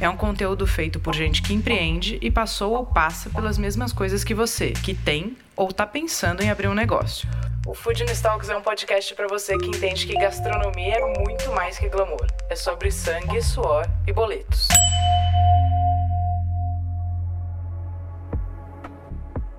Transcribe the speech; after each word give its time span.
É 0.00 0.08
um 0.08 0.16
conteúdo 0.16 0.64
feito 0.64 1.00
por 1.00 1.12
gente 1.12 1.42
que 1.42 1.52
empreende 1.52 2.20
e 2.22 2.30
passou 2.30 2.74
ou 2.74 2.86
passa 2.86 3.28
pelas 3.30 3.58
mesmas 3.58 3.92
coisas 3.92 4.22
que 4.22 4.32
você, 4.32 4.70
que 4.70 4.94
tem 4.94 5.36
ou 5.56 5.70
está 5.70 5.84
pensando 5.84 6.40
em 6.40 6.48
abrir 6.50 6.68
um 6.68 6.74
negócio. 6.74 7.28
O 7.66 7.74
Food 7.74 8.04
Talks 8.22 8.48
é 8.48 8.56
um 8.56 8.62
podcast 8.62 9.12
para 9.16 9.26
você 9.26 9.58
que 9.58 9.66
entende 9.66 10.06
que 10.06 10.14
gastronomia 10.14 10.94
é 10.94 11.18
muito 11.18 11.50
mais 11.50 11.76
que 11.78 11.88
glamour. 11.88 12.24
É 12.48 12.54
sobre 12.54 12.92
sangue, 12.92 13.42
suor 13.42 13.90
e 14.06 14.12
boletos. 14.12 14.68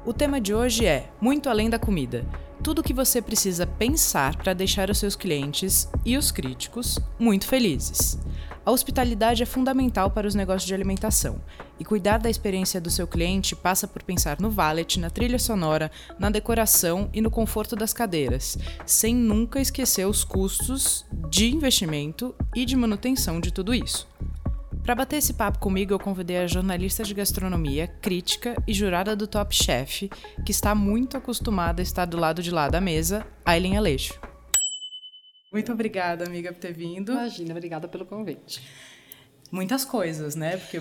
O 0.05 0.13
tema 0.13 0.39
de 0.39 0.53
hoje 0.53 0.85
é 0.85 1.09
Muito 1.19 1.49
Além 1.49 1.69
da 1.69 1.77
Comida. 1.77 2.25
Tudo 2.63 2.79
o 2.79 2.83
que 2.83 2.93
você 2.93 3.21
precisa 3.21 3.67
pensar 3.67 4.37
para 4.37 4.53
deixar 4.53 4.89
os 4.89 4.99
seus 4.99 5.17
clientes 5.17 5.89
e 6.05 6.17
os 6.17 6.31
críticos 6.31 6.97
muito 7.19 7.45
felizes. 7.45 8.17
A 8.69 8.71
hospitalidade 8.71 9.41
é 9.41 9.47
fundamental 9.47 10.11
para 10.11 10.27
os 10.27 10.35
negócios 10.35 10.67
de 10.67 10.75
alimentação, 10.75 11.41
e 11.79 11.83
cuidar 11.83 12.19
da 12.19 12.29
experiência 12.29 12.79
do 12.79 12.91
seu 12.91 13.07
cliente 13.07 13.55
passa 13.55 13.87
por 13.87 14.03
pensar 14.03 14.39
no 14.39 14.51
valet, 14.51 14.99
na 14.99 15.09
trilha 15.09 15.39
sonora, 15.39 15.89
na 16.19 16.29
decoração 16.29 17.09
e 17.11 17.19
no 17.19 17.31
conforto 17.31 17.75
das 17.75 17.93
cadeiras, 17.93 18.59
sem 18.85 19.15
nunca 19.15 19.59
esquecer 19.59 20.05
os 20.05 20.23
custos 20.23 21.03
de 21.31 21.51
investimento 21.51 22.35
e 22.55 22.63
de 22.63 22.75
manutenção 22.75 23.41
de 23.41 23.51
tudo 23.51 23.73
isso. 23.73 24.07
Para 24.83 24.93
bater 24.93 25.15
esse 25.15 25.33
papo 25.33 25.57
comigo, 25.57 25.91
eu 25.91 25.99
convidei 25.99 26.37
a 26.37 26.45
jornalista 26.45 27.03
de 27.03 27.15
gastronomia, 27.15 27.87
crítica 27.87 28.55
e 28.67 28.73
jurada 28.73 29.15
do 29.15 29.25
Top 29.25 29.51
Chef, 29.51 30.11
que 30.45 30.51
está 30.51 30.75
muito 30.75 31.17
acostumada 31.17 31.81
a 31.81 31.83
estar 31.83 32.05
do 32.05 32.17
lado 32.17 32.43
de 32.43 32.51
lá 32.51 32.69
da 32.69 32.79
mesa, 32.79 33.25
Aileen 33.43 33.77
Aleixo. 33.77 34.19
Muito 35.51 35.71
obrigada, 35.71 36.25
amiga, 36.25 36.53
por 36.53 36.59
ter 36.59 36.73
vindo. 36.73 37.11
Imagina, 37.11 37.51
obrigada 37.51 37.87
pelo 37.87 38.05
convite. 38.05 38.61
Muitas 39.51 39.83
coisas, 39.83 40.35
né? 40.35 40.57
Porque 40.57 40.79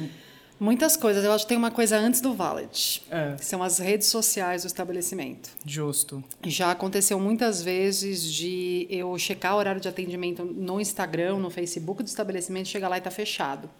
Muitas 0.60 0.96
coisas. 0.96 1.24
Eu 1.24 1.32
acho 1.32 1.44
que 1.44 1.50
tem 1.50 1.58
uma 1.58 1.70
coisa 1.70 1.96
antes 1.96 2.20
do 2.20 2.34
Valet. 2.34 3.02
É. 3.10 3.36
São 3.38 3.62
as 3.62 3.78
redes 3.78 4.08
sociais 4.08 4.62
do 4.62 4.66
estabelecimento. 4.66 5.50
Justo. 5.64 6.22
Já 6.44 6.72
aconteceu 6.72 7.18
muitas 7.20 7.62
vezes 7.62 8.24
de 8.24 8.86
eu 8.90 9.16
checar 9.18 9.54
o 9.54 9.58
horário 9.58 9.80
de 9.80 9.88
atendimento 9.88 10.44
no 10.44 10.80
Instagram, 10.80 11.38
no 11.38 11.48
Facebook 11.48 12.02
do 12.02 12.08
estabelecimento, 12.08 12.68
chegar 12.68 12.88
lá 12.88 12.98
e 12.98 13.00
tá 13.00 13.10
fechado. 13.10 13.70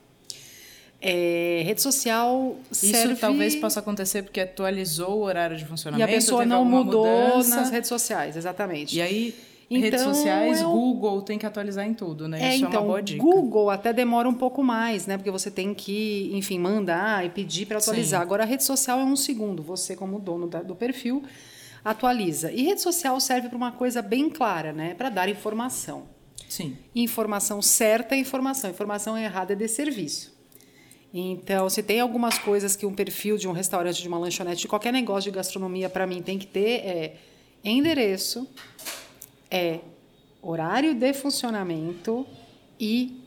É, 1.01 1.63
rede 1.65 1.81
social 1.81 2.57
serve... 2.73 3.13
Isso 3.13 3.21
talvez 3.21 3.57
possa 3.57 3.79
acontecer 3.81 4.23
porque 4.23 4.41
atualizou 4.41 5.19
o 5.19 5.23
horário 5.23 5.57
de 5.57 5.65
funcionamento. 5.65 6.09
E 6.09 6.13
a 6.13 6.15
pessoa 6.15 6.45
não 6.45 6.65
mudou 6.65 7.07
mudança. 7.07 7.57
nas 7.57 7.71
redes 7.71 7.89
sociais, 7.89 8.37
exatamente. 8.37 8.97
E 8.97 9.03
aí 9.03 9.35
então, 9.71 9.83
redes 9.83 10.01
sociais, 10.01 10.63
eu... 10.63 10.71
Google 10.71 11.21
tem 11.21 11.39
que 11.39 11.45
atualizar 11.45 11.87
em 11.87 11.93
tudo, 11.93 12.27
né? 12.27 12.43
É, 12.43 12.55
Isso 12.55 12.65
então, 12.65 12.73
é 12.73 12.79
uma 12.79 12.87
boa 12.87 13.03
dica. 13.03 13.23
Google 13.23 13.69
até 13.69 13.93
demora 13.93 14.27
um 14.29 14.35
pouco 14.35 14.63
mais, 14.63 15.07
né? 15.07 15.19
Porque 15.19 15.31
você 15.31 15.51
tem 15.51 15.75
que, 15.75 16.31
enfim, 16.33 16.59
mandar 16.59 17.27
e 17.27 17.29
pedir 17.29 17.67
para 17.67 17.77
atualizar. 17.77 18.21
Sim. 18.21 18.23
Agora, 18.27 18.45
a 18.45 18.47
rede 18.47 18.65
social 18.65 18.99
é 18.99 19.05
um 19.05 19.17
segundo. 19.17 19.63
Você, 19.63 19.95
como 19.95 20.19
dono 20.19 20.49
da, 20.49 20.63
do 20.63 20.75
perfil, 20.75 21.23
atualiza. 21.85 22.51
E 22.51 22.63
rede 22.63 22.81
social 22.81 23.21
serve 23.21 23.49
para 23.49 23.57
uma 23.57 23.73
coisa 23.73 24.01
bem 24.01 24.31
clara, 24.31 24.73
né? 24.73 24.95
Para 24.95 25.11
dar 25.11 25.29
informação. 25.29 26.05
Sim. 26.49 26.77
Informação 26.95 27.61
certa 27.61 28.15
é 28.15 28.19
informação. 28.19 28.71
Informação 28.71 29.19
errada 29.19 29.53
é 29.53 29.57
de 29.57 29.69
serviço. 29.69 30.37
Então, 31.13 31.69
se 31.69 31.83
tem 31.83 32.01
algumas 32.01 32.39
coisas 32.39 32.77
que 32.77 32.87
um 32.87 32.95
perfil 32.95 33.37
de 33.37 33.49
um 33.49 33.53
restaurante, 33.53 34.01
de 34.01 34.09
uma 34.09 34.19
lanchonete, 34.19 34.63
de 34.63 34.69
qualquer 34.69 34.93
negócio 34.93 35.31
de 35.31 35.37
gastronomia, 35.37 35.89
para 35.89 36.07
mim, 36.07 36.23
tem 36.23 36.39
que 36.39 36.47
ter, 36.47 36.87
é 36.87 37.17
endereço, 37.65 38.49
é 39.51 39.81
horário 40.43 40.95
de 40.95 41.13
funcionamento 41.13 42.27
e 42.79 43.23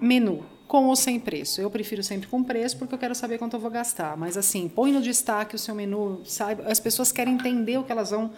menu, 0.00 0.44
com 0.66 0.86
ou 0.86 0.96
sem 0.96 1.18
preço. 1.18 1.60
Eu 1.60 1.70
prefiro 1.70 2.02
sempre 2.02 2.28
com 2.28 2.42
preço 2.42 2.76
porque 2.76 2.94
eu 2.94 2.98
quero 2.98 3.14
saber 3.14 3.38
quanto 3.38 3.54
eu 3.54 3.60
vou 3.60 3.70
gastar. 3.70 4.16
Mas 4.16 4.36
assim, 4.36 4.68
põe 4.68 4.92
no 4.92 5.00
destaque 5.00 5.54
o 5.54 5.58
seu 5.58 5.74
menu, 5.74 6.22
sabe? 6.24 6.62
As 6.66 6.80
pessoas 6.80 7.12
querem 7.12 7.34
entender 7.34 7.78
o 7.78 7.84
que 7.84 7.92
elas 7.92 8.10
vão 8.10 8.32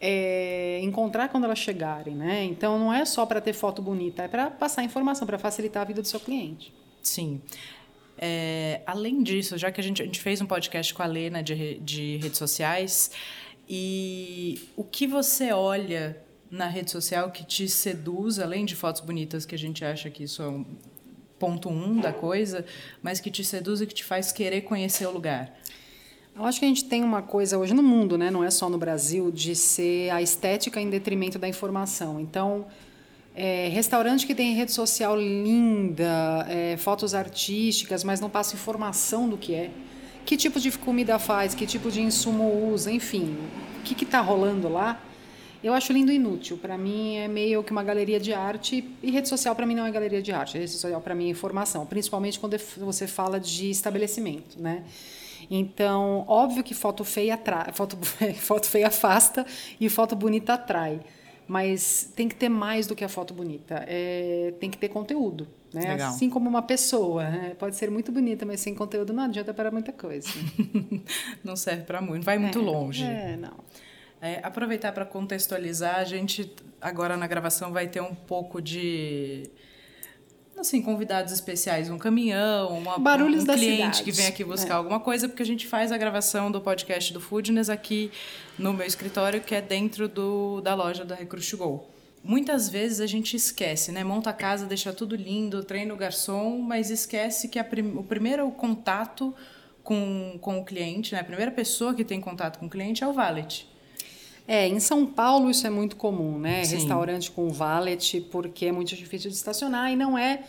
é, 0.00 0.80
encontrar 0.82 1.28
quando 1.28 1.44
elas 1.44 1.58
chegarem, 1.58 2.14
né? 2.14 2.44
Então 2.44 2.78
não 2.78 2.92
é 2.92 3.04
só 3.04 3.26
para 3.26 3.40
ter 3.40 3.52
foto 3.52 3.82
bonita, 3.82 4.22
é 4.22 4.28
para 4.28 4.50
passar 4.50 4.82
informação, 4.84 5.26
para 5.26 5.38
facilitar 5.38 5.82
a 5.82 5.84
vida 5.84 6.00
do 6.00 6.08
seu 6.08 6.20
cliente. 6.20 6.72
Sim. 7.02 7.40
É, 8.16 8.80
além 8.84 9.22
disso, 9.22 9.56
já 9.56 9.70
que 9.70 9.80
a 9.80 9.84
gente, 9.84 10.02
a 10.02 10.04
gente 10.04 10.20
fez 10.20 10.40
um 10.40 10.46
podcast 10.46 10.92
com 10.92 11.02
a 11.02 11.06
Lena 11.06 11.42
de, 11.42 11.78
de 11.78 12.16
redes 12.16 12.38
sociais, 12.38 13.12
e 13.68 14.60
o 14.76 14.82
que 14.82 15.06
você 15.06 15.52
olha 15.52 16.16
na 16.50 16.66
rede 16.66 16.90
social 16.90 17.30
que 17.30 17.44
te 17.44 17.68
seduz, 17.68 18.38
além 18.38 18.64
de 18.64 18.74
fotos 18.74 19.00
bonitas, 19.00 19.44
que 19.44 19.54
a 19.54 19.58
gente 19.58 19.84
acha 19.84 20.08
que 20.08 20.24
isso 20.24 20.42
é 20.42 20.48
um 20.48 20.64
ponto 21.38 21.68
um 21.68 22.00
da 22.00 22.12
coisa, 22.12 22.64
mas 23.02 23.20
que 23.20 23.30
te 23.30 23.44
seduz 23.44 23.80
e 23.80 23.86
que 23.86 23.94
te 23.94 24.04
faz 24.04 24.32
querer 24.32 24.62
conhecer 24.62 25.06
o 25.06 25.10
lugar? 25.10 25.54
Eu 26.34 26.44
acho 26.44 26.58
que 26.58 26.64
a 26.64 26.68
gente 26.68 26.84
tem 26.84 27.02
uma 27.02 27.20
coisa 27.20 27.58
hoje 27.58 27.74
no 27.74 27.82
mundo, 27.82 28.16
né? 28.16 28.30
não 28.30 28.44
é 28.44 28.50
só 28.50 28.68
no 28.68 28.78
Brasil, 28.78 29.30
de 29.30 29.54
ser 29.54 30.10
a 30.10 30.22
estética 30.22 30.80
em 30.80 30.88
detrimento 30.88 31.38
da 31.38 31.48
informação. 31.48 32.20
Então, 32.20 32.66
é, 33.34 33.68
restaurante 33.68 34.26
que 34.26 34.34
tem 34.34 34.54
rede 34.54 34.72
social 34.72 35.16
linda, 35.16 36.46
é, 36.48 36.76
fotos 36.76 37.14
artísticas, 37.14 38.04
mas 38.04 38.20
não 38.20 38.30
passa 38.30 38.54
informação 38.54 39.28
do 39.28 39.36
que 39.36 39.54
é. 39.54 39.70
Que 40.24 40.36
tipo 40.36 40.60
de 40.60 40.70
comida 40.72 41.18
faz, 41.18 41.54
que 41.54 41.66
tipo 41.66 41.90
de 41.90 42.00
insumo 42.00 42.70
usa, 42.72 42.90
enfim, 42.92 43.36
o 43.80 43.82
que 43.82 44.04
está 44.04 44.20
rolando 44.20 44.68
lá 44.68 45.02
eu 45.62 45.72
acho 45.72 45.92
lindo 45.92 46.12
e 46.12 46.16
inútil. 46.16 46.56
Para 46.56 46.78
mim 46.78 47.16
é 47.16 47.28
meio 47.28 47.62
que 47.62 47.72
uma 47.72 47.82
galeria 47.82 48.20
de 48.20 48.32
arte 48.32 48.84
e 49.02 49.10
rede 49.10 49.28
social 49.28 49.54
para 49.54 49.66
mim 49.66 49.74
não 49.74 49.84
é 49.84 49.90
galeria 49.90 50.22
de 50.22 50.32
arte. 50.32 50.58
Rede 50.58 50.70
social 50.70 51.00
para 51.00 51.14
mim 51.14 51.26
é 51.26 51.30
informação, 51.30 51.84
principalmente 51.86 52.38
quando 52.38 52.56
você 52.78 53.06
fala 53.06 53.40
de 53.40 53.70
estabelecimento, 53.70 54.60
né? 54.60 54.84
Então, 55.50 56.24
óbvio 56.28 56.62
que 56.62 56.74
foto 56.74 57.04
feia 57.04 57.34
atrai, 57.34 57.72
foto, 57.72 57.96
foto 58.36 58.66
feia 58.66 58.88
afasta 58.88 59.46
e 59.80 59.88
foto 59.88 60.14
bonita 60.14 60.54
atrai. 60.54 61.00
Mas 61.46 62.12
tem 62.14 62.28
que 62.28 62.34
ter 62.34 62.50
mais 62.50 62.86
do 62.86 62.94
que 62.94 63.02
a 63.02 63.08
foto 63.08 63.32
bonita. 63.32 63.82
É, 63.88 64.52
tem 64.60 64.70
que 64.70 64.76
ter 64.76 64.88
conteúdo. 64.88 65.48
Né? 65.72 65.94
Assim 66.02 66.28
como 66.28 66.46
uma 66.46 66.60
pessoa. 66.60 67.24
Né? 67.24 67.56
Pode 67.58 67.74
ser 67.74 67.90
muito 67.90 68.12
bonita, 68.12 68.44
mas 68.44 68.60
sem 68.60 68.74
conteúdo 68.74 69.14
não 69.14 69.22
adianta 69.22 69.54
para 69.54 69.70
muita 69.70 69.90
coisa. 69.90 70.28
não 71.42 71.56
serve 71.56 71.84
para 71.84 72.02
muito, 72.02 72.22
vai 72.22 72.38
muito 72.38 72.58
é, 72.58 72.62
longe. 72.62 73.02
É, 73.02 73.38
não. 73.38 73.54
É, 74.20 74.40
aproveitar 74.42 74.92
para 74.92 75.04
contextualizar, 75.04 75.96
a 75.96 76.04
gente 76.04 76.52
agora 76.80 77.16
na 77.16 77.26
gravação 77.26 77.72
vai 77.72 77.86
ter 77.86 78.00
um 78.00 78.14
pouco 78.14 78.60
de 78.60 79.48
assim, 80.60 80.82
convidados 80.82 81.32
especiais, 81.32 81.88
um 81.88 81.98
caminhão, 81.98 82.78
uma, 82.78 82.98
Barulhos 82.98 83.44
um 83.44 83.46
da 83.46 83.54
cliente 83.54 84.02
que 84.02 84.10
vem 84.10 84.26
aqui 84.26 84.42
buscar 84.42 84.74
é. 84.74 84.76
alguma 84.76 84.98
coisa, 84.98 85.28
porque 85.28 85.42
a 85.42 85.46
gente 85.46 85.66
faz 85.66 85.92
a 85.92 85.96
gravação 85.96 86.50
do 86.50 86.60
podcast 86.60 87.12
do 87.12 87.20
Foodness 87.20 87.70
aqui 87.70 88.10
no 88.58 88.72
meu 88.72 88.86
escritório, 88.86 89.40
que 89.40 89.54
é 89.54 89.60
dentro 89.60 90.08
do, 90.08 90.60
da 90.60 90.74
loja 90.74 91.04
da 91.04 91.14
Recruit 91.14 91.56
Go. 91.56 91.86
Muitas 92.22 92.68
vezes 92.68 93.00
a 93.00 93.06
gente 93.06 93.36
esquece, 93.36 93.92
né? 93.92 94.02
Monta 94.02 94.30
a 94.30 94.32
casa, 94.32 94.66
deixa 94.66 94.92
tudo 94.92 95.14
lindo, 95.14 95.62
treina 95.62 95.94
o 95.94 95.96
garçom, 95.96 96.58
mas 96.58 96.90
esquece 96.90 97.48
que 97.48 97.62
prim 97.62 97.96
o 97.96 98.02
primeiro 98.02 98.50
contato 98.50 99.32
com, 99.84 100.36
com 100.40 100.58
o 100.58 100.64
cliente, 100.64 101.14
né? 101.14 101.20
a 101.20 101.24
primeira 101.24 101.52
pessoa 101.52 101.94
que 101.94 102.04
tem 102.04 102.20
contato 102.20 102.58
com 102.58 102.66
o 102.66 102.68
cliente 102.68 103.04
é 103.04 103.06
o 103.06 103.12
valet. 103.12 103.66
É, 104.48 104.66
em 104.66 104.80
São 104.80 105.04
Paulo 105.04 105.50
isso 105.50 105.66
é 105.66 105.70
muito 105.70 105.94
comum, 105.94 106.38
né? 106.38 106.64
Sim. 106.64 106.76
Restaurante 106.76 107.30
com 107.30 107.50
valet, 107.50 108.18
porque 108.30 108.64
é 108.64 108.72
muito 108.72 108.96
difícil 108.96 109.30
de 109.30 109.36
estacionar 109.36 109.92
e 109.92 109.96
não 109.96 110.16
é 110.16 110.42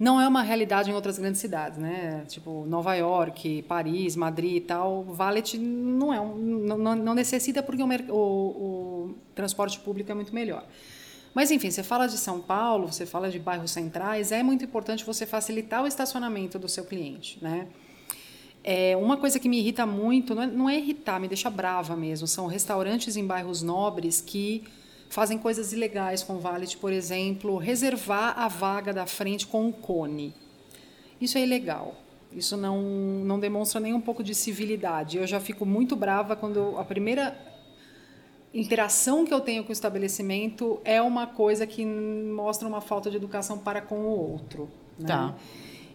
não 0.00 0.18
é 0.20 0.26
uma 0.26 0.42
realidade 0.42 0.90
em 0.90 0.94
outras 0.94 1.18
grandes 1.18 1.38
cidades, 1.38 1.78
né? 1.78 2.24
Tipo 2.26 2.64
Nova 2.66 2.94
York, 2.94 3.62
Paris, 3.68 4.16
Madrid 4.16 4.56
e 4.56 4.60
tal. 4.62 5.04
Valet 5.04 5.58
não 5.58 6.14
é 6.14 6.20
um, 6.20 6.34
não, 6.34 6.96
não 6.96 7.14
necessita 7.14 7.62
porque 7.62 7.82
o, 7.82 7.86
o, 7.86 8.16
o 8.16 9.14
transporte 9.34 9.78
público 9.78 10.10
é 10.10 10.14
muito 10.14 10.34
melhor. 10.34 10.66
Mas 11.34 11.50
enfim, 11.50 11.70
você 11.70 11.82
fala 11.82 12.06
de 12.06 12.16
São 12.16 12.40
Paulo, 12.40 12.90
você 12.90 13.04
fala 13.04 13.30
de 13.30 13.38
bairros 13.38 13.70
centrais, 13.70 14.32
é 14.32 14.42
muito 14.42 14.64
importante 14.64 15.04
você 15.04 15.26
facilitar 15.26 15.82
o 15.82 15.86
estacionamento 15.86 16.58
do 16.58 16.68
seu 16.68 16.84
cliente, 16.84 17.38
né? 17.42 17.68
É, 18.64 18.96
uma 18.96 19.16
coisa 19.16 19.40
que 19.40 19.48
me 19.48 19.58
irrita 19.58 19.84
muito, 19.84 20.34
não 20.34 20.42
é, 20.42 20.46
não 20.46 20.70
é 20.70 20.78
irritar, 20.78 21.18
me 21.20 21.26
deixa 21.26 21.50
brava 21.50 21.96
mesmo, 21.96 22.26
são 22.28 22.46
restaurantes 22.46 23.16
em 23.16 23.26
bairros 23.26 23.60
nobres 23.60 24.20
que 24.20 24.62
fazem 25.10 25.36
coisas 25.36 25.72
ilegais 25.72 26.22
com 26.22 26.34
o 26.34 26.38
valet, 26.38 26.76
por 26.76 26.92
exemplo, 26.92 27.56
reservar 27.56 28.38
a 28.38 28.48
vaga 28.48 28.92
da 28.92 29.04
frente 29.04 29.46
com 29.46 29.66
um 29.66 29.72
cone. 29.72 30.34
Isso 31.20 31.36
é 31.36 31.42
ilegal. 31.42 31.96
Isso 32.32 32.56
não, 32.56 32.80
não 32.80 33.38
demonstra 33.38 33.78
nem 33.78 33.92
um 33.92 34.00
pouco 34.00 34.24
de 34.24 34.34
civilidade. 34.34 35.18
Eu 35.18 35.26
já 35.26 35.38
fico 35.38 35.66
muito 35.66 35.94
brava 35.94 36.34
quando 36.34 36.78
a 36.78 36.84
primeira 36.84 37.36
interação 38.54 39.24
que 39.24 39.32
eu 39.32 39.40
tenho 39.40 39.64
com 39.64 39.70
o 39.70 39.72
estabelecimento 39.72 40.80
é 40.84 41.00
uma 41.00 41.26
coisa 41.26 41.66
que 41.66 41.84
mostra 41.84 42.66
uma 42.66 42.80
falta 42.80 43.10
de 43.10 43.16
educação 43.16 43.58
para 43.58 43.80
com 43.80 44.00
o 44.00 44.32
outro. 44.32 44.68
Né? 44.98 45.06
Tá. 45.06 45.34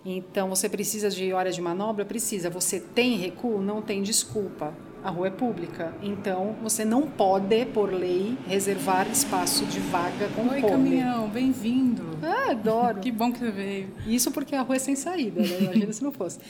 Então, 0.09 0.47
você 0.47 0.69
precisa 0.69 1.09
de 1.09 1.33
hora 1.33 1.51
de 1.51 1.61
manobra? 1.61 2.05
Precisa. 2.05 2.49
Você 2.49 2.79
tem 2.79 3.17
recuo? 3.17 3.61
Não 3.61 3.81
tem 3.81 4.01
desculpa. 4.01 4.73
A 5.03 5.09
rua 5.09 5.27
é 5.27 5.29
pública. 5.29 5.93
Então, 6.01 6.55
você 6.63 6.85
não 6.85 7.01
pode, 7.01 7.65
por 7.65 7.91
lei, 7.91 8.37
reservar 8.47 9.05
espaço 9.11 9.65
de 9.65 9.81
vaga 9.81 10.29
com 10.29 10.47
Oi, 10.47 10.61
caminhão, 10.61 11.27
bem-vindo. 11.27 12.03
Ah, 12.23 12.51
adoro. 12.51 12.99
que 13.03 13.11
bom 13.11 13.33
que 13.33 13.39
você 13.39 13.51
veio. 13.51 13.89
Isso 14.07 14.31
porque 14.31 14.55
a 14.55 14.61
rua 14.61 14.77
é 14.77 14.79
sem 14.79 14.95
saída, 14.95 15.41
né? 15.41 15.57
Imagina 15.59 15.91
se 15.91 16.03
não 16.03 16.11
fosse. 16.13 16.39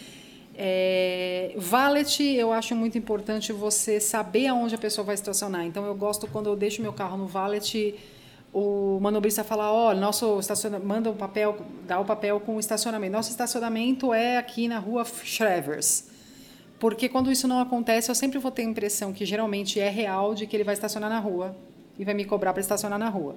É, 0.59 1.53
valet, 1.55 2.19
eu 2.19 2.51
acho 2.51 2.75
muito 2.75 2.97
importante 2.97 3.53
você 3.53 3.99
saber 3.99 4.47
aonde 4.47 4.73
a 4.73 4.77
pessoa 4.79 5.05
vai 5.05 5.13
estacionar. 5.13 5.63
Então, 5.63 5.85
eu 5.85 5.93
gosto 5.93 6.25
quando 6.25 6.47
eu 6.47 6.55
deixo 6.55 6.81
meu 6.81 6.91
carro 6.91 7.15
no 7.15 7.27
valet, 7.27 7.93
o 8.53 8.99
manobrista 9.01 9.43
fala, 9.43 9.71
ó, 9.71 9.91
oh, 9.91 9.93
nosso 9.93 10.39
estacionamento, 10.39 10.87
manda 10.87 11.09
um 11.11 11.15
papel, 11.15 11.57
dá 11.85 11.99
o 11.99 12.05
papel 12.05 12.39
com 12.39 12.55
o 12.55 12.59
estacionamento. 12.59 13.11
Nosso 13.11 13.29
estacionamento 13.29 14.13
é 14.13 14.37
aqui 14.37 14.67
na 14.67 14.79
rua 14.79 15.05
Shrevers. 15.05 16.09
Porque 16.79 17.09
quando 17.09 17.31
isso 17.31 17.47
não 17.47 17.59
acontece, 17.59 18.09
eu 18.09 18.15
sempre 18.15 18.39
vou 18.39 18.51
ter 18.51 18.61
a 18.61 18.65
impressão 18.65 19.11
que 19.11 19.25
geralmente 19.25 19.79
é 19.79 19.89
real 19.89 20.33
de 20.33 20.45
que 20.45 20.55
ele 20.55 20.63
vai 20.63 20.73
estacionar 20.73 21.09
na 21.09 21.19
rua 21.19 21.55
e 21.97 22.05
vai 22.05 22.13
me 22.13 22.23
cobrar 22.23 22.53
para 22.53 22.61
estacionar 22.61 22.99
na 22.99 23.09
rua. 23.09 23.35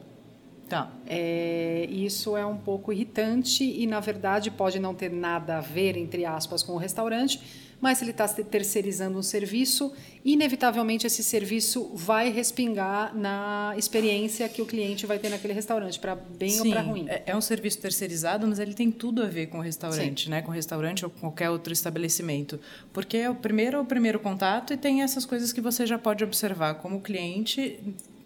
Tá. 0.70 0.88
É, 1.04 1.88
isso 1.90 2.36
é 2.36 2.46
um 2.46 2.56
pouco 2.56 2.92
irritante 2.92 3.64
e, 3.64 3.88
na 3.88 3.98
verdade, 3.98 4.52
pode 4.52 4.78
não 4.78 4.94
ter 4.94 5.10
nada 5.10 5.58
a 5.58 5.60
ver, 5.60 5.96
entre 5.96 6.24
aspas, 6.24 6.62
com 6.62 6.74
o 6.74 6.76
restaurante, 6.76 7.42
mas 7.80 7.98
se 7.98 8.04
ele 8.04 8.12
está 8.12 8.28
terceirizando 8.28 9.18
um 9.18 9.22
serviço, 9.22 9.92
inevitavelmente 10.24 11.08
esse 11.08 11.24
serviço 11.24 11.90
vai 11.92 12.30
respingar 12.30 13.16
na 13.16 13.74
experiência 13.76 14.48
que 14.48 14.62
o 14.62 14.66
cliente 14.66 15.06
vai 15.06 15.18
ter 15.18 15.30
naquele 15.30 15.54
restaurante, 15.54 15.98
para 15.98 16.14
bem 16.14 16.50
Sim, 16.50 16.60
ou 16.60 16.70
para 16.70 16.82
ruim. 16.82 17.06
É, 17.08 17.22
é 17.26 17.36
um 17.36 17.40
serviço 17.40 17.80
terceirizado, 17.80 18.46
mas 18.46 18.60
ele 18.60 18.74
tem 18.74 18.92
tudo 18.92 19.24
a 19.24 19.26
ver 19.26 19.46
com 19.46 19.58
o 19.58 19.62
restaurante, 19.62 20.24
Sim. 20.24 20.30
né? 20.30 20.40
Com 20.40 20.52
o 20.52 20.54
restaurante 20.54 21.04
ou 21.04 21.10
com 21.10 21.18
qualquer 21.18 21.50
outro 21.50 21.72
estabelecimento. 21.72 22.60
Porque 22.92 23.16
é 23.16 23.28
o 23.30 23.34
primeiro 23.34 23.78
é 23.78 23.80
o 23.80 23.84
primeiro 23.84 24.20
contato 24.20 24.72
e 24.72 24.76
tem 24.76 25.02
essas 25.02 25.26
coisas 25.26 25.52
que 25.52 25.60
você 25.60 25.84
já 25.84 25.98
pode 25.98 26.22
observar 26.22 26.74
como 26.74 27.00
cliente 27.00 27.80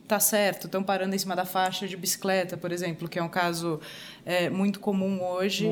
tá 0.06 0.21
certo, 0.21 0.67
estão 0.67 0.83
parando 0.83 1.15
em 1.15 1.19
cima 1.19 1.35
da 1.35 1.45
faixa 1.45 1.89
de 1.89 1.97
bicicleta, 1.97 2.56
por 2.56 2.71
exemplo, 2.71 3.09
que 3.09 3.19
é 3.19 3.23
um 3.23 3.29
caso 3.29 3.81
é, 4.25 4.51
muito 4.51 4.81
comum 4.81 5.23
hoje, 5.23 5.69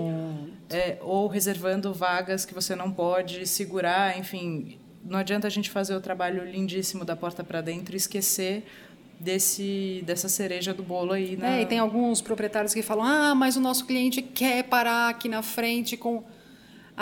é, 0.70 0.96
ou 1.02 1.26
reservando 1.28 1.92
vagas 1.92 2.44
que 2.44 2.54
você 2.54 2.74
não 2.74 2.90
pode 2.90 3.46
segurar, 3.46 4.18
enfim, 4.18 4.78
não 5.04 5.18
adianta 5.18 5.46
a 5.46 5.50
gente 5.50 5.70
fazer 5.70 5.94
o 5.94 6.00
trabalho 6.00 6.44
lindíssimo 6.44 7.04
da 7.04 7.14
porta 7.14 7.44
para 7.44 7.60
dentro 7.60 7.94
e 7.94 7.96
esquecer 7.96 8.64
desse 9.18 10.02
dessa 10.04 10.28
cereja 10.28 10.74
do 10.74 10.82
bolo 10.82 11.12
aí, 11.12 11.36
né? 11.36 11.58
É, 11.58 11.62
e 11.62 11.66
tem 11.66 11.78
alguns 11.78 12.20
proprietários 12.20 12.74
que 12.74 12.82
falam: 12.82 13.04
"Ah, 13.04 13.34
mas 13.34 13.56
o 13.56 13.60
nosso 13.60 13.86
cliente 13.86 14.20
quer 14.20 14.64
parar 14.64 15.10
aqui 15.10 15.28
na 15.28 15.42
frente 15.42 15.96
com 15.96 16.24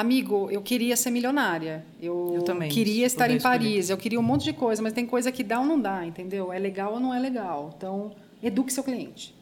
Amigo, 0.01 0.49
eu 0.51 0.63
queria 0.63 0.97
ser 0.97 1.11
milionária. 1.11 1.85
Eu, 2.01 2.33
eu 2.37 2.43
também, 2.43 2.71
queria 2.71 3.05
estar 3.05 3.31
em 3.31 3.39
Paris. 3.39 3.91
Eu 3.91 3.99
queria 3.99 4.19
um 4.19 4.23
monte 4.23 4.45
de 4.45 4.55
coisa, 4.55 4.81
mas 4.81 4.95
tem 4.95 5.05
coisa 5.05 5.31
que 5.31 5.45
dá 5.45 5.61
ou 5.61 5.67
não 5.67 5.79
dá, 5.79 6.07
entendeu? 6.07 6.51
É 6.51 6.59
legal 6.59 6.95
ou 6.95 7.01
não 7.01 7.13
é 7.13 7.19
legal. 7.19 7.75
Então, 7.77 8.13
eduque 8.43 8.73
seu 8.73 8.83
cliente. 8.83 9.35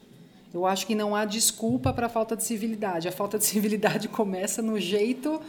Eu 0.53 0.65
acho 0.65 0.85
que 0.85 0.93
não 0.93 1.15
há 1.15 1.23
desculpa 1.23 1.93
para 1.93 2.07
a 2.07 2.09
falta 2.09 2.35
de 2.35 2.43
civilidade. 2.43 3.07
A 3.07 3.11
falta 3.11 3.37
de 3.37 3.45
civilidade 3.47 4.09
começa 4.09 4.61
no 4.61 4.77
jeito. 4.77 5.39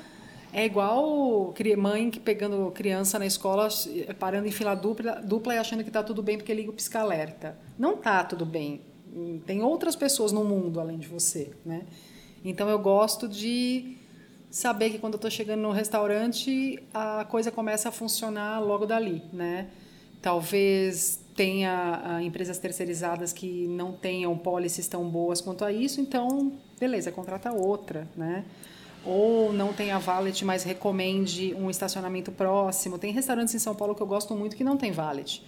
É 0.52 0.64
igual 0.64 1.52
mãe 1.76 2.08
que 2.08 2.20
pegando 2.20 2.70
criança 2.70 3.18
na 3.18 3.26
escola, 3.26 3.68
parando 4.16 4.46
em 4.46 4.52
fila 4.52 4.76
dupla, 4.76 5.20
dupla 5.24 5.56
e 5.56 5.58
achando 5.58 5.82
que 5.82 5.90
está 5.90 6.04
tudo 6.04 6.22
bem 6.22 6.36
porque 6.36 6.54
liga 6.54 6.70
o 6.70 6.72
pisca-alerta. 6.72 7.58
Não 7.76 7.94
está 7.94 8.22
tudo 8.22 8.46
bem. 8.46 8.80
Tem 9.44 9.60
outras 9.60 9.96
pessoas 9.96 10.30
no 10.30 10.44
mundo 10.44 10.78
além 10.78 10.98
de 10.98 11.08
você, 11.08 11.50
né? 11.66 11.82
Então 12.44 12.68
eu 12.68 12.78
gosto 12.78 13.26
de 13.26 13.98
saber 14.50 14.90
que 14.90 14.98
quando 14.98 15.14
eu 15.14 15.18
estou 15.18 15.30
chegando 15.30 15.60
no 15.60 15.70
restaurante 15.70 16.82
a 16.92 17.24
coisa 17.24 17.50
começa 17.50 17.88
a 17.88 17.92
funcionar 17.92 18.58
logo 18.58 18.84
dali, 18.84 19.22
né? 19.32 19.68
Talvez 20.20 21.20
tenha 21.34 22.02
ah, 22.04 22.22
empresas 22.22 22.58
terceirizadas 22.58 23.32
que 23.32 23.66
não 23.68 23.92
tenham 23.92 24.36
policies 24.36 24.86
tão 24.86 25.08
boas 25.08 25.40
quanto 25.40 25.64
a 25.64 25.72
isso, 25.72 26.00
então 26.00 26.52
beleza, 26.78 27.12
contrata 27.12 27.52
outra, 27.52 28.08
né? 28.16 28.44
Ou 29.04 29.52
não 29.52 29.72
tenha 29.72 29.98
valet, 29.98 30.44
mas 30.44 30.62
recomende 30.62 31.54
um 31.54 31.70
estacionamento 31.70 32.30
próximo. 32.30 32.98
Tem 32.98 33.12
restaurantes 33.12 33.54
em 33.54 33.58
São 33.58 33.74
Paulo 33.74 33.94
que 33.94 34.02
eu 34.02 34.06
gosto 34.06 34.34
muito 34.34 34.54
que 34.56 34.64
não 34.64 34.76
tem 34.76 34.92
valet. 34.92 35.42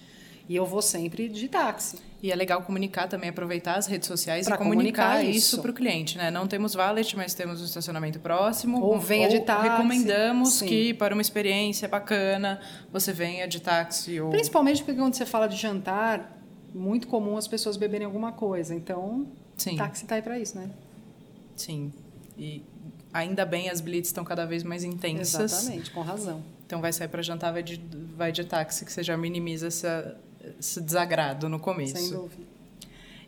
E 0.48 0.56
eu 0.56 0.66
vou 0.66 0.82
sempre 0.82 1.28
de 1.28 1.48
táxi. 1.48 1.98
E 2.22 2.30
é 2.30 2.36
legal 2.36 2.62
comunicar 2.62 3.08
também, 3.08 3.30
aproveitar 3.30 3.74
as 3.74 3.88
redes 3.88 4.06
sociais 4.06 4.46
pra 4.46 4.54
e 4.54 4.58
comunicar, 4.58 5.16
comunicar 5.16 5.24
isso 5.24 5.60
para 5.60 5.72
o 5.72 5.74
cliente, 5.74 6.16
né? 6.16 6.30
Não 6.30 6.46
temos 6.46 6.72
valet, 6.72 7.16
mas 7.16 7.34
temos 7.34 7.60
um 7.60 7.64
estacionamento 7.64 8.20
próximo. 8.20 8.80
Ou 8.80 8.98
venha 8.98 9.26
ou 9.26 9.32
de 9.32 9.40
táxi. 9.40 9.68
Recomendamos 9.68 10.52
Sim. 10.54 10.66
que 10.66 10.94
para 10.94 11.14
uma 11.14 11.22
experiência 11.22 11.88
bacana 11.88 12.60
você 12.92 13.12
venha 13.12 13.48
de 13.48 13.60
táxi. 13.60 14.20
Ou... 14.20 14.30
Principalmente 14.30 14.84
porque 14.84 15.00
quando 15.00 15.14
você 15.14 15.26
fala 15.26 15.48
de 15.48 15.56
jantar, 15.56 16.38
muito 16.72 17.08
comum 17.08 17.36
as 17.36 17.48
pessoas 17.48 17.76
beberem 17.76 18.06
alguma 18.06 18.30
coisa. 18.30 18.72
Então, 18.72 19.26
Sim. 19.56 19.76
táxi 19.76 20.04
está 20.04 20.14
aí 20.14 20.22
para 20.22 20.38
isso, 20.38 20.56
né? 20.56 20.70
Sim. 21.56 21.92
E 22.38 22.62
ainda 23.12 23.44
bem 23.44 23.68
as 23.68 23.80
blitz 23.80 24.08
estão 24.08 24.24
cada 24.24 24.46
vez 24.46 24.62
mais 24.62 24.84
intensas. 24.84 25.52
Exatamente, 25.52 25.90
com 25.90 26.00
razão. 26.02 26.42
Então 26.64 26.80
vai 26.80 26.92
sair 26.92 27.08
para 27.08 27.20
jantar, 27.20 27.52
vai 27.52 27.62
de, 27.62 27.82
vai 28.16 28.32
de 28.32 28.44
táxi, 28.44 28.84
que 28.84 28.92
você 28.92 29.02
já 29.02 29.16
minimiza 29.16 29.66
essa 29.66 30.16
esse 30.58 30.80
desagrado 30.80 31.48
no 31.48 31.58
começo. 31.58 31.96
Sem 31.96 32.10
dúvida. 32.10 32.42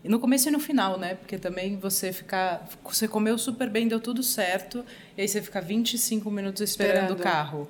E 0.02 0.08
no 0.08 0.20
começo 0.20 0.48
e 0.48 0.52
no 0.52 0.60
final, 0.60 0.98
né? 0.98 1.14
Porque 1.14 1.38
também 1.38 1.76
você 1.76 2.12
ficar. 2.12 2.68
Você 2.84 3.08
comeu 3.08 3.38
super 3.38 3.70
bem, 3.70 3.88
deu 3.88 3.98
tudo 3.98 4.22
certo, 4.22 4.84
e 5.16 5.22
aí 5.22 5.28
você 5.28 5.40
fica 5.40 5.60
25 5.60 6.30
minutos 6.30 6.60
esperando, 6.60 7.12
esperando. 7.12 7.20
o 7.20 7.22
carro. 7.22 7.68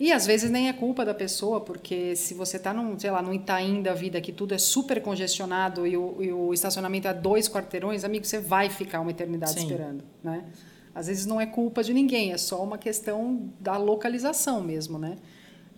E 0.00 0.12
às 0.12 0.24
vezes 0.24 0.50
nem 0.50 0.68
é 0.68 0.72
culpa 0.72 1.04
da 1.04 1.12
pessoa, 1.12 1.60
porque 1.60 2.16
se 2.16 2.32
você 2.32 2.56
está 2.56 2.72
num, 2.72 2.98
sei 2.98 3.10
lá, 3.10 3.20
num 3.20 3.34
Itaim 3.34 3.82
da 3.82 3.92
vida 3.92 4.18
que 4.18 4.32
tudo 4.32 4.54
é 4.54 4.58
super 4.58 5.02
congestionado 5.02 5.86
e 5.86 5.94
o, 5.94 6.22
e 6.22 6.32
o 6.32 6.54
estacionamento 6.54 7.06
é 7.06 7.12
dois 7.12 7.50
quarteirões, 7.50 8.02
amigo, 8.02 8.24
você 8.24 8.38
vai 8.38 8.70
ficar 8.70 9.00
uma 9.00 9.10
eternidade 9.10 9.52
Sim. 9.52 9.66
esperando, 9.66 10.02
né? 10.24 10.44
Às 10.94 11.08
vezes 11.08 11.26
não 11.26 11.38
é 11.38 11.44
culpa 11.44 11.82
de 11.82 11.92
ninguém, 11.92 12.32
é 12.32 12.38
só 12.38 12.62
uma 12.64 12.78
questão 12.78 13.50
da 13.60 13.76
localização 13.76 14.62
mesmo, 14.62 14.98
né? 14.98 15.18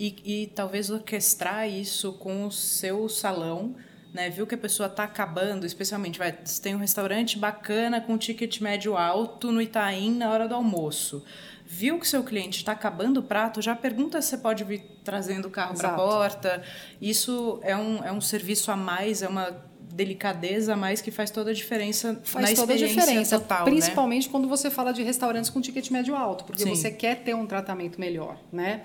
E, 0.03 0.17
e 0.25 0.47
talvez 0.49 0.91
orquestrar 0.91 1.69
isso 1.69 2.15
com 2.15 2.45
o 2.45 2.51
seu 2.51 3.09
salão, 3.09 3.77
né? 4.13 4.29
Viu 4.29 4.45
que 4.49 4.57
a 4.57 4.59
pessoa 4.59 4.89
está 4.89 5.05
acabando, 5.05 5.65
especialmente, 5.65 6.19
vai, 6.19 6.33
tem 6.61 6.75
um 6.75 6.79
restaurante 6.79 7.39
bacana 7.39 8.01
com 8.01 8.19
ticket 8.19 8.61
médio 8.61 8.97
alto 8.97 9.53
no 9.53 9.63
Itaim 9.63 10.17
na 10.17 10.29
hora 10.29 10.49
do 10.49 10.57
almoço. 10.57 11.25
Viu 11.65 12.01
que 12.01 12.09
seu 12.09 12.25
cliente 12.25 12.59
está 12.59 12.73
acabando 12.73 13.21
o 13.21 13.23
prato, 13.23 13.63
já 13.63 13.77
pergunta 13.77 14.21
se 14.21 14.31
você 14.31 14.39
pode 14.39 14.65
vir 14.65 14.83
trazendo 15.05 15.47
o 15.47 15.51
carro 15.53 15.77
para 15.77 15.91
a 15.91 15.95
porta. 15.95 16.65
Isso 17.01 17.61
é 17.63 17.77
um, 17.77 18.05
é 18.05 18.11
um 18.11 18.21
serviço 18.21 18.73
a 18.73 18.77
mais, 18.77 19.23
é 19.23 19.29
uma 19.29 19.57
delicadeza 19.81 20.73
a 20.73 20.77
mais 20.77 21.01
que 21.01 21.13
faz 21.13 21.31
toda 21.31 21.51
a 21.51 21.55
diferença 21.55 22.21
faz 22.25 22.51
na 22.51 22.57
toda 22.57 22.73
a 22.73 22.77
diferença 22.77 23.39
total, 23.39 23.59
né? 23.59 23.65
principalmente 23.71 24.27
né? 24.27 24.33
quando 24.33 24.49
você 24.49 24.71
fala 24.71 24.91
de 24.91 25.03
restaurantes 25.03 25.51
com 25.51 25.61
ticket 25.61 25.91
médio 25.91 26.17
alto 26.17 26.45
porque 26.45 26.63
Sim. 26.63 26.75
você 26.75 26.91
quer 26.91 27.17
ter 27.17 27.35
um 27.35 27.45
tratamento 27.45 28.01
melhor 28.01 28.39
né 28.51 28.85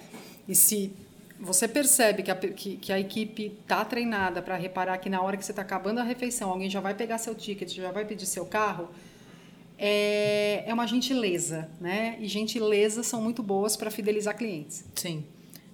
e 0.50 0.54
se 0.54 0.94
você 1.40 1.68
percebe 1.68 2.24
que 2.24 2.32
a, 2.32 2.36
que, 2.36 2.78
que 2.78 2.92
a 2.92 3.00
equipe 3.00 3.58
está 3.62 3.86
treinada 3.86 4.42
para 4.42 4.56
reparar 4.56 4.98
que 4.98 5.10
na 5.10 5.22
hora 5.22 5.38
que 5.38 5.46
você 5.46 5.52
está 5.52 5.62
acabando 5.62 6.00
a 6.00 6.04
refeição, 6.04 6.50
alguém 6.50 6.70
já 6.70 6.80
vai 6.80 6.94
pegar 6.94 7.18
seu 7.18 7.36
ticket, 7.36 7.74
já 7.74 7.92
vai 7.92 8.06
pedir 8.06 8.26
seu 8.26 8.46
carro, 8.46 8.90
é, 9.78 10.64
é 10.66 10.74
uma 10.74 10.88
gentileza, 10.88 11.70
né? 11.80 12.18
E 12.20 12.28
gentilezas 12.28 13.06
são 13.06 13.22
muito 13.22 13.44
boas 13.44 13.78
para 13.78 13.92
fidelizar 13.92 14.36
clientes. 14.36 14.84
Sim. 14.96 15.24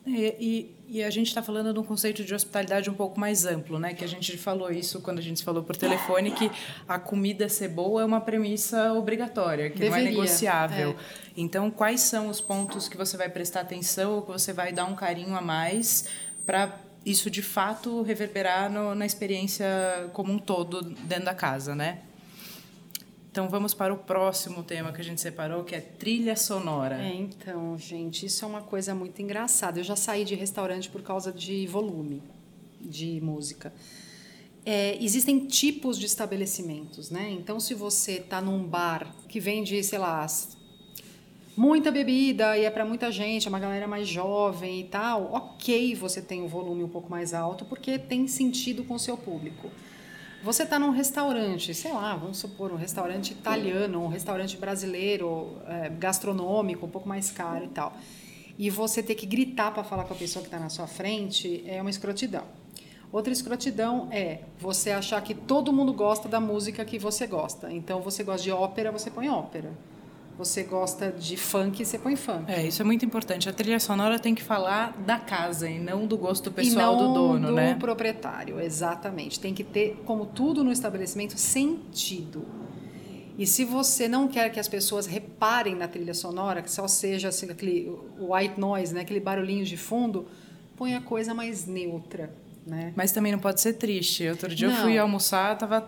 E, 0.06 0.36
e, 0.40 0.72
e 0.94 1.04
a 1.04 1.10
gente 1.10 1.30
está 1.30 1.42
falando 1.42 1.74
de 1.74 1.80
um 1.80 1.84
conceito 1.84 2.24
de 2.24 2.36
hospitalidade 2.36 2.88
um 2.88 2.94
pouco 2.94 3.20
mais 3.20 3.48
amplo, 3.48 3.80
né? 3.80 3.96
Que 3.96 4.04
a 4.04 4.08
gente 4.08 4.38
falou 4.38 4.72
isso 4.72 5.02
quando 5.02 5.18
a 5.18 5.24
gente 5.24 5.44
falou 5.44 5.64
por 5.64 5.76
telefone, 5.76 6.30
que 6.30 6.52
a 6.88 7.00
comida 7.00 7.50
ser 7.50 7.70
boa 7.70 8.04
é 8.04 8.06
uma 8.06 8.22
premissa 8.22 8.94
obrigatória, 8.94 9.72
que 9.72 9.80
Deveria, 9.80 10.04
não 10.04 10.08
é 10.08 10.12
negociável. 10.12 10.92
É. 10.92 10.96
Então, 11.36 11.72
quais 11.72 12.02
são 12.02 12.28
os 12.28 12.40
pontos 12.40 12.88
que 12.88 12.96
você 12.96 13.18
vai 13.18 13.28
prestar 13.28 13.62
atenção 13.62 14.18
ou 14.18 14.22
que 14.22 14.32
você 14.32 14.54
vai 14.54 14.72
dar 14.72 14.86
um 14.86 14.94
carinho 14.94 15.36
a 15.36 15.42
mais 15.42 16.06
para 16.46 16.78
isso 17.04 17.28
de 17.28 17.42
fato 17.42 18.04
reverberar 18.04 18.72
no, 18.72 18.94
na 18.94 19.08
experiência 19.08 19.66
como 20.14 20.32
um 20.32 20.38
todo 20.38 20.84
dentro 20.84 21.26
da 21.26 21.34
casa, 21.34 21.74
né? 21.74 22.02
Então 23.34 23.50
vamos 23.50 23.74
para 23.74 23.92
o 23.92 23.98
próximo 23.98 24.62
tema 24.62 24.94
que 24.94 25.02
a 25.02 25.04
gente 25.04 25.20
separou, 25.20 25.64
que 25.64 25.74
é 25.74 25.82
trilha 25.82 26.36
sonora. 26.36 27.02
É, 27.02 27.16
então, 27.16 27.76
gente, 27.80 28.28
isso 28.28 28.46
é 28.46 28.48
uma 28.48 28.62
coisa 28.62 28.94
muito 28.94 29.20
engraçada. 29.24 29.80
Eu 29.80 29.84
já 29.84 29.96
saí 29.96 30.24
de 30.24 30.36
restaurante 30.36 30.88
por 30.88 31.02
causa 31.02 31.32
de 31.32 31.66
volume 31.66 32.22
de 32.80 33.20
música. 33.22 33.74
É, 34.64 35.04
existem 35.04 35.48
tipos 35.48 35.98
de 35.98 36.06
estabelecimentos, 36.06 37.10
né? 37.10 37.32
Então, 37.32 37.60
se 37.60 37.74
você 37.74 38.18
está 38.18 38.40
num 38.40 38.64
bar 38.64 39.12
que 39.28 39.40
vende, 39.40 39.84
sei 39.84 39.98
lá, 39.98 40.28
muita 41.58 41.90
bebida 41.90 42.56
e 42.56 42.66
é 42.66 42.70
para 42.70 42.86
muita 42.86 43.12
gente, 43.12 43.48
é 43.48 43.50
uma 43.50 43.60
galera 43.60 43.88
mais 43.88 44.08
jovem 44.08 44.82
e 44.82 44.84
tal, 44.84 45.34
ok, 45.34 45.96
você 45.96 46.22
tem 46.22 46.44
um 46.44 46.48
volume 46.48 46.84
um 46.84 46.88
pouco 46.88 47.10
mais 47.10 47.34
alto 47.34 47.66
porque 47.66 47.98
tem 47.98 48.28
sentido 48.28 48.84
com 48.84 48.94
o 48.94 49.00
seu 49.00 49.18
público. 49.18 49.72
Você 50.44 50.64
está 50.64 50.78
num 50.78 50.90
restaurante, 50.90 51.74
sei 51.74 51.94
lá, 51.94 52.18
vamos 52.18 52.38
supor, 52.38 52.70
um 52.70 52.76
restaurante 52.76 53.32
italiano, 53.32 54.04
um 54.04 54.10
restaurante 54.10 54.58
brasileiro, 54.58 55.56
é, 55.66 55.88
gastronômico, 55.88 56.86
um 56.86 56.90
pouco 56.90 57.08
mais 57.08 57.32
caro 57.32 57.64
e 57.64 57.70
tal. 57.70 57.94
E 58.60 58.70
você 58.70 59.02
ter 59.02 59.16
que 59.16 59.26
gritar 59.26 59.74
para 59.74 59.86
falar 59.86 60.04
com 60.04 60.14
a 60.14 60.18
pessoa 60.18 60.44
que 60.44 60.50
está 60.50 60.60
na 60.60 60.68
sua 60.68 60.86
frente 60.86 61.64
é 61.66 61.80
uma 61.80 61.90
escrotidão. 61.90 62.44
Outra 63.10 63.32
escrotidão 63.32 64.10
é 64.12 64.42
você 64.60 64.92
achar 64.92 65.22
que 65.22 65.34
todo 65.34 65.72
mundo 65.72 65.94
gosta 65.94 66.28
da 66.28 66.42
música 66.42 66.84
que 66.84 67.00
você 67.00 67.26
gosta. 67.26 67.72
Então, 67.72 68.02
você 68.02 68.22
gosta 68.22 68.44
de 68.44 68.52
ópera, 68.52 68.92
você 68.92 69.10
põe 69.10 69.30
ópera. 69.30 69.72
Você 70.38 70.64
gosta 70.64 71.12
de 71.12 71.38
funk, 71.38 71.86
você 71.86 72.00
põe 72.00 72.16
funk. 72.16 72.52
É, 72.52 72.66
isso 72.66 72.82
é 72.82 72.86
muito 72.86 73.06
importante. 73.06 73.48
A 73.48 73.54
trilha 73.54 73.80
sonora 73.80 74.18
tem 74.18 74.34
que 74.34 74.42
falar 74.42 74.98
da 75.06 75.20
casa 75.20 75.70
e 75.70 75.80
não 75.80 76.08
do 76.08 76.18
gosto 76.18 76.52
pessoal 76.52 76.98
do 76.98 77.14
dono, 77.14 77.48
do 77.48 77.54
né? 77.54 77.74
do 77.74 77.80
proprietário, 77.80 78.60
exatamente. 78.60 79.40
Tem 79.40 79.54
que 79.54 79.64
ter, 79.64 80.02
como 80.06 80.26
tudo 80.26 80.64
no 80.64 80.72
estabelecimento, 80.72 81.38
sentido. 81.38 82.46
E 83.38 83.46
se 83.46 83.64
você 83.64 84.08
não 84.08 84.28
quer 84.28 84.50
que 84.50 84.60
as 84.60 84.68
pessoas 84.68 85.06
reparem 85.06 85.76
na 85.76 85.88
trilha 85.88 86.14
sonora, 86.14 86.62
que 86.62 86.72
só 86.72 86.88
seja 86.88 87.30
assim, 87.30 87.50
aquele 87.50 87.92
white 88.20 88.60
noise, 88.60 88.94
né, 88.94 89.02
aquele 89.02 89.20
barulhinho 89.20 89.66
de 89.66 89.78
fundo, 89.78 90.28
põe 90.76 90.96
a 90.96 91.02
coisa 91.02 91.34
mais 91.34 91.66
neutra. 91.66 92.34
Né? 92.66 92.94
Mas 92.96 93.12
também 93.12 93.32
não 93.32 93.40
pode 93.40 93.60
ser 93.60 93.74
triste. 93.74 94.28
Outro 94.28 94.54
dia 94.54 94.68
não. 94.68 94.76
eu 94.76 94.82
fui 94.82 94.98
almoçar, 94.98 95.58
tava 95.58 95.82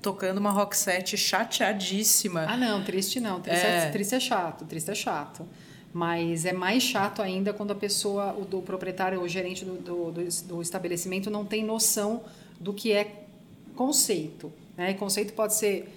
tocando 0.00 0.38
uma 0.38 0.50
rock 0.50 0.76
set 0.76 1.16
chateadíssima. 1.16 2.46
Ah, 2.48 2.56
não, 2.56 2.84
triste 2.84 3.20
não. 3.20 3.40
Triste 3.40 3.66
é, 3.66 3.76
é 3.76 3.90
triste 3.90 4.14
é 4.14 4.20
chato, 4.20 4.64
triste 4.64 4.90
é 4.90 4.94
chato. 4.94 5.46
Mas 5.92 6.44
é 6.44 6.52
mais 6.52 6.82
chato 6.82 7.22
ainda 7.22 7.52
quando 7.52 7.70
a 7.72 7.74
pessoa, 7.74 8.32
o 8.38 8.44
do 8.44 8.60
proprietário, 8.60 9.20
o 9.20 9.28
gerente 9.28 9.64
do, 9.64 9.74
do, 9.74 10.12
do, 10.12 10.28
do 10.44 10.62
estabelecimento 10.62 11.30
não 11.30 11.44
tem 11.44 11.64
noção 11.64 12.22
do 12.60 12.72
que 12.72 12.92
é 12.92 13.24
conceito. 13.74 14.52
Né? 14.76 14.90
E 14.90 14.94
conceito 14.94 15.32
pode 15.32 15.54
ser 15.54 15.94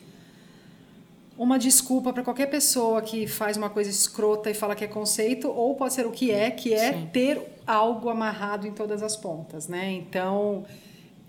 uma 1.38 1.58
desculpa 1.58 2.14
para 2.14 2.24
qualquer 2.24 2.48
pessoa 2.48 3.02
que 3.02 3.26
faz 3.26 3.58
uma 3.58 3.70
coisa 3.70 3.90
escrota 3.90 4.50
e 4.50 4.54
fala 4.54 4.76
que 4.76 4.84
é 4.84 4.88
conceito, 4.88 5.50
ou 5.50 5.76
pode 5.76 5.94
ser 5.94 6.06
o 6.06 6.12
que 6.12 6.32
é, 6.32 6.52
que 6.52 6.74
é 6.74 6.94
Sim. 6.94 7.10
ter 7.12 7.42
algo 7.66 8.10
amarrado 8.10 8.68
em 8.68 8.72
todas 8.72 9.02
as 9.02 9.16
pontas, 9.16 9.68
né? 9.68 9.92
Então, 9.92 10.66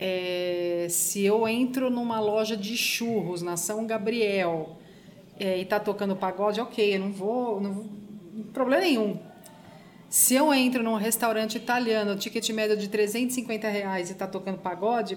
é, 0.05 0.89
se 0.91 1.25
eu 1.25 1.47
entro 1.47 1.89
numa 1.89 2.19
loja 2.19 2.57
de 2.57 2.77
churros 2.77 3.41
na 3.41 3.57
São 3.57 3.87
Gabriel 3.87 4.77
é, 5.39 5.59
e 5.59 5.65
tá 5.65 5.79
tocando 5.79 6.17
pagode, 6.17 6.61
ok, 6.61 6.97
eu 6.97 6.99
não 6.99 7.13
vou, 7.13 7.61
não 7.61 7.73
vou, 7.73 7.87
problema 8.53 8.83
nenhum. 8.83 9.17
Se 10.11 10.35
eu 10.35 10.53
entro 10.53 10.83
num 10.83 10.97
restaurante 10.97 11.57
italiano, 11.57 12.17
ticket 12.17 12.51
médio 12.51 12.77
de 12.77 12.89
350 12.89 13.69
reais 13.69 14.11
e 14.11 14.15
tá 14.15 14.27
tocando 14.27 14.59
pagode, 14.59 15.17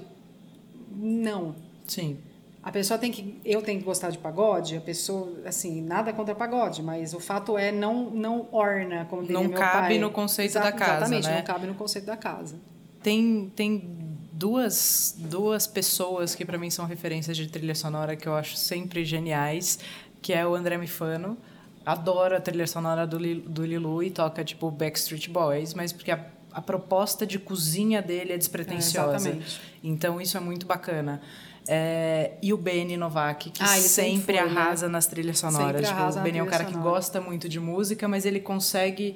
não. 0.96 1.56
Sim. 1.88 2.20
A 2.62 2.72
pessoa 2.72 3.00
tem 3.00 3.12
que, 3.12 3.42
eu 3.44 3.64
tenho 3.64 3.80
que 3.80 3.86
gostar 3.86 4.12
de 4.12 4.20
pagode, 4.20 4.78
a 4.78 4.82
pessoa, 4.82 5.42
assim, 5.46 5.82
nada 5.82 6.14
contra 6.14 6.36
pagode, 6.36 6.84
mas 6.84 7.12
o 7.16 7.20
fato 7.20 7.58
é 7.58 7.72
não 7.72 8.12
não 8.12 8.48
orna, 8.52 9.06
como 9.06 9.24
diria 9.24 9.36
não 9.36 9.46
meu 9.46 9.58
cabe 9.58 9.88
pai. 9.88 9.98
no 9.98 10.12
conceito 10.12 10.54
da 10.54 10.72
casa, 10.72 11.06
Exatamente, 11.06 11.28
né? 11.28 11.38
não 11.38 11.44
cabe 11.44 11.66
no 11.66 11.74
conceito 11.74 12.06
da 12.06 12.18
casa. 12.18 12.56
Tem 13.02 13.52
tem 13.56 14.05
duas 14.38 15.16
duas 15.18 15.66
pessoas 15.66 16.36
que 16.36 16.44
para 16.44 16.58
mim 16.58 16.70
são 16.70 16.86
referências 16.86 17.38
de 17.38 17.48
trilha 17.48 17.74
sonora 17.74 18.16
que 18.16 18.28
eu 18.28 18.36
acho 18.36 18.58
sempre 18.58 19.06
geniais, 19.06 19.80
que 20.22 20.34
é 20.34 20.46
o 20.46 20.54
André 20.56 20.78
Mifano. 20.78 21.38
Adoro 21.86 22.36
a 22.36 22.42
trilha 22.42 22.68
sonora 22.68 23.06
do, 23.06 23.18
do 23.18 23.66
Lilu 23.66 24.04
e 24.04 24.10
toca 24.10 24.44
tipo 24.44 24.70
Backstreet 24.72 25.30
Boys, 25.30 25.74
mas 25.74 25.94
porque 25.94 26.12
a, 26.12 26.26
a 26.52 26.62
proposta 26.62 27.26
de 27.26 27.38
cozinha 27.38 28.02
dele 28.02 28.34
é 28.34 28.38
despretensiosa. 28.38 29.30
É, 29.30 29.38
então 29.84 30.20
isso 30.20 30.36
é 30.36 30.40
muito 30.40 30.66
bacana. 30.66 31.22
É, 31.68 32.34
e 32.42 32.54
o 32.54 32.58
Benny 32.58 32.96
Novak, 32.96 33.50
que 33.50 33.64
ah, 33.64 33.68
sempre, 33.68 34.38
foi, 34.38 34.46
né? 34.46 34.60
arrasa 34.60 34.86
né? 34.88 34.94
nas 34.94 35.08
trilhas 35.08 35.40
sonoras. 35.40 35.88
Tipo, 35.88 36.02
o 36.02 36.22
Benny 36.22 36.38
é 36.38 36.44
um 36.44 36.46
cara 36.46 36.64
sonora. 36.64 36.84
que 36.84 36.90
gosta 36.90 37.22
muito 37.22 37.50
de 37.50 37.60
música, 37.60 38.08
mas 38.08 38.26
ele 38.26 38.40
consegue. 38.40 39.16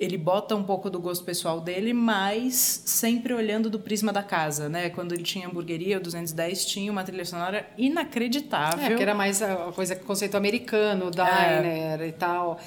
Ele 0.00 0.16
bota 0.16 0.54
um 0.54 0.62
pouco 0.62 0.88
do 0.88 1.00
gosto 1.00 1.24
pessoal 1.24 1.60
dele, 1.60 1.92
mas 1.92 2.82
sempre 2.84 3.32
olhando 3.34 3.68
do 3.68 3.78
prisma 3.78 4.12
da 4.12 4.22
casa, 4.22 4.68
né? 4.68 4.90
Quando 4.90 5.12
ele 5.12 5.22
tinha 5.22 5.48
hamburgueria, 5.48 5.98
o 5.98 6.00
210 6.00 6.66
tinha 6.66 6.90
uma 6.90 7.02
trilha 7.04 7.24
sonora 7.24 7.68
inacreditável. 7.76 8.84
É, 8.84 8.88
porque 8.88 9.02
era 9.02 9.14
mais 9.14 9.42
a 9.42 9.72
coisa 9.72 9.96
conceito 9.96 10.36
americano, 10.36 11.10
diner 11.10 12.00
é. 12.00 12.06
e 12.06 12.12
tal. 12.12 12.60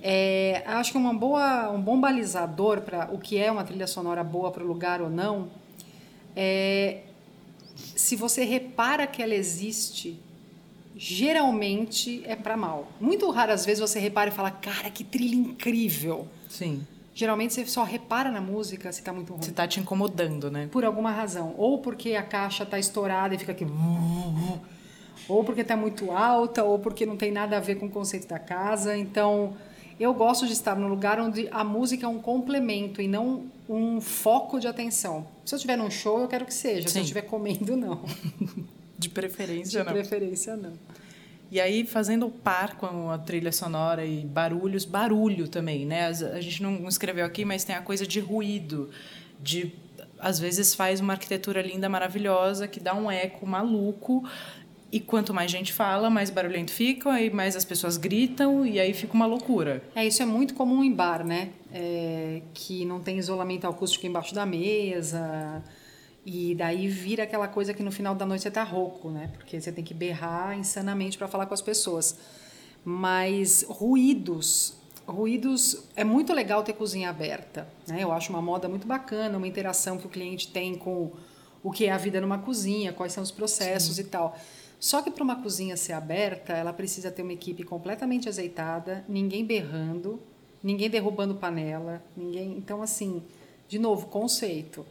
É, 0.00 0.62
acho 0.66 0.92
que 0.92 0.98
uma 0.98 1.14
boa, 1.14 1.70
um 1.70 1.80
bom 1.80 2.00
balizador 2.00 2.82
para 2.82 3.08
o 3.12 3.18
que 3.18 3.38
é 3.38 3.50
uma 3.50 3.64
trilha 3.64 3.86
sonora 3.86 4.22
boa 4.22 4.52
para 4.52 4.62
o 4.62 4.66
lugar 4.66 5.00
ou 5.00 5.10
não 5.10 5.48
é 6.36 6.98
se 7.94 8.14
você 8.14 8.44
repara 8.44 9.06
que 9.06 9.22
ela 9.22 9.34
existe, 9.34 10.18
geralmente 10.96 12.22
é 12.24 12.34
para 12.34 12.56
mal. 12.56 12.88
Muito 12.98 13.30
raras 13.30 13.66
vezes 13.66 13.80
você 13.80 13.98
repara 13.98 14.30
e 14.30 14.32
fala, 14.32 14.50
cara, 14.50 14.90
que 14.90 15.04
trilha 15.04 15.34
incrível. 15.34 16.26
Sim. 16.48 16.86
Geralmente 17.14 17.54
você 17.54 17.66
só 17.66 17.82
repara 17.82 18.30
na 18.30 18.40
música 18.40 18.90
se 18.92 19.00
está 19.00 19.12
muito 19.12 19.32
ruim. 19.32 19.42
Se 19.42 19.50
está 19.50 19.66
te 19.68 19.78
incomodando, 19.78 20.50
né? 20.50 20.68
Por 20.70 20.84
alguma 20.84 21.10
razão. 21.10 21.54
Ou 21.56 21.78
porque 21.78 22.14
a 22.14 22.22
caixa 22.22 22.62
está 22.62 22.78
estourada 22.78 23.34
e 23.34 23.38
fica 23.38 23.52
aqui. 23.52 23.66
Ou 25.28 25.44
porque 25.44 25.62
está 25.62 25.76
muito 25.76 26.10
alta, 26.10 26.62
ou 26.62 26.78
porque 26.78 27.04
não 27.04 27.16
tem 27.16 27.32
nada 27.32 27.56
a 27.56 27.60
ver 27.60 27.76
com 27.76 27.86
o 27.86 27.90
conceito 27.90 28.28
da 28.28 28.38
casa. 28.38 28.96
Então, 28.96 29.54
eu 29.98 30.12
gosto 30.14 30.46
de 30.46 30.52
estar 30.52 30.76
no 30.76 30.88
lugar 30.88 31.18
onde 31.18 31.48
a 31.50 31.64
música 31.64 32.06
é 32.06 32.08
um 32.08 32.18
complemento 32.18 33.00
e 33.00 33.08
não 33.08 33.44
um 33.68 34.00
foco 34.00 34.60
de 34.60 34.68
atenção. 34.68 35.26
Se 35.44 35.54
eu 35.54 35.56
estiver 35.56 35.76
num 35.76 35.90
show, 35.90 36.20
eu 36.20 36.28
quero 36.28 36.44
que 36.44 36.54
seja. 36.54 36.88
Sim. 36.88 36.92
Se 36.92 36.98
eu 36.98 37.02
estiver 37.02 37.22
comendo, 37.22 37.76
não. 37.76 38.00
De 38.98 39.08
preferência, 39.08 39.80
de 39.80 39.86
não. 39.86 39.92
De 39.92 39.98
preferência, 40.00 40.56
não. 40.56 40.72
E 41.50 41.60
aí, 41.60 41.86
fazendo 41.86 42.26
o 42.26 42.30
par 42.30 42.76
com 42.76 43.10
a 43.10 43.18
trilha 43.18 43.52
sonora 43.52 44.04
e 44.04 44.24
barulhos, 44.24 44.84
barulho 44.84 45.46
também, 45.46 45.86
né? 45.86 46.06
A 46.06 46.40
gente 46.40 46.62
não 46.62 46.88
escreveu 46.88 47.24
aqui, 47.24 47.44
mas 47.44 47.62
tem 47.62 47.76
a 47.76 47.80
coisa 47.80 48.06
de 48.06 48.18
ruído, 48.18 48.90
de 49.40 49.72
às 50.18 50.38
vezes 50.38 50.74
faz 50.74 51.00
uma 51.00 51.12
arquitetura 51.12 51.62
linda, 51.62 51.88
maravilhosa, 51.88 52.66
que 52.66 52.80
dá 52.80 52.94
um 52.94 53.10
eco 53.10 53.46
maluco, 53.46 54.24
e 54.90 54.98
quanto 54.98 55.34
mais 55.34 55.50
gente 55.50 55.72
fala, 55.72 56.08
mais 56.08 56.30
barulhento 56.30 56.72
fica, 56.72 57.20
e 57.20 57.30
mais 57.30 57.54
as 57.54 57.64
pessoas 57.64 57.96
gritam, 57.96 58.64
e 58.66 58.80
aí 58.80 58.94
fica 58.94 59.14
uma 59.14 59.26
loucura. 59.26 59.82
É, 59.94 60.06
isso 60.06 60.22
é 60.22 60.26
muito 60.26 60.54
comum 60.54 60.82
em 60.82 60.92
bar, 60.92 61.24
né? 61.24 61.50
É, 61.72 62.40
que 62.54 62.84
não 62.84 63.00
tem 63.00 63.18
isolamento 63.18 63.66
acústico 63.66 64.06
embaixo 64.06 64.34
da 64.34 64.46
mesa. 64.46 65.62
E 66.28 66.56
daí 66.56 66.88
vira 66.88 67.22
aquela 67.22 67.46
coisa 67.46 67.72
que 67.72 67.84
no 67.84 67.92
final 67.92 68.12
da 68.12 68.26
noite 68.26 68.42
você 68.42 68.50
tá 68.50 68.64
rouco, 68.64 69.10
né? 69.10 69.30
Porque 69.34 69.60
você 69.60 69.70
tem 69.70 69.84
que 69.84 69.94
berrar 69.94 70.58
insanamente 70.58 71.16
para 71.16 71.28
falar 71.28 71.46
com 71.46 71.54
as 71.54 71.62
pessoas. 71.62 72.18
Mas 72.84 73.64
ruídos, 73.68 74.74
ruídos 75.06 75.84
é 75.94 76.02
muito 76.02 76.32
legal 76.32 76.64
ter 76.64 76.72
cozinha 76.72 77.10
aberta, 77.10 77.68
né? 77.86 78.02
Eu 78.02 78.10
acho 78.10 78.30
uma 78.30 78.42
moda 78.42 78.68
muito 78.68 78.88
bacana, 78.88 79.38
uma 79.38 79.46
interação 79.46 79.98
que 79.98 80.06
o 80.06 80.10
cliente 80.10 80.48
tem 80.48 80.74
com 80.74 81.12
o 81.62 81.70
que 81.70 81.86
é 81.86 81.92
a 81.92 81.96
vida 81.96 82.20
numa 82.20 82.38
cozinha, 82.38 82.92
quais 82.92 83.12
são 83.12 83.22
os 83.22 83.30
processos 83.30 83.94
Sim. 83.94 84.02
e 84.02 84.04
tal. 84.06 84.36
Só 84.80 85.02
que 85.02 85.12
para 85.12 85.22
uma 85.22 85.40
cozinha 85.40 85.76
ser 85.76 85.92
aberta, 85.92 86.52
ela 86.52 86.72
precisa 86.72 87.08
ter 87.08 87.22
uma 87.22 87.34
equipe 87.34 87.62
completamente 87.62 88.28
azeitada, 88.28 89.04
ninguém 89.08 89.44
berrando, 89.44 90.20
ninguém 90.60 90.90
derrubando 90.90 91.36
panela, 91.36 92.02
ninguém. 92.16 92.58
Então, 92.58 92.82
assim, 92.82 93.22
de 93.68 93.78
novo, 93.78 94.06
conceito. 94.06 94.84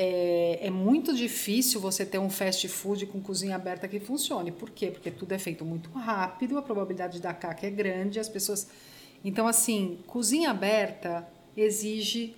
É, 0.00 0.60
é, 0.62 0.70
muito 0.70 1.12
difícil 1.12 1.80
você 1.80 2.06
ter 2.06 2.18
um 2.18 2.30
fast 2.30 2.68
food 2.68 3.04
com 3.06 3.20
cozinha 3.20 3.56
aberta 3.56 3.88
que 3.88 3.98
funcione. 3.98 4.52
Por 4.52 4.70
quê? 4.70 4.92
Porque 4.92 5.10
tudo 5.10 5.32
é 5.32 5.38
feito 5.40 5.64
muito 5.64 5.90
rápido, 5.90 6.56
a 6.56 6.62
probabilidade 6.62 7.14
de 7.14 7.20
dar 7.20 7.34
caca 7.34 7.66
é 7.66 7.70
grande, 7.70 8.20
as 8.20 8.28
pessoas. 8.28 8.68
Então, 9.24 9.48
assim, 9.48 9.98
cozinha 10.06 10.50
aberta 10.52 11.28
exige 11.56 12.36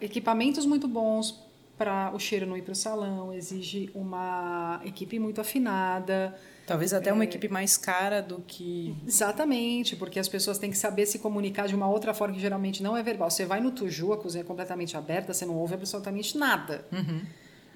equipamentos 0.00 0.64
muito 0.64 0.86
bons, 0.86 1.36
para 1.76 2.12
o 2.14 2.18
cheiro 2.20 2.46
não 2.46 2.56
ir 2.56 2.62
para 2.62 2.72
o 2.72 2.76
salão, 2.76 3.32
exige 3.32 3.90
uma 3.92 4.80
equipe 4.84 5.18
muito 5.18 5.40
afinada. 5.40 6.38
Talvez 6.70 6.94
até 6.94 7.10
é... 7.10 7.12
uma 7.12 7.24
equipe 7.24 7.48
mais 7.48 7.76
cara 7.76 8.22
do 8.22 8.44
que. 8.46 8.94
Exatamente, 9.04 9.96
porque 9.96 10.20
as 10.20 10.28
pessoas 10.28 10.56
têm 10.56 10.70
que 10.70 10.78
saber 10.78 11.04
se 11.04 11.18
comunicar 11.18 11.66
de 11.66 11.74
uma 11.74 11.88
outra 11.88 12.14
forma 12.14 12.32
que 12.32 12.40
geralmente 12.40 12.80
não 12.80 12.96
é 12.96 13.02
verbal. 13.02 13.28
Você 13.28 13.44
vai 13.44 13.60
no 13.60 13.72
Tuju, 13.72 14.12
a 14.12 14.16
cozinha 14.16 14.42
é 14.42 14.46
completamente 14.46 14.96
aberta, 14.96 15.34
você 15.34 15.44
não 15.44 15.56
ouve 15.56 15.74
absolutamente 15.74 16.38
nada. 16.38 16.84
Uhum. 16.92 17.22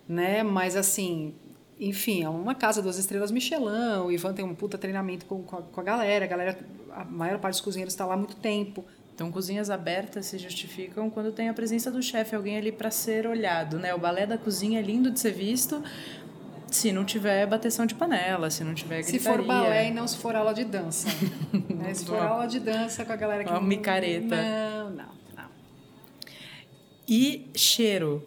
Né? 0.09 0.45
Mas 0.45 0.77
assim, 0.77 1.35
enfim, 1.81 2.23
é 2.23 2.29
uma 2.29 2.55
casa 2.55 2.81
duas 2.81 2.97
estrelas 2.97 3.33
Michelin, 3.33 3.99
o 4.05 4.13
Ivan 4.13 4.33
tem 4.33 4.45
um 4.45 4.55
puta 4.55 4.79
treinamento 4.79 5.27
com, 5.27 5.43
com, 5.43 5.57
a, 5.57 5.63
com 5.63 5.81
a 5.81 5.83
galera, 5.83 6.25
a 6.25 6.29
galera, 6.29 6.59
a 6.93 7.05
maior 7.05 7.41
parte 7.41 7.55
dos 7.55 7.63
cozinheiros 7.63 7.95
está 7.95 8.07
lá 8.07 8.15
há 8.15 8.17
muito 8.17 8.37
tempo. 8.37 8.85
Então, 9.13 9.31
cozinhas 9.31 9.71
abertas 9.71 10.27
se 10.27 10.39
justificam 10.39 11.11
quando 11.11 11.33
tem 11.33 11.49
a 11.49 11.55
presença 11.55 11.89
do 11.91 12.03
chefe, 12.03 12.35
alguém 12.35 12.57
ali 12.57 12.71
para 12.71 12.91
ser 12.91 13.29
olhado, 13.29 13.79
né? 13.79 13.95
O 13.95 13.99
balé 13.99 14.27
da 14.27 14.37
cozinha 14.37 14.81
é 14.81 14.83
lindo 14.83 15.09
de 15.09 15.21
ser 15.21 15.33
visto, 15.33 15.83
se 16.75 16.93
não 16.93 17.05
tiver 17.05 17.47
bateção 17.47 17.87
de 17.87 17.95
panela, 17.95 18.51
se 18.51 18.65
não 18.65 18.75
tiver 18.75 19.03
gritaria. 19.03 19.21
Se 19.21 19.27
for 19.27 19.45
balé 19.45 19.89
e 19.89 19.91
não 19.93 20.07
se 20.07 20.17
for 20.17 20.35
aula 20.35 20.53
de 20.53 20.65
dança. 20.65 21.09
né? 21.71 21.95
Se 21.95 22.05
for 22.05 22.19
aula 22.19 22.47
de 22.47 22.59
dança 22.61 23.05
com 23.05 23.13
a 23.13 23.17
galera 23.17 23.45
que... 23.45 23.51
Uma 23.51 23.61
micareta. 23.61 24.37
Não, 24.37 24.91
não, 24.91 25.09
não. 25.37 25.49
E 27.09 27.51
cheiro? 27.55 28.27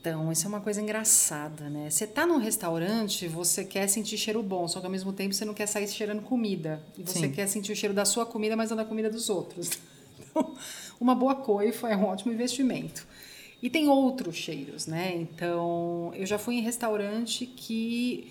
Então, 0.00 0.30
isso 0.30 0.46
é 0.46 0.48
uma 0.48 0.60
coisa 0.60 0.80
engraçada, 0.80 1.68
né? 1.68 1.90
Você 1.90 2.06
tá 2.06 2.24
num 2.24 2.38
restaurante, 2.38 3.26
você 3.26 3.64
quer 3.64 3.88
sentir 3.88 4.16
cheiro 4.16 4.40
bom, 4.40 4.68
só 4.68 4.78
que 4.78 4.86
ao 4.86 4.92
mesmo 4.92 5.12
tempo 5.12 5.34
você 5.34 5.44
não 5.44 5.52
quer 5.54 5.66
sair 5.66 5.88
cheirando 5.88 6.22
comida. 6.22 6.80
E 6.96 7.02
você 7.02 7.20
Sim. 7.20 7.32
quer 7.32 7.48
sentir 7.48 7.72
o 7.72 7.76
cheiro 7.76 7.92
da 7.92 8.04
sua 8.04 8.24
comida, 8.24 8.54
mas 8.54 8.70
não 8.70 8.76
da 8.76 8.84
comida 8.84 9.10
dos 9.10 9.28
outros. 9.28 9.70
Então, 10.18 10.54
uma 10.98 11.14
boa 11.14 11.34
coifa 11.34 11.88
é 11.88 11.96
um 11.96 12.04
ótimo 12.04 12.32
investimento. 12.32 13.06
E 13.66 13.68
tem 13.68 13.88
outros 13.88 14.36
cheiros, 14.36 14.86
né? 14.86 15.12
Então, 15.16 16.12
eu 16.14 16.24
já 16.24 16.38
fui 16.38 16.54
em 16.54 16.60
restaurante 16.60 17.44
que 17.44 18.30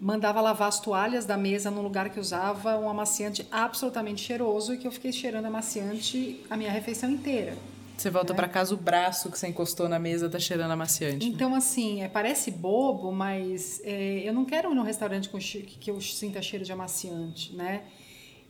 mandava 0.00 0.40
lavar 0.40 0.66
as 0.66 0.80
toalhas 0.80 1.24
da 1.24 1.36
mesa 1.36 1.70
num 1.70 1.82
lugar 1.82 2.10
que 2.10 2.18
usava 2.18 2.76
um 2.76 2.88
amaciante 2.88 3.46
absolutamente 3.48 4.20
cheiroso 4.20 4.74
e 4.74 4.78
que 4.78 4.84
eu 4.84 4.90
fiquei 4.90 5.12
cheirando 5.12 5.44
amaciante 5.44 6.40
a 6.50 6.56
minha 6.56 6.72
refeição 6.72 7.08
inteira. 7.08 7.56
Você 7.96 8.10
volta 8.10 8.32
né? 8.32 8.36
para 8.36 8.48
casa, 8.48 8.74
o 8.74 8.76
braço 8.76 9.30
que 9.30 9.38
você 9.38 9.46
encostou 9.46 9.88
na 9.88 10.00
mesa 10.00 10.28
tá 10.28 10.40
cheirando 10.40 10.72
amaciante. 10.72 11.28
Então, 11.28 11.54
assim, 11.54 12.02
é, 12.02 12.08
parece 12.08 12.50
bobo, 12.50 13.12
mas 13.12 13.80
é, 13.84 14.22
eu 14.24 14.32
não 14.32 14.44
quero 14.44 14.72
ir 14.72 14.74
num 14.74 14.82
restaurante 14.82 15.28
com 15.28 15.38
que 15.38 15.92
eu 15.92 16.00
sinta 16.00 16.42
cheiro 16.42 16.64
de 16.64 16.72
amaciante, 16.72 17.54
né? 17.54 17.82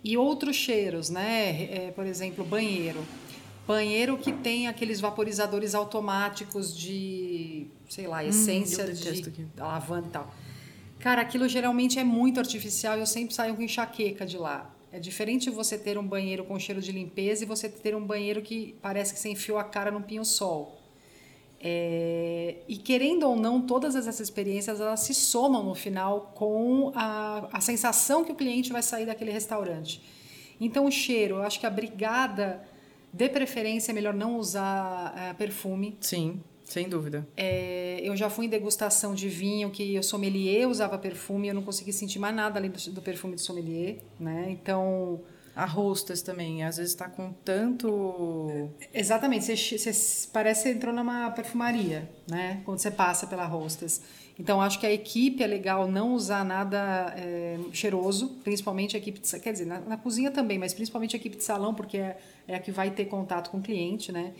E 0.02 0.16
outros 0.16 0.56
cheiros, 0.56 1.10
né? 1.10 1.68
É, 1.70 1.92
por 1.94 2.06
exemplo, 2.06 2.42
banheiro. 2.42 3.06
Banheiro 3.66 4.18
que 4.18 4.32
tem 4.32 4.66
aqueles 4.66 5.00
vaporizadores 5.00 5.74
automáticos 5.74 6.76
de, 6.76 7.68
sei 7.88 8.06
lá, 8.06 8.22
hum, 8.22 8.28
essência 8.28 8.84
hum, 8.84 8.92
de 8.92 9.46
lavanda 9.56 10.08
e 10.08 10.10
tal. 10.10 10.34
Cara, 10.98 11.22
aquilo 11.22 11.48
geralmente 11.48 11.98
é 11.98 12.04
muito 12.04 12.38
artificial 12.38 12.96
e 12.96 13.00
eu 13.00 13.06
sempre 13.06 13.34
saio 13.34 13.54
com 13.54 13.62
enxaqueca 13.62 14.26
de 14.26 14.36
lá. 14.36 14.72
É 14.92 14.98
diferente 14.98 15.48
você 15.48 15.78
ter 15.78 15.96
um 15.96 16.06
banheiro 16.06 16.44
com 16.44 16.58
cheiro 16.58 16.80
de 16.80 16.92
limpeza 16.92 17.44
e 17.44 17.46
você 17.46 17.68
ter 17.68 17.94
um 17.94 18.04
banheiro 18.04 18.42
que 18.42 18.76
parece 18.82 19.14
que 19.14 19.18
você 19.18 19.30
enfiou 19.30 19.58
a 19.58 19.64
cara 19.64 19.90
num 19.90 20.02
pinho-sol. 20.02 20.78
É, 21.64 22.56
e 22.66 22.76
querendo 22.76 23.22
ou 23.22 23.36
não, 23.36 23.62
todas 23.62 23.94
essas 23.94 24.18
experiências 24.18 24.80
elas 24.80 25.00
se 25.00 25.14
somam 25.14 25.62
no 25.62 25.74
final 25.76 26.32
com 26.34 26.92
a, 26.94 27.48
a 27.52 27.60
sensação 27.60 28.24
que 28.24 28.32
o 28.32 28.34
cliente 28.34 28.72
vai 28.72 28.82
sair 28.82 29.06
daquele 29.06 29.30
restaurante. 29.30 30.02
Então, 30.60 30.86
o 30.86 30.90
cheiro, 30.90 31.36
eu 31.36 31.42
acho 31.42 31.58
que 31.58 31.66
a 31.66 31.70
brigada, 31.70 32.62
de 33.12 33.28
preferência, 33.28 33.92
é 33.92 33.94
melhor 33.94 34.14
não 34.14 34.36
usar 34.36 35.14
é, 35.16 35.32
perfume. 35.34 35.96
Sim. 36.00 36.40
Sem 36.64 36.88
dúvida. 36.88 37.26
É, 37.36 38.00
eu 38.02 38.16
já 38.16 38.30
fui 38.30 38.46
em 38.46 38.48
degustação 38.48 39.14
de 39.14 39.28
vinho 39.28 39.70
que 39.70 39.98
o 39.98 40.02
sommelier 40.02 40.66
usava 40.66 40.96
perfume, 40.96 41.48
eu 41.48 41.54
não 41.54 41.62
consegui 41.62 41.92
sentir 41.92 42.18
mais 42.18 42.34
nada 42.34 42.58
além 42.58 42.70
do, 42.70 42.90
do 42.92 43.02
perfume 43.02 43.34
do 43.34 43.40
sommelier, 43.42 43.98
né? 44.18 44.46
Então 44.48 45.20
a 45.54 45.66
também, 46.24 46.64
às 46.64 46.78
vezes 46.78 46.92
está 46.92 47.08
com 47.08 47.32
tanto. 47.44 48.70
Exatamente, 48.92 49.44
você, 49.44 49.56
você, 49.56 50.28
parece 50.32 50.64
que 50.64 50.68
entrou 50.70 50.94
numa 50.94 51.30
perfumaria, 51.30 52.10
né? 52.28 52.62
Quando 52.64 52.78
você 52.78 52.90
passa 52.90 53.26
pela 53.26 53.46
hostess. 53.46 54.00
Então, 54.38 54.62
acho 54.62 54.80
que 54.80 54.86
a 54.86 54.92
equipe 54.92 55.42
é 55.42 55.46
legal 55.46 55.86
não 55.86 56.14
usar 56.14 56.42
nada 56.42 57.12
é, 57.16 57.58
cheiroso, 57.70 58.28
principalmente 58.42 58.96
a 58.96 58.98
equipe 58.98 59.20
de, 59.20 59.40
Quer 59.40 59.52
dizer, 59.52 59.66
na, 59.66 59.78
na, 59.80 59.96
cozinha 59.96 60.30
também, 60.30 60.58
mas 60.58 60.72
principalmente 60.72 61.14
a 61.14 61.18
equipe 61.18 61.36
de 61.36 61.44
salão, 61.44 61.74
porque 61.74 61.98
é, 61.98 62.18
é 62.48 62.54
a 62.54 62.58
que 62.58 62.72
vai 62.72 62.90
ter 62.90 63.04
contato 63.04 63.50
com 63.50 63.58
o 63.58 63.62
cliente, 63.62 64.10
né? 64.10 64.32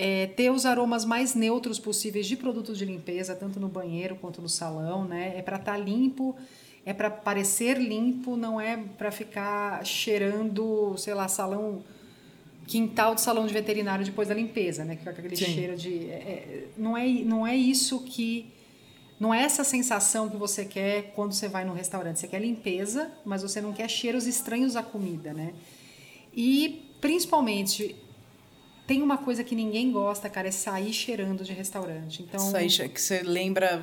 é, 0.00 0.28
ter 0.28 0.50
os 0.50 0.64
aromas 0.64 1.04
mais 1.04 1.34
neutros 1.34 1.78
possíveis 1.78 2.26
de 2.26 2.34
produtos 2.34 2.78
de 2.78 2.86
limpeza, 2.86 3.36
tanto 3.36 3.60
no 3.60 3.68
banheiro 3.68 4.16
quanto 4.16 4.40
no 4.40 4.48
salão, 4.48 5.04
né? 5.04 5.34
É 5.36 5.42
para 5.42 5.58
estar 5.58 5.72
tá 5.72 5.78
limpo, 5.78 6.34
é 6.84 6.92
para 6.92 7.10
parecer 7.10 7.78
limpo, 7.78 8.36
não 8.36 8.60
é 8.60 8.76
para 8.76 9.10
ficar 9.10 9.84
cheirando, 9.84 10.94
sei 10.96 11.14
lá, 11.14 11.28
salão 11.28 11.82
quintal 12.66 13.14
de 13.14 13.20
salão 13.20 13.46
de 13.46 13.52
veterinário 13.52 14.04
depois 14.04 14.28
da 14.28 14.34
limpeza, 14.34 14.84
né? 14.84 14.96
Que 14.96 15.08
aquele 15.08 15.36
Sim. 15.36 15.44
cheiro 15.46 15.76
de 15.76 16.08
é, 16.08 16.14
é, 16.14 16.68
não 16.76 16.96
é 16.96 17.06
não 17.08 17.46
é 17.46 17.56
isso 17.56 18.00
que 18.04 18.46
não 19.18 19.34
é 19.34 19.42
essa 19.42 19.64
sensação 19.64 20.30
que 20.30 20.36
você 20.36 20.64
quer 20.64 21.12
quando 21.14 21.32
você 21.32 21.48
vai 21.48 21.64
no 21.64 21.74
restaurante. 21.74 22.20
Você 22.20 22.28
quer 22.28 22.40
limpeza, 22.40 23.10
mas 23.24 23.42
você 23.42 23.60
não 23.60 23.72
quer 23.72 23.88
cheiros 23.88 24.26
estranhos 24.26 24.76
à 24.76 24.82
comida, 24.82 25.34
né? 25.34 25.52
E 26.34 26.88
principalmente 27.00 27.96
tem 28.86 29.02
uma 29.02 29.18
coisa 29.18 29.44
que 29.44 29.54
ninguém 29.54 29.92
gosta, 29.92 30.28
cara, 30.30 30.48
é 30.48 30.50
sair 30.50 30.92
cheirando 30.92 31.44
de 31.44 31.52
restaurante. 31.52 32.22
Então, 32.22 32.40
sair 32.40 32.88
que 32.88 33.00
você 33.00 33.22
lembra 33.22 33.82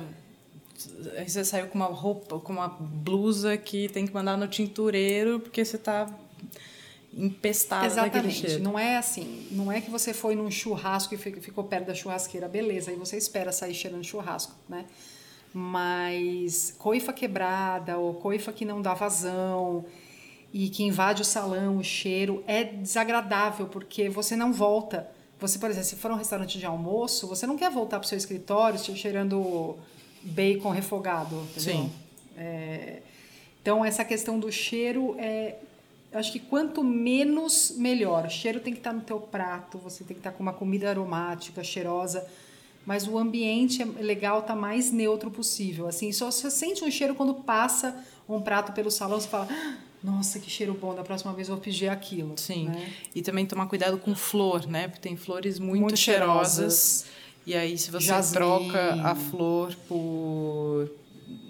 você 1.26 1.44
saiu 1.44 1.66
com 1.66 1.76
uma 1.76 1.86
roupa, 1.86 2.38
com 2.38 2.52
uma 2.52 2.68
blusa 2.68 3.56
que 3.56 3.88
tem 3.88 4.06
que 4.06 4.14
mandar 4.14 4.36
no 4.36 4.46
tintureiro 4.46 5.40
porque 5.40 5.64
você 5.64 5.76
está 5.76 6.06
empestado 7.12 7.86
Exatamente. 7.86 8.58
Não 8.58 8.78
é 8.78 8.96
assim. 8.96 9.48
Não 9.50 9.72
é 9.72 9.80
que 9.80 9.90
você 9.90 10.14
foi 10.14 10.36
num 10.36 10.50
churrasco 10.50 11.14
e 11.14 11.18
ficou 11.18 11.64
perto 11.64 11.86
da 11.86 11.94
churrasqueira, 11.94 12.48
beleza, 12.48 12.90
aí 12.90 12.96
você 12.96 13.16
espera 13.16 13.50
sair 13.50 13.74
cheirando 13.74 14.04
churrasco, 14.04 14.54
né? 14.68 14.84
Mas 15.52 16.74
coifa 16.78 17.12
quebrada 17.12 17.98
ou 17.98 18.14
coifa 18.14 18.52
que 18.52 18.64
não 18.64 18.80
dá 18.80 18.94
vazão, 18.94 19.84
e 20.52 20.68
que 20.68 20.82
invade 20.82 21.22
o 21.22 21.24
salão, 21.24 21.78
o 21.78 21.84
cheiro, 21.84 22.42
é 22.46 22.64
desagradável 22.64 23.66
porque 23.66 24.08
você 24.08 24.34
não 24.34 24.52
volta. 24.52 25.08
Você, 25.40 25.58
por 25.58 25.70
exemplo, 25.70 25.88
se 25.88 25.96
for 25.96 26.10
um 26.10 26.16
restaurante 26.16 26.58
de 26.58 26.66
almoço, 26.66 27.26
você 27.26 27.46
não 27.46 27.56
quer 27.56 27.70
voltar 27.70 27.98
para 27.98 28.06
o 28.06 28.08
seu 28.08 28.18
escritório 28.18 28.78
cheirando 28.78 29.76
bacon 30.28 30.70
refogado, 30.70 31.36
entendeu? 31.36 31.82
Sim. 31.82 31.92
É, 32.36 32.98
então, 33.60 33.84
essa 33.84 34.04
questão 34.04 34.38
do 34.38 34.50
cheiro 34.50 35.16
é. 35.18 35.56
Acho 36.10 36.32
que 36.32 36.40
quanto 36.40 36.82
menos, 36.82 37.74
melhor. 37.76 38.24
O 38.24 38.30
cheiro 38.30 38.60
tem 38.60 38.72
que 38.72 38.78
estar 38.78 38.94
no 38.94 39.02
teu 39.02 39.20
prato, 39.20 39.76
você 39.76 40.04
tem 40.04 40.14
que 40.14 40.20
estar 40.20 40.32
com 40.32 40.42
uma 40.42 40.54
comida 40.54 40.88
aromática, 40.88 41.62
cheirosa 41.62 42.26
mas 42.88 43.06
o 43.06 43.18
ambiente 43.18 43.82
é 43.82 43.84
legal 44.02 44.40
tá 44.40 44.56
mais 44.56 44.90
neutro 44.90 45.30
possível. 45.30 45.86
Assim, 45.86 46.10
só 46.10 46.30
você 46.30 46.50
sente 46.50 46.82
um 46.82 46.90
cheiro 46.90 47.14
quando 47.14 47.34
passa 47.34 48.02
um 48.26 48.40
prato 48.40 48.72
pelo 48.72 48.90
salão, 48.90 49.20
você 49.20 49.28
fala: 49.28 49.46
nossa, 50.02 50.38
que 50.38 50.48
cheiro 50.48 50.72
bom, 50.72 50.94
da 50.94 51.02
próxima 51.02 51.34
vez 51.34 51.50
eu 51.50 51.56
vou 51.56 51.62
pedir 51.62 51.90
aquilo. 51.90 52.32
Sim. 52.38 52.68
Né? 52.68 52.90
E 53.14 53.20
também 53.20 53.44
tomar 53.44 53.66
cuidado 53.66 53.98
com 53.98 54.14
flor, 54.14 54.66
né? 54.66 54.88
Porque 54.88 55.02
tem 55.02 55.18
flores 55.18 55.58
muito, 55.58 55.82
muito 55.82 55.96
cheirosas. 55.98 57.04
cheirosas. 57.04 57.06
E 57.48 57.56
aí, 57.56 57.78
se 57.78 57.90
você 57.90 58.08
Jasmine. 58.08 58.34
troca 58.34 58.94
a 59.02 59.14
flor 59.14 59.74
por 59.88 60.90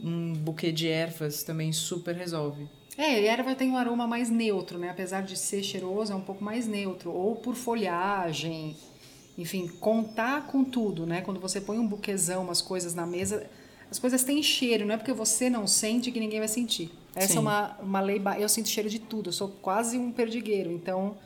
um 0.01 0.33
buquê 0.33 0.71
de 0.71 0.87
ervas, 0.87 1.43
também 1.43 1.73
super 1.73 2.15
resolve. 2.15 2.69
É, 2.97 3.25
erva 3.27 3.57
tem 3.57 3.69
um 3.69 3.77
aroma 3.77 4.07
mais 4.07 4.31
neutro, 4.31 4.79
né? 4.79 4.91
Apesar 4.91 5.23
de 5.23 5.37
ser 5.37 5.61
cheiroso, 5.61 6.13
é 6.13 6.15
um 6.15 6.21
pouco 6.21 6.45
mais 6.45 6.69
neutro. 6.69 7.11
Ou 7.11 7.35
por 7.35 7.57
folhagem. 7.57 8.77
Enfim, 9.37 9.67
contar 9.67 10.47
com 10.47 10.63
tudo, 10.63 11.05
né? 11.05 11.21
Quando 11.21 11.41
você 11.41 11.61
põe 11.61 11.81
um 11.81 11.87
buquezão, 11.89 12.45
umas 12.45 12.63
coisas 12.63 12.95
na 12.95 13.05
mesa, 13.05 13.51
as 13.91 13.99
coisas 13.99 14.23
têm 14.23 14.41
cheiro, 14.41 14.87
não 14.87 14.95
é 14.95 14.99
porque 14.99 15.13
você 15.13 15.51
não 15.51 15.67
sente 15.67 16.13
que 16.13 16.21
ninguém 16.21 16.39
vai 16.39 16.47
sentir. 16.47 16.93
Essa 17.13 17.33
Sim. 17.33 17.39
é 17.39 17.41
uma, 17.41 17.77
uma 17.83 18.01
lei. 18.01 18.23
Eu 18.39 18.49
sinto 18.49 18.69
cheiro 18.69 18.89
de 18.89 19.01
tudo, 19.01 19.31
eu 19.31 19.33
sou 19.33 19.49
quase 19.49 19.99
um 19.99 20.13
perdigueiro. 20.13 20.71
Então, 20.71 21.19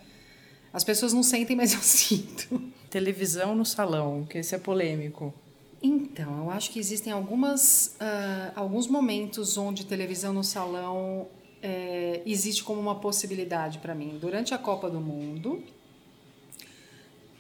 as 0.73 0.83
pessoas 0.83 1.13
não 1.13 1.23
sentem, 1.23 1.55
mas 1.55 1.75
eu 1.75 1.81
sinto. 1.85 2.73
Televisão 2.93 3.55
no 3.55 3.65
salão, 3.65 4.27
que 4.29 4.37
esse 4.37 4.55
é 4.55 4.59
polêmico. 4.59 5.33
Então, 5.83 6.45
eu 6.45 6.51
acho 6.51 6.71
que 6.71 6.79
existem 6.79 7.11
algumas, 7.11 7.97
uh, 7.99 8.53
alguns 8.55 8.87
momentos 8.87 9.57
onde 9.57 9.87
televisão 9.87 10.35
no 10.35 10.45
salão 10.45 11.27
é, 11.63 12.21
existe 12.27 12.63
como 12.63 12.79
uma 12.79 12.97
possibilidade 12.97 13.79
para 13.79 13.95
mim. 13.95 14.19
Durante 14.21 14.53
a 14.53 14.59
Copa 14.59 14.91
do 14.91 15.01
Mundo, 15.01 15.65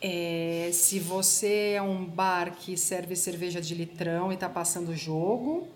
é, 0.00 0.70
se 0.72 0.98
você 0.98 1.74
é 1.76 1.82
um 1.82 2.02
bar 2.02 2.56
que 2.56 2.74
serve 2.74 3.14
cerveja 3.14 3.60
de 3.60 3.74
litrão 3.74 4.32
e 4.32 4.34
está 4.34 4.48
passando 4.48 4.88
o 4.88 4.96
jogo, 4.96 5.68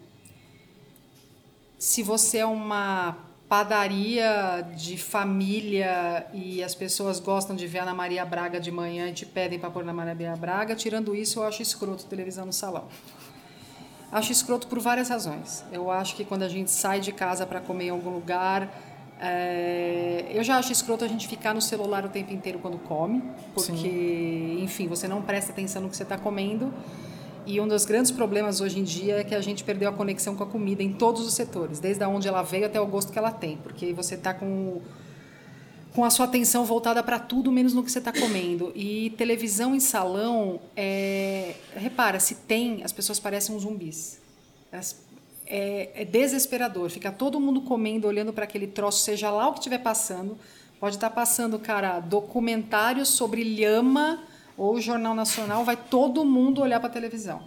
se 1.79 2.03
você 2.03 2.39
é 2.39 2.47
uma 2.47 3.19
padaria 3.49 4.67
de 4.77 4.97
família 4.97 6.27
e 6.33 6.63
as 6.63 6.75
pessoas 6.75 7.21
gostam 7.21 7.55
de 7.55 7.67
ver 7.67 7.79
a 7.79 7.83
Ana 7.83 7.95
Maria 7.95 8.25
Braga 8.25 8.59
de 8.59 8.73
manhã 8.73 9.09
e 9.09 9.13
te 9.13 9.25
pedem 9.25 9.59
para 9.59 9.71
pôr 9.71 9.85
na 9.85 9.93
Maria 9.93 10.35
Braga, 10.37 10.75
tirando 10.75 11.15
isso, 11.15 11.39
eu 11.39 11.45
acho 11.45 11.63
escroto 11.63 12.05
televisão 12.07 12.45
no 12.45 12.53
salão. 12.53 12.85
Acho 14.11 14.33
escroto 14.33 14.67
por 14.67 14.81
várias 14.81 15.09
razões. 15.09 15.65
Eu 15.71 15.91
acho 15.91 16.17
que 16.17 16.25
quando 16.25 16.43
a 16.43 16.49
gente 16.49 16.71
sai 16.71 17.01
de 17.01 17.13
casa 17.13 17.47
para 17.47 17.61
comer 17.61 17.87
em 17.87 17.91
algum 17.91 18.11
lugar, 18.11 18.69
é, 19.21 20.27
eu 20.31 20.43
já 20.43 20.59
acho 20.59 20.73
escroto 20.73 21.05
a 21.05 21.09
gente 21.09 21.27
ficar 21.27 21.55
no 21.55 21.61
celular 21.61 22.05
o 22.05 22.09
tempo 22.09 22.33
inteiro 22.33 22.59
quando 22.59 22.79
come, 22.79 23.23
porque, 23.55 23.73
Sim. 23.73 24.63
enfim, 24.63 24.87
você 24.89 25.09
não 25.09 25.23
presta 25.23 25.53
atenção 25.53 25.83
no 25.83 25.89
que 25.89 25.97
você 25.97 26.03
está 26.03 26.19
comendo. 26.19 26.73
E 27.47 27.61
um 27.61 27.69
dos 27.69 27.85
grandes 27.85 28.11
problemas 28.11 28.61
hoje 28.61 28.81
em 28.81 28.83
dia 28.83 29.21
é 29.21 29.25
que 29.25 29.35
a 29.35 29.41
gente 29.41 29.63
perdeu 29.63 29.89
a 29.89 29.93
conexão 29.93 30.35
com 30.35 30.43
a 30.43 30.47
comida 30.47 30.83
em 30.83 30.93
todos 30.93 31.25
os 31.25 31.33
setores, 31.33 31.79
desde 31.79 32.05
onde 32.05 32.27
ela 32.27 32.43
veio 32.43 32.67
até 32.67 32.81
o 32.81 32.87
gosto 32.87 33.13
que 33.13 33.19
ela 33.19 33.31
tem, 33.31 33.57
porque 33.59 33.93
você 33.93 34.17
está 34.17 34.35
com 34.35 34.83
com 35.95 36.05
a 36.05 36.11
sua 36.11 36.27
atenção 36.27 36.67
voltada 36.67 37.03
para 37.03 37.19
tudo 37.19 37.51
menos 37.51 37.73
no 37.73 37.83
que 37.83 37.91
você 37.91 38.01
está 38.01 38.13
comendo. 38.13 38.71
E 38.75 39.15
televisão 39.17 39.75
em 39.75 39.81
salão, 39.81 40.61
é, 40.77 41.55
repara, 41.75 42.21
se 42.21 42.35
tem, 42.35 42.85
as 42.85 42.93
pessoas 42.93 43.19
parecem 43.19 43.57
uns 43.57 43.63
zumbis. 43.63 44.21
É, 45.47 45.91
é, 45.95 46.05
desesperador. 46.05 46.91
Fica 46.91 47.11
todo 47.11 47.41
mundo 47.41 47.63
comendo, 47.63 48.07
olhando 48.07 48.31
para 48.31 48.45
aquele 48.45 48.67
troço, 48.67 49.03
seja 49.03 49.31
lá 49.31 49.49
o 49.49 49.53
que 49.53 49.61
estiver 49.61 49.79
passando. 49.79 50.37
Pode 50.79 50.97
estar 50.97 51.09
tá 51.09 51.15
passando, 51.15 51.59
cara, 51.59 51.99
documentário 51.99 53.07
sobre 53.07 53.43
lhama 53.43 54.23
ou 54.57 54.81
Jornal 54.81 55.15
Nacional, 55.15 55.65
vai 55.65 55.77
todo 55.77 56.25
mundo 56.25 56.61
olhar 56.61 56.81
para 56.81 56.89
a 56.89 56.93
televisão. 56.93 57.43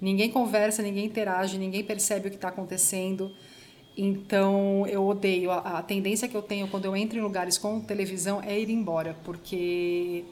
Ninguém 0.00 0.30
conversa, 0.30 0.82
ninguém 0.82 1.06
interage, 1.06 1.56
ninguém 1.56 1.82
percebe 1.82 2.28
o 2.28 2.30
que 2.30 2.36
está 2.36 2.48
acontecendo. 2.48 3.32
Então, 3.96 4.86
eu 4.86 5.06
odeio. 5.06 5.50
A, 5.50 5.78
a, 5.78 5.82
tendência 5.82 6.28
que 6.28 6.36
eu 6.36 6.42
tenho 6.42 6.68
quando 6.68 6.84
eu 6.84 6.96
entro 6.96 7.18
em 7.18 7.22
lugares 7.22 7.56
com 7.56 7.80
televisão 7.80 8.42
é 8.42 8.58
ir 8.58 8.68
embora, 8.68 9.16
porque 9.24 10.24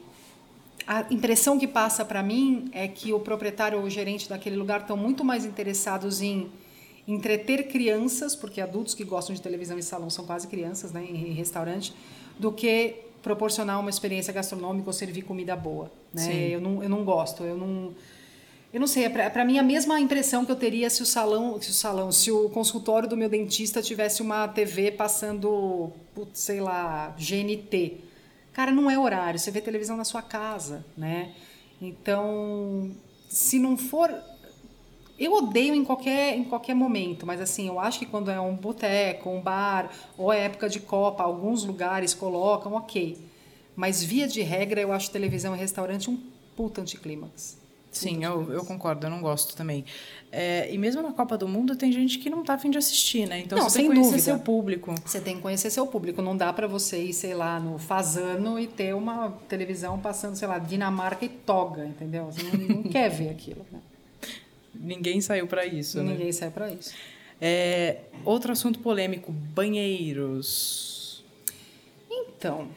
a 0.85 1.05
impressão 1.09 1.57
que 1.57 1.67
passa 1.67 2.03
para 2.03 2.21
mim 2.21 2.69
é 2.73 2.87
que 2.87 3.13
o 3.13 3.19
proprietário 3.19 3.79
ou 3.79 3.85
o 3.85 3.89
gerente 3.89 4.27
daquele 4.27 4.57
lugar 4.57 4.81
estão 4.81 4.97
muito 4.97 5.23
mais 5.23 5.45
interessados 5.45 6.21
em 6.21 6.51
entreter 7.07 7.67
crianças, 7.67 8.35
porque 8.35 8.61
adultos 8.61 8.93
que 8.93 9.03
gostam 9.03 9.33
de 9.33 9.41
televisão 9.41 9.77
e 9.77 9.83
salão 9.83 10.09
são 10.09 10.25
quase 10.25 10.47
crianças, 10.47 10.91
né, 10.91 11.03
em 11.03 11.33
restaurante, 11.33 11.93
do 12.37 12.51
que 12.51 12.95
proporcionar 13.23 13.79
uma 13.79 13.89
experiência 13.89 14.31
gastronômica 14.31 14.87
ou 14.87 14.93
servir 14.93 15.23
comida 15.23 15.55
boa, 15.55 15.89
né? 16.13 16.49
Eu 16.49 16.61
não, 16.61 16.83
eu 16.83 16.89
não 16.89 17.03
gosto, 17.03 17.43
eu 17.43 17.57
não 17.57 17.95
eu 18.73 18.79
não 18.79 18.87
sei, 18.87 19.05
é 19.05 19.29
para 19.29 19.45
mim 19.45 19.59
a 19.59 19.63
mesma 19.63 19.99
impressão 19.99 20.43
que 20.43 20.51
eu 20.51 20.55
teria 20.55 20.89
se 20.89 21.03
o 21.03 21.05
salão, 21.05 21.61
se 21.61 21.69
o 21.69 21.73
salão, 21.73 22.11
se 22.11 22.31
o 22.31 22.49
consultório 22.49 23.07
do 23.07 23.15
meu 23.15 23.29
dentista 23.29 23.83
tivesse 23.83 24.19
uma 24.19 24.47
TV 24.47 24.91
passando, 24.91 25.91
putz, 26.15 26.39
sei 26.39 26.59
lá, 26.59 27.15
GNT. 27.15 27.99
Cara, 28.51 28.71
não 28.71 28.89
é 28.89 28.97
horário, 28.97 29.39
você 29.39 29.51
vê 29.51 29.61
televisão 29.61 29.95
na 29.95 30.03
sua 30.03 30.23
casa, 30.23 30.83
né? 30.97 31.33
Então, 31.79 32.91
se 33.29 33.59
não 33.59 33.77
for 33.77 34.11
eu 35.17 35.33
odeio 35.33 35.75
em 35.75 35.83
qualquer, 35.83 36.35
em 36.35 36.43
qualquer 36.43 36.73
momento, 36.73 37.25
mas 37.25 37.39
assim, 37.39 37.67
eu 37.67 37.79
acho 37.79 37.99
que 37.99 38.05
quando 38.05 38.31
é 38.31 38.39
um 38.39 38.55
boteco, 38.55 39.29
um 39.29 39.39
bar, 39.39 39.91
ou 40.17 40.33
é 40.33 40.45
época 40.45 40.67
de 40.67 40.79
Copa, 40.79 41.23
alguns 41.23 41.63
lugares 41.63 42.13
colocam, 42.13 42.73
ok. 42.73 43.17
Mas 43.75 44.03
via 44.03 44.27
de 44.27 44.41
regra, 44.41 44.81
eu 44.81 44.91
acho 44.91 45.11
televisão 45.11 45.55
e 45.55 45.59
restaurante 45.59 46.09
um 46.09 46.17
puta 46.55 46.81
anticlímax. 46.81 47.61
Sim, 47.91 48.23
eu, 48.23 48.51
eu 48.51 48.65
concordo, 48.65 49.05
eu 49.05 49.09
não 49.11 49.21
gosto 49.21 49.55
também. 49.55 49.85
É, 50.31 50.73
e 50.73 50.79
mesmo 50.79 51.03
na 51.03 51.13
Copa 51.13 51.37
do 51.37 51.47
Mundo 51.47 51.75
tem 51.75 51.91
gente 51.91 52.17
que 52.17 52.27
não 52.27 52.43
tá 52.43 52.55
afim 52.55 52.71
de 52.71 52.77
assistir, 52.79 53.27
né? 53.27 53.39
Então 53.39 53.55
não, 53.55 53.69
você 53.69 53.79
tem 53.79 53.87
que 53.87 53.93
conhecer 53.93 54.09
dúvida. 54.09 54.31
seu 54.31 54.39
público. 54.39 54.95
Você 55.05 55.21
tem 55.21 55.35
que 55.35 55.41
conhecer 55.43 55.69
seu 55.69 55.85
público. 55.85 56.19
Não 56.19 56.35
dá 56.35 56.51
para 56.51 56.65
você 56.65 57.03
ir, 57.03 57.13
sei 57.13 57.35
lá, 57.35 57.59
no 57.59 57.77
Fazano 57.77 58.59
e 58.59 58.65
ter 58.65 58.95
uma 58.95 59.37
televisão 59.47 59.99
passando, 59.99 60.35
sei 60.35 60.47
lá, 60.47 60.57
Dinamarca 60.57 61.23
e 61.23 61.29
Toga, 61.29 61.85
entendeu? 61.85 62.31
Você 62.31 62.41
não, 62.41 62.77
não 62.77 62.83
quer 62.89 63.09
ver 63.09 63.29
aquilo, 63.29 63.63
né? 63.71 63.79
Ninguém 64.73 65.21
saiu 65.21 65.47
para 65.47 65.65
isso, 65.65 65.97
Ninguém 65.97 66.13
né? 66.13 66.17
Ninguém 66.17 66.31
saiu 66.31 66.51
para 66.51 66.71
isso. 66.71 66.93
É, 67.39 67.97
outro 68.23 68.51
assunto 68.51 68.79
polêmico, 68.79 69.31
banheiros. 69.31 71.23
Então, 72.09 72.67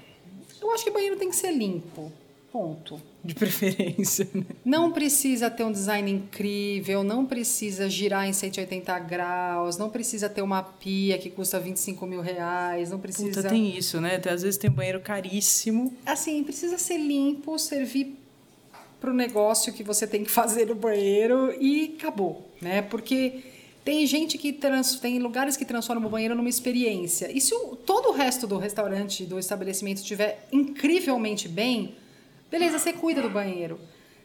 eu 0.60 0.70
acho 0.72 0.84
que 0.84 0.90
banheiro 0.90 1.16
tem 1.16 1.30
que 1.30 1.36
ser 1.36 1.52
limpo. 1.52 2.12
Ponto. 2.52 3.00
De 3.22 3.34
preferência. 3.34 4.26
Né? 4.32 4.44
Não 4.64 4.90
precisa 4.90 5.50
ter 5.50 5.62
um 5.62 5.70
design 5.70 6.10
incrível, 6.10 7.04
não 7.04 7.26
precisa 7.26 7.88
girar 7.90 8.26
em 8.26 8.32
180 8.32 8.98
graus, 9.00 9.76
não 9.76 9.90
precisa 9.90 10.28
ter 10.28 10.42
uma 10.42 10.62
pia 10.62 11.18
que 11.18 11.28
custa 11.28 11.60
25 11.60 12.06
mil 12.06 12.20
reais, 12.20 12.90
não 12.90 12.98
precisa. 12.98 13.42
Puta, 13.42 13.48
tem 13.48 13.76
isso, 13.76 14.00
né? 14.00 14.20
Às 14.32 14.42
vezes 14.42 14.56
tem 14.56 14.70
um 14.70 14.72
banheiro 14.72 15.00
caríssimo. 15.00 15.92
Assim, 16.06 16.42
precisa 16.44 16.78
ser 16.78 16.98
limpo, 16.98 17.58
servir 17.58 18.16
para 19.06 19.12
o 19.12 19.16
negócio 19.16 19.72
que 19.72 19.84
você 19.84 20.04
tem 20.04 20.24
que 20.24 20.30
fazer 20.30 20.66
no 20.66 20.74
banheiro 20.74 21.54
e 21.60 21.94
acabou, 21.96 22.44
né? 22.60 22.82
Porque 22.82 23.40
tem 23.84 24.04
gente 24.04 24.36
que 24.36 24.52
trans, 24.52 24.98
tem 24.98 25.20
lugares 25.20 25.56
que 25.56 25.64
transformam 25.64 26.08
o 26.08 26.10
banheiro 26.10 26.34
numa 26.34 26.48
experiência. 26.48 27.30
E 27.30 27.40
se 27.40 27.54
o, 27.54 27.76
todo 27.76 28.08
o 28.08 28.12
resto 28.12 28.48
do 28.48 28.58
restaurante, 28.58 29.24
do 29.24 29.38
estabelecimento 29.38 29.98
estiver 29.98 30.48
incrivelmente 30.50 31.48
bem, 31.48 31.94
beleza, 32.50 32.80
você 32.80 32.92
cuida 32.92 33.22
do 33.22 33.30
banheiro, 33.30 33.78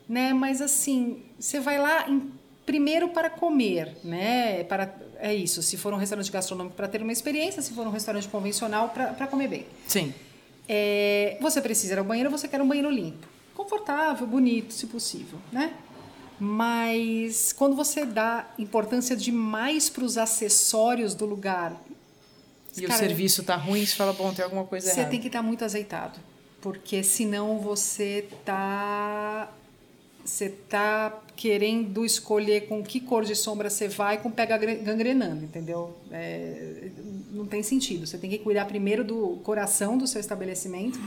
né? 0.09 0.33
Mas 0.33 0.63
assim, 0.63 1.21
você 1.39 1.59
vai 1.59 1.77
lá 1.77 2.09
em, 2.09 2.31
primeiro 2.65 3.09
para 3.09 3.29
comer, 3.29 3.97
né? 4.03 4.63
Para 4.63 4.95
é 5.19 5.31
isso. 5.35 5.61
Se 5.61 5.77
for 5.77 5.93
um 5.93 5.97
restaurante 5.97 6.31
gastronômico 6.31 6.75
para 6.75 6.87
ter 6.87 7.03
uma 7.03 7.11
experiência, 7.11 7.61
se 7.61 7.71
for 7.73 7.85
um 7.85 7.91
restaurante 7.91 8.27
convencional 8.27 8.89
para 8.89 9.27
comer 9.27 9.47
bem. 9.47 9.65
Sim. 9.85 10.11
É, 10.67 11.37
você 11.39 11.61
precisa 11.61 11.93
ir 11.93 11.99
ao 11.99 12.03
banheiro, 12.03 12.31
você 12.31 12.47
quer 12.47 12.59
um 12.59 12.67
banheiro 12.67 12.89
limpo 12.89 13.27
confortável, 13.71 14.27
bonito, 14.27 14.73
se 14.73 14.87
possível, 14.87 15.39
né? 15.51 15.73
Mas 16.39 17.53
quando 17.53 17.75
você 17.75 18.05
dá 18.05 18.51
importância 18.57 19.15
demais 19.15 19.89
para 19.89 20.03
os 20.03 20.17
acessórios 20.17 21.13
do 21.13 21.25
lugar 21.25 21.79
e 22.75 22.81
cara, 22.81 22.95
o 22.95 22.97
serviço 22.97 23.43
tá 23.43 23.55
ruim, 23.55 23.85
você 23.85 23.95
fala, 23.95 24.13
bom, 24.13 24.33
tem 24.33 24.43
alguma 24.43 24.63
coisa 24.63 24.87
você 24.87 24.93
errada. 24.93 25.05
Você 25.07 25.11
tem 25.11 25.21
que 25.21 25.27
estar 25.27 25.39
tá 25.39 25.43
muito 25.43 25.63
azeitado, 25.63 26.19
porque 26.59 27.03
senão 27.03 27.59
você 27.59 28.27
tá 28.43 29.51
você 30.23 30.49
tá 30.49 31.19
querendo 31.35 32.05
escolher 32.05 32.67
com 32.67 32.83
que 32.83 32.99
cor 32.99 33.25
de 33.25 33.35
sombra 33.35 33.69
você 33.69 33.87
vai 33.87 34.19
com 34.21 34.29
pega 34.29 34.55
gangrenando, 34.57 35.43
entendeu? 35.43 35.97
É, 36.11 36.89
não 37.31 37.45
tem 37.45 37.63
sentido. 37.63 38.05
Você 38.05 38.19
tem 38.19 38.29
que 38.29 38.37
cuidar 38.37 38.65
primeiro 38.65 39.03
do 39.03 39.39
coração 39.43 39.97
do 39.97 40.05
seu 40.05 40.21
estabelecimento 40.21 40.99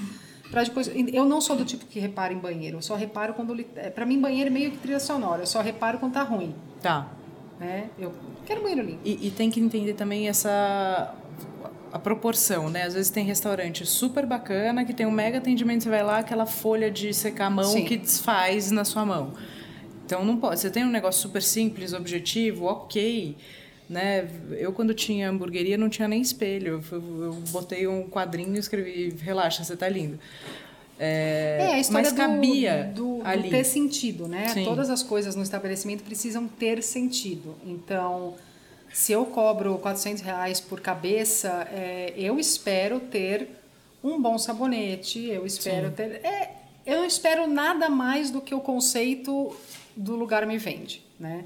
Pra 0.55 0.63
depois, 0.63 0.89
eu 1.13 1.25
não 1.25 1.41
sou 1.41 1.57
do 1.57 1.65
tipo 1.65 1.85
que 1.85 1.99
repara 1.99 2.33
em 2.33 2.39
banheiro. 2.39 2.77
Eu 2.77 2.83
só 2.83 2.95
reparo 2.95 3.35
quando. 3.35 3.61
É, 3.75 3.91
para 3.91 4.07
mim, 4.07 4.21
banheiro 4.21 4.47
é 4.49 4.53
meio 4.53 4.71
que 4.71 4.77
trilha 4.77 5.01
sonora. 5.01 5.43
Eu 5.43 5.49
só 5.49 5.61
reparo 5.61 5.99
quando 5.99 6.13
tá 6.13 6.23
ruim. 6.23 6.55
Tá. 6.81 7.09
Né? 7.59 7.91
Eu 7.99 8.13
quero 8.47 8.63
banheiro 8.63 8.87
limpo. 8.87 9.01
E, 9.05 9.27
e 9.27 9.31
tem 9.33 9.51
que 9.51 9.59
entender 9.59 9.95
também 9.95 10.29
essa 10.29 11.13
a 11.93 11.99
proporção, 11.99 12.71
né? 12.71 12.85
Às 12.85 12.95
vezes 12.95 13.11
tem 13.11 13.25
restaurante 13.25 13.85
super 13.85 14.27
bacana 14.27 14.85
que 14.85 14.95
tem 14.95 15.05
um 15.05 15.11
mega 15.11 15.39
atendimento, 15.39 15.83
você 15.83 15.91
vai 15.91 16.05
lá, 16.05 16.19
aquela 16.19 16.47
folha 16.47 16.89
de 16.89 17.13
secar 17.13 17.47
a 17.47 17.51
mão 17.51 17.65
Sim. 17.65 17.85
que 17.85 17.97
desfaz 17.97 18.71
na 18.71 18.85
sua 18.85 19.05
mão. 19.05 19.33
Então 20.07 20.25
não 20.25 20.37
pode. 20.37 20.61
Você 20.61 20.71
tem 20.71 20.85
um 20.85 20.91
negócio 20.91 21.21
super 21.21 21.43
simples, 21.43 21.93
objetivo, 21.93 22.67
ok 22.67 23.37
né? 23.89 24.29
Eu, 24.53 24.73
quando 24.73 24.95
tinha 24.95 25.29
hamburgueria, 25.29 25.77
não 25.77 25.89
tinha 25.89 26.09
nem 26.09 26.21
espelho. 26.21 26.83
Eu, 26.91 27.23
eu 27.23 27.33
botei 27.51 27.87
um 27.87 28.09
quadrinho 28.09 28.55
e 28.57 28.59
escrevi: 28.59 29.15
relaxa, 29.21 29.63
você 29.65 29.77
tá 29.77 29.89
lindo. 29.89 30.19
É, 30.99 31.59
é 31.61 31.75
a 31.75 31.81
história 31.81 32.09
mas 32.09 32.17
cabia 32.17 32.93
do, 32.95 33.19
do, 33.19 33.27
ali. 33.27 33.45
do 33.45 33.51
ter 33.51 33.65
sentido, 33.65 34.29
né? 34.29 34.49
Sim. 34.49 34.65
Todas 34.65 34.91
as 34.91 35.03
coisas 35.03 35.35
no 35.35 35.43
estabelecimento 35.43 36.05
precisam 36.05 36.47
ter 36.47 36.83
sentido. 36.83 37.57
Então, 37.65 38.35
se 38.93 39.13
eu 39.13 39.27
cobro 39.27 39.77
400 39.79 40.23
reais 40.23 40.61
por 40.61 40.81
cabeça, 40.81 41.69
é, 41.73 42.15
eu 42.17 42.39
espero 42.39 43.01
ter 43.01 43.49
um 44.03 44.21
bom 44.21 44.39
sabonete, 44.39 45.27
eu 45.27 45.45
espero 45.45 45.89
Sim. 45.89 45.95
ter... 45.95 46.25
É, 46.25 46.53
eu 46.87 46.99
não 46.99 47.07
espero 47.07 47.47
nada 47.47 47.89
mais 47.89 48.31
do 48.31 48.41
que 48.41 48.55
o 48.55 48.61
conceito 48.61 49.57
do 49.97 50.15
lugar 50.15 50.47
me 50.47 50.59
vende, 50.59 51.03
né? 51.19 51.45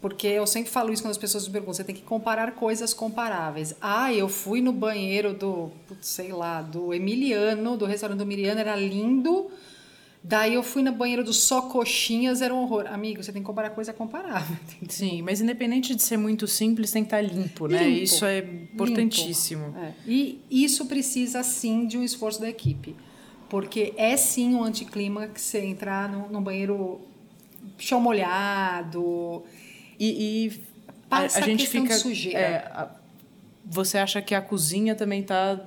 Porque 0.00 0.26
eu 0.26 0.46
sempre 0.46 0.70
falo 0.70 0.92
isso 0.92 1.02
quando 1.02 1.10
as 1.10 1.18
pessoas 1.18 1.46
me 1.46 1.52
perguntam, 1.52 1.74
você 1.74 1.84
tem 1.84 1.94
que 1.94 2.00
comparar 2.00 2.52
coisas 2.52 2.94
comparáveis. 2.94 3.74
Ah, 3.80 4.12
eu 4.12 4.28
fui 4.28 4.62
no 4.62 4.72
banheiro 4.72 5.34
do, 5.34 5.70
sei 6.00 6.32
lá, 6.32 6.62
do 6.62 6.94
Emiliano, 6.94 7.76
do 7.76 7.84
restaurante 7.84 8.18
do 8.18 8.24
Emiliano, 8.24 8.60
era 8.60 8.74
lindo. 8.74 9.50
Daí 10.22 10.54
eu 10.54 10.62
fui 10.62 10.82
no 10.82 10.92
banheiro 10.92 11.22
do 11.22 11.34
Só 11.34 11.62
Coxinhas, 11.62 12.40
era 12.40 12.54
um 12.54 12.62
horror. 12.62 12.86
Amigo, 12.86 13.22
você 13.22 13.30
tem 13.30 13.42
que 13.42 13.46
comparar 13.46 13.70
coisa 13.70 13.92
comparável. 13.92 14.56
Sim, 14.88 15.20
mas 15.20 15.42
independente 15.42 15.94
de 15.94 16.02
ser 16.02 16.16
muito 16.16 16.46
simples, 16.46 16.90
tem 16.90 17.02
que 17.02 17.08
estar 17.08 17.20
limpo, 17.20 17.66
né? 17.66 17.82
Limpo, 17.82 18.02
isso 18.02 18.24
é 18.24 18.38
importantíssimo. 18.38 19.74
É. 19.76 19.92
E 20.06 20.42
isso 20.50 20.86
precisa, 20.86 21.42
sim, 21.42 21.86
de 21.86 21.98
um 21.98 22.02
esforço 22.02 22.40
da 22.40 22.48
equipe. 22.48 22.96
Porque 23.50 23.92
é, 23.96 24.16
sim, 24.16 24.54
um 24.54 24.62
anticlímax 24.62 25.42
você 25.42 25.58
entrar 25.58 26.08
num 26.08 26.42
banheiro 26.42 27.00
chão 27.78 28.00
molhado 28.00 29.42
e, 30.00 30.46
e 30.46 30.62
a, 31.10 31.18
a, 31.18 31.28
gente 31.28 31.66
fica. 31.66 31.94
É, 32.32 32.56
a, 32.72 32.88
você 33.64 33.98
acha 33.98 34.22
que 34.22 34.34
a 34.34 34.40
cozinha 34.40 34.94
também 34.94 35.20
está 35.20 35.60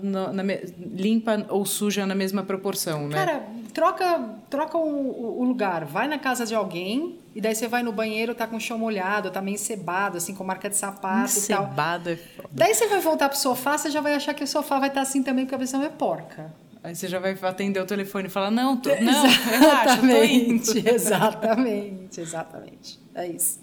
limpa 0.94 1.46
ou 1.48 1.66
suja 1.66 2.06
na 2.06 2.16
mesma 2.16 2.44
proporção, 2.44 3.08
né? 3.08 3.16
Cara, 3.16 3.44
troca, 3.74 4.30
troca 4.50 4.78
o, 4.78 5.40
o, 5.40 5.44
lugar. 5.44 5.86
Vai 5.86 6.08
na 6.08 6.18
casa 6.18 6.46
de 6.46 6.56
alguém 6.56 7.20
e 7.36 7.40
daí 7.40 7.56
você 7.56 7.68
vai 7.68 7.84
no 7.84 7.94
banheiro, 7.94 8.34
tá 8.34 8.48
com 8.48 8.58
o 8.58 8.60
chão 8.60 8.78
molhado, 8.78 9.30
tá 9.30 9.42
meio 9.42 9.56
encebado, 9.56 10.18
assim, 10.18 10.34
com 10.34 10.44
marca 10.44 10.70
de 10.70 10.76
sapato 10.76 11.26
encebado 11.26 12.10
e 12.10 12.16
tal. 12.16 12.24
É 12.24 12.42
foda. 12.42 12.50
Daí 12.52 12.74
você 12.74 12.88
vai 12.88 13.00
voltar 13.00 13.30
pro 13.30 13.38
sofá, 13.38 13.78
você 13.78 13.90
já 13.90 14.02
vai 14.02 14.16
achar 14.16 14.34
que 14.34 14.44
o 14.44 14.48
sofá 14.48 14.80
vai 14.80 14.90
estar 14.90 15.02
tá 15.02 15.08
assim 15.08 15.24
também, 15.24 15.46
porque 15.46 15.56
a 15.56 15.60
pessoa 15.60 15.86
é 15.86 15.90
porca. 15.90 16.52
Aí 16.84 16.94
você 16.94 17.08
já 17.08 17.20
vai 17.20 17.38
atender 17.42 17.80
o 17.80 17.86
telefone 17.86 18.28
e 18.28 18.30
falar, 18.30 18.52
não, 18.52 18.76
tô, 18.76 18.90
não, 19.00 19.24
relaxa, 19.24 19.98
tô 20.02 20.24
indo. 20.24 20.90
Exatamente, 20.90 22.20
exatamente. 22.20 23.00
É 23.16 23.28
isso. 23.28 23.63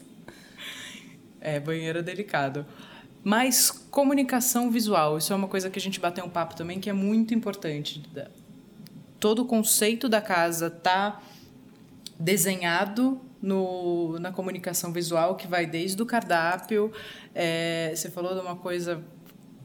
É, 1.40 1.58
banheiro 1.58 2.02
delicado. 2.02 2.66
Mas 3.22 3.70
comunicação 3.70 4.70
visual, 4.70 5.18
isso 5.18 5.32
é 5.32 5.36
uma 5.36 5.48
coisa 5.48 5.68
que 5.68 5.78
a 5.78 5.82
gente 5.82 6.00
bateu 6.00 6.24
um 6.24 6.28
papo 6.28 6.54
também 6.54 6.80
que 6.80 6.88
é 6.88 6.92
muito 6.92 7.34
importante. 7.34 8.02
Todo 9.18 9.42
o 9.42 9.44
conceito 9.44 10.08
da 10.08 10.20
casa 10.20 10.70
tá 10.70 11.20
desenhado 12.18 13.20
no, 13.42 14.18
na 14.18 14.32
comunicação 14.32 14.92
visual, 14.92 15.34
que 15.34 15.46
vai 15.46 15.66
desde 15.66 16.02
o 16.02 16.06
cardápio. 16.06 16.92
É, 17.34 17.92
você 17.94 18.10
falou 18.10 18.34
de 18.34 18.40
uma 18.40 18.56
coisa 18.56 19.02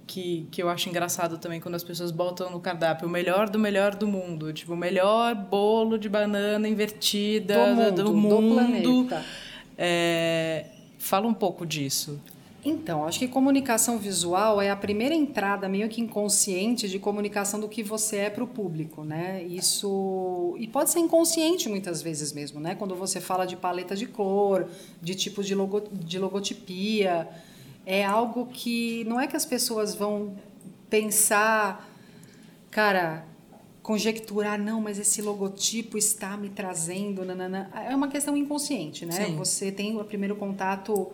que, 0.05 0.47
que 0.51 0.61
eu 0.61 0.69
acho 0.69 0.87
engraçado 0.89 1.37
também 1.37 1.59
quando 1.59 1.75
as 1.75 1.83
pessoas 1.83 2.11
botam 2.11 2.49
no 2.49 2.59
cardápio 2.59 3.07
o 3.07 3.11
melhor 3.11 3.49
do 3.49 3.57
melhor 3.57 3.95
do 3.95 4.07
mundo. 4.07 4.53
Tipo, 4.53 4.73
o 4.73 4.77
melhor 4.77 5.33
bolo 5.33 5.97
de 5.97 6.07
banana 6.07 6.67
invertida 6.67 7.55
do 7.55 7.75
mundo. 7.75 8.03
Do, 8.03 8.13
mundo, 8.13 8.35
do 8.35 8.53
planeta 8.53 9.25
É, 9.77 10.65
fala 11.05 11.27
um 11.27 11.33
pouco 11.33 11.65
disso. 11.65 12.19
Então, 12.63 13.05
acho 13.05 13.19
que 13.19 13.27
comunicação 13.27 13.99
visual 13.99 14.59
é 14.59 14.71
a 14.71 14.75
primeira 14.75 15.13
entrada 15.13 15.69
meio 15.69 15.87
que 15.87 16.01
inconsciente 16.01 16.89
de 16.89 16.97
comunicação 16.97 17.59
do 17.59 17.69
que 17.69 17.83
você 17.83 18.17
é 18.17 18.29
para 18.31 18.43
o 18.43 18.47
público, 18.47 19.03
né? 19.03 19.43
Isso 19.43 20.55
e 20.57 20.67
pode 20.67 20.89
ser 20.89 20.97
inconsciente 20.97 21.69
muitas 21.69 22.01
vezes 22.01 22.33
mesmo, 22.33 22.59
né? 22.59 22.73
Quando 22.73 22.95
você 22.95 23.21
fala 23.21 23.45
de 23.45 23.55
paleta 23.55 23.95
de 23.95 24.07
cor, 24.07 24.67
de 24.99 25.13
tipos 25.13 25.45
de, 25.45 25.53
logo, 25.53 25.83
de 25.91 26.17
logotipia, 26.17 27.29
é 27.85 28.03
algo 28.03 28.47
que 28.47 29.03
não 29.03 29.21
é 29.21 29.27
que 29.27 29.35
as 29.35 29.45
pessoas 29.45 29.93
vão 29.93 30.35
pensar, 30.89 31.87
cara, 32.71 33.27
conjecturar, 33.85 34.59
não, 34.59 34.81
mas 34.81 34.97
esse 34.97 35.21
logotipo 35.21 35.95
está 35.95 36.35
me 36.35 36.49
trazendo, 36.49 37.23
nanana. 37.23 37.69
é 37.87 37.95
uma 37.95 38.07
questão 38.07 38.35
inconsciente, 38.35 39.05
né? 39.05 39.27
Sim. 39.27 39.35
Você 39.35 39.71
tem 39.71 39.95
o 39.95 40.03
primeiro 40.03 40.35
contato 40.35 41.11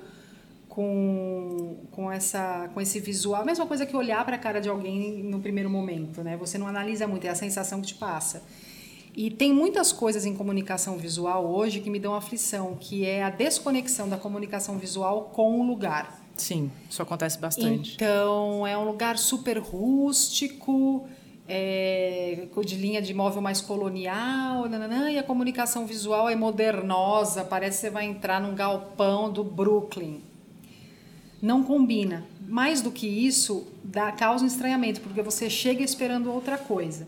com, 0.70 1.76
com, 1.92 2.10
essa, 2.10 2.70
com 2.74 2.80
esse 2.80 2.98
visual. 3.02 3.42
A 3.42 3.46
mesma 3.46 3.66
coisa 3.66 3.86
que 3.86 3.94
olhar 3.94 4.24
para 4.24 4.38
a 4.38 4.40
cara 4.40 4.62
de 4.62 4.70
alguém 4.70 5.22
no 5.22 5.42
primeiro 5.42 5.70
momento, 5.70 6.24
né? 6.24 6.38
Você 6.38 6.58
não 6.58 6.66
analisa 6.66 7.06
muito, 7.10 7.28
é 7.28 7.30
a 7.30 7.36
sensação 7.36 7.82
que 7.82 7.88
te 7.88 7.96
passa. 7.96 8.42
E 9.14 9.30
tem 9.30 9.52
muitas 9.52 9.92
coisas 9.92 10.24
em 10.24 10.34
comunicação 10.34 10.98
visual 10.98 11.46
hoje 11.46 11.82
que 11.82 11.90
me 11.90 12.00
dão 12.00 12.16
aflição, 12.16 12.78
que 12.80 13.06
é 13.06 13.22
a 13.22 13.30
desconexão 13.30 14.08
da 14.08 14.16
comunicação 14.16 14.78
visual 14.78 15.30
com 15.34 15.60
o 15.60 15.68
lugar. 15.68 16.22
Sim, 16.38 16.72
isso 16.90 17.02
acontece 17.02 17.38
bastante. 17.38 17.96
Então, 17.96 18.66
é 18.66 18.78
um 18.78 18.86
lugar 18.86 19.18
super 19.18 19.58
rústico, 19.58 21.06
é, 21.52 22.48
de 22.66 22.76
linha 22.76 23.02
de 23.02 23.14
móvel 23.14 23.42
mais 23.42 23.60
colonial, 23.60 24.70
nananã, 24.70 25.12
e 25.12 25.18
a 25.18 25.24
comunicação 25.24 25.86
visual 25.86 26.30
é 26.30 26.36
modernosa, 26.36 27.44
parece 27.44 27.78
que 27.78 27.82
você 27.82 27.90
vai 27.90 28.06
entrar 28.06 28.40
num 28.40 28.56
galpão 28.56 29.32
do 29.32 29.44
Brooklyn 29.44 30.32
não 31.42 31.64
combina. 31.64 32.26
Mais 32.48 32.82
do 32.82 32.92
que 32.92 33.08
isso, 33.08 33.68
dá 33.84 34.12
causa 34.12 34.44
um 34.44 34.48
estranhamento, 34.48 35.02
porque 35.02 35.22
você 35.22 35.50
chega 35.50 35.84
esperando 35.84 36.32
outra 36.32 36.58
coisa. 36.58 37.08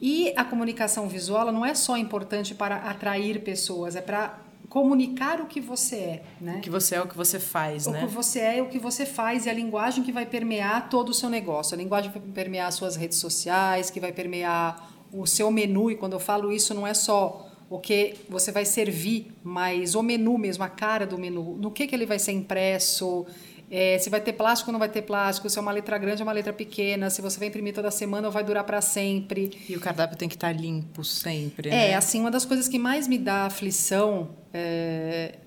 E 0.00 0.32
a 0.36 0.44
comunicação 0.44 1.08
visual 1.08 1.52
não 1.52 1.66
é 1.66 1.74
só 1.74 1.96
importante 1.96 2.54
para 2.54 2.76
atrair 2.76 3.42
pessoas, 3.42 3.96
é 3.96 4.00
para 4.00 4.38
comunicar 4.68 5.40
o 5.40 5.46
que 5.46 5.60
você 5.60 5.96
é, 5.96 6.22
né? 6.40 6.56
O 6.58 6.60
que 6.60 6.70
você 6.70 6.96
é, 6.96 7.00
o 7.00 7.06
que 7.06 7.16
você 7.16 7.38
faz, 7.38 7.86
o 7.86 7.90
né? 7.90 8.04
O 8.04 8.08
que 8.08 8.14
você 8.14 8.40
é, 8.40 8.62
o 8.62 8.68
que 8.68 8.78
você 8.78 9.06
faz 9.06 9.46
e 9.46 9.50
a 9.50 9.52
linguagem 9.52 10.04
que 10.04 10.12
vai 10.12 10.26
permear 10.26 10.88
todo 10.88 11.08
o 11.08 11.14
seu 11.14 11.30
negócio. 11.30 11.74
A 11.74 11.78
linguagem 11.78 12.10
que 12.10 12.18
vai 12.18 12.28
permear 12.28 12.68
as 12.68 12.74
suas 12.74 12.94
redes 12.94 13.18
sociais, 13.18 13.90
que 13.90 13.98
vai 13.98 14.12
permear 14.12 14.90
o 15.12 15.26
seu 15.26 15.50
menu. 15.50 15.90
E 15.90 15.96
quando 15.96 16.12
eu 16.12 16.20
falo 16.20 16.52
isso, 16.52 16.74
não 16.74 16.86
é 16.86 16.92
só 16.92 17.48
o 17.70 17.78
que 17.78 18.14
você 18.28 18.50
vai 18.52 18.64
servir, 18.64 19.32
mas 19.42 19.94
o 19.94 20.02
menu 20.02 20.36
mesmo, 20.38 20.64
a 20.64 20.68
cara 20.68 21.06
do 21.06 21.18
menu. 21.18 21.56
No 21.58 21.70
que, 21.70 21.86
que 21.86 21.94
ele 21.94 22.06
vai 22.06 22.18
ser 22.18 22.32
impresso, 22.32 23.26
é, 23.70 23.98
se 23.98 24.08
vai 24.08 24.20
ter 24.20 24.32
plástico 24.32 24.70
ou 24.70 24.72
não 24.72 24.78
vai 24.78 24.88
ter 24.88 25.02
plástico, 25.02 25.48
se 25.50 25.58
é 25.58 25.60
uma 25.60 25.72
letra 25.72 25.98
grande 25.98 26.22
ou 26.22 26.26
uma 26.26 26.32
letra 26.32 26.52
pequena, 26.52 27.10
se 27.10 27.20
você 27.20 27.38
vai 27.38 27.48
imprimir 27.48 27.74
toda 27.74 27.90
semana 27.90 28.28
ou 28.28 28.32
vai 28.32 28.42
durar 28.42 28.64
para 28.64 28.80
sempre. 28.80 29.50
E 29.68 29.76
o 29.76 29.80
cardápio 29.80 30.16
tem 30.16 30.28
que 30.28 30.36
estar 30.36 30.54
tá 30.54 30.60
limpo 30.60 31.04
sempre. 31.04 31.68
É, 31.68 31.88
né? 31.88 31.94
assim, 31.94 32.20
uma 32.20 32.30
das 32.30 32.44
coisas 32.44 32.66
que 32.66 32.78
mais 32.78 33.06
me 33.06 33.18
dá 33.18 33.44
aflição, 33.44 34.30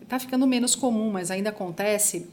está 0.02 0.16
é, 0.16 0.20
ficando 0.20 0.46
menos 0.46 0.76
comum, 0.76 1.10
mas 1.10 1.32
ainda 1.32 1.50
acontece, 1.50 2.30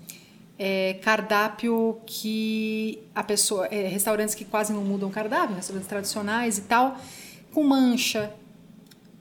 é 0.58 0.94
cardápio 1.02 2.00
que 2.04 2.98
a 3.14 3.22
pessoa. 3.22 3.66
É, 3.66 3.88
restaurantes 3.88 4.34
que 4.34 4.44
quase 4.44 4.72
não 4.72 4.82
mudam 4.82 5.08
cardápio, 5.08 5.56
restaurantes 5.56 5.88
tradicionais 5.88 6.58
e 6.58 6.62
tal, 6.62 6.98
com 7.54 7.64
mancha, 7.64 8.34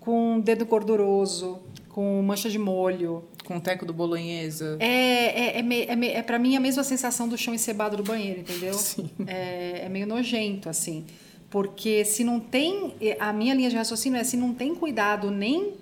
com 0.01 0.39
dedo 0.41 0.65
gorduroso, 0.65 1.59
com 1.89 2.21
mancha 2.23 2.49
de 2.49 2.59
molho. 2.59 3.23
Com 3.47 3.55
o 3.55 3.61
teco 3.61 3.85
do 3.85 3.93
bolonhesa. 3.93 4.75
É, 4.77 5.57
é, 5.57 5.59
é, 5.61 5.63
é, 5.63 6.17
é 6.17 6.21
para 6.21 6.37
mim 6.37 6.57
a 6.57 6.59
mesma 6.59 6.83
sensação 6.83 7.29
do 7.29 7.37
chão 7.37 7.55
encebado 7.55 7.95
do 7.95 8.03
banheiro, 8.03 8.41
entendeu? 8.41 8.73
Sim. 8.73 9.09
É, 9.25 9.85
é 9.85 9.89
meio 9.89 10.05
nojento, 10.05 10.67
assim. 10.67 11.05
Porque 11.49 12.03
se 12.03 12.25
não 12.25 12.41
tem. 12.41 12.93
A 13.17 13.31
minha 13.31 13.55
linha 13.55 13.69
de 13.69 13.77
raciocínio 13.77 14.19
é 14.19 14.23
se 14.25 14.35
não 14.35 14.53
tem 14.53 14.75
cuidado 14.75 15.31
nem 15.31 15.75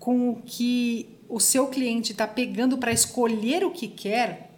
com 0.00 0.30
o 0.30 0.42
que 0.44 1.16
o 1.28 1.38
seu 1.38 1.68
cliente 1.68 2.10
está 2.10 2.26
pegando 2.26 2.76
para 2.76 2.90
escolher 2.90 3.64
o 3.64 3.70
que 3.70 3.86
quer. 3.86 4.50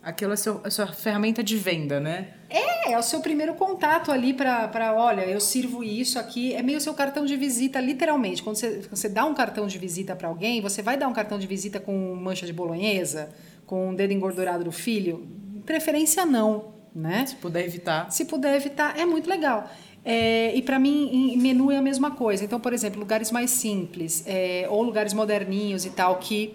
Aquilo 0.00 0.34
é 0.34 0.36
seu, 0.36 0.60
a 0.62 0.70
sua 0.70 0.86
ferramenta 0.86 1.42
de 1.42 1.56
venda, 1.56 1.98
né? 1.98 2.35
É, 2.48 2.92
é 2.92 2.98
o 2.98 3.02
seu 3.02 3.20
primeiro 3.20 3.54
contato 3.54 4.12
ali 4.12 4.32
para, 4.32 4.94
olha, 4.96 5.22
eu 5.22 5.40
sirvo 5.40 5.82
isso 5.82 6.18
aqui. 6.18 6.54
É 6.54 6.62
meio 6.62 6.80
seu 6.80 6.94
cartão 6.94 7.26
de 7.26 7.36
visita, 7.36 7.80
literalmente. 7.80 8.42
Quando 8.42 8.56
você, 8.56 8.82
você 8.90 9.08
dá 9.08 9.24
um 9.24 9.34
cartão 9.34 9.66
de 9.66 9.78
visita 9.78 10.14
para 10.14 10.28
alguém, 10.28 10.60
você 10.60 10.82
vai 10.82 10.96
dar 10.96 11.08
um 11.08 11.12
cartão 11.12 11.38
de 11.38 11.46
visita 11.46 11.80
com 11.80 12.14
mancha 12.14 12.46
de 12.46 12.52
bolonhesa, 12.52 13.30
com 13.66 13.90
um 13.90 13.94
dedo 13.94 14.12
engordurado 14.12 14.64
do 14.64 14.72
filho? 14.72 15.26
Preferência 15.64 16.24
não, 16.24 16.74
né? 16.94 17.26
Se 17.26 17.34
puder 17.36 17.64
evitar. 17.64 18.10
Se 18.10 18.24
puder 18.24 18.54
evitar, 18.54 18.98
é 18.98 19.04
muito 19.04 19.28
legal. 19.28 19.68
É, 20.04 20.54
e 20.54 20.62
para 20.62 20.78
mim, 20.78 21.10
em 21.12 21.36
menu 21.36 21.72
é 21.72 21.78
a 21.78 21.82
mesma 21.82 22.12
coisa. 22.12 22.44
Então, 22.44 22.60
por 22.60 22.72
exemplo, 22.72 23.00
lugares 23.00 23.32
mais 23.32 23.50
simples, 23.50 24.22
é, 24.24 24.68
ou 24.70 24.80
lugares 24.82 25.12
moderninhos 25.12 25.84
e 25.84 25.90
tal, 25.90 26.16
que 26.20 26.54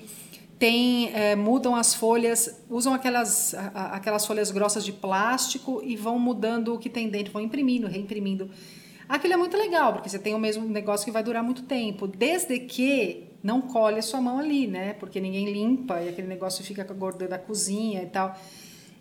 tem, 0.61 1.11
é, 1.15 1.35
mudam 1.35 1.75
as 1.75 1.95
folhas, 1.95 2.61
usam 2.69 2.93
aquelas, 2.93 3.55
aquelas 3.73 4.27
folhas 4.27 4.51
grossas 4.51 4.85
de 4.85 4.93
plástico 4.93 5.81
e 5.83 5.95
vão 5.95 6.19
mudando 6.19 6.75
o 6.75 6.77
que 6.77 6.87
tem 6.87 7.09
dentro, 7.09 7.33
vão 7.33 7.41
imprimindo, 7.41 7.87
reimprimindo. 7.87 8.47
Aquilo 9.09 9.33
é 9.33 9.37
muito 9.37 9.57
legal, 9.57 9.91
porque 9.93 10.07
você 10.07 10.19
tem 10.19 10.35
o 10.35 10.37
mesmo 10.37 10.63
negócio 10.69 11.03
que 11.03 11.11
vai 11.11 11.23
durar 11.23 11.43
muito 11.43 11.63
tempo, 11.63 12.05
desde 12.05 12.59
que 12.59 13.23
não 13.41 13.59
colhe 13.59 13.97
a 13.97 14.03
sua 14.03 14.21
mão 14.21 14.37
ali, 14.37 14.67
né? 14.67 14.93
Porque 14.93 15.19
ninguém 15.19 15.51
limpa 15.51 15.99
e 15.99 16.09
aquele 16.09 16.27
negócio 16.27 16.63
fica 16.63 16.85
com 16.85 16.93
a 16.93 16.95
gordura 16.95 17.27
da 17.27 17.39
cozinha 17.39 18.03
e 18.03 18.05
tal. 18.05 18.39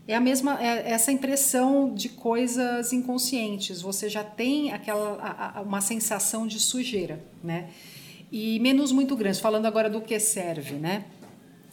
É 0.09 0.15
a 0.15 0.21
mesma, 0.21 0.59
é 0.65 0.91
essa 0.91 1.13
impressão 1.13 1.93
de 1.93 2.09
coisas 2.09 2.91
inconscientes. 2.95 3.83
Você 3.83 4.09
já 4.09 4.25
tem 4.25 4.73
aquela 4.73 5.19
a, 5.21 5.59
a, 5.59 5.61
uma 5.61 5.83
sensação 5.83 6.47
de 6.47 6.59
sujeira, 6.59 7.23
né? 7.45 7.69
E 8.33 8.59
menus 8.61 8.93
muito 8.93 9.15
grandes. 9.15 9.41
Falando 9.41 9.67
agora 9.67 9.91
do 9.91 10.01
que 10.01 10.19
serve, 10.19 10.77
né? 10.77 11.05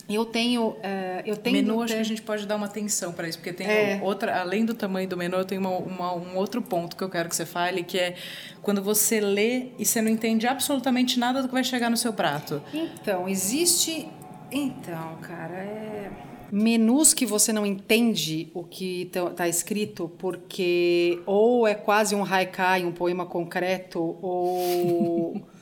Eu 0.10 0.24
tenho, 0.26 0.70
uh, 0.70 0.78
eu 1.26 1.36
tenho 1.36 1.58
menu. 1.58 1.82
Acho 1.82 1.94
que 1.94 2.00
a 2.00 2.04
gente 2.04 2.22
pode 2.22 2.46
dar 2.46 2.56
uma 2.56 2.68
atenção 2.68 3.12
para 3.12 3.28
isso, 3.28 3.38
porque 3.38 3.52
tem 3.52 3.68
é. 3.68 4.00
outra, 4.02 4.40
além 4.40 4.64
do 4.66 4.74
tamanho 4.74 5.08
do 5.08 5.18
menu, 5.18 5.36
eu 5.36 5.46
tenho 5.46 5.60
uma, 5.60 5.78
uma, 5.78 6.14
um 6.14 6.38
outro 6.38 6.62
ponto 6.62 6.96
que 6.96 7.04
eu 7.04 7.10
quero 7.10 7.28
que 7.28 7.36
você 7.36 7.46
fale, 7.46 7.84
que 7.84 8.00
é 8.00 8.16
quando 8.62 8.82
você 8.82 9.20
lê 9.20 9.68
e 9.78 9.86
você 9.86 10.02
não 10.02 10.10
entende 10.10 10.48
absolutamente 10.48 11.20
nada 11.20 11.42
do 11.42 11.48
que 11.48 11.54
vai 11.54 11.64
chegar 11.64 11.90
no 11.90 11.98
seu 11.98 12.14
prato. 12.14 12.62
Então 12.74 13.28
existe, 13.28 14.08
então, 14.50 15.18
cara, 15.22 15.56
é 15.56 16.10
menus 16.52 17.14
que 17.14 17.26
você 17.26 17.52
não 17.52 17.66
entende 17.66 18.50
o 18.54 18.64
que 18.64 19.10
está 19.14 19.48
escrito 19.48 20.10
porque 20.18 21.22
ou 21.26 21.68
é 21.68 21.76
quase 21.76 22.16
um 22.16 22.24
haikai, 22.24 22.86
um 22.86 22.92
poema 22.92 23.26
concreto, 23.26 24.18
ou 24.22 25.42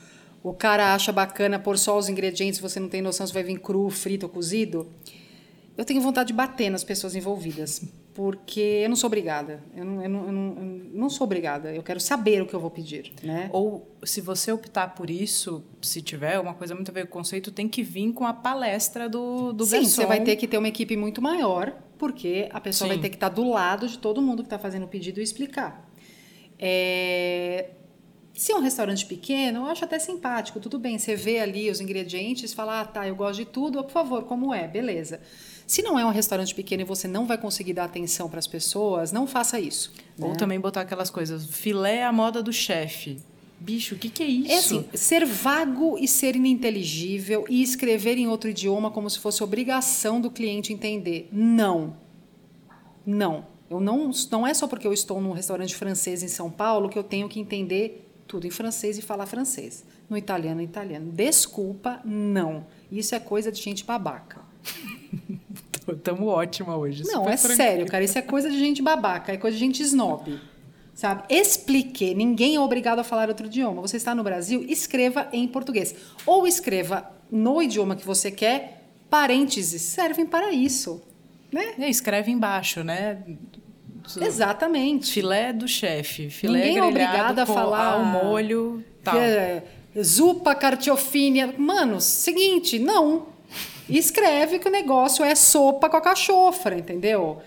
o 0.48 0.54
cara 0.54 0.94
acha 0.94 1.10
bacana 1.10 1.58
pôr 1.58 1.76
só 1.76 1.98
os 1.98 2.08
ingredientes, 2.08 2.60
você 2.60 2.78
não 2.78 2.88
tem 2.88 3.02
noção 3.02 3.26
se 3.26 3.34
vai 3.34 3.42
vir 3.42 3.58
cru, 3.58 3.90
frito 3.90 4.26
ou 4.26 4.30
cozido. 4.30 4.86
Eu 5.76 5.84
tenho 5.84 6.00
vontade 6.00 6.28
de 6.28 6.34
bater 6.34 6.70
nas 6.70 6.84
pessoas 6.84 7.16
envolvidas, 7.16 7.82
porque 8.14 8.60
eu 8.84 8.88
não 8.88 8.94
sou 8.94 9.08
obrigada. 9.08 9.60
Eu 9.74 9.84
não, 9.84 10.02
eu 10.04 10.08
não, 10.08 10.26
eu 10.26 10.32
não, 10.32 10.56
eu 10.58 10.90
não 10.94 11.10
sou 11.10 11.24
obrigada. 11.24 11.74
Eu 11.74 11.82
quero 11.82 11.98
saber 11.98 12.42
o 12.42 12.46
que 12.46 12.54
eu 12.54 12.60
vou 12.60 12.70
pedir, 12.70 13.12
né? 13.24 13.50
Ou 13.52 13.90
se 14.04 14.20
você 14.20 14.52
optar 14.52 14.94
por 14.94 15.10
isso, 15.10 15.64
se 15.82 16.00
tiver 16.00 16.38
uma 16.38 16.54
coisa 16.54 16.76
muito 16.76 16.92
a 16.92 16.94
ver 16.94 17.08
com 17.08 17.18
o 17.18 17.22
conceito, 17.22 17.50
tem 17.50 17.68
que 17.68 17.82
vir 17.82 18.12
com 18.12 18.24
a 18.24 18.32
palestra 18.32 19.08
do, 19.08 19.52
do 19.52 19.64
Sim, 19.64 19.78
garçom. 19.78 19.90
você 19.90 20.06
vai 20.06 20.22
ter 20.22 20.36
que 20.36 20.46
ter 20.46 20.58
uma 20.58 20.68
equipe 20.68 20.96
muito 20.96 21.20
maior, 21.20 21.76
porque 21.98 22.48
a 22.52 22.60
pessoa 22.60 22.86
Sim. 22.86 22.94
vai 22.94 23.02
ter 23.02 23.08
que 23.08 23.16
estar 23.16 23.30
do 23.30 23.50
lado 23.50 23.88
de 23.88 23.98
todo 23.98 24.22
mundo 24.22 24.44
que 24.44 24.46
está 24.46 24.60
fazendo 24.60 24.84
o 24.84 24.88
pedido 24.88 25.18
e 25.18 25.24
explicar. 25.24 25.90
É, 26.56 27.70
se 28.36 28.52
é 28.52 28.56
um 28.56 28.60
restaurante 28.60 29.06
pequeno, 29.06 29.60
eu 29.60 29.66
acho 29.66 29.84
até 29.84 29.98
simpático, 29.98 30.60
tudo 30.60 30.78
bem. 30.78 30.98
Você 30.98 31.16
vê 31.16 31.38
ali 31.38 31.70
os 31.70 31.80
ingredientes, 31.80 32.52
fala, 32.52 32.82
ah, 32.82 32.84
tá, 32.84 33.08
eu 33.08 33.16
gosto 33.16 33.38
de 33.38 33.46
tudo, 33.46 33.82
por 33.82 33.90
favor, 33.90 34.24
como 34.24 34.52
é? 34.52 34.68
Beleza. 34.68 35.20
Se 35.66 35.82
não 35.82 35.98
é 35.98 36.04
um 36.04 36.10
restaurante 36.10 36.54
pequeno 36.54 36.82
e 36.82 36.84
você 36.84 37.08
não 37.08 37.26
vai 37.26 37.38
conseguir 37.38 37.72
dar 37.72 37.84
atenção 37.84 38.28
para 38.28 38.38
as 38.38 38.46
pessoas, 38.46 39.10
não 39.10 39.26
faça 39.26 39.58
isso. 39.58 39.92
Ou 40.20 40.28
né? 40.28 40.34
também 40.36 40.60
botar 40.60 40.82
aquelas 40.82 41.10
coisas, 41.10 41.46
filé 41.46 42.04
à 42.04 42.12
moda 42.12 42.42
do 42.42 42.52
chefe. 42.52 43.18
Bicho, 43.58 43.94
o 43.94 43.98
que, 43.98 44.10
que 44.10 44.22
é 44.22 44.26
isso? 44.26 44.52
É 44.52 44.58
assim, 44.58 44.84
ser 44.92 45.24
vago 45.24 45.96
e 45.98 46.06
ser 46.06 46.36
ininteligível 46.36 47.46
e 47.48 47.62
escrever 47.62 48.18
em 48.18 48.28
outro 48.28 48.50
idioma 48.50 48.90
como 48.90 49.08
se 49.08 49.18
fosse 49.18 49.42
obrigação 49.42 50.20
do 50.20 50.30
cliente 50.30 50.74
entender. 50.74 51.28
Não. 51.32 51.96
Não. 53.04 53.46
Eu 53.68 53.80
não, 53.80 54.10
não 54.30 54.46
é 54.46 54.52
só 54.52 54.68
porque 54.68 54.86
eu 54.86 54.92
estou 54.92 55.20
num 55.20 55.32
restaurante 55.32 55.74
francês 55.74 56.22
em 56.22 56.28
São 56.28 56.50
Paulo 56.50 56.88
que 56.88 56.98
eu 56.98 57.02
tenho 57.02 57.28
que 57.28 57.40
entender 57.40 58.05
tudo 58.26 58.46
em 58.46 58.50
francês 58.50 58.98
e 58.98 59.02
falar 59.02 59.26
francês. 59.26 59.84
No 60.08 60.16
italiano, 60.16 60.60
italiano. 60.60 61.10
Desculpa, 61.12 62.00
não. 62.04 62.66
Isso 62.90 63.14
é 63.14 63.20
coisa 63.20 63.50
de 63.50 63.60
gente 63.60 63.84
babaca. 63.84 64.40
Estamos 65.88 66.28
ótima 66.28 66.76
hoje. 66.76 67.04
Não, 67.04 67.22
é 67.22 67.36
tranquilo. 67.36 67.54
sério, 67.54 67.86
cara. 67.86 68.04
Isso 68.04 68.18
é 68.18 68.22
coisa 68.22 68.50
de 68.50 68.58
gente 68.58 68.82
babaca, 68.82 69.32
é 69.32 69.36
coisa 69.36 69.56
de 69.56 69.64
gente 69.64 69.82
snob. 69.82 70.40
Sabe? 70.94 71.22
Explique. 71.28 72.14
Ninguém 72.14 72.56
é 72.56 72.60
obrigado 72.60 72.98
a 72.98 73.04
falar 73.04 73.28
outro 73.28 73.46
idioma. 73.46 73.82
Você 73.82 73.96
está 73.96 74.14
no 74.14 74.24
Brasil, 74.24 74.64
escreva 74.68 75.28
em 75.32 75.46
português. 75.46 75.94
Ou 76.24 76.46
escreva 76.46 77.10
no 77.30 77.62
idioma 77.62 77.94
que 77.94 78.06
você 78.06 78.30
quer, 78.30 78.90
parênteses 79.08 79.82
servem 79.82 80.26
para 80.26 80.52
isso. 80.52 81.02
Né? 81.52 81.74
E 81.78 81.88
escreve 81.88 82.30
embaixo, 82.32 82.82
né? 82.82 83.22
Exatamente. 84.20 85.12
Filé 85.12 85.52
do 85.52 85.66
chefe, 85.66 86.30
filé 86.30 86.58
Ninguém 86.58 86.78
é 86.78 86.84
obrigado 86.84 87.38
a 87.38 87.46
falar 87.46 87.96
o 87.96 88.04
molho, 88.04 88.84
tal. 89.02 89.16
É, 89.16 89.62
zupa 90.00 90.54
cartiofínia. 90.54 91.54
Mano, 91.56 92.00
seguinte, 92.00 92.78
não. 92.78 93.26
Escreve 93.88 94.58
que 94.58 94.68
o 94.68 94.70
negócio 94.70 95.24
é 95.24 95.34
sopa 95.34 95.88
com 95.88 95.96
a 95.96 96.00
cachofra, 96.00 96.76
entendeu? 96.76 97.40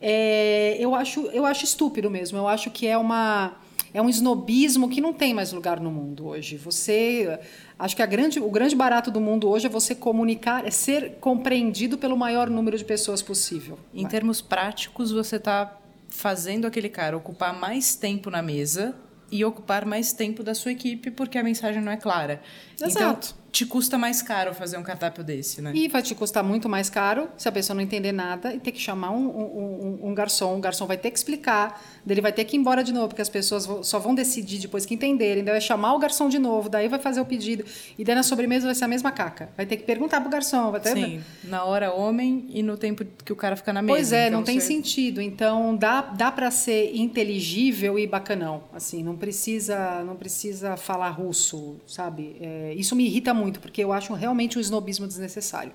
É, 0.00 0.76
eu, 0.78 0.94
acho, 0.94 1.26
eu 1.26 1.46
acho 1.46 1.64
estúpido 1.64 2.10
mesmo. 2.10 2.38
Eu 2.38 2.48
acho 2.48 2.70
que 2.70 2.86
é 2.86 2.96
uma 2.96 3.56
é 3.92 4.02
um 4.02 4.08
snobismo 4.08 4.88
que 4.88 5.00
não 5.00 5.12
tem 5.12 5.32
mais 5.32 5.52
lugar 5.52 5.80
no 5.80 5.90
mundo 5.90 6.26
hoje. 6.26 6.56
Você 6.56 7.38
acho 7.78 7.96
que 7.96 8.02
a 8.02 8.06
grande, 8.06 8.38
o 8.38 8.50
grande 8.50 8.76
barato 8.76 9.10
do 9.10 9.20
mundo 9.20 9.48
hoje 9.48 9.66
é 9.66 9.68
você 9.68 9.94
comunicar, 9.94 10.66
é 10.66 10.70
ser 10.70 11.16
compreendido 11.20 11.96
pelo 11.96 12.16
maior 12.16 12.50
número 12.50 12.76
de 12.76 12.84
pessoas 12.84 13.22
possível. 13.22 13.78
Em 13.94 14.02
Vai. 14.02 14.10
termos 14.10 14.40
práticos, 14.40 15.10
você 15.10 15.36
está 15.36 15.77
fazendo 16.18 16.66
aquele 16.66 16.88
cara 16.88 17.16
ocupar 17.16 17.54
mais 17.56 17.94
tempo 17.94 18.28
na 18.28 18.42
mesa 18.42 18.92
e 19.30 19.44
ocupar 19.44 19.84
mais 19.84 20.12
tempo 20.12 20.42
da 20.42 20.52
sua 20.52 20.72
equipe 20.72 21.12
porque 21.12 21.38
a 21.38 21.44
mensagem 21.44 21.80
não 21.80 21.92
é 21.92 21.96
clara. 21.96 22.42
Exato. 22.74 23.28
Então, 23.36 23.47
te 23.50 23.64
custa 23.64 23.96
mais 23.96 24.20
caro 24.22 24.54
fazer 24.54 24.76
um 24.76 24.82
cardápio 24.82 25.24
desse, 25.24 25.62
né? 25.62 25.72
E 25.74 25.88
vai 25.88 26.02
te 26.02 26.14
custar 26.14 26.44
muito 26.44 26.68
mais 26.68 26.90
caro 26.90 27.28
se 27.36 27.48
a 27.48 27.52
pessoa 27.52 27.74
não 27.74 27.82
entender 27.82 28.12
nada 28.12 28.54
e 28.54 28.60
ter 28.60 28.72
que 28.72 28.80
chamar 28.80 29.10
um, 29.10 29.26
um, 29.26 29.98
um, 30.02 30.08
um 30.08 30.14
garçom. 30.14 30.56
O 30.56 30.60
garçom 30.60 30.86
vai 30.86 30.96
ter 30.96 31.10
que 31.10 31.18
explicar, 31.18 31.82
ele 32.06 32.20
vai 32.20 32.32
ter 32.32 32.44
que 32.44 32.56
ir 32.56 32.60
embora 32.60 32.84
de 32.84 32.92
novo, 32.92 33.08
porque 33.08 33.22
as 33.22 33.28
pessoas 33.28 33.68
só 33.86 33.98
vão 33.98 34.14
decidir 34.14 34.58
depois 34.58 34.84
que 34.84 34.94
entenderem. 34.94 35.42
Daí 35.42 35.52
vai 35.52 35.60
chamar 35.60 35.94
o 35.94 35.98
garçom 35.98 36.28
de 36.28 36.38
novo, 36.38 36.68
daí 36.68 36.88
vai 36.88 36.98
fazer 36.98 37.20
o 37.20 37.24
pedido. 37.24 37.64
E 37.98 38.04
daí 38.04 38.14
na 38.14 38.22
sobremesa 38.22 38.66
vai 38.66 38.74
ser 38.74 38.84
a 38.84 38.88
mesma 38.88 39.10
caca. 39.10 39.48
Vai 39.56 39.66
ter 39.66 39.76
que 39.76 39.84
perguntar 39.84 40.20
pro 40.20 40.30
garçom. 40.30 40.70
Vai 40.70 40.80
ter... 40.80 40.94
Sim, 40.94 41.20
na 41.44 41.64
hora 41.64 41.92
homem 41.92 42.46
e 42.50 42.62
no 42.62 42.76
tempo 42.76 43.04
que 43.24 43.32
o 43.32 43.36
cara 43.36 43.56
fica 43.56 43.72
na 43.72 43.80
mesa. 43.80 43.96
Pois 43.96 44.12
é, 44.12 44.28
então, 44.28 44.38
não 44.40 44.44
tem 44.44 44.60
você... 44.60 44.66
sentido. 44.66 45.20
Então 45.22 45.74
dá, 45.74 46.02
dá 46.02 46.30
para 46.30 46.50
ser 46.50 46.94
inteligível 46.94 47.98
e 47.98 48.06
bacanão. 48.06 48.64
Assim, 48.72 49.02
não 49.02 49.16
precisa, 49.16 50.02
não 50.04 50.16
precisa 50.16 50.76
falar 50.76 51.10
russo, 51.10 51.76
sabe? 51.86 52.36
É, 52.40 52.74
isso 52.76 52.94
me 52.94 53.06
irrita 53.06 53.34
muito, 53.38 53.60
porque 53.60 53.82
eu 53.82 53.92
acho 53.92 54.12
realmente 54.14 54.58
um 54.58 54.60
snobismo 54.60 55.06
desnecessário. 55.06 55.72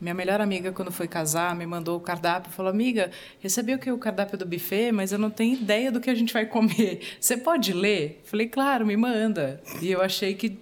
Minha 0.00 0.14
melhor 0.14 0.40
amiga, 0.40 0.72
quando 0.72 0.90
foi 0.90 1.06
casar, 1.06 1.54
me 1.54 1.64
mandou 1.64 1.96
o 1.96 2.00
cardápio 2.00 2.50
e 2.50 2.52
falou: 2.52 2.72
Amiga, 2.72 3.12
recebi 3.38 3.72
o 3.72 3.78
que 3.78 3.90
o 3.92 3.98
cardápio 3.98 4.36
do 4.36 4.44
buffet, 4.44 4.90
mas 4.90 5.12
eu 5.12 5.18
não 5.18 5.30
tenho 5.30 5.54
ideia 5.54 5.92
do 5.92 6.00
que 6.00 6.10
a 6.10 6.14
gente 6.14 6.32
vai 6.32 6.44
comer. 6.44 7.00
Você 7.20 7.36
pode 7.36 7.72
ler? 7.72 8.20
Falei: 8.24 8.48
Claro, 8.48 8.84
me 8.84 8.96
manda. 8.96 9.62
E 9.80 9.92
eu 9.92 10.02
achei 10.02 10.34
que 10.34 10.58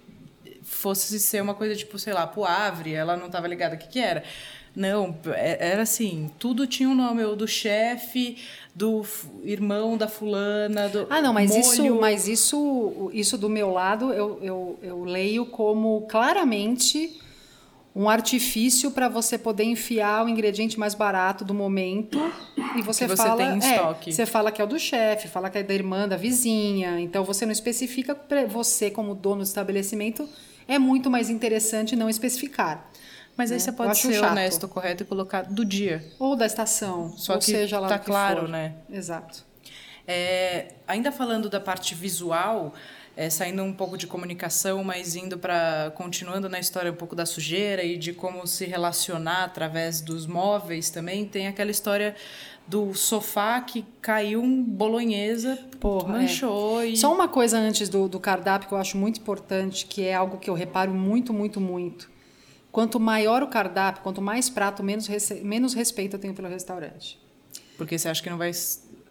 fosse 0.61 1.19
ser 1.19 1.41
uma 1.41 1.55
coisa 1.55 1.75
tipo, 1.75 1.97
sei 1.97 2.13
lá, 2.13 2.27
poavre, 2.27 2.93
ela 2.93 3.17
não 3.17 3.25
estava 3.25 3.47
ligada 3.47 3.75
o 3.75 3.77
que, 3.79 3.87
que 3.87 3.99
era. 3.99 4.23
Não, 4.75 5.15
é, 5.27 5.71
era 5.71 5.81
assim, 5.81 6.31
tudo 6.39 6.65
tinha 6.65 6.87
um 6.87 6.95
nome, 6.95 7.23
o 7.25 7.35
do 7.35 7.47
chefe, 7.47 8.37
do 8.73 9.03
irmão 9.43 9.97
da 9.97 10.07
fulana, 10.07 10.87
do 10.87 11.07
Ah, 11.09 11.21
não, 11.21 11.33
mas 11.33 11.49
molho. 11.49 11.61
isso, 11.61 11.95
mas 11.95 12.27
isso, 12.27 13.11
isso 13.13 13.37
do 13.37 13.49
meu 13.49 13.71
lado 13.71 14.13
eu, 14.13 14.39
eu, 14.41 14.79
eu 14.81 15.03
leio 15.03 15.45
como 15.45 16.01
claramente 16.09 17.19
um 17.93 18.09
artifício 18.09 18.91
para 18.91 19.09
você 19.09 19.37
poder 19.37 19.65
enfiar 19.65 20.25
o 20.25 20.29
ingrediente 20.29 20.79
mais 20.79 20.95
barato 20.95 21.43
do 21.43 21.53
momento 21.53 22.17
e 22.77 22.81
você, 22.81 23.05
você 23.05 23.17
fala, 23.17 23.35
tem 23.35 23.57
em 23.57 23.63
é, 23.63 23.75
estoque. 23.75 24.13
Você 24.13 24.25
fala 24.25 24.51
que 24.51 24.61
é 24.61 24.63
o 24.63 24.67
do 24.67 24.79
chefe, 24.79 25.27
fala 25.27 25.49
que 25.49 25.57
é 25.57 25.63
da 25.63 25.73
irmã, 25.73 26.07
da 26.07 26.15
vizinha. 26.15 27.01
Então 27.01 27.25
você 27.25 27.45
não 27.45 27.51
especifica 27.51 28.17
você 28.47 28.89
como 28.89 29.13
dono 29.13 29.41
do 29.41 29.43
estabelecimento 29.43 30.27
é 30.67 30.79
muito 30.79 31.09
mais 31.09 31.29
interessante 31.29 31.95
não 31.95 32.09
especificar. 32.09 32.89
Mas 33.37 33.51
aí 33.51 33.57
né? 33.57 33.63
você 33.63 33.71
pode 33.71 33.97
ser 33.97 34.13
chato. 34.13 34.31
honesto, 34.31 34.67
correto 34.67 35.03
e 35.03 35.05
colocar 35.05 35.43
do 35.43 35.65
dia. 35.65 36.03
Ou 36.19 36.35
da 36.35 36.45
estação. 36.45 37.13
Só 37.17 37.33
ou 37.33 37.39
que 37.39 37.45
seja 37.45 37.79
lá 37.79 37.87
tá 37.87 37.99
que 37.99 38.05
claro, 38.05 38.41
for. 38.41 38.49
né? 38.49 38.75
Exato. 38.89 39.45
É, 40.07 40.73
ainda 40.87 41.11
falando 41.11 41.49
da 41.49 41.59
parte 41.59 41.95
visual, 41.95 42.73
é, 43.15 43.29
saindo 43.29 43.63
um 43.63 43.73
pouco 43.73 43.97
de 43.97 44.07
comunicação, 44.07 44.83
mas 44.83 45.15
indo 45.15 45.37
para 45.37 45.91
continuando 45.95 46.49
na 46.49 46.59
história 46.59 46.91
um 46.91 46.95
pouco 46.95 47.15
da 47.15 47.25
sujeira 47.25 47.83
e 47.83 47.97
de 47.97 48.13
como 48.13 48.45
se 48.47 48.65
relacionar 48.65 49.43
através 49.43 50.01
dos 50.01 50.25
móveis 50.25 50.89
também, 50.89 51.25
tem 51.25 51.47
aquela 51.47 51.71
história 51.71 52.15
do 52.67 52.93
sofá 52.93 53.59
que 53.59 53.85
caiu 54.01 54.41
um 54.41 54.63
bolonhesa, 54.63 55.57
Porra, 55.79 56.19
manchou. 56.19 56.81
É. 56.81 56.87
E... 56.87 56.97
Só 56.97 57.13
uma 57.13 57.27
coisa 57.27 57.57
antes 57.57 57.89
do, 57.89 58.07
do 58.07 58.19
cardápio 58.19 58.67
que 58.67 58.73
eu 58.73 58.77
acho 58.77 58.97
muito 58.97 59.19
importante, 59.19 59.85
que 59.85 60.05
é 60.05 60.13
algo 60.13 60.37
que 60.37 60.49
eu 60.49 60.53
reparo 60.53 60.93
muito, 60.93 61.33
muito, 61.33 61.59
muito. 61.59 62.09
Quanto 62.71 62.99
maior 62.99 63.43
o 63.43 63.47
cardápio, 63.47 64.01
quanto 64.01 64.21
mais 64.21 64.49
prato, 64.49 64.81
menos, 64.81 65.07
menos 65.43 65.73
respeito 65.73 66.15
eu 66.15 66.19
tenho 66.19 66.33
pelo 66.33 66.47
restaurante. 66.47 67.19
Porque 67.77 67.97
você 67.97 68.07
acha 68.07 68.23
que 68.23 68.29
não 68.29 68.37
vai. 68.37 68.51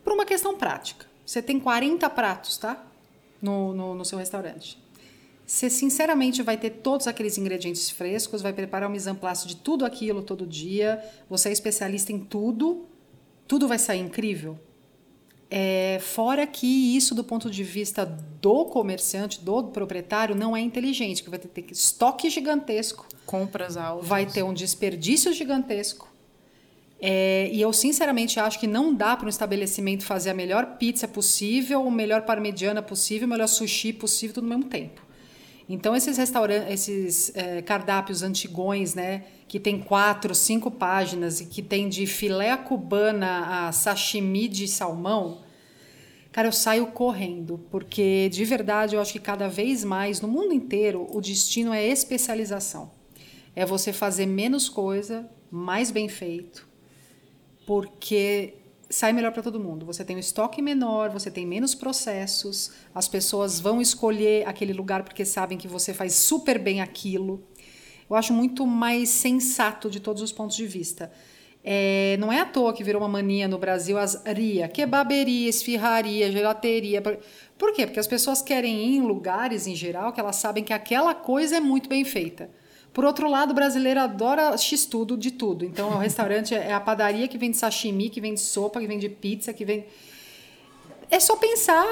Por 0.02 0.12
uma 0.12 0.24
questão 0.24 0.56
prática. 0.56 1.06
Você 1.26 1.42
tem 1.42 1.60
40 1.60 2.08
pratos, 2.10 2.56
tá? 2.56 2.84
No, 3.40 3.74
no, 3.74 3.94
no 3.94 4.04
seu 4.04 4.18
restaurante. 4.18 4.78
Você, 5.46 5.68
sinceramente, 5.68 6.42
vai 6.42 6.56
ter 6.56 6.70
todos 6.70 7.08
aqueles 7.08 7.36
ingredientes 7.36 7.90
frescos, 7.90 8.40
vai 8.40 8.52
preparar 8.52 8.88
um 8.88 8.92
mise 8.92 9.10
de 9.46 9.56
tudo 9.56 9.84
aquilo 9.84 10.22
todo 10.22 10.46
dia. 10.46 11.04
Você 11.28 11.48
é 11.48 11.52
especialista 11.52 12.12
em 12.12 12.20
tudo. 12.20 12.86
Tudo 13.48 13.66
vai 13.66 13.78
sair 13.78 13.98
incrível. 13.98 14.58
É, 15.50 15.98
fora 16.00 16.46
que 16.46 16.96
isso, 16.96 17.12
do 17.16 17.24
ponto 17.24 17.50
de 17.50 17.64
vista 17.64 18.06
do 18.06 18.66
comerciante, 18.66 19.40
do 19.40 19.64
proprietário, 19.64 20.36
não 20.36 20.56
é 20.56 20.60
inteligente, 20.60 21.24
que 21.24 21.28
vai 21.28 21.40
ter, 21.40 21.48
ter 21.48 21.72
estoque 21.72 22.30
gigantesco. 22.30 23.08
Compras 23.30 23.76
altas. 23.76 24.08
Vai 24.08 24.26
ter 24.26 24.42
um 24.42 24.52
desperdício 24.52 25.32
gigantesco. 25.32 26.08
É, 27.00 27.48
e 27.52 27.60
eu 27.60 27.72
sinceramente 27.72 28.40
acho 28.40 28.58
que 28.58 28.66
não 28.66 28.92
dá 28.92 29.16
para 29.16 29.26
um 29.26 29.28
estabelecimento 29.28 30.04
fazer 30.04 30.30
a 30.30 30.34
melhor 30.34 30.78
pizza 30.78 31.06
possível, 31.06 31.86
o 31.86 31.92
melhor 31.92 32.22
parmegiana 32.22 32.82
possível, 32.82 33.28
o 33.28 33.30
melhor 33.30 33.46
sushi 33.46 33.92
possível, 33.92 34.34
tudo 34.34 34.44
ao 34.44 34.58
mesmo 34.58 34.68
tempo. 34.68 35.00
Então 35.68 35.94
esses 35.94 36.16
restaurantes, 36.16 36.72
esses 36.72 37.36
é, 37.36 37.62
cardápios 37.62 38.24
antigões, 38.24 38.96
né, 38.96 39.22
que 39.46 39.60
tem 39.60 39.78
quatro, 39.78 40.34
cinco 40.34 40.68
páginas 40.68 41.40
e 41.40 41.46
que 41.46 41.62
tem 41.62 41.88
de 41.88 42.08
filé 42.08 42.56
cubana 42.56 43.68
a 43.68 43.72
sashimi 43.72 44.48
de 44.48 44.66
salmão, 44.66 45.42
cara, 46.32 46.48
eu 46.48 46.52
saio 46.52 46.88
correndo, 46.88 47.64
porque 47.70 48.28
de 48.28 48.44
verdade 48.44 48.96
eu 48.96 49.00
acho 49.00 49.12
que 49.12 49.20
cada 49.20 49.48
vez 49.48 49.84
mais 49.84 50.20
no 50.20 50.26
mundo 50.26 50.52
inteiro 50.52 51.06
o 51.12 51.20
destino 51.20 51.72
é 51.72 51.86
especialização. 51.86 52.98
É 53.54 53.66
você 53.66 53.92
fazer 53.92 54.26
menos 54.26 54.68
coisa, 54.68 55.28
mais 55.50 55.90
bem 55.90 56.08
feito, 56.08 56.68
porque 57.66 58.54
sai 58.88 59.12
melhor 59.12 59.32
para 59.32 59.42
todo 59.42 59.60
mundo. 59.60 59.86
Você 59.86 60.04
tem 60.04 60.16
um 60.16 60.20
estoque 60.20 60.62
menor, 60.62 61.10
você 61.10 61.30
tem 61.30 61.46
menos 61.46 61.74
processos, 61.74 62.72
as 62.94 63.08
pessoas 63.08 63.60
vão 63.60 63.80
escolher 63.80 64.46
aquele 64.48 64.72
lugar 64.72 65.02
porque 65.02 65.24
sabem 65.24 65.58
que 65.58 65.68
você 65.68 65.92
faz 65.92 66.14
super 66.14 66.58
bem 66.58 66.80
aquilo 66.80 67.44
eu 68.10 68.16
acho 68.16 68.32
muito 68.32 68.66
mais 68.66 69.08
sensato 69.08 69.88
de 69.88 70.00
todos 70.00 70.20
os 70.20 70.32
pontos 70.32 70.56
de 70.56 70.66
vista. 70.66 71.12
É, 71.62 72.16
não 72.18 72.32
é 72.32 72.40
à 72.40 72.44
toa 72.44 72.72
que 72.72 72.82
virou 72.82 73.00
uma 73.00 73.08
mania 73.08 73.46
no 73.46 73.56
Brasil 73.56 73.96
as 73.96 74.24
RIA, 74.24 74.66
kebaberia, 74.66 75.48
esfirraria, 75.48 76.32
gelateria. 76.32 77.00
Por 77.56 77.72
quê? 77.72 77.86
Porque 77.86 78.00
as 78.00 78.08
pessoas 78.08 78.42
querem 78.42 78.88
ir 78.88 78.96
em 78.96 79.02
lugares, 79.02 79.68
em 79.68 79.76
geral, 79.76 80.12
que 80.12 80.18
elas 80.18 80.36
sabem 80.36 80.64
que 80.64 80.72
aquela 80.72 81.14
coisa 81.14 81.58
é 81.58 81.60
muito 81.60 81.88
bem 81.88 82.04
feita. 82.04 82.50
Por 83.00 83.06
outro 83.06 83.30
lado, 83.30 83.52
o 83.52 83.54
brasileiro 83.54 83.98
adora 83.98 84.54
x-tudo 84.58 85.16
de 85.16 85.30
tudo. 85.30 85.64
Então, 85.64 85.88
o 85.88 85.96
restaurante 85.96 86.54
é 86.54 86.74
a 86.74 86.78
padaria 86.78 87.26
que 87.26 87.38
vende 87.38 87.56
sashimi, 87.56 88.10
que 88.10 88.20
vende 88.20 88.38
sopa, 88.38 88.78
que 88.78 88.86
vende 88.86 89.08
pizza, 89.08 89.54
que 89.54 89.64
vende... 89.64 89.86
É 91.10 91.18
só 91.18 91.34
pensar 91.34 91.86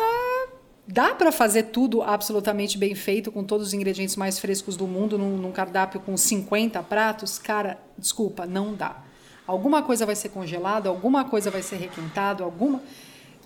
Dá 0.86 1.14
para 1.14 1.32
fazer 1.32 1.62
tudo 1.62 2.02
absolutamente 2.02 2.76
bem 2.76 2.94
feito, 2.94 3.32
com 3.32 3.42
todos 3.42 3.68
os 3.68 3.72
ingredientes 3.72 4.16
mais 4.16 4.38
frescos 4.38 4.76
do 4.76 4.86
mundo, 4.86 5.16
num, 5.16 5.38
num, 5.38 5.50
cardápio 5.50 5.98
com 5.98 6.14
50 6.14 6.82
pratos? 6.82 7.38
Cara, 7.38 7.78
desculpa, 7.96 8.44
não 8.44 8.74
dá. 8.74 9.02
Alguma 9.46 9.82
coisa 9.82 10.04
vai 10.04 10.14
ser 10.14 10.28
congelada, 10.28 10.90
alguma 10.90 11.24
coisa 11.24 11.50
vai 11.50 11.62
ser 11.62 11.76
requentado, 11.76 12.44
alguma. 12.44 12.82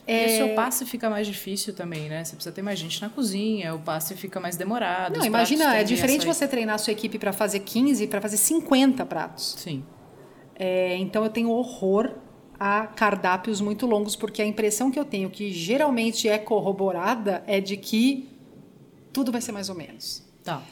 É... 0.07 0.22
E 0.22 0.34
o 0.34 0.36
seu 0.36 0.55
passe 0.55 0.84
fica 0.84 1.09
mais 1.09 1.26
difícil 1.26 1.74
também, 1.74 2.09
né? 2.09 2.24
Você 2.24 2.34
precisa 2.34 2.55
ter 2.55 2.62
mais 2.62 2.78
gente 2.78 3.00
na 3.00 3.09
cozinha, 3.09 3.74
o 3.74 3.78
passe 3.78 4.14
fica 4.16 4.40
mais 4.40 4.57
demorado. 4.57 5.18
Não, 5.18 5.26
imagina, 5.26 5.76
é 5.76 5.84
diferente 5.84 6.26
você 6.26 6.46
treinar 6.48 6.74
a 6.74 6.78
sua 6.78 6.92
equipe 6.92 7.18
para 7.18 7.32
fazer 7.32 7.61
15 7.61 8.07
para 8.09 8.20
fazer 8.20 8.36
50 8.36 9.07
pratos. 9.07 9.55
Sim. 9.59 9.84
É, 10.55 10.96
então 10.96 11.24
eu 11.24 11.30
tenho 11.30 11.50
horror 11.50 12.14
a 12.59 12.86
cardápios 12.86 13.61
muito 13.61 13.86
longos, 13.86 14.14
porque 14.14 14.40
a 14.40 14.46
impressão 14.46 14.90
que 14.90 14.98
eu 14.98 15.05
tenho, 15.05 15.28
que 15.30 15.50
geralmente 15.53 16.28
é 16.28 16.38
corroborada, 16.38 17.42
é 17.46 17.61
de 17.61 17.76
que 17.76 18.28
tudo 19.12 19.32
vai 19.32 19.40
ser 19.40 19.53
mais 19.53 19.68
ou 19.68 19.74
menos. 19.74 20.22
Tá. 20.44 20.62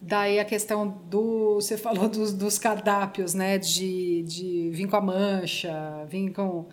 Daí 0.00 0.38
a 0.38 0.44
questão 0.44 0.88
do. 1.08 1.54
Você 1.54 1.76
falou 1.76 2.08
dos, 2.08 2.32
dos 2.32 2.58
cardápios, 2.58 3.34
né? 3.34 3.58
De, 3.58 4.22
de 4.22 4.70
vir 4.72 4.88
com 4.88 4.96
a 4.96 5.00
mancha, 5.00 6.04
vir 6.08 6.32
com. 6.32 6.66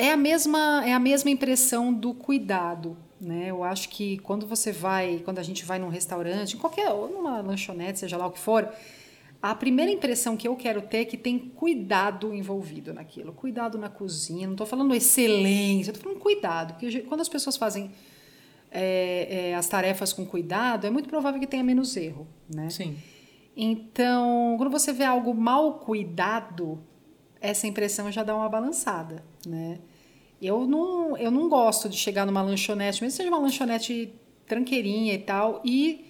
É 0.00 0.12
a 0.12 0.16
mesma, 0.16 0.84
é 0.86 0.92
a 0.92 0.98
mesma 1.00 1.28
impressão 1.28 1.92
do 1.92 2.14
cuidado. 2.14 2.96
né? 3.20 3.46
Eu 3.50 3.64
acho 3.64 3.88
que 3.88 4.18
quando 4.18 4.46
você 4.46 4.70
vai, 4.70 5.20
quando 5.24 5.40
a 5.40 5.42
gente 5.42 5.64
vai 5.64 5.76
num 5.80 5.88
restaurante, 5.88 6.54
em 6.54 6.58
qualquer, 6.58 6.88
ou 6.90 7.10
numa 7.10 7.40
lanchonete, 7.40 7.98
seja 7.98 8.16
lá 8.16 8.24
o 8.28 8.30
que 8.30 8.38
for, 8.38 8.72
a 9.42 9.54
primeira 9.56 9.90
impressão 9.90 10.36
que 10.36 10.46
eu 10.46 10.54
quero 10.54 10.82
ter 10.82 10.98
é 10.98 11.04
que 11.04 11.16
tem 11.16 11.36
cuidado 11.36 12.32
envolvido 12.32 12.94
naquilo. 12.94 13.32
Cuidado 13.32 13.76
na 13.76 13.88
cozinha. 13.88 14.46
Não 14.46 14.54
estou 14.54 14.66
falando 14.68 14.94
excelência, 14.94 15.90
estou 15.90 16.04
falando 16.04 16.20
cuidado. 16.20 16.74
Porque 16.74 17.00
quando 17.00 17.20
as 17.20 17.28
pessoas 17.28 17.56
fazem 17.56 17.90
é, 18.70 19.50
é, 19.50 19.54
as 19.56 19.68
tarefas 19.68 20.12
com 20.12 20.24
cuidado, 20.24 20.86
é 20.86 20.90
muito 20.90 21.08
provável 21.08 21.40
que 21.40 21.46
tenha 21.46 21.64
menos 21.64 21.96
erro, 21.96 22.26
né? 22.52 22.70
Sim. 22.70 22.96
Então, 23.56 24.54
quando 24.56 24.70
você 24.70 24.92
vê 24.92 25.04
algo 25.04 25.34
mal 25.34 25.80
cuidado, 25.80 26.80
essa 27.40 27.66
impressão 27.66 28.10
já 28.12 28.22
dá 28.22 28.34
uma 28.36 28.48
balançada, 28.48 29.24
né? 29.46 29.80
Eu 30.40 30.66
não, 30.66 31.16
eu 31.16 31.30
não 31.30 31.48
gosto 31.48 31.88
de 31.88 31.96
chegar 31.96 32.24
numa 32.24 32.42
lanchonete, 32.42 33.02
mesmo 33.02 33.16
que 33.16 33.22
seja 33.22 33.28
uma 33.28 33.38
lanchonete 33.38 34.12
tranqueirinha 34.46 35.14
e 35.14 35.18
tal, 35.18 35.60
e 35.64 36.08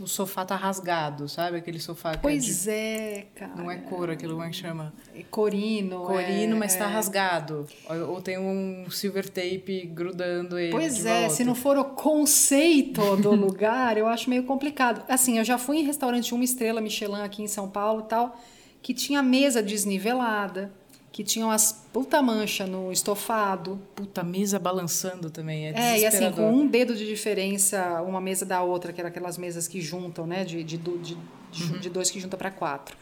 o 0.00 0.06
sofá 0.06 0.44
tá 0.44 0.56
rasgado, 0.56 1.28
sabe? 1.28 1.58
Aquele 1.58 1.78
sofá 1.78 2.12
que 2.12 2.18
Pois 2.18 2.66
é, 2.66 2.70
de... 2.70 3.18
é, 3.18 3.26
cara. 3.34 3.54
Não 3.56 3.70
é 3.70 3.76
cor, 3.76 4.10
aquilo 4.10 4.32
como 4.32 4.44
é 4.44 4.50
que 4.50 4.56
chama? 4.56 4.92
É 5.14 5.22
corino. 5.22 6.00
Corino, 6.00 6.56
é, 6.56 6.58
mas 6.58 6.74
tá 6.74 6.86
rasgado. 6.86 7.66
Ou, 7.88 8.14
ou, 8.14 8.22
tem 8.22 8.38
um 8.38 8.90
silver 8.90 9.28
tape 9.28 9.86
grudando 9.94 10.58
ele. 10.58 10.72
Pois 10.72 11.06
é, 11.06 11.20
volta. 11.20 11.34
se 11.34 11.44
não 11.44 11.54
for 11.54 11.78
o 11.78 11.84
conceito 11.84 13.16
do 13.16 13.30
lugar, 13.36 13.96
eu 13.96 14.08
acho 14.08 14.28
meio 14.28 14.44
complicado. 14.44 15.04
Assim, 15.08 15.38
eu 15.38 15.44
já 15.44 15.58
fui 15.58 15.78
em 15.78 15.84
restaurante 15.84 16.34
uma 16.34 16.44
estrela 16.44 16.80
Michelin 16.80 17.20
aqui 17.20 17.42
em 17.42 17.48
São 17.48 17.68
Paulo 17.68 18.02
e 18.02 18.08
tal, 18.08 18.36
que 18.80 18.92
tinha 18.92 19.22
mesa 19.22 19.62
desnivelada 19.62 20.72
que 21.12 21.22
tinham 21.22 21.50
as 21.50 21.86
puta 21.92 22.22
mancha 22.22 22.66
no 22.66 22.90
estofado. 22.90 23.78
Puta 23.94 24.24
mesa 24.24 24.58
balançando 24.58 25.30
também, 25.30 25.66
é 25.66 25.72
É, 25.78 26.00
e 26.00 26.06
assim, 26.06 26.32
com 26.32 26.50
um 26.50 26.66
dedo 26.66 26.96
de 26.96 27.06
diferença 27.06 28.02
uma 28.02 28.20
mesa 28.20 28.46
da 28.46 28.62
outra, 28.62 28.92
que 28.94 29.00
era 29.00 29.10
aquelas 29.10 29.36
mesas 29.36 29.68
que 29.68 29.80
juntam, 29.82 30.26
né, 30.26 30.42
de, 30.42 30.64
de, 30.64 30.78
de, 30.78 31.14
uhum. 31.14 31.78
de 31.78 31.90
dois 31.90 32.10
que 32.10 32.18
junta 32.18 32.38
para 32.38 32.50
quatro. 32.50 32.96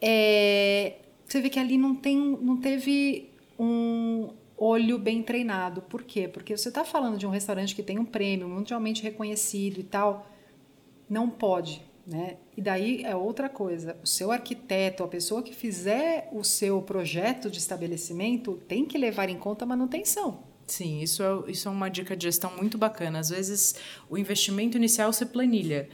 É, 0.00 0.94
você 1.26 1.42
vê 1.42 1.50
que 1.50 1.58
ali 1.58 1.76
não, 1.76 1.94
tem, 1.94 2.16
não 2.16 2.56
teve 2.56 3.28
um 3.58 4.30
olho 4.56 4.98
bem 4.98 5.22
treinado. 5.22 5.82
Por 5.82 6.02
quê? 6.02 6.26
Porque 6.26 6.56
você 6.56 6.70
está 6.70 6.84
falando 6.84 7.18
de 7.18 7.26
um 7.26 7.30
restaurante 7.30 7.74
que 7.74 7.82
tem 7.82 7.98
um 7.98 8.04
prêmio 8.04 8.48
mundialmente 8.48 9.02
reconhecido 9.02 9.78
e 9.78 9.84
tal, 9.84 10.26
não 11.08 11.28
pode 11.28 11.82
né? 12.10 12.38
E 12.56 12.60
daí 12.60 13.04
é 13.04 13.14
outra 13.14 13.48
coisa. 13.48 13.96
O 14.02 14.06
seu 14.06 14.32
arquiteto, 14.32 15.04
a 15.04 15.08
pessoa 15.08 15.42
que 15.42 15.54
fizer 15.54 16.28
o 16.32 16.42
seu 16.42 16.82
projeto 16.82 17.48
de 17.48 17.58
estabelecimento, 17.58 18.60
tem 18.66 18.84
que 18.84 18.98
levar 18.98 19.28
em 19.28 19.38
conta 19.38 19.64
a 19.64 19.68
manutenção. 19.68 20.42
Sim, 20.66 21.00
isso 21.00 21.22
é, 21.22 21.50
isso 21.50 21.68
é 21.68 21.70
uma 21.70 21.88
dica 21.88 22.16
de 22.16 22.24
gestão 22.24 22.50
muito 22.56 22.76
bacana. 22.76 23.20
Às 23.20 23.30
vezes, 23.30 23.76
o 24.08 24.18
investimento 24.18 24.76
inicial 24.76 25.12
você 25.12 25.24
planilha. 25.24 25.88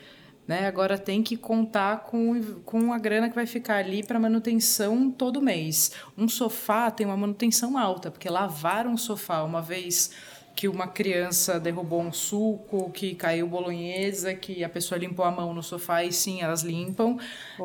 Né? 0.49 0.67
Agora 0.67 0.97
tem 0.97 1.23
que 1.23 1.37
contar 1.37 2.05
com, 2.05 2.41
com 2.65 2.93
a 2.93 2.99
grana 2.99 3.29
que 3.29 3.35
vai 3.35 3.47
ficar 3.47 3.77
ali 3.77 4.03
para 4.03 4.19
manutenção 4.19 5.11
todo 5.11 5.43
mês. 5.43 5.93
Um 6.17 6.29
sofá 6.29 6.91
tem 6.91 7.07
uma 7.07 7.17
manutenção 7.17 7.77
alta, 7.77 8.11
porque 8.11 8.29
lavar 8.29 8.87
um 8.87 8.97
sofá 8.97 9.43
uma 9.43 9.61
vez 9.61 10.13
que 10.57 10.67
uma 10.67 10.89
criança 10.89 11.61
derrubou 11.61 12.01
um 12.01 12.11
suco, 12.11 12.91
que 12.91 13.15
caiu 13.15 13.47
bolonhesa, 13.47 14.35
que 14.35 14.65
a 14.65 14.69
pessoa 14.71 14.99
limpou 14.99 15.23
a 15.23 15.31
mão 15.31 15.53
no 15.53 15.63
sofá 15.63 16.03
e 16.03 16.11
sim, 16.11 16.41
elas 16.41 16.63
limpam. 16.63 17.19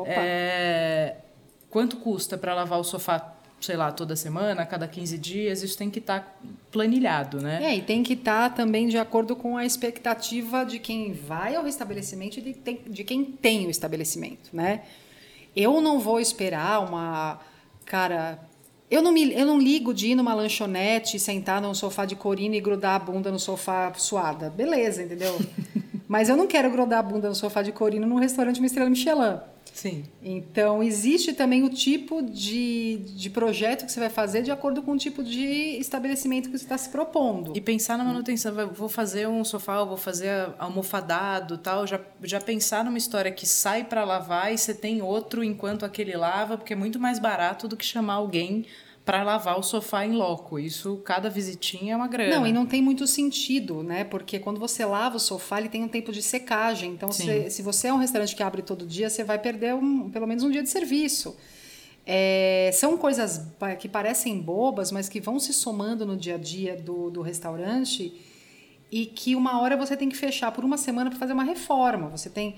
É, 0.04 1.16
quanto 1.70 1.96
custa 1.96 2.36
para 2.36 2.54
lavar 2.54 2.78
o 2.78 2.84
sofá, 2.84 3.34
sei 3.62 3.76
lá, 3.76 3.90
toda 3.90 4.14
semana, 4.14 4.66
cada 4.66 4.86
15 4.86 5.16
dias? 5.16 5.62
Isso 5.62 5.78
tem 5.78 5.88
que 5.88 6.00
estar 6.00 6.20
tá 6.20 6.36
planilhado, 6.70 7.40
né? 7.40 7.64
É, 7.64 7.76
e 7.76 7.80
tem 7.80 8.02
que 8.02 8.12
estar 8.12 8.50
tá 8.50 8.56
também 8.56 8.86
de 8.86 8.98
acordo 8.98 9.34
com 9.34 9.56
a 9.56 9.64
expectativa 9.64 10.62
de 10.62 10.78
quem 10.78 11.14
vai 11.14 11.54
ao 11.54 11.66
estabelecimento 11.66 12.36
e 12.40 12.42
de, 12.42 12.52
de 12.86 13.04
quem 13.04 13.24
tem 13.24 13.66
o 13.66 13.70
estabelecimento, 13.70 14.50
né? 14.52 14.82
Eu 15.56 15.80
não 15.80 15.98
vou 15.98 16.20
esperar 16.20 16.86
uma 16.86 17.40
cara 17.86 18.38
eu 18.92 19.00
não, 19.00 19.10
me, 19.10 19.32
eu 19.32 19.46
não 19.46 19.58
ligo 19.58 19.94
de 19.94 20.08
ir 20.08 20.14
numa 20.14 20.34
lanchonete, 20.34 21.18
sentar 21.18 21.62
num 21.62 21.72
sofá 21.72 22.04
de 22.04 22.14
corina 22.14 22.56
e 22.56 22.60
grudar 22.60 22.96
a 22.96 22.98
bunda 22.98 23.30
no 23.30 23.38
sofá 23.38 23.90
suada. 23.94 24.50
Beleza, 24.50 25.02
entendeu? 25.02 25.34
Mas 26.06 26.28
eu 26.28 26.36
não 26.36 26.46
quero 26.46 26.70
grudar 26.70 26.98
a 26.98 27.02
bunda 27.02 27.26
no 27.26 27.34
sofá 27.34 27.62
de 27.62 27.72
corina 27.72 28.06
num 28.06 28.16
restaurante 28.16 28.58
uma 28.58 28.66
estrela 28.66 28.90
Michelin. 28.90 29.38
Sim. 29.72 30.04
Então, 30.22 30.82
existe 30.82 31.32
também 31.32 31.62
o 31.62 31.70
tipo 31.70 32.20
de, 32.20 32.98
de 33.16 33.30
projeto 33.30 33.86
que 33.86 33.92
você 33.92 33.98
vai 33.98 34.10
fazer 34.10 34.42
de 34.42 34.50
acordo 34.50 34.82
com 34.82 34.92
o 34.92 34.98
tipo 34.98 35.24
de 35.24 35.78
estabelecimento 35.78 36.50
que 36.50 36.58
você 36.58 36.64
está 36.64 36.76
se 36.76 36.90
propondo. 36.90 37.54
E 37.56 37.60
pensar 37.62 37.96
na 37.96 38.04
manutenção. 38.04 38.52
Vou 38.74 38.90
fazer 38.90 39.26
um 39.26 39.42
sofá, 39.42 39.82
vou 39.84 39.96
fazer 39.96 40.50
almofadado 40.58 41.56
tal. 41.56 41.86
Já, 41.86 41.98
já 42.22 42.40
pensar 42.40 42.84
numa 42.84 42.98
história 42.98 43.32
que 43.32 43.46
sai 43.46 43.84
para 43.84 44.04
lavar 44.04 44.52
e 44.52 44.58
você 44.58 44.74
tem 44.74 45.00
outro 45.00 45.42
enquanto 45.42 45.86
aquele 45.86 46.14
lava, 46.14 46.58
porque 46.58 46.74
é 46.74 46.76
muito 46.76 47.00
mais 47.00 47.18
barato 47.18 47.66
do 47.66 47.76
que 47.76 47.86
chamar 47.86 48.14
alguém 48.14 48.66
para 49.04 49.22
lavar 49.22 49.58
o 49.58 49.62
sofá 49.62 50.06
em 50.06 50.12
loco. 50.12 50.58
Isso, 50.58 50.96
cada 51.04 51.28
visitinha 51.28 51.94
é 51.94 51.96
uma 51.96 52.06
grana. 52.06 52.36
Não, 52.36 52.46
e 52.46 52.52
não 52.52 52.66
tem 52.66 52.80
muito 52.80 53.06
sentido, 53.06 53.82
né? 53.82 54.04
Porque 54.04 54.38
quando 54.38 54.60
você 54.60 54.84
lava 54.84 55.16
o 55.16 55.20
sofá, 55.20 55.58
ele 55.58 55.68
tem 55.68 55.82
um 55.82 55.88
tempo 55.88 56.12
de 56.12 56.22
secagem. 56.22 56.92
Então, 56.92 57.10
se, 57.10 57.50
se 57.50 57.62
você 57.62 57.88
é 57.88 57.92
um 57.92 57.98
restaurante 57.98 58.36
que 58.36 58.42
abre 58.42 58.62
todo 58.62 58.86
dia, 58.86 59.10
você 59.10 59.24
vai 59.24 59.38
perder 59.38 59.74
um, 59.74 60.08
pelo 60.08 60.26
menos 60.26 60.44
um 60.44 60.50
dia 60.50 60.62
de 60.62 60.68
serviço. 60.68 61.36
É, 62.06 62.70
são 62.72 62.96
coisas 62.96 63.46
que 63.78 63.88
parecem 63.88 64.40
bobas, 64.40 64.90
mas 64.90 65.08
que 65.08 65.20
vão 65.20 65.38
se 65.38 65.52
somando 65.52 66.04
no 66.04 66.16
dia 66.16 66.34
a 66.34 66.38
dia 66.38 66.76
do, 66.76 67.10
do 67.10 67.22
restaurante 67.22 68.12
e 68.90 69.06
que 69.06 69.34
uma 69.34 69.60
hora 69.60 69.76
você 69.76 69.96
tem 69.96 70.08
que 70.08 70.16
fechar 70.16 70.52
por 70.52 70.64
uma 70.64 70.76
semana 70.76 71.10
para 71.10 71.18
fazer 71.18 71.32
uma 71.32 71.44
reforma. 71.44 72.08
Você 72.08 72.28
tem. 72.28 72.56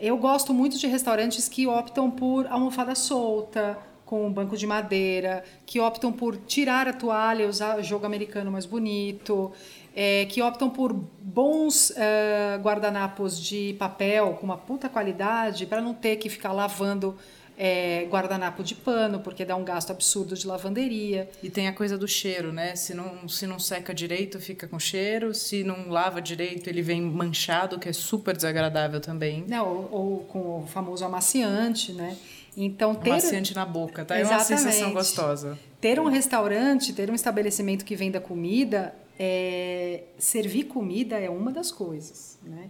Eu 0.00 0.16
gosto 0.16 0.54
muito 0.54 0.78
de 0.78 0.86
restaurantes 0.86 1.48
que 1.48 1.66
optam 1.66 2.10
por 2.10 2.46
almofada 2.46 2.94
solta, 2.94 3.78
com 4.12 4.26
um 4.26 4.30
banco 4.30 4.58
de 4.58 4.66
madeira, 4.66 5.42
que 5.64 5.80
optam 5.80 6.12
por 6.12 6.36
tirar 6.36 6.86
a 6.86 6.92
toalha 6.92 7.44
e 7.44 7.46
usar 7.46 7.80
jogo 7.80 8.04
americano 8.04 8.52
mais 8.52 8.66
bonito, 8.66 9.50
é, 9.96 10.26
que 10.26 10.42
optam 10.42 10.68
por 10.68 10.92
bons 10.92 11.88
uh, 11.88 12.60
guardanapos 12.60 13.40
de 13.40 13.74
papel 13.78 14.36
com 14.38 14.44
uma 14.44 14.58
puta 14.58 14.86
qualidade 14.86 15.64
para 15.64 15.80
não 15.80 15.94
ter 15.94 16.16
que 16.16 16.28
ficar 16.28 16.52
lavando 16.52 17.16
é, 17.56 18.06
guardanapo 18.10 18.62
de 18.62 18.74
pano, 18.74 19.20
porque 19.20 19.46
dá 19.46 19.56
um 19.56 19.64
gasto 19.64 19.90
absurdo 19.90 20.34
de 20.34 20.46
lavanderia. 20.46 21.30
E 21.42 21.48
tem 21.48 21.66
a 21.68 21.72
coisa 21.72 21.96
do 21.96 22.06
cheiro, 22.06 22.52
né? 22.52 22.76
Se 22.76 22.92
não, 22.92 23.26
se 23.26 23.46
não 23.46 23.58
seca 23.58 23.94
direito, 23.94 24.38
fica 24.40 24.66
com 24.66 24.78
cheiro. 24.78 25.34
Se 25.34 25.64
não 25.64 25.88
lava 25.88 26.20
direito, 26.20 26.68
ele 26.68 26.82
vem 26.82 27.00
manchado, 27.00 27.78
que 27.78 27.88
é 27.88 27.92
super 27.94 28.36
desagradável 28.36 29.00
também. 29.00 29.44
Não, 29.48 29.66
ou, 29.66 29.88
ou 29.90 30.18
com 30.24 30.38
o 30.62 30.66
famoso 30.66 31.02
amaciante, 31.02 31.92
né? 31.92 32.16
Então, 32.56 32.94
ter... 32.94 33.10
Maciante 33.10 33.54
na 33.54 33.64
boca, 33.64 34.04
tá? 34.04 34.18
Exatamente. 34.20 34.52
É 34.52 34.54
uma 34.54 34.58
sensação 34.58 34.92
gostosa. 34.92 35.58
Ter 35.80 35.98
um 35.98 36.08
restaurante, 36.08 36.92
ter 36.92 37.10
um 37.10 37.14
estabelecimento 37.14 37.84
que 37.84 37.96
venda 37.96 38.20
comida, 38.20 38.94
é... 39.18 40.04
servir 40.18 40.64
comida 40.64 41.18
é 41.18 41.30
uma 41.30 41.50
das 41.50 41.70
coisas, 41.70 42.38
né? 42.42 42.68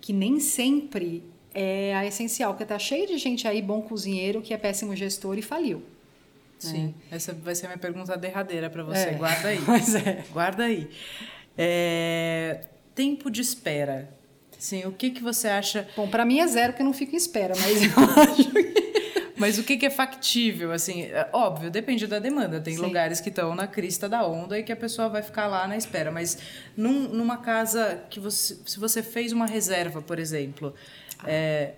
Que 0.00 0.12
nem 0.12 0.38
sempre 0.38 1.24
é 1.52 1.94
a 1.94 2.06
essencial, 2.06 2.52
porque 2.52 2.64
tá 2.64 2.78
cheio 2.78 3.06
de 3.06 3.18
gente 3.18 3.48
aí, 3.48 3.60
bom 3.60 3.82
cozinheiro, 3.82 4.40
que 4.40 4.54
é 4.54 4.56
péssimo 4.56 4.94
gestor 4.94 5.36
e 5.38 5.42
faliu. 5.42 5.78
Né? 5.78 5.84
Sim, 6.58 6.94
essa 7.10 7.32
vai 7.32 7.54
ser 7.54 7.66
a 7.66 7.68
minha 7.70 7.78
pergunta 7.78 8.16
derradeira 8.16 8.70
para 8.70 8.82
você. 8.82 9.08
É. 9.08 9.14
Guarda 9.14 9.48
aí. 9.48 9.60
Pois 9.66 9.94
é. 9.94 10.24
Guarda 10.32 10.64
aí. 10.64 10.88
É... 11.56 12.64
Tempo 12.94 13.30
de 13.30 13.40
espera. 13.40 14.17
Sim, 14.58 14.84
o 14.86 14.92
que, 14.92 15.10
que 15.10 15.22
você 15.22 15.48
acha? 15.48 15.88
Bom, 15.96 16.08
para 16.08 16.24
mim 16.24 16.40
é 16.40 16.46
zero, 16.46 16.72
porque 16.72 16.82
eu 16.82 16.86
não 16.86 16.92
fico 16.92 17.14
em 17.14 17.16
espera, 17.16 17.54
mas 17.56 17.82
eu 17.82 17.90
acho 18.22 18.50
que... 18.50 18.88
Mas 19.38 19.56
o 19.56 19.62
que, 19.62 19.76
que 19.76 19.86
é 19.86 19.90
factível? 19.90 20.72
Assim, 20.72 21.02
é, 21.02 21.28
óbvio, 21.32 21.70
depende 21.70 22.06
da 22.08 22.18
demanda. 22.18 22.60
Tem 22.60 22.74
Sim. 22.74 22.82
lugares 22.82 23.20
que 23.20 23.28
estão 23.28 23.54
na 23.54 23.68
crista 23.68 24.08
da 24.08 24.26
onda 24.26 24.58
e 24.58 24.64
que 24.64 24.72
a 24.72 24.76
pessoa 24.76 25.08
vai 25.08 25.22
ficar 25.22 25.46
lá 25.46 25.66
na 25.68 25.76
espera. 25.76 26.10
Mas 26.10 26.38
num, 26.76 27.08
numa 27.08 27.36
casa 27.36 28.02
que 28.10 28.18
você. 28.18 28.58
Se 28.66 28.80
você 28.80 29.00
fez 29.00 29.32
uma 29.32 29.46
reserva, 29.46 30.02
por 30.02 30.18
exemplo, 30.18 30.74
ah. 31.20 31.24
é, 31.28 31.74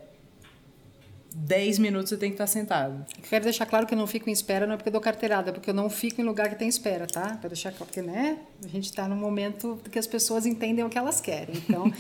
10 1.35 1.79
minutos 1.79 2.11
você 2.11 2.17
tem 2.17 2.31
que 2.31 2.35
estar 2.35 2.47
sentado. 2.47 3.05
Quero 3.29 3.45
deixar 3.45 3.67
claro 3.67 3.87
que 3.87 3.95
eu 3.95 3.99
não 3.99 4.07
fico 4.07 4.29
em 4.29 4.33
espera, 4.33 4.67
não 4.67 4.75
é 4.75 4.77
porque 4.77 4.89
eu 4.89 4.93
dou 4.93 5.01
carteirada, 5.01 5.51
é 5.51 5.53
porque 5.53 5.71
eu 5.71 5.75
não 5.75 5.89
fico 5.89 6.21
em 6.21 6.25
lugar 6.25 6.49
que 6.49 6.57
tem 6.57 6.69
espera, 6.69 7.07
tá? 7.07 7.37
Para 7.41 7.49
deixar 7.49 7.71
claro, 7.71 7.87
porque 7.87 8.03
né, 8.03 8.39
a 8.65 8.69
gente 8.69 8.87
está 8.87 9.07
num 9.07 9.17
momento 9.17 9.81
que 9.91 9.99
as 9.99 10.07
pessoas 10.07 10.45
entendem 10.45 10.85
o 10.85 10.89
que 10.89 10.99
elas 10.99 11.21
querem. 11.21 11.55
Então, 11.57 11.93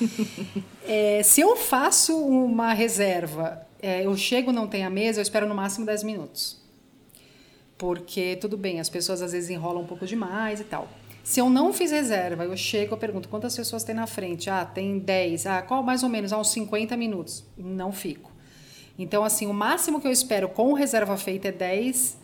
é, 0.85 1.22
se 1.24 1.41
eu 1.41 1.57
faço 1.57 2.16
uma 2.18 2.72
reserva, 2.72 3.66
é, 3.81 4.05
eu 4.05 4.16
chego, 4.16 4.53
não 4.53 4.66
tem 4.66 4.85
a 4.85 4.91
mesa, 4.91 5.20
eu 5.20 5.22
espero 5.22 5.47
no 5.49 5.55
máximo 5.55 5.87
10 5.87 6.03
minutos. 6.03 6.61
Porque, 7.78 8.37
tudo 8.37 8.59
bem, 8.59 8.78
as 8.78 8.91
pessoas 8.91 9.22
às 9.22 9.33
vezes 9.33 9.49
enrolam 9.49 9.83
um 9.83 9.87
pouco 9.87 10.05
demais 10.05 10.61
e 10.61 10.64
tal. 10.64 10.89
Se 11.22 11.41
eu 11.41 11.49
não 11.49 11.72
fiz 11.72 11.91
reserva, 11.91 12.45
eu 12.45 12.57
chego, 12.57 12.95
eu 12.95 12.99
pergunto 12.99 13.28
quantas 13.28 13.57
pessoas 13.57 13.85
tem 13.85 13.95
na 13.95 14.07
frente. 14.07 14.51
Ah, 14.51 14.64
tem 14.64 14.99
10. 14.99 15.47
Ah, 15.47 15.62
qual 15.62 15.83
mais 15.83 16.03
ou 16.03 16.09
menos? 16.09 16.33
Ah, 16.33 16.39
uns 16.39 16.51
50 16.51 16.97
minutos. 16.97 17.45
Não 17.57 17.93
fico. 17.93 18.30
Então, 19.01 19.24
assim, 19.24 19.46
o 19.46 19.55
máximo 19.55 19.98
que 19.98 20.07
eu 20.07 20.12
espero 20.12 20.46
com 20.46 20.74
reserva 20.74 21.16
feita 21.16 21.48
é 21.48 21.53
10 21.53 22.18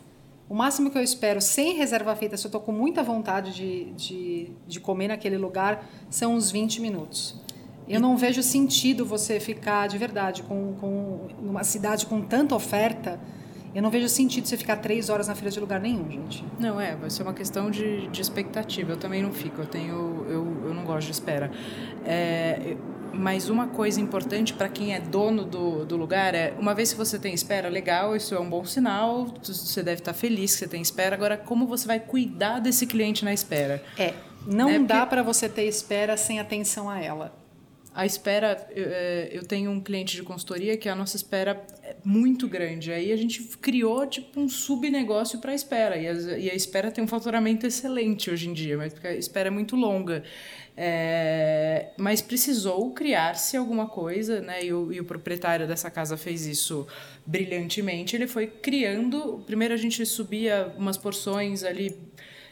O 0.47 0.55
máximo 0.55 0.91
que 0.91 0.99
eu 0.99 1.03
espero, 1.03 1.41
sem 1.41 1.75
reserva 1.75 2.15
feita, 2.15 2.37
se 2.37 2.47
eu 2.47 2.49
estou 2.49 2.61
com 2.61 2.71
muita 2.71 3.03
vontade 3.03 3.53
de, 3.55 3.85
de, 3.93 4.53
de 4.69 4.79
comer 4.79 5.09
naquele 5.09 5.39
lugar, 5.39 5.89
são 6.11 6.35
uns 6.35 6.51
20 6.51 6.83
minutos. 6.83 7.35
Eu 7.89 7.99
não 7.99 8.15
vejo 8.17 8.43
sentido 8.43 9.07
você 9.07 9.41
ficar 9.41 9.87
de 9.87 9.97
verdade 9.97 10.43
com, 10.43 10.75
com 10.75 11.29
uma 11.41 11.65
cidade 11.65 12.05
com 12.05 12.21
tanta 12.21 12.55
oferta. 12.55 13.19
Eu 13.75 13.83
não 13.83 13.91
vejo 13.91 14.09
sentido 14.09 14.47
você 14.47 14.57
ficar 14.57 14.77
três 14.77 15.09
horas 15.09 15.29
na 15.29 15.35
fila 15.35 15.51
de 15.51 15.59
lugar 15.59 15.81
nenhum, 15.81 16.11
gente. 16.11 16.45
Não, 16.59 16.81
é, 16.81 16.95
vai 16.95 17.09
ser 17.09 17.23
uma 17.23 17.35
questão 17.35 17.71
de, 17.71 18.07
de 18.09 18.21
expectativa. 18.21 18.93
Eu 18.93 18.97
também 18.97 19.23
não 19.23 19.33
fico, 19.33 19.63
eu 19.63 19.67
tenho. 19.67 20.27
Eu, 20.29 20.69
eu 20.69 20.75
não 20.75 20.85
gosto 20.85 21.07
de 21.07 21.13
espera. 21.13 21.51
É, 22.05 22.77
mas 23.17 23.49
uma 23.49 23.69
coisa 23.69 24.01
importante 24.01 24.53
para 24.53 24.69
quem 24.69 24.95
é 24.95 25.01
dono 25.01 25.45
do, 25.45 25.85
do 25.85 25.97
lugar 25.97 26.35
é, 26.35 26.55
uma 26.59 26.75
vez 26.75 26.93
que 26.93 26.99
você 26.99 27.19
tem 27.19 27.35
espera, 27.35 27.69
legal, 27.69 28.15
isso 28.15 28.35
é 28.35 28.41
um 28.41 28.49
bom 28.49 28.65
sinal, 28.65 29.27
você 29.43 29.83
deve 29.83 30.01
estar 30.01 30.13
feliz 30.13 30.53
que 30.53 30.59
você 30.61 30.69
tem 30.69 30.83
espera. 30.83 31.15
Agora, 31.15 31.37
como 31.37 31.67
você 31.67 31.87
vai 31.87 32.01
cuidar 32.01 32.61
desse 32.61 32.87
cliente 32.87 33.25
na 33.25 33.33
espera? 33.33 33.83
É, 33.99 34.15
não 34.47 34.69
né? 34.69 34.79
dá 34.79 35.01
Porque... 35.01 35.11
para 35.11 35.23
você 35.23 35.49
ter 35.49 35.65
espera 35.65 36.17
sem 36.17 36.39
atenção 36.39 36.89
a 36.89 37.01
ela. 37.01 37.47
A 37.97 38.05
espera, 38.05 38.69
eu, 38.75 38.85
é, 38.89 39.31
eu 39.33 39.43
tenho 39.43 39.71
um 39.71 39.81
cliente 39.81 40.17
de 40.17 40.23
consultoria 40.23 40.77
que 40.77 40.87
a 40.87 40.95
nossa 40.95 41.17
espera 41.17 41.67
é 41.83 41.97
muito 42.05 42.47
grande. 42.47 42.93
Aí 42.93 43.11
a 43.11 43.17
gente 43.17 43.43
criou 43.57 44.07
tipo 44.07 44.39
um 44.39 44.51
subnegócio 44.51 45.39
para 45.41 45.53
a 45.53 45.55
espera. 45.55 45.97
E 45.97 46.07
a, 46.07 46.13
e 46.13 46.51
a 46.51 46.55
espera 46.55 46.91
tem 46.91 47.03
um 47.03 47.09
faturamento 47.09 47.67
excelente 47.67 48.31
hoje 48.31 48.51
em 48.51 48.53
dia, 48.53 48.77
mas 48.77 48.95
a 49.03 49.15
espera 49.15 49.49
é 49.49 49.51
muito 49.51 49.77
longa. 49.77 50.23
É, 50.79 51.89
mas 51.97 52.21
precisou 52.21 52.93
criar-se 52.93 53.57
alguma 53.57 53.87
coisa, 53.87 54.41
né? 54.43 54.65
E 54.65 54.73
o, 54.75 54.93
e 54.93 55.01
o, 55.01 55.05
proprietário 55.05 55.67
dessa 55.67 55.91
casa 55.91 56.19
fez 56.19 56.45
isso 56.45 56.87
brilhantemente. 57.25 58.15
Ele 58.15 58.27
foi 58.27 58.47
criando. 58.47 59.43
Primeiro 59.47 59.73
a 59.73 59.77
gente 59.79 60.05
subia 60.05 60.75
umas 60.77 60.99
porções 60.99 61.65
ali 61.65 61.99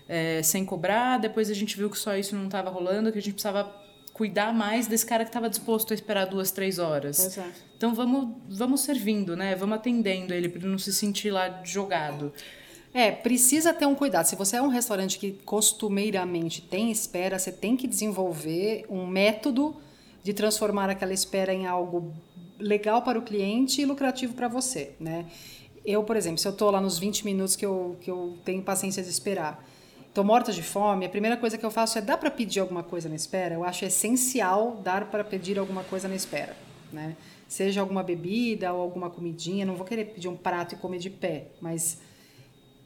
é, 0.09 0.43
sem 0.43 0.65
cobrar, 0.65 1.19
depois 1.19 1.51
a 1.51 1.55
gente 1.55 1.77
viu 1.77 1.91
que 1.91 1.99
só 1.99 2.17
isso 2.17 2.35
não 2.35 2.47
estava 2.47 2.71
rolando, 2.71 3.13
que 3.13 3.19
a 3.19 3.23
gente 3.23 3.35
precisava 3.35 3.85
cuidar 4.15 4.55
mais 4.55 4.87
desse 4.87 5.05
cara 5.05 5.25
que 5.25 5.31
estava 5.31 5.51
disposto 5.51 5.93
a 5.93 5.95
esperar 5.95 6.27
duas, 6.27 6.51
três 6.51 6.79
horas. 6.79 7.37
É. 7.37 7.45
Então 7.77 7.95
vamos, 7.95 8.37
vamos 8.49 8.81
servindo, 8.81 9.37
né? 9.37 9.55
Vamos 9.55 9.77
atendendo 9.77 10.33
ele 10.33 10.49
para 10.49 10.61
ele 10.61 10.69
não 10.69 10.79
se 10.79 10.95
sentir 10.95 11.31
lá 11.31 11.61
jogado. 11.63 12.33
É, 12.95 13.11
precisa 13.11 13.75
ter 13.75 13.87
um 13.87 13.95
cuidado. 13.95 14.25
Se 14.27 14.37
você 14.37 14.57
é 14.57 14.63
um 14.63 14.69
restaurante 14.69 15.19
que 15.19 15.33
costumeiramente 15.33 16.63
tem 16.63 16.93
espera, 16.93 17.41
você 17.41 17.51
tem 17.51 17.77
que 17.77 17.89
desenvolver 17.89 18.87
um 18.89 19.05
método 19.05 19.75
de 20.23 20.33
transformar 20.33 20.89
aquela 20.89 21.13
espera 21.13 21.53
em 21.53 21.67
algo 21.67 22.15
legal 22.57 23.03
para 23.03 23.19
o 23.19 23.23
cliente 23.23 23.83
e 23.83 23.85
lucrativo 23.85 24.35
para 24.35 24.47
você, 24.47 24.93
né? 25.01 25.27
Eu, 25.85 26.05
por 26.05 26.17
exemplo, 26.17 26.39
se 26.39 26.47
eu 26.47 26.53
estou 26.53 26.71
lá 26.71 26.81
nos 26.81 26.97
20 26.97 27.25
minutos 27.25 27.57
que 27.57 27.67
eu, 27.67 27.97
que 28.01 28.09
eu 28.09 28.39
tenho 28.45 28.63
paciência 28.63 29.03
de 29.03 29.09
esperar, 29.09 29.69
estou 30.07 30.23
morta 30.23 30.53
de 30.53 30.63
fome, 30.63 31.05
a 31.05 31.09
primeira 31.09 31.37
coisa 31.37 31.59
que 31.59 31.67
eu 31.67 31.73
faço 31.73 31.99
é 31.99 32.01
dar 32.01 32.17
para 32.17 32.31
pedir 32.31 32.61
alguma 32.61 32.85
coisa 32.85 33.09
na 33.09 33.17
espera. 33.17 33.57
Eu 33.57 33.65
acho 33.65 33.85
essencial 33.85 34.81
dar 34.85 35.07
para 35.11 35.25
pedir 35.25 35.59
alguma 35.59 35.83
coisa 35.83 36.07
na 36.07 36.15
espera, 36.15 36.57
né? 36.93 37.17
Seja 37.49 37.81
alguma 37.81 38.05
bebida 38.05 38.73
ou 38.73 38.81
alguma 38.81 39.11
comidinha, 39.11 39.67
não 39.67 39.75
vou 39.75 39.85
querer 39.85 40.05
pedir 40.07 40.29
um 40.29 40.37
prato 40.37 40.77
e 40.77 40.79
comer 40.79 40.99
de 40.99 41.11
pé, 41.11 41.49
mas 41.61 41.99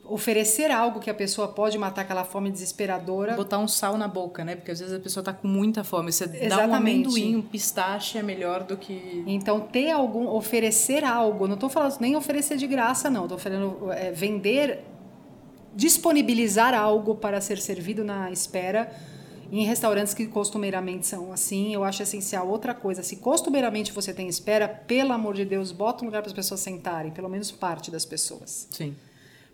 oferecer 0.09 0.71
algo 0.71 0.99
que 0.99 1.09
a 1.09 1.13
pessoa 1.13 1.47
pode 1.47 1.77
matar 1.77 2.01
aquela 2.01 2.23
fome 2.23 2.51
desesperadora. 2.51 3.35
Botar 3.35 3.59
um 3.59 3.67
sal 3.67 3.97
na 3.97 4.07
boca, 4.07 4.43
né? 4.43 4.55
Porque 4.55 4.71
às 4.71 4.79
vezes 4.79 4.93
a 4.93 4.99
pessoa 4.99 5.21
está 5.21 5.31
com 5.31 5.47
muita 5.47 5.83
fome. 5.83 6.11
Você 6.11 6.23
Exatamente. 6.23 6.49
dá 6.49 6.67
um 6.67 6.73
amendoim, 6.73 7.35
um 7.35 7.41
pistache 7.41 8.17
é 8.17 8.23
melhor 8.23 8.63
do 8.63 8.75
que. 8.75 9.23
Então, 9.27 9.59
ter 9.59 9.91
algum. 9.91 10.27
oferecer 10.27 11.03
algo. 11.03 11.47
Não 11.47 11.55
estou 11.55 11.69
falando 11.69 11.95
nem 11.99 12.15
oferecer 12.15 12.57
de 12.57 12.67
graça, 12.67 13.09
não. 13.09 13.23
Estou 13.23 13.37
falando 13.37 13.91
é, 13.91 14.11
vender. 14.11 14.83
disponibilizar 15.75 16.73
algo 16.73 17.15
para 17.15 17.39
ser 17.39 17.59
servido 17.59 18.03
na 18.03 18.31
espera. 18.31 18.91
Em 19.51 19.65
restaurantes 19.65 20.13
que 20.13 20.27
costumeiramente 20.27 21.07
são 21.07 21.31
assim, 21.31 21.73
eu 21.73 21.83
acho 21.83 22.03
essencial 22.03 22.47
outra 22.47 22.73
coisa. 22.73 23.01
Se 23.01 23.15
costumeiramente 23.15 23.91
você 23.91 24.13
tem 24.13 24.27
espera, 24.27 24.67
pelo 24.67 25.11
amor 25.11 25.33
de 25.33 25.43
Deus, 25.43 25.71
bota 25.71 26.03
um 26.03 26.05
lugar 26.05 26.21
para 26.21 26.29
as 26.29 26.35
pessoas 26.35 26.59
sentarem, 26.59 27.11
pelo 27.11 27.27
menos 27.27 27.49
parte 27.49 27.89
das 27.89 28.05
pessoas. 28.05 28.67
Sim. 28.69 28.95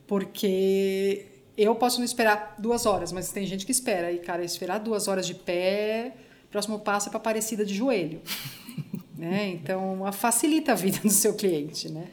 Porque 0.08 1.26
eu 1.58 1.76
posso 1.76 1.98
não 1.98 2.06
esperar 2.06 2.56
duas 2.58 2.86
horas, 2.86 3.12
mas 3.12 3.32
tem 3.32 3.46
gente 3.46 3.66
que 3.66 3.72
espera. 3.72 4.12
E, 4.12 4.20
cara, 4.20 4.44
esperar 4.44 4.80
duas 4.80 5.08
horas 5.08 5.26
de 5.26 5.34
pé, 5.34 6.14
próximo 6.52 6.80
passo 6.80 7.10
é 7.10 7.12
para 7.12 7.20
parecida 7.20 7.66
de 7.66 7.74
joelho. 7.74 8.22
né? 9.18 9.48
Então, 9.48 10.12
facilita 10.12 10.74
a 10.74 10.76
vida 10.76 11.00
do 11.00 11.10
seu 11.10 11.34
cliente, 11.36 11.92
né? 11.92 12.08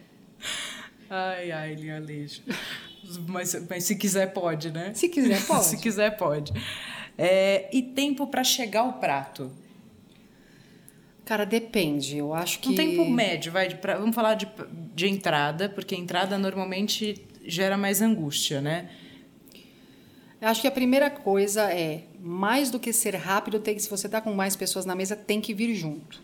Ai, 1.11 1.51
ai, 1.51 1.75
linha 1.75 1.99
lixo. 1.99 2.43
Mas, 3.29 3.55
mas 3.69 3.85
se 3.85 3.97
quiser, 3.97 4.33
pode, 4.33 4.71
né? 4.71 4.95
Se 4.95 5.09
quiser, 5.09 5.43
pode. 5.47 5.65
se 5.65 5.77
quiser, 5.77 6.17
pode. 6.17 6.53
É, 7.19 7.69
e 7.73 7.83
tempo 7.83 8.27
para 8.27 8.43
chegar 8.43 8.81
ao 8.81 8.95
prato? 8.95 9.51
Cara, 11.25 11.45
depende. 11.45 12.17
Eu 12.17 12.33
acho 12.33 12.61
que. 12.61 12.71
Um 12.71 12.75
tempo 12.75 13.09
médio, 13.11 13.53
vai. 13.53 13.75
Pra, 13.75 13.99
vamos 13.99 14.15
falar 14.15 14.35
de, 14.35 14.49
de 14.95 15.09
entrada, 15.09 15.69
porque 15.69 15.95
entrada 15.95 16.39
normalmente 16.39 17.27
gera 17.45 17.77
mais 17.77 18.01
angústia, 18.01 18.61
né? 18.61 18.89
Eu 20.41 20.49
acho 20.49 20.61
que 20.61 20.67
a 20.67 20.73
primeira 20.73 21.09
coisa 21.09 21.73
é, 21.73 22.03
mais 22.19 22.69
do 22.69 22.81
que 22.81 22.93
ser 22.93 23.15
rápido, 23.15 23.61
tem 23.61 23.77
que, 23.77 23.83
se 23.83 23.89
você 23.89 24.07
está 24.09 24.21
com 24.21 24.33
mais 24.33 24.57
pessoas 24.57 24.85
na 24.85 24.95
mesa, 24.95 25.15
tem 25.15 25.41
que 25.41 25.55
vir 25.55 25.73
junto, 25.75 26.21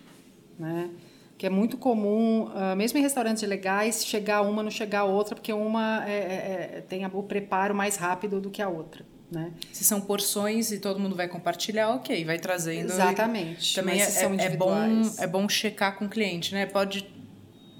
né? 0.59 0.91
Que 1.37 1.47
é 1.47 1.51
muito 1.51 1.77
comum, 1.77 2.47
uh, 2.47 2.75
mesmo 2.75 2.99
em 2.99 3.03
restaurantes 3.03 3.45
legais, 3.45 4.05
chegar 4.05 4.43
uma, 4.43 4.61
não 4.61 4.73
chegar 4.73 5.01
a 5.01 5.05
outra, 5.05 5.37
porque 5.37 5.53
uma 5.53 6.05
é, 6.05 6.12
é, 6.12 6.79
é 6.79 6.81
tem 6.81 7.07
o 7.07 7.23
preparo 7.23 7.77
mais 7.77 7.95
rápido 7.95 8.41
do 8.41 8.51
que 8.51 8.61
a 8.61 8.69
outra. 8.69 9.07
Né? 9.31 9.53
Se 9.73 9.85
são 9.85 10.01
porções 10.01 10.73
e 10.73 10.81
todo 10.81 10.99
mundo 10.99 11.14
vai 11.14 11.29
compartilhar, 11.29 11.91
ok, 11.91 12.25
vai 12.25 12.41
trazendo. 12.41 12.91
Exatamente. 12.91 13.75
Também 13.75 14.01
é, 14.01 14.05
é, 14.05 14.47
é, 14.47 14.57
bom, 14.57 14.75
é 15.19 15.27
bom 15.27 15.49
checar 15.49 15.97
com 15.97 16.07
o 16.07 16.09
cliente, 16.09 16.55
né? 16.55 16.66
Pode 16.66 17.07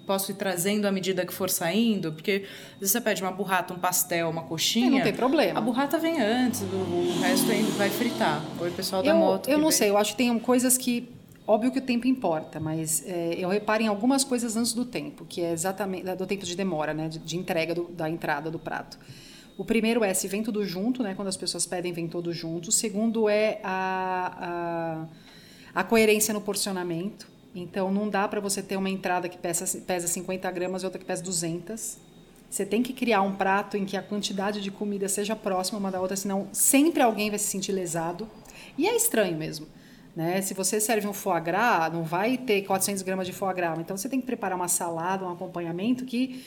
posso 0.09 0.33
ir 0.33 0.37
trazendo 0.37 0.87
à 0.87 0.91
medida 0.91 1.27
que 1.27 1.35
for 1.35 1.51
saindo, 1.51 2.11
porque 2.11 2.47
às 2.73 2.81
vezes 2.81 2.93
você 2.93 3.01
pede 3.01 3.23
uma 3.23 3.31
burrata, 3.31 3.75
um 3.75 3.79
pastel, 3.79 4.31
uma 4.31 4.43
coxinha. 4.43 4.87
E 4.87 4.91
não 4.91 5.03
tem 5.03 5.13
problema. 5.13 5.59
A 5.59 5.61
burrata 5.61 5.99
vem 5.99 6.19
antes, 6.19 6.63
o 6.63 7.21
resto 7.21 7.47
vai 7.77 7.91
fritar. 7.91 8.43
Oi, 8.59 8.71
pessoal 8.71 9.03
da 9.03 9.11
eu, 9.11 9.17
moto. 9.17 9.51
Eu 9.51 9.59
não 9.59 9.69
vem. 9.69 9.73
sei, 9.73 9.91
eu 9.91 9.99
acho 9.99 10.13
que 10.13 10.17
tem 10.17 10.39
coisas 10.39 10.79
que. 10.79 11.11
Óbvio 11.47 11.71
que 11.71 11.79
o 11.79 11.83
tempo 11.83 12.07
importa, 12.07 12.61
mas 12.61 13.03
é, 13.07 13.35
eu 13.39 13.49
reparo 13.49 13.83
em 13.83 13.87
algumas 13.87 14.23
coisas 14.23 14.55
antes 14.55 14.75
do 14.75 14.85
tempo, 14.85 15.25
que 15.27 15.41
é 15.41 15.53
exatamente 15.53 16.05
do 16.15 16.27
tempo 16.27 16.45
de 16.45 16.55
demora, 16.55 16.93
né, 16.93 17.09
de, 17.09 17.19
de 17.19 17.39
entrega 17.39 17.75
do, 17.75 17.85
da 17.85 18.09
entrada 18.09 18.51
do 18.51 18.59
prato. 18.59 18.99
O 19.57 19.65
primeiro 19.65 20.05
é 20.05 20.13
se 20.15 20.29
vem 20.29 20.43
tudo 20.43 20.65
junto, 20.65 21.03
né? 21.03 21.15
Quando 21.15 21.29
as 21.29 21.37
pessoas 21.37 21.67
pedem, 21.67 21.93
vem 21.93 22.07
tudo 22.07 22.33
junto. 22.33 22.69
O 22.69 22.73
segundo 22.73 23.29
é 23.29 23.61
a, 23.65 25.07
a, 25.75 25.81
a 25.81 25.85
coerência 25.85 26.33
no 26.33 26.41
porcionamento. 26.41 27.27
Então, 27.59 27.93
não 27.93 28.09
dá 28.09 28.27
para 28.29 28.41
você 28.41 28.63
ter 28.63 28.77
uma 28.77 28.91
entrada 28.91 29.29
que 29.29 29.37
pesa, 29.37 29.65
pesa 29.81 30.07
50 30.07 30.51
gramas 30.51 30.83
e 30.83 30.85
outra 30.85 30.99
que 30.99 31.05
pesa 31.05 31.23
200. 31.23 31.99
Você 32.51 32.65
tem 32.65 32.83
que 32.83 32.93
criar 32.93 33.23
um 33.23 33.35
prato 33.35 33.77
em 33.77 33.85
que 33.85 33.97
a 33.97 34.03
quantidade 34.03 34.61
de 34.61 34.71
comida 34.71 35.09
seja 35.09 35.37
próxima 35.37 35.79
uma 35.79 35.91
da 35.91 36.01
outra, 36.01 36.17
senão 36.17 36.49
sempre 36.53 37.03
alguém 37.03 37.29
vai 37.29 37.39
se 37.39 37.47
sentir 37.47 37.73
lesado. 37.73 38.29
E 38.77 38.89
é 38.89 38.97
estranho 38.97 39.37
mesmo. 39.37 39.67
Né? 40.17 40.41
Se 40.41 40.55
você 40.55 40.81
serve 40.81 41.07
um 41.07 41.13
foie 41.13 41.41
gras, 41.41 41.93
não 41.93 42.03
vai 42.03 42.37
ter 42.37 42.63
400 42.63 43.03
gramas 43.03 43.27
de 43.27 43.33
foie 43.33 43.55
gras. 43.55 43.79
Então, 43.79 43.97
você 43.97 44.09
tem 44.09 44.21
que 44.21 44.27
preparar 44.27 44.57
uma 44.57 44.69
salada, 44.69 45.25
um 45.25 45.31
acompanhamento 45.31 46.05
que 46.05 46.43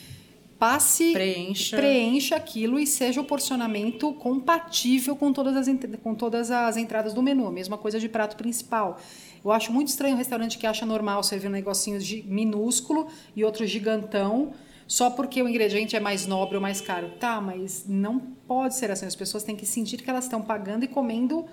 passe, 0.58 1.12
preencha. 1.12 1.76
preencha 1.76 2.36
aquilo 2.36 2.78
e 2.78 2.86
seja 2.86 3.20
o 3.20 3.24
porcionamento 3.24 4.12
compatível 4.12 5.16
com 5.16 5.32
todas 5.32 5.56
as, 5.56 5.66
com 6.02 6.14
todas 6.14 6.52
as 6.52 6.76
entradas 6.76 7.12
do 7.12 7.20
menu. 7.20 7.48
A 7.48 7.50
mesma 7.50 7.76
coisa 7.76 7.98
de 7.98 8.08
prato 8.08 8.36
principal. 8.36 9.00
Eu 9.44 9.50
acho 9.50 9.72
muito 9.72 9.88
estranho 9.88 10.14
um 10.14 10.18
restaurante 10.18 10.56
que 10.56 10.66
acha 10.66 10.86
normal 10.86 11.22
servir 11.22 11.48
um 11.48 11.50
negocinho 11.50 11.98
minúsculo 12.26 13.08
e 13.34 13.44
outro 13.44 13.66
gigantão 13.66 14.52
só 14.86 15.10
porque 15.10 15.42
o 15.42 15.48
ingrediente 15.48 15.96
é 15.96 16.00
mais 16.00 16.26
nobre 16.26 16.56
ou 16.56 16.60
mais 16.60 16.80
caro. 16.80 17.10
Tá, 17.18 17.40
mas 17.40 17.84
não 17.88 18.20
pode 18.20 18.74
ser 18.76 18.90
assim. 18.90 19.06
As 19.06 19.16
pessoas 19.16 19.42
têm 19.42 19.56
que 19.56 19.66
sentir 19.66 20.02
que 20.02 20.10
elas 20.10 20.24
estão 20.24 20.42
pagando 20.42 20.84
e 20.84 20.88
comendo 20.88 21.46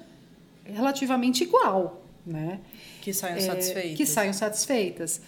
relativamente 0.65 1.43
igual, 1.43 2.03
né? 2.25 2.59
Que 3.01 3.13
saiam 3.13 3.37
é, 3.37 3.41
satisfeitas. 3.41 3.97
Que 3.97 4.05
saiam 4.05 4.33
satisfeitas. 4.33 5.21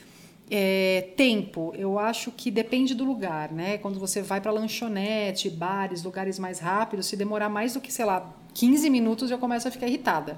É, 0.53 1.07
tempo, 1.15 1.73
eu 1.77 1.97
acho 1.97 2.31
que 2.31 2.51
depende 2.51 2.93
do 2.93 3.05
lugar, 3.05 3.51
né? 3.51 3.77
Quando 3.77 3.97
você 3.99 4.21
vai 4.21 4.41
para 4.41 4.51
lanchonete, 4.51 5.49
bares, 5.49 6.03
lugares 6.03 6.37
mais 6.37 6.59
rápidos, 6.59 7.05
se 7.05 7.15
demorar 7.15 7.47
mais 7.47 7.73
do 7.73 7.81
que, 7.81 7.93
sei 7.93 8.03
lá, 8.03 8.35
15 8.53 8.89
minutos, 8.89 9.29
já 9.29 9.37
começa 9.37 9.69
a 9.69 9.71
ficar 9.71 9.87
irritada 9.87 10.37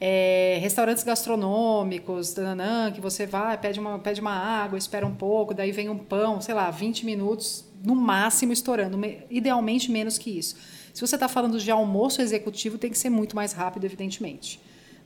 é, 0.00 0.58
restaurantes 0.60 1.02
gastronômicos, 1.02 2.32
tananã, 2.32 2.92
que 2.92 3.00
você 3.00 3.26
vai, 3.26 3.58
pede 3.58 3.80
uma, 3.80 3.98
pede 3.98 4.20
uma 4.20 4.32
água, 4.32 4.78
espera 4.78 5.06
um 5.06 5.14
pouco, 5.14 5.52
daí 5.52 5.72
vem 5.72 5.88
um 5.88 5.98
pão, 5.98 6.40
sei 6.40 6.54
lá, 6.54 6.70
20 6.70 7.04
minutos, 7.04 7.64
no 7.84 7.94
máximo 7.94 8.52
estourando, 8.52 8.98
idealmente 9.30 9.90
menos 9.90 10.16
que 10.18 10.30
isso. 10.30 10.56
Se 10.94 11.00
você 11.00 11.16
está 11.16 11.28
falando 11.28 11.58
de 11.58 11.70
almoço 11.70 12.20
executivo, 12.20 12.78
tem 12.78 12.90
que 12.90 12.98
ser 12.98 13.10
muito 13.10 13.34
mais 13.34 13.52
rápido, 13.52 13.84
evidentemente. 13.84 14.60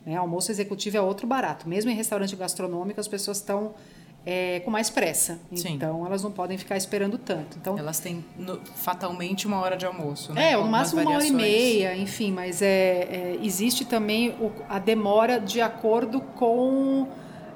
Né? 0.05 0.17
Almoço 0.17 0.51
executivo 0.51 0.97
é 0.97 1.01
outro 1.01 1.27
barato. 1.27 1.69
Mesmo 1.69 1.91
em 1.91 1.95
restaurante 1.95 2.35
gastronômico, 2.35 3.01
as 3.01 3.09
pessoas 3.09 3.39
estão 3.39 3.75
é, 4.25 4.61
com 4.61 4.71
mais 4.71 4.89
pressa. 4.89 5.39
Sim. 5.55 5.75
Então, 5.75 6.07
elas 6.07 6.23
não 6.23 6.31
podem 6.31 6.57
ficar 6.57 6.77
esperando 6.77 7.19
tanto. 7.19 7.59
Então, 7.61 7.79
elas 7.79 7.99
têm 7.99 8.25
no, 8.39 8.61
fatalmente 8.77 9.47
uma 9.47 9.61
hora 9.61 9.77
de 9.77 9.85
almoço, 9.85 10.33
né? 10.33 10.53
É, 10.53 10.57
no 10.57 10.67
máximo 10.67 11.01
uma 11.01 11.13
hora 11.13 11.27
e 11.27 11.33
meia, 11.33 11.97
enfim. 11.97 12.33
Mas 12.33 12.63
é, 12.63 12.67
é 12.67 13.39
existe 13.43 13.85
também 13.85 14.31
o, 14.41 14.53
a 14.69 14.79
demora 14.79 15.41
de 15.41 15.61
acordo 15.61 16.21
com 16.21 17.09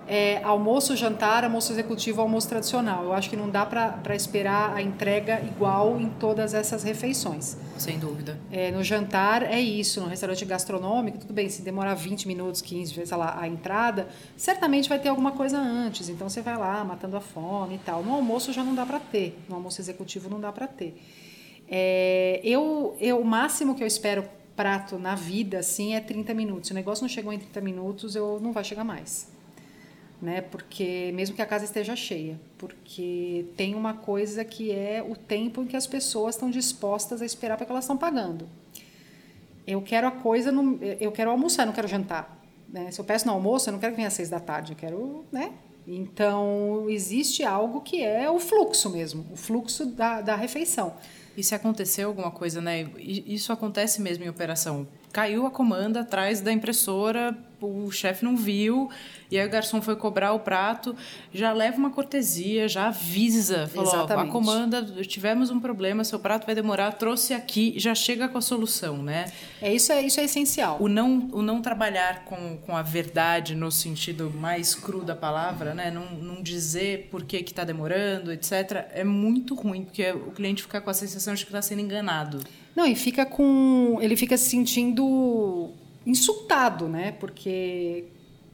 é, 0.06 0.40
almoço, 0.44 0.94
jantar, 0.94 1.42
almoço 1.42 1.72
executivo, 1.72 2.20
almoço 2.20 2.48
tradicional. 2.48 3.04
Eu 3.04 3.12
acho 3.12 3.28
que 3.28 3.36
não 3.36 3.50
dá 3.50 3.66
para 3.66 4.14
esperar 4.14 4.74
a 4.74 4.80
entrega 4.80 5.42
igual 5.42 6.00
em 6.00 6.08
todas 6.08 6.54
essas 6.54 6.84
refeições. 6.84 7.56
Sem 7.76 7.98
dúvida. 7.98 8.38
É, 8.50 8.70
no 8.70 8.82
jantar 8.84 9.42
é 9.42 9.60
isso, 9.60 10.00
no 10.00 10.06
restaurante 10.06 10.44
gastronômico, 10.44 11.18
tudo 11.18 11.34
bem, 11.34 11.48
se 11.48 11.62
demorar 11.62 11.94
20 11.94 12.28
minutos, 12.28 12.62
15, 12.62 13.06
sei 13.06 13.16
lá, 13.16 13.36
a 13.38 13.48
entrada, 13.48 14.08
certamente 14.36 14.88
vai 14.88 14.98
ter 14.98 15.08
alguma 15.08 15.32
coisa 15.32 15.58
antes. 15.58 16.08
Então 16.08 16.28
você 16.28 16.40
vai 16.40 16.56
lá 16.56 16.84
matando 16.84 17.16
a 17.16 17.20
fome 17.20 17.74
e 17.74 17.78
tal. 17.78 18.02
No 18.02 18.14
almoço 18.14 18.52
já 18.52 18.62
não 18.62 18.74
dá 18.74 18.86
para 18.86 19.00
ter, 19.00 19.36
no 19.48 19.56
almoço 19.56 19.80
executivo 19.80 20.30
não 20.30 20.40
dá 20.40 20.52
para 20.52 20.68
ter. 20.68 20.96
É, 21.68 22.40
eu, 22.44 22.96
eu, 23.00 23.20
o 23.20 23.24
máximo 23.24 23.74
que 23.74 23.82
eu 23.82 23.86
espero 23.88 24.24
prato 24.54 24.98
na 24.98 25.16
vida, 25.16 25.58
assim, 25.58 25.94
é 25.94 26.00
30 26.00 26.32
minutos. 26.32 26.68
Se 26.68 26.72
o 26.72 26.74
negócio 26.74 27.02
não 27.02 27.08
chegou 27.08 27.32
em 27.32 27.38
30 27.38 27.60
minutos, 27.60 28.14
eu 28.14 28.38
não 28.40 28.52
vai 28.52 28.62
chegar 28.62 28.84
mais 28.84 29.35
né? 30.20 30.40
Porque 30.40 31.10
mesmo 31.14 31.36
que 31.36 31.42
a 31.42 31.46
casa 31.46 31.64
esteja 31.64 31.94
cheia, 31.94 32.40
porque 32.56 33.46
tem 33.56 33.74
uma 33.74 33.94
coisa 33.94 34.44
que 34.44 34.72
é 34.72 35.04
o 35.06 35.14
tempo 35.14 35.62
em 35.62 35.66
que 35.66 35.76
as 35.76 35.86
pessoas 35.86 36.34
estão 36.34 36.50
dispostas 36.50 37.20
a 37.20 37.26
esperar 37.26 37.56
para 37.56 37.66
que 37.66 37.72
elas 37.72 37.84
estão 37.84 37.96
pagando. 37.96 38.48
Eu 39.66 39.82
quero 39.82 40.06
a 40.06 40.10
coisa, 40.10 40.52
no, 40.52 40.78
eu 41.00 41.10
quero 41.12 41.30
almoçar, 41.30 41.66
não 41.66 41.72
quero 41.72 41.88
jantar. 41.88 42.40
Né? 42.68 42.90
Se 42.90 43.00
eu 43.00 43.04
peço 43.04 43.26
no 43.26 43.32
almoço, 43.32 43.68
eu 43.68 43.72
não 43.72 43.80
quero 43.80 43.92
que 43.92 43.96
venha 43.96 44.08
às 44.08 44.14
seis 44.14 44.28
da 44.28 44.40
tarde, 44.40 44.72
eu 44.72 44.76
quero, 44.76 45.24
né? 45.30 45.52
Então 45.86 46.86
existe 46.88 47.44
algo 47.44 47.80
que 47.80 48.02
é 48.02 48.28
o 48.28 48.40
fluxo 48.40 48.90
mesmo, 48.90 49.24
o 49.32 49.36
fluxo 49.36 49.86
da, 49.86 50.20
da 50.20 50.34
refeição. 50.34 50.94
E 51.36 51.44
se 51.44 51.54
aconteceu 51.54 52.08
alguma 52.08 52.30
coisa, 52.30 52.60
né? 52.60 52.88
Isso 52.98 53.52
acontece 53.52 54.00
mesmo 54.00 54.24
em 54.24 54.28
operação. 54.28 54.86
Caiu 55.16 55.46
a 55.46 55.50
comanda 55.50 56.00
atrás 56.00 56.42
da 56.42 56.52
impressora, 56.52 57.34
o 57.58 57.90
chefe 57.90 58.22
não 58.22 58.36
viu, 58.36 58.90
e 59.30 59.38
aí 59.38 59.46
o 59.46 59.50
garçom 59.50 59.80
foi 59.80 59.96
cobrar 59.96 60.34
o 60.34 60.40
prato, 60.40 60.94
já 61.32 61.54
leva 61.54 61.78
uma 61.78 61.88
cortesia, 61.88 62.68
já 62.68 62.88
avisa, 62.88 63.66
falou, 63.66 63.94
Exatamente. 63.94 64.28
a 64.28 64.30
comanda, 64.30 64.82
tivemos 65.04 65.48
um 65.48 65.58
problema, 65.58 66.04
seu 66.04 66.18
prato 66.18 66.44
vai 66.44 66.54
demorar, 66.54 66.92
trouxe 66.92 67.32
aqui, 67.32 67.72
já 67.78 67.94
chega 67.94 68.28
com 68.28 68.36
a 68.36 68.42
solução, 68.42 69.02
né? 69.02 69.32
É 69.62 69.72
isso 69.72 69.90
é 69.90 70.02
isso 70.02 70.20
é 70.20 70.24
essencial. 70.24 70.76
O 70.78 70.86
não 70.86 71.30
o 71.32 71.40
não 71.40 71.62
trabalhar 71.62 72.26
com, 72.26 72.58
com 72.58 72.76
a 72.76 72.82
verdade 72.82 73.54
no 73.54 73.72
sentido 73.72 74.30
mais 74.30 74.74
cru 74.74 75.02
da 75.02 75.16
palavra, 75.16 75.72
né? 75.72 75.90
Não, 75.90 76.04
não 76.10 76.42
dizer 76.42 77.08
por 77.10 77.24
que 77.24 77.42
que 77.42 77.52
está 77.52 77.64
demorando, 77.64 78.30
etc. 78.30 78.86
É 78.92 79.02
muito 79.02 79.54
ruim 79.54 79.82
porque 79.82 80.10
o 80.12 80.30
cliente 80.32 80.60
fica 80.60 80.78
com 80.78 80.90
a 80.90 80.94
sensação 80.94 81.32
de 81.32 81.42
que 81.42 81.48
está 81.48 81.62
sendo 81.62 81.80
enganado. 81.80 82.40
Não, 82.76 82.86
e 82.86 82.94
fica 82.94 83.24
com 83.24 83.98
ele 84.02 84.14
fica 84.14 84.36
se 84.36 84.50
sentindo 84.50 85.70
insultado, 86.04 86.86
né? 86.86 87.12
Porque, 87.12 88.04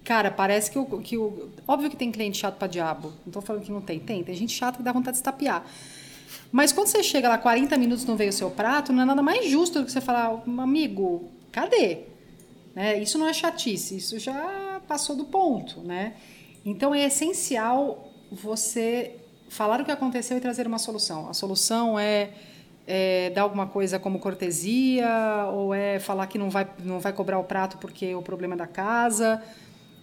cara, 0.04 0.30
parece 0.30 0.70
que 0.70 0.78
o, 0.78 0.86
que 1.00 1.18
o. 1.18 1.50
Óbvio 1.66 1.90
que 1.90 1.96
tem 1.96 2.12
cliente 2.12 2.38
chato 2.38 2.56
pra 2.56 2.68
diabo. 2.68 3.12
Não 3.26 3.32
tô 3.32 3.40
falando 3.40 3.64
que 3.64 3.72
não 3.72 3.80
tem. 3.80 3.98
Tem. 3.98 4.22
Tem 4.22 4.34
gente 4.34 4.52
chata 4.52 4.78
que 4.78 4.84
dá 4.84 4.92
vontade 4.92 5.16
de 5.16 5.18
estapear. 5.18 5.66
Mas 6.52 6.72
quando 6.72 6.86
você 6.86 7.02
chega 7.02 7.28
lá 7.28 7.36
40 7.36 7.76
minutos 7.76 8.04
não 8.04 8.16
veio 8.16 8.30
o 8.30 8.32
seu 8.32 8.50
prato, 8.50 8.92
não 8.92 9.02
é 9.02 9.04
nada 9.04 9.22
mais 9.22 9.50
justo 9.50 9.80
do 9.80 9.86
que 9.86 9.92
você 9.92 10.00
falar, 10.00 10.42
amigo, 10.58 11.28
cadê? 11.50 12.04
Né? 12.74 13.02
Isso 13.02 13.18
não 13.18 13.26
é 13.26 13.32
chatice, 13.32 13.96
isso 13.96 14.18
já 14.18 14.80
passou 14.86 15.16
do 15.16 15.24
ponto, 15.24 15.80
né? 15.80 16.14
Então 16.64 16.94
é 16.94 17.04
essencial 17.04 18.12
você 18.30 19.16
falar 19.48 19.80
o 19.80 19.84
que 19.84 19.90
aconteceu 19.90 20.36
e 20.36 20.40
trazer 20.40 20.66
uma 20.66 20.78
solução. 20.78 21.28
A 21.28 21.34
solução 21.34 21.98
é 21.98 22.30
é, 22.86 23.30
dar 23.30 23.42
alguma 23.42 23.66
coisa 23.66 23.98
como 23.98 24.18
cortesia 24.18 25.46
ou 25.52 25.74
é 25.74 25.98
falar 25.98 26.26
que 26.26 26.38
não 26.38 26.50
vai, 26.50 26.68
não 26.84 26.98
vai 26.98 27.12
cobrar 27.12 27.38
o 27.38 27.44
prato 27.44 27.78
porque 27.78 28.06
é 28.06 28.16
o 28.16 28.22
problema 28.22 28.56
da 28.56 28.66
casa. 28.66 29.42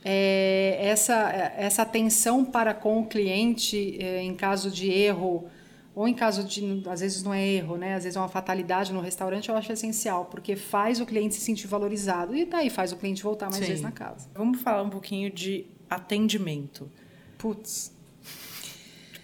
É, 0.04 0.78
essa, 0.80 1.30
essa 1.58 1.82
atenção 1.82 2.46
para 2.46 2.74
com 2.74 3.02
o 3.02 3.06
cliente 3.06 3.98
é, 4.02 4.22
em 4.22 4.34
caso 4.34 4.72
de 4.72 4.90
erro 4.90 5.50
ou 5.94 6.08
em 6.08 6.14
caso 6.14 6.46
de, 6.46 6.84
às 6.88 7.02
vezes 7.02 7.22
não 7.24 7.34
é 7.34 7.46
erro, 7.46 7.76
né? 7.76 7.96
Às 7.96 8.06
vezes 8.06 8.16
é 8.16 8.20
uma 8.20 8.30
fatalidade 8.30 8.94
no 8.94 9.02
restaurante, 9.02 9.50
eu 9.50 9.56
acho 9.58 9.74
essencial, 9.74 10.26
porque 10.26 10.56
faz 10.56 11.02
o 11.02 11.06
cliente 11.06 11.36
se 11.36 11.42
sentir 11.42 11.68
valorizado 11.68 12.34
e 12.34 12.46
daí 12.46 12.70
faz 12.70 12.94
o 12.94 12.96
cliente 12.96 13.22
voltar 13.22 13.48
mais 13.48 13.58
Sim. 13.58 13.66
vezes 13.66 13.82
na 13.82 13.92
casa. 13.92 14.30
Vamos 14.34 14.62
falar 14.62 14.82
um 14.84 14.90
pouquinho 14.90 15.30
de 15.30 15.66
atendimento. 15.90 16.90
Putz, 17.38 17.92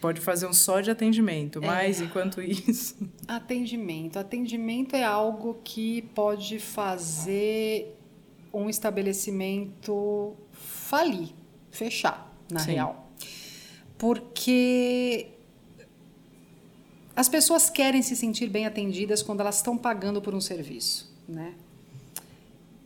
pode 0.01 0.21
fazer 0.21 0.47
um 0.47 0.53
só 0.53 0.81
de 0.81 0.91
atendimento, 0.91 1.59
é. 1.63 1.65
mas 1.65 2.01
enquanto 2.01 2.41
isso. 2.41 2.95
Atendimento. 3.27 4.17
Atendimento 4.17 4.95
é 4.95 5.03
algo 5.03 5.59
que 5.63 6.01
pode 6.13 6.59
fazer 6.59 7.97
um 8.53 8.69
estabelecimento 8.69 10.33
falir, 10.51 11.29
fechar, 11.71 12.31
na 12.49 12.59
Sim. 12.59 12.71
real. 12.71 13.11
Porque 13.97 15.27
as 17.15 17.29
pessoas 17.29 17.69
querem 17.69 18.01
se 18.01 18.15
sentir 18.15 18.49
bem 18.49 18.65
atendidas 18.65 19.21
quando 19.21 19.39
elas 19.39 19.57
estão 19.57 19.77
pagando 19.77 20.21
por 20.21 20.33
um 20.33 20.41
serviço, 20.41 21.13
né? 21.27 21.53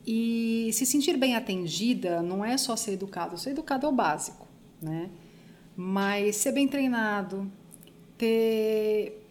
E 0.06 0.72
se 0.74 0.86
sentir 0.86 1.18
bem 1.18 1.36
atendida 1.36 2.22
não 2.22 2.44
é 2.44 2.58
só 2.58 2.76
ser 2.76 2.94
educado, 2.94 3.38
ser 3.38 3.52
educado 3.52 3.86
é 3.86 3.90
o 3.90 3.92
básico, 3.92 4.48
né? 4.82 5.10
Mas 5.82 6.36
ser 6.36 6.52
bem 6.52 6.68
treinado, 6.68 7.50
ter. 8.18 9.26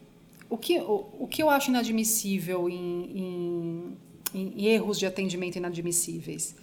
O 0.49 0.57
que, 0.57 0.78
o, 0.78 1.05
o 1.20 1.28
que 1.28 1.42
eu 1.42 1.51
acho 1.51 1.68
inadmissível 1.68 2.70
em, 2.70 3.92
em, 4.32 4.51
em 4.57 4.66
erros 4.66 4.99
de 4.99 5.05
atendimento 5.05 5.57
inadmissíveis? 5.57 6.57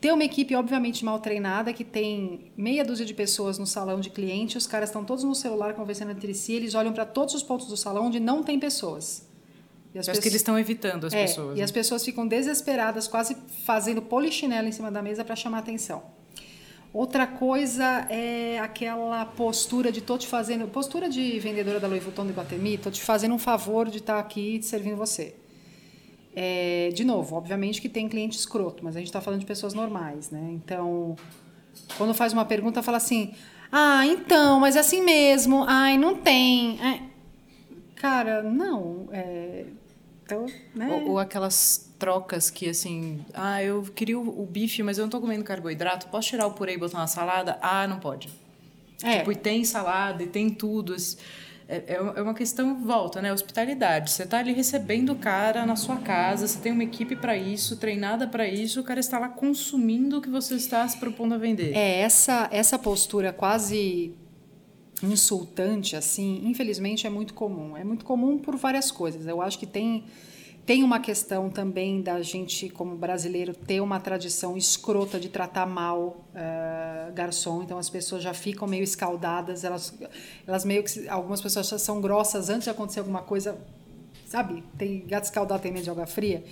Ter 0.00 0.12
uma 0.12 0.24
equipe, 0.24 0.52
obviamente, 0.56 1.04
mal 1.04 1.20
treinada, 1.20 1.72
que 1.72 1.84
tem 1.84 2.50
meia 2.56 2.84
dúzia 2.84 3.06
de 3.06 3.14
pessoas 3.14 3.56
no 3.56 3.68
salão 3.68 4.00
de 4.00 4.10
cliente, 4.10 4.58
os 4.58 4.66
caras 4.66 4.88
estão 4.88 5.04
todos 5.04 5.22
no 5.22 5.34
celular 5.36 5.74
conversando 5.74 6.10
entre 6.10 6.34
si, 6.34 6.54
eles 6.54 6.74
olham 6.74 6.92
para 6.92 7.06
todos 7.06 7.32
os 7.32 7.42
pontos 7.44 7.68
do 7.68 7.76
salão 7.76 8.06
onde 8.06 8.18
não 8.18 8.42
tem 8.42 8.58
pessoas. 8.58 9.28
E 9.94 9.98
as 10.00 10.08
Acho 10.08 10.20
que 10.20 10.26
eles 10.26 10.40
estão 10.40 10.58
evitando 10.58 11.06
as 11.06 11.12
é, 11.12 11.26
pessoas. 11.26 11.54
E 11.54 11.58
né? 11.58 11.64
as 11.64 11.70
pessoas 11.70 12.04
ficam 12.04 12.26
desesperadas, 12.26 13.06
quase 13.06 13.36
fazendo 13.64 14.02
polichinelo 14.02 14.66
em 14.66 14.72
cima 14.72 14.90
da 14.90 15.00
mesa 15.00 15.24
para 15.24 15.36
chamar 15.36 15.58
atenção. 15.58 16.18
Outra 16.92 17.24
coisa 17.24 17.84
é 18.10 18.58
aquela 18.58 19.24
postura 19.24 19.92
de 19.92 20.00
tô 20.00 20.18
te 20.18 20.26
fazendo, 20.26 20.66
postura 20.66 21.08
de 21.08 21.38
vendedora 21.38 21.78
da 21.78 21.86
Louis 21.86 22.02
Vuitton 22.02 22.26
de 22.26 22.32
Guatemi, 22.32 22.78
tô 22.78 22.90
te 22.90 23.00
fazendo 23.00 23.32
um 23.32 23.38
favor 23.38 23.88
de 23.88 23.98
estar 23.98 24.14
tá 24.14 24.18
aqui 24.18 24.60
servindo 24.60 24.96
você. 24.96 25.34
É, 26.34 26.90
de 26.92 27.04
novo, 27.04 27.36
obviamente 27.36 27.80
que 27.80 27.88
tem 27.88 28.08
cliente 28.08 28.36
escroto, 28.36 28.84
mas 28.84 28.96
a 28.96 28.98
gente 28.98 29.08
está 29.08 29.20
falando 29.20 29.40
de 29.40 29.46
pessoas 29.46 29.72
normais, 29.72 30.30
né? 30.30 30.50
Então, 30.52 31.14
quando 31.96 32.12
faz 32.12 32.32
uma 32.32 32.44
pergunta, 32.44 32.82
fala 32.82 32.96
assim: 32.96 33.34
ah, 33.70 34.04
então, 34.04 34.58
mas 34.58 34.74
é 34.74 34.80
assim 34.80 35.00
mesmo, 35.00 35.64
ai, 35.68 35.96
não 35.96 36.16
tem. 36.16 36.76
É. 36.84 37.02
Cara, 37.94 38.42
não. 38.42 39.08
É, 39.12 39.64
então, 40.32 40.46
né? 40.74 40.88
ou, 40.88 41.12
ou 41.12 41.18
aquelas 41.18 41.90
trocas 41.98 42.50
que 42.50 42.68
assim, 42.68 43.24
ah, 43.34 43.62
eu 43.62 43.82
queria 43.94 44.18
o, 44.18 44.42
o, 44.42 44.46
bife, 44.46 44.82
mas 44.82 44.98
eu 44.98 45.02
não 45.02 45.10
tô 45.10 45.20
comendo 45.20 45.44
carboidrato, 45.44 46.08
posso 46.08 46.28
tirar 46.28 46.46
o 46.46 46.52
purê 46.52 46.74
e 46.74 46.78
botar 46.78 46.98
na 46.98 47.06
salada? 47.06 47.58
Ah, 47.60 47.86
não 47.86 48.00
pode. 48.00 48.28
É. 49.02 49.18
Tipo, 49.18 49.32
e 49.32 49.36
tem 49.36 49.64
salada, 49.64 50.22
e 50.22 50.26
tem 50.26 50.50
tudo. 50.50 50.94
É, 51.68 51.76
é, 51.86 51.94
é 52.16 52.22
uma 52.22 52.34
questão, 52.34 52.82
volta, 52.84 53.22
né? 53.22 53.32
Hospitalidade. 53.32 54.10
Você 54.10 54.26
tá 54.26 54.38
ali 54.38 54.52
recebendo 54.52 55.12
o 55.12 55.16
cara 55.16 55.64
na 55.64 55.76
sua 55.76 55.98
casa, 55.98 56.48
você 56.48 56.58
tem 56.58 56.72
uma 56.72 56.82
equipe 56.82 57.14
para 57.14 57.36
isso, 57.36 57.76
treinada 57.76 58.26
para 58.26 58.48
isso, 58.48 58.80
o 58.80 58.84
cara 58.84 58.98
está 58.98 59.18
lá 59.18 59.28
consumindo 59.28 60.18
o 60.18 60.20
que 60.20 60.28
você 60.28 60.54
está 60.54 60.86
se 60.88 60.98
propondo 60.98 61.34
a 61.34 61.38
vender. 61.38 61.72
É, 61.74 62.00
essa, 62.00 62.48
essa 62.50 62.78
postura 62.78 63.32
quase 63.32 64.12
insultante, 65.02 65.96
assim, 65.96 66.42
infelizmente 66.44 67.06
é 67.06 67.10
muito 67.10 67.34
comum. 67.34 67.76
É 67.76 67.84
muito 67.84 68.04
comum 68.04 68.38
por 68.38 68.56
várias 68.56 68.90
coisas. 68.90 69.26
Eu 69.26 69.40
acho 69.40 69.58
que 69.58 69.66
tem 69.66 70.04
tem 70.70 70.84
uma 70.84 71.00
questão 71.00 71.50
também 71.50 72.00
da 72.00 72.22
gente, 72.22 72.68
como 72.68 72.94
brasileiro, 72.96 73.52
ter 73.52 73.80
uma 73.80 73.98
tradição 73.98 74.56
escrota 74.56 75.18
de 75.18 75.28
tratar 75.28 75.66
mal 75.66 76.24
uh, 76.30 77.12
garçom. 77.12 77.62
Então 77.62 77.76
as 77.76 77.90
pessoas 77.90 78.22
já 78.22 78.32
ficam 78.32 78.68
meio 78.68 78.84
escaldadas, 78.84 79.64
elas, 79.64 79.92
elas 80.46 80.64
meio 80.64 80.84
que. 80.84 81.08
Algumas 81.08 81.40
pessoas 81.40 81.66
são 81.82 82.00
grossas 82.00 82.50
antes 82.50 82.64
de 82.64 82.70
acontecer 82.70 83.00
alguma 83.00 83.22
coisa. 83.22 83.58
Sabe? 84.26 84.62
Tem 84.78 85.04
gato 85.06 85.24
escaldado, 85.24 85.60
tem 85.60 85.72
medo 85.72 85.82
de 85.82 85.90
água 85.90 86.06
fria. 86.06 86.44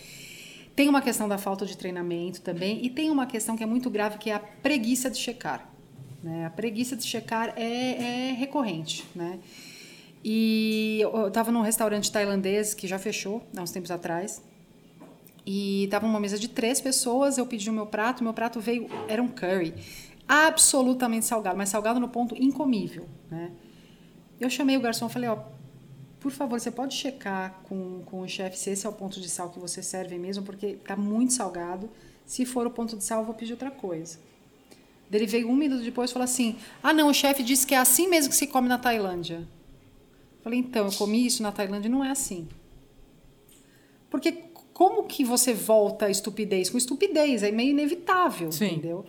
Tem 0.75 0.89
uma 0.89 1.01
questão 1.01 1.29
da 1.29 1.39
falta 1.39 1.65
de 1.65 1.77
treinamento 1.77 2.41
também. 2.41 2.85
E 2.85 2.91
tem 2.91 3.11
uma 3.11 3.27
questão 3.27 3.57
que 3.57 3.63
é 3.63 3.67
muito 3.67 3.89
grave, 3.89 4.19
que 4.19 4.31
é 4.31 4.35
a 4.35 4.41
preguiça 4.41 5.09
de 5.09 5.19
checar. 5.19 5.78
Né? 6.23 6.47
A 6.47 6.51
preguiça 6.51 6.97
de 6.97 7.05
checar 7.05 7.53
é, 7.57 8.31
é 8.31 8.33
recorrente. 8.33 9.05
Né? 9.14 9.39
E 10.25 10.99
eu 11.01 11.29
estava 11.29 11.51
num 11.53 11.62
restaurante 11.62 12.11
tailandês 12.11 12.75
que 12.75 12.87
já 12.87 12.99
fechou 12.99 13.43
há 13.57 13.62
uns 13.62 13.71
tempos 13.71 13.91
atrás. 13.91 14.43
E 15.47 15.85
estava 15.85 16.07
uma 16.07 16.21
mesa 16.21 16.39
de 16.39 16.49
três 16.49 16.81
pessoas, 16.81 17.39
eu 17.39 17.47
pedi 17.47 17.71
o 17.71 17.73
meu 17.73 17.87
prato, 17.87 18.23
meu 18.23 18.35
prato 18.35 18.61
veio, 18.61 18.87
era 19.09 19.23
um 19.23 19.29
curry. 19.29 19.73
absolutamente 20.29 21.25
salgado, 21.25 21.57
mas 21.57 21.71
salgado 21.71 21.99
no 21.99 22.09
ponto 22.09 22.37
incomível, 22.37 23.09
né? 23.31 23.51
Eu 24.39 24.51
chamei 24.51 24.77
o 24.77 24.81
garçom 24.81 25.09
falei, 25.09 25.29
ó, 25.31 25.39
por 26.21 26.31
favor, 26.31 26.61
você 26.61 26.71
pode 26.71 26.95
checar 26.95 27.61
com, 27.64 28.03
com 28.05 28.21
o 28.21 28.29
chefe 28.29 28.59
se 28.59 28.71
esse 28.71 28.87
é 28.87 28.91
o 28.91 28.93
ponto 28.93 29.21
de 29.21 29.29
sal 29.29 29.51
que 29.51 29.59
você 29.59 29.83
serve 29.83 30.19
mesmo, 30.19 30.45
porque 30.45 30.75
tá 30.75 30.97
muito 30.97 31.33
salgado. 31.33 31.89
Se 32.27 32.45
for 32.45 32.66
o 32.66 32.71
ponto 32.71 32.97
de 32.97 33.03
sal, 33.03 33.21
eu 33.21 33.25
vou 33.25 33.35
pedir 33.35 33.53
outra 33.53 33.71
coisa. 33.71 34.19
Ele 35.11 35.27
veio 35.27 35.49
um 35.49 35.57
minuto 35.57 35.83
depois 35.83 36.11
e 36.11 36.13
falou 36.13 36.25
assim: 36.25 36.57
Ah, 36.83 36.93
não, 36.93 37.09
o 37.09 37.15
chefe 37.15 37.43
disse 37.43 37.67
que 37.67 37.75
é 37.75 37.79
assim 37.79 38.09
mesmo 38.09 38.31
que 38.31 38.37
se 38.37 38.47
come 38.47 38.69
na 38.69 38.79
Tailândia. 38.79 39.47
Falei, 40.43 40.61
então, 40.61 40.87
eu 40.87 40.93
comi 40.93 41.27
isso 41.27 41.43
na 41.43 41.53
Tailândia 41.53 41.91
não 41.91 42.05
é 42.05 42.11
assim. 42.11 42.49
Porque 44.09 44.33
como 44.73 45.05
que 45.05 45.25
você 45.25 45.53
volta 45.53 46.07
a 46.07 46.11
estupidez? 46.11 46.71
Com 46.71 46.79
estupidez, 46.79 47.43
é 47.43 47.51
meio 47.51 47.71
inevitável, 47.71 48.51
Sim. 48.51 48.67
entendeu? 48.67 49.05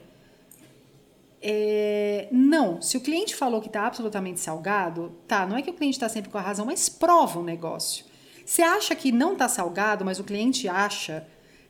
É, 1.42 2.28
não, 2.32 2.82
se 2.82 2.98
o 2.98 3.02
cliente 3.02 3.36
falou 3.36 3.62
que 3.62 3.68
está 3.68 3.88
absolutamente 3.88 4.40
salgado, 4.40 5.16
tá, 5.28 5.46
não 5.46 5.56
é 5.56 5.62
que 5.62 5.70
o 5.70 5.74
cliente 5.74 5.96
está 5.96 6.10
sempre 6.10 6.30
com 6.30 6.38
a 6.38 6.42
razão, 6.42 6.66
mas 6.66 6.90
prova 6.90 7.40
o 7.40 7.44
negócio. 7.44 8.04
Você 8.46 8.62
acha 8.62 8.96
que 8.96 9.12
não 9.12 9.34
está 9.34 9.48
salgado, 9.48 10.04
mas 10.04 10.20
o 10.20 10.24
cliente 10.24 10.68
acha, 10.68 11.26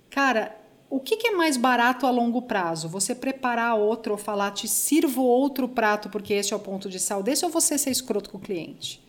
cara, 0.10 0.59
o 0.90 1.00
que, 1.00 1.18
que, 1.18 1.28
é 1.28 1.32
mais 1.32 1.56
barato 1.56 2.06
a 2.08 2.10
longo 2.10 2.42
prazo? 2.42 2.90
Você 2.90 3.14
preparar 3.14 3.76
outro 3.76 4.14
ou 4.14 4.18
falar, 4.18 4.52
te 4.52 4.68
sirvo 4.68 5.22
outro 5.22 5.68
prato 5.68 6.10
porque 6.10 6.34
esse 6.34 6.52
é 6.52 6.56
o 6.56 6.60
ponto 6.60 6.90
de 6.90 7.00
sal 7.00 7.22
desse, 7.22 7.46
ou 7.46 7.52
você 7.52 7.78
ser 7.78 7.92
escroto 7.92 8.30
com 8.30 8.38
o 8.38 8.42
cliente? 8.42 9.02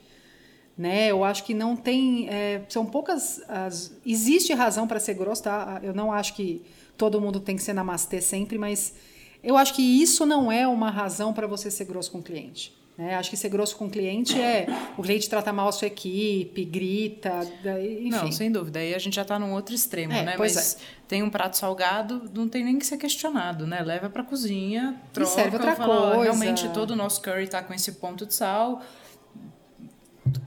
Né? 0.77 1.11
Eu 1.11 1.25
acho 1.25 1.45
que 1.45 1.55
não 1.55 1.77
tem. 1.77 2.29
É, 2.29 2.63
são 2.69 2.85
poucas. 2.85 3.43
As, 3.49 3.95
existe 4.05 4.53
razão 4.53 4.87
para 4.87 5.01
ser 5.01 5.15
grosso, 5.15 5.43
tá? 5.43 5.81
Eu 5.83 5.95
não 5.95 6.13
acho 6.13 6.35
que 6.35 6.63
todo 6.97 7.21
mundo 7.21 7.41
tem 7.41 7.57
que 7.57 7.63
ser 7.63 7.73
namastê 7.73 8.21
sempre, 8.21 8.59
mas 8.59 8.95
eu 9.43 9.57
acho 9.57 9.75
que 9.75 9.83
isso 9.83 10.27
não 10.27 10.51
é 10.53 10.69
uma 10.69 10.91
razão 10.91 11.33
para 11.33 11.47
você 11.47 11.71
ser 11.71 11.87
grosso 11.87 12.11
com 12.11 12.19
o 12.19 12.23
cliente. 12.23 12.80
Né? 13.01 13.15
Acho 13.15 13.31
que 13.31 13.37
ser 13.37 13.49
grosso 13.49 13.77
com 13.77 13.87
o 13.87 13.91
cliente 13.91 14.39
é 14.39 14.67
o 14.95 15.03
cliente 15.03 15.27
trata 15.27 15.51
mal 15.55 15.69
a 15.69 15.73
sua 15.73 15.87
equipe, 15.87 16.67
grita, 16.67 17.41
enfim. 17.65 18.11
Não, 18.11 18.31
sem 18.31 18.53
dúvida. 18.53 18.79
Aí 18.79 18.95
a 18.95 18.99
gente 18.99 19.15
já 19.15 19.23
está 19.23 19.39
num 19.39 19.55
outro 19.55 19.75
extremo, 19.75 20.13
é, 20.13 20.23
né? 20.23 20.35
Mas 20.39 20.75
é. 20.75 20.79
tem 21.09 21.23
um 21.23 21.31
prato 21.31 21.57
salgado, 21.57 22.31
não 22.35 22.47
tem 22.47 22.63
nem 22.63 22.79
que 22.79 22.85
ser 22.85 22.99
questionado, 22.99 23.67
né? 23.67 23.81
Leva 23.81 24.11
para 24.11 24.21
a 24.21 24.25
cozinha, 24.25 25.01
troca, 25.15 25.31
e 25.31 25.35
serve 25.35 25.57
outra 25.57 25.75
fala, 25.75 26.15
coisa. 26.17 26.23
realmente 26.25 26.69
todo 26.75 26.91
o 26.91 26.97
nosso 26.97 27.23
curry 27.23 27.45
está 27.45 27.63
com 27.63 27.73
esse 27.73 27.93
ponto 27.93 28.27
de 28.27 28.35
sal 28.35 28.83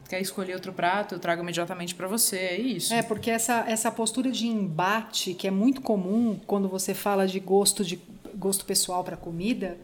quer 0.08 0.22
escolher 0.22 0.54
outro 0.54 0.72
prato, 0.72 1.16
eu 1.16 1.20
trago 1.20 1.42
imediatamente 1.42 1.96
para 1.96 2.08
você, 2.08 2.38
é 2.38 2.60
isso. 2.60 2.94
É, 2.94 3.02
porque 3.02 3.32
essa, 3.32 3.66
essa 3.68 3.92
postura 3.92 4.30
de 4.30 4.46
embate, 4.46 5.34
que 5.34 5.48
é 5.48 5.52
muito 5.52 5.82
comum 5.82 6.40
quando 6.46 6.70
você 6.70 6.94
fala 6.94 7.26
de 7.26 7.40
gosto 7.40 7.84
de 7.84 8.00
gosto 8.36 8.64
pessoal 8.64 9.04
para 9.04 9.18
comida, 9.18 9.76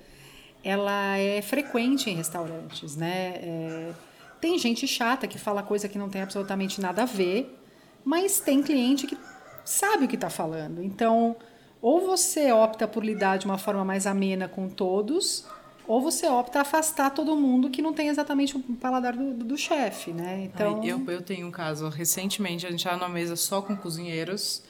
ela 0.69 1.17
é 1.17 1.41
frequente 1.41 2.09
em 2.09 2.15
restaurantes, 2.15 2.95
né? 2.95 3.33
É, 3.41 3.91
tem 4.39 4.57
gente 4.57 4.87
chata 4.87 5.27
que 5.27 5.39
fala 5.39 5.63
coisa 5.63 5.89
que 5.89 5.97
não 5.97 6.09
tem 6.09 6.21
absolutamente 6.21 6.79
nada 6.79 7.01
a 7.01 7.05
ver, 7.05 7.59
mas 8.05 8.39
tem 8.39 8.61
cliente 8.61 9.07
que 9.07 9.17
sabe 9.65 10.05
o 10.05 10.07
que 10.07 10.15
está 10.15 10.29
falando. 10.29 10.83
Então, 10.83 11.35
ou 11.81 12.05
você 12.05 12.51
opta 12.51 12.87
por 12.87 13.03
lidar 13.03 13.37
de 13.37 13.45
uma 13.45 13.57
forma 13.57 13.83
mais 13.83 14.05
amena 14.05 14.47
com 14.47 14.69
todos, 14.69 15.45
ou 15.87 15.99
você 16.01 16.27
opta 16.27 16.59
a 16.59 16.61
afastar 16.61 17.09
todo 17.09 17.35
mundo 17.35 17.71
que 17.71 17.81
não 17.81 17.91
tem 17.91 18.07
exatamente 18.07 18.55
o 18.55 18.59
paladar 18.75 19.15
do, 19.15 19.33
do, 19.33 19.45
do 19.45 19.57
chefe, 19.57 20.11
né? 20.11 20.43
Então... 20.43 20.83
Eu, 20.83 21.03
eu 21.09 21.21
tenho 21.21 21.47
um 21.47 21.51
caso, 21.51 21.89
recentemente 21.89 22.67
a 22.67 22.69
gente 22.69 22.79
estava 22.79 22.97
numa 22.97 23.09
mesa 23.09 23.35
só 23.35 23.61
com 23.61 23.75
cozinheiros, 23.75 24.61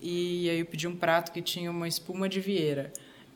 e 0.00 0.48
aí 0.48 0.60
eu 0.60 0.66
pedi 0.66 0.86
um 0.86 0.94
prato 0.94 1.32
que 1.32 1.42
tinha 1.42 1.70
uma 1.70 1.88
espuma 1.88 2.28
de 2.28 2.38
vieira 2.38 2.92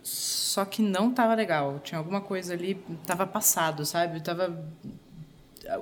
só 0.06 0.64
que 0.64 0.80
não 0.80 1.12
tava 1.12 1.34
legal. 1.34 1.80
Tinha 1.80 1.98
alguma 1.98 2.20
coisa 2.20 2.54
ali, 2.54 2.80
tava 3.04 3.26
passado, 3.26 3.84
sabe? 3.84 4.20
Tava 4.20 4.64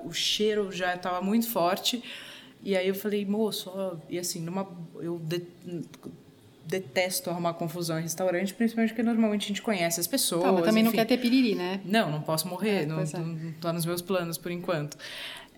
o 0.04 0.12
cheiro 0.12 0.72
já 0.72 0.94
estava 0.94 1.20
muito 1.20 1.48
forte. 1.48 2.02
E 2.62 2.74
aí 2.74 2.88
eu 2.88 2.94
falei, 2.94 3.26
moço, 3.26 3.70
ó, 3.74 3.96
e 4.08 4.18
assim, 4.18 4.40
numa 4.40 4.66
eu 4.98 5.18
de, 5.18 5.42
detesto 6.66 7.28
arrumar 7.28 7.52
confusão 7.52 7.98
em 7.98 8.02
restaurante, 8.02 8.54
principalmente 8.54 8.90
porque 8.90 9.02
normalmente 9.02 9.44
a 9.44 9.48
gente 9.48 9.60
conhece 9.60 10.00
as 10.00 10.06
pessoas. 10.06 10.44
Tá, 10.44 10.52
mas 10.52 10.64
também 10.64 10.82
enfim. 10.82 10.84
não 10.84 10.92
quer 10.92 11.04
ter 11.04 11.18
piriri, 11.18 11.54
né? 11.54 11.82
Não, 11.84 12.10
não 12.10 12.22
posso 12.22 12.48
morrer, 12.48 12.84
é, 12.84 12.86
não, 12.86 13.00
é. 13.00 13.04
não, 13.12 13.26
não 13.26 13.52
tá 13.52 13.72
nos 13.72 13.84
meus 13.84 14.00
planos 14.00 14.38
por 14.38 14.50
enquanto. 14.50 14.96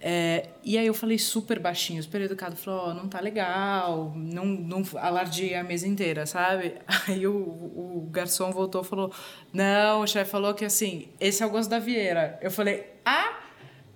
É, 0.09 0.51
e 0.63 0.79
aí 0.79 0.87
eu 0.87 0.95
falei 0.95 1.19
super 1.19 1.59
baixinho, 1.59 2.01
super 2.01 2.21
educado, 2.21 2.55
falou, 2.55 2.91
oh, 2.91 2.95
não 2.95 3.09
tá 3.09 3.19
legal, 3.19 4.13
não, 4.15 4.47
não 4.47 4.85
alardiei 4.99 5.57
a 5.57 5.65
mesa 5.65 5.89
inteira, 5.89 6.25
sabe? 6.27 6.75
Aí 7.09 7.27
o, 7.27 7.35
o 7.35 8.09
garçom 8.09 8.53
voltou 8.53 8.83
e 8.83 8.85
falou, 8.85 9.13
não, 9.53 10.03
o 10.03 10.07
chefe 10.07 10.31
falou 10.31 10.55
que 10.55 10.65
assim, 10.65 11.09
esse 11.19 11.43
é 11.43 11.47
o 11.47 11.51
gosto 11.51 11.69
da 11.69 11.81
Vieira. 11.81 12.39
Eu 12.41 12.53
falei, 12.53 12.87
ah, 13.05 13.37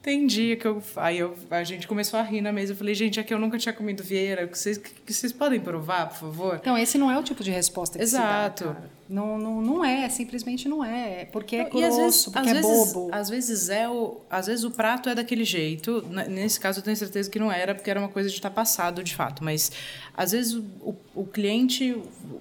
tem 0.03 0.27
dia 0.27 0.57
que 0.57 0.67
eu. 0.67 0.83
Aí 0.97 1.19
eu, 1.19 1.37
a 1.51 1.63
gente 1.63 1.87
começou 1.87 2.19
a 2.19 2.23
rir 2.23 2.41
na 2.41 2.51
mesa. 2.53 2.73
Eu 2.73 2.77
falei, 2.77 2.95
gente, 2.95 3.21
aqui 3.21 3.35
eu 3.35 3.39
nunca 3.39 3.59
tinha 3.59 3.73
comido 3.73 4.03
Vieira. 4.03 4.47
Vocês, 4.47 4.79
que 4.79 5.13
vocês 5.13 5.31
podem 5.31 5.61
provar, 5.61 6.09
por 6.09 6.17
favor? 6.17 6.59
Então, 6.61 6.77
esse 6.77 6.97
não 6.97 7.11
é 7.11 7.19
o 7.19 7.23
tipo 7.23 7.45
de 7.45 7.51
resposta 7.51 7.99
que 7.99 8.05
Exato. 8.05 8.65
se 8.65 8.71
dá, 8.71 8.77
Não, 9.09 9.39
não, 9.39 9.61
não 9.61 9.85
é, 9.85 10.09
simplesmente 10.09 10.67
não 10.69 10.83
é. 10.83 11.27
Porque 11.27 11.57
é 11.57 11.65
grosso, 11.65 11.97
vezes, 11.97 12.25
porque 12.25 12.49
é 12.49 12.55
vezes, 12.55 12.93
bobo. 12.93 13.11
Às 13.13 13.29
vezes 13.29 13.69
é 13.69 13.89
o. 13.91 14.21
Às 14.31 14.47
vezes 14.47 14.65
o 14.65 14.71
prato 14.71 15.11
é 15.11 15.15
daquele 15.15 15.45
jeito. 15.45 16.03
Nesse 16.29 16.59
caso, 16.59 16.79
eu 16.79 16.83
tenho 16.83 16.97
certeza 16.97 17.29
que 17.29 17.39
não 17.39 17.53
era, 17.53 17.75
porque 17.75 17.91
era 17.91 18.01
uma 18.01 18.09
coisa 18.09 18.31
de 18.31 18.35
estar 18.35 18.51
passado, 18.51 19.05
de 19.05 19.15
fato. 19.15 19.45
Mas 19.45 19.71
às 20.17 20.33
vezes 20.33 20.55
o, 20.55 20.65
o, 20.81 20.97
o 21.15 21.25
cliente, 21.27 21.95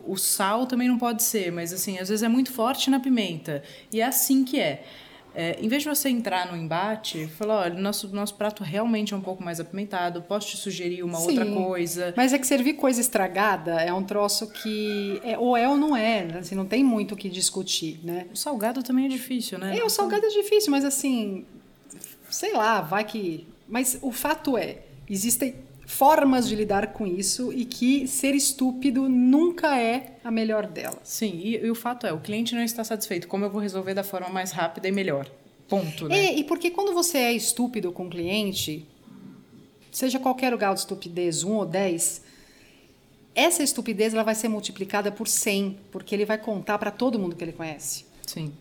o 0.08 0.16
sal 0.16 0.66
também 0.66 0.88
não 0.88 0.98
pode 0.98 1.24
ser, 1.24 1.52
mas 1.52 1.74
assim, 1.74 2.00
às 2.00 2.08
vezes 2.08 2.24
é 2.24 2.30
muito 2.30 2.54
forte 2.54 2.90
na 2.90 3.02
pimenta. 3.02 3.62
E 3.92 4.00
é 4.00 4.06
assim 4.06 4.46
que 4.46 4.58
é. 4.58 4.84
É, 5.40 5.58
em 5.62 5.70
vez 5.70 5.84
de 5.84 5.88
você 5.88 6.10
entrar 6.10 6.52
no 6.52 6.58
embate, 6.58 7.26
falar, 7.28 7.62
olha, 7.62 7.74
nosso, 7.76 8.14
nosso 8.14 8.36
prato 8.36 8.62
realmente 8.62 9.14
é 9.14 9.18
um 9.18 9.22
pouco 9.22 9.42
mais 9.42 9.58
apimentado, 9.58 10.22
posso 10.22 10.50
te 10.50 10.58
sugerir 10.58 11.02
uma 11.02 11.18
Sim, 11.18 11.28
outra 11.28 11.46
coisa. 11.46 12.14
Mas 12.18 12.34
é 12.34 12.38
que 12.38 12.46
servir 12.46 12.74
coisa 12.74 13.00
estragada 13.00 13.76
é 13.82 13.94
um 13.94 14.04
troço 14.04 14.52
que 14.52 15.22
é, 15.24 15.38
ou 15.38 15.56
é 15.56 15.66
ou 15.66 15.78
não 15.78 15.96
é, 15.96 16.24
assim, 16.38 16.56
não 16.56 16.66
tem 16.66 16.84
muito 16.84 17.14
o 17.14 17.16
que 17.16 17.30
discutir, 17.30 18.02
né? 18.04 18.26
O 18.34 18.36
salgado 18.36 18.84
também 18.84 19.06
é 19.06 19.08
difícil, 19.08 19.58
né? 19.58 19.78
É, 19.78 19.82
o 19.82 19.88
salgado 19.88 20.26
é 20.26 20.30
difícil, 20.30 20.72
mas 20.72 20.84
assim, 20.84 21.46
sei 22.30 22.52
lá, 22.52 22.82
vai 22.82 23.06
que... 23.06 23.48
Mas 23.66 23.98
o 24.02 24.12
fato 24.12 24.58
é, 24.58 24.80
existem 25.10 25.56
formas 25.90 26.48
de 26.48 26.56
lidar 26.56 26.94
com 26.94 27.08
isso 27.08 27.52
e 27.52 27.66
que 27.66 28.08
ser 28.08 28.36
estúpido 28.36 29.10
nunca 29.10 29.76
é 29.80 30.18
a 30.24 30.30
melhor 30.30 30.68
delas. 30.68 31.00
Sim, 31.04 31.42
e, 31.44 31.58
e, 31.58 31.72
o 31.72 31.74
fato 31.74 32.06
é, 32.06 32.14
o 32.14 32.20
cliente 32.20 32.54
não 32.54 32.62
está 32.62 32.84
satisfeito. 32.84 33.28
Como 33.28 33.44
eu 33.44 33.50
vou 33.50 33.60
resolver 33.60 33.96
da 33.96 34.04
forma 34.04 34.30
mais 34.30 34.52
rápida 34.52 34.88
e 34.88 34.92
melhor? 34.92 35.28
Ponto, 35.68 36.08
né? 36.08 36.28
É, 36.28 36.38
e 36.38 36.44
porque 36.44 36.70
quando 36.70 36.94
você 36.94 37.18
é 37.18 37.34
estúpido 37.34 37.92
com 37.92 38.06
o 38.06 38.10
cliente, 38.10 38.86
seja 39.92 40.20
qualquer 40.20 40.56
grau 40.56 40.76
de 40.76 40.82
estupidez, 40.82 41.44
um 41.44 41.56
ou 41.56 41.66
dez, 41.66 42.22
essa 43.34 43.64
estupidez 43.64 44.14
ela 44.14 44.24
vai 44.24 44.36
ser 44.36 44.48
multiplicada 44.48 45.12
por 45.12 45.28
100, 45.28 45.76
porque 45.92 46.14
ele 46.14 46.24
vai 46.24 46.38
contar 46.38 46.78
para 46.78 46.92
todo 46.92 47.18
mundo 47.18 47.36
que 47.36 47.44
ele 47.44 47.52
conhece. 47.52 48.06
Sim. 48.28 48.54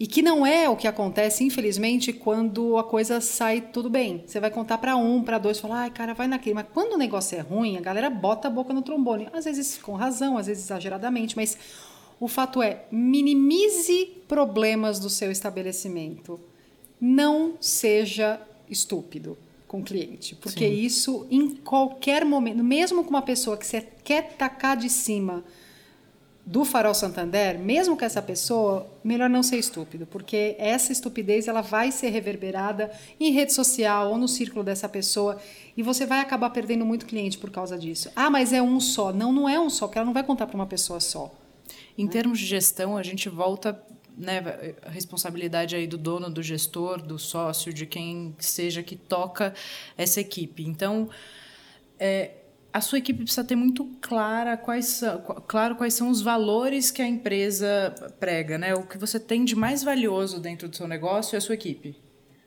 E 0.00 0.06
que 0.06 0.22
não 0.22 0.46
é 0.46 0.68
o 0.68 0.76
que 0.76 0.86
acontece, 0.86 1.42
infelizmente, 1.42 2.12
quando 2.12 2.78
a 2.78 2.84
coisa 2.84 3.20
sai 3.20 3.60
tudo 3.60 3.90
bem. 3.90 4.22
Você 4.24 4.38
vai 4.38 4.50
contar 4.50 4.78
para 4.78 4.96
um, 4.96 5.22
para 5.22 5.38
dois, 5.38 5.58
falar, 5.58 5.80
ai, 5.80 5.90
cara, 5.90 6.14
vai 6.14 6.28
naquele. 6.28 6.54
Mas 6.54 6.66
quando 6.72 6.92
o 6.92 6.98
negócio 6.98 7.36
é 7.36 7.40
ruim, 7.40 7.76
a 7.76 7.80
galera 7.80 8.08
bota 8.08 8.46
a 8.46 8.50
boca 8.50 8.72
no 8.72 8.80
trombone. 8.80 9.28
Às 9.32 9.44
vezes 9.44 9.76
com 9.78 9.94
razão, 9.94 10.38
às 10.38 10.46
vezes 10.46 10.64
exageradamente, 10.64 11.34
mas 11.34 11.58
o 12.20 12.28
fato 12.28 12.62
é, 12.62 12.84
minimize 12.92 14.06
problemas 14.28 15.00
do 15.00 15.10
seu 15.10 15.32
estabelecimento. 15.32 16.38
Não 17.00 17.54
seja 17.60 18.40
estúpido 18.70 19.36
com 19.66 19.80
o 19.80 19.84
cliente, 19.84 20.34
porque 20.36 20.66
Sim. 20.66 20.74
isso 20.74 21.26
em 21.30 21.50
qualquer 21.56 22.24
momento, 22.24 22.64
mesmo 22.64 23.04
com 23.04 23.10
uma 23.10 23.22
pessoa 23.22 23.56
que 23.56 23.66
você 23.66 23.86
quer 24.02 24.34
tacar 24.36 24.76
de 24.76 24.88
cima, 24.88 25.44
do 26.48 26.64
Farol 26.64 26.94
Santander, 26.94 27.58
mesmo 27.58 27.94
que 27.94 28.06
essa 28.06 28.22
pessoa, 28.22 28.90
melhor 29.04 29.28
não 29.28 29.42
ser 29.42 29.58
estúpido, 29.58 30.06
porque 30.06 30.56
essa 30.58 30.90
estupidez 30.90 31.46
ela 31.46 31.60
vai 31.60 31.92
ser 31.92 32.08
reverberada 32.08 32.90
em 33.20 33.30
rede 33.32 33.52
social 33.52 34.08
ou 34.08 34.16
no 34.16 34.26
círculo 34.26 34.64
dessa 34.64 34.88
pessoa 34.88 35.38
e 35.76 35.82
você 35.82 36.06
vai 36.06 36.20
acabar 36.20 36.48
perdendo 36.48 36.86
muito 36.86 37.04
cliente 37.04 37.36
por 37.36 37.50
causa 37.50 37.76
disso. 37.76 38.10
Ah, 38.16 38.30
mas 38.30 38.50
é 38.54 38.62
um 38.62 38.80
só. 38.80 39.12
Não, 39.12 39.30
não 39.30 39.46
é 39.46 39.60
um 39.60 39.68
só, 39.68 39.86
porque 39.86 39.98
ela 39.98 40.06
não 40.06 40.14
vai 40.14 40.24
contar 40.24 40.46
para 40.46 40.54
uma 40.54 40.66
pessoa 40.66 41.00
só. 41.00 41.30
Em 41.98 42.06
né? 42.06 42.10
termos 42.10 42.38
de 42.38 42.46
gestão, 42.46 42.96
a 42.96 43.02
gente 43.02 43.28
volta 43.28 43.78
né, 44.16 44.42
a 44.86 44.88
responsabilidade 44.88 45.76
aí 45.76 45.86
do 45.86 45.98
dono, 45.98 46.30
do 46.30 46.42
gestor, 46.42 47.02
do 47.02 47.18
sócio, 47.18 47.74
de 47.74 47.84
quem 47.84 48.34
seja 48.38 48.82
que 48.82 48.96
toca 48.96 49.52
essa 49.98 50.18
equipe. 50.18 50.64
Então, 50.64 51.10
é, 51.98 52.30
a 52.78 52.80
sua 52.80 52.98
equipe 52.98 53.22
precisa 53.22 53.44
ter 53.44 53.56
muito 53.56 53.84
clara 54.00 54.56
quais 54.56 54.86
são, 54.86 55.20
claro 55.46 55.74
quais 55.74 55.94
são 55.94 56.08
os 56.08 56.22
valores 56.22 56.90
que 56.90 57.02
a 57.02 57.06
empresa 57.06 57.94
prega, 58.18 58.56
né? 58.56 58.74
O 58.74 58.84
que 58.84 58.96
você 58.96 59.18
tem 59.18 59.44
de 59.44 59.54
mais 59.54 59.82
valioso 59.82 60.40
dentro 60.40 60.68
do 60.68 60.76
seu 60.76 60.86
negócio 60.86 61.34
é 61.34 61.38
a 61.38 61.40
sua 61.40 61.54
equipe. 61.54 61.96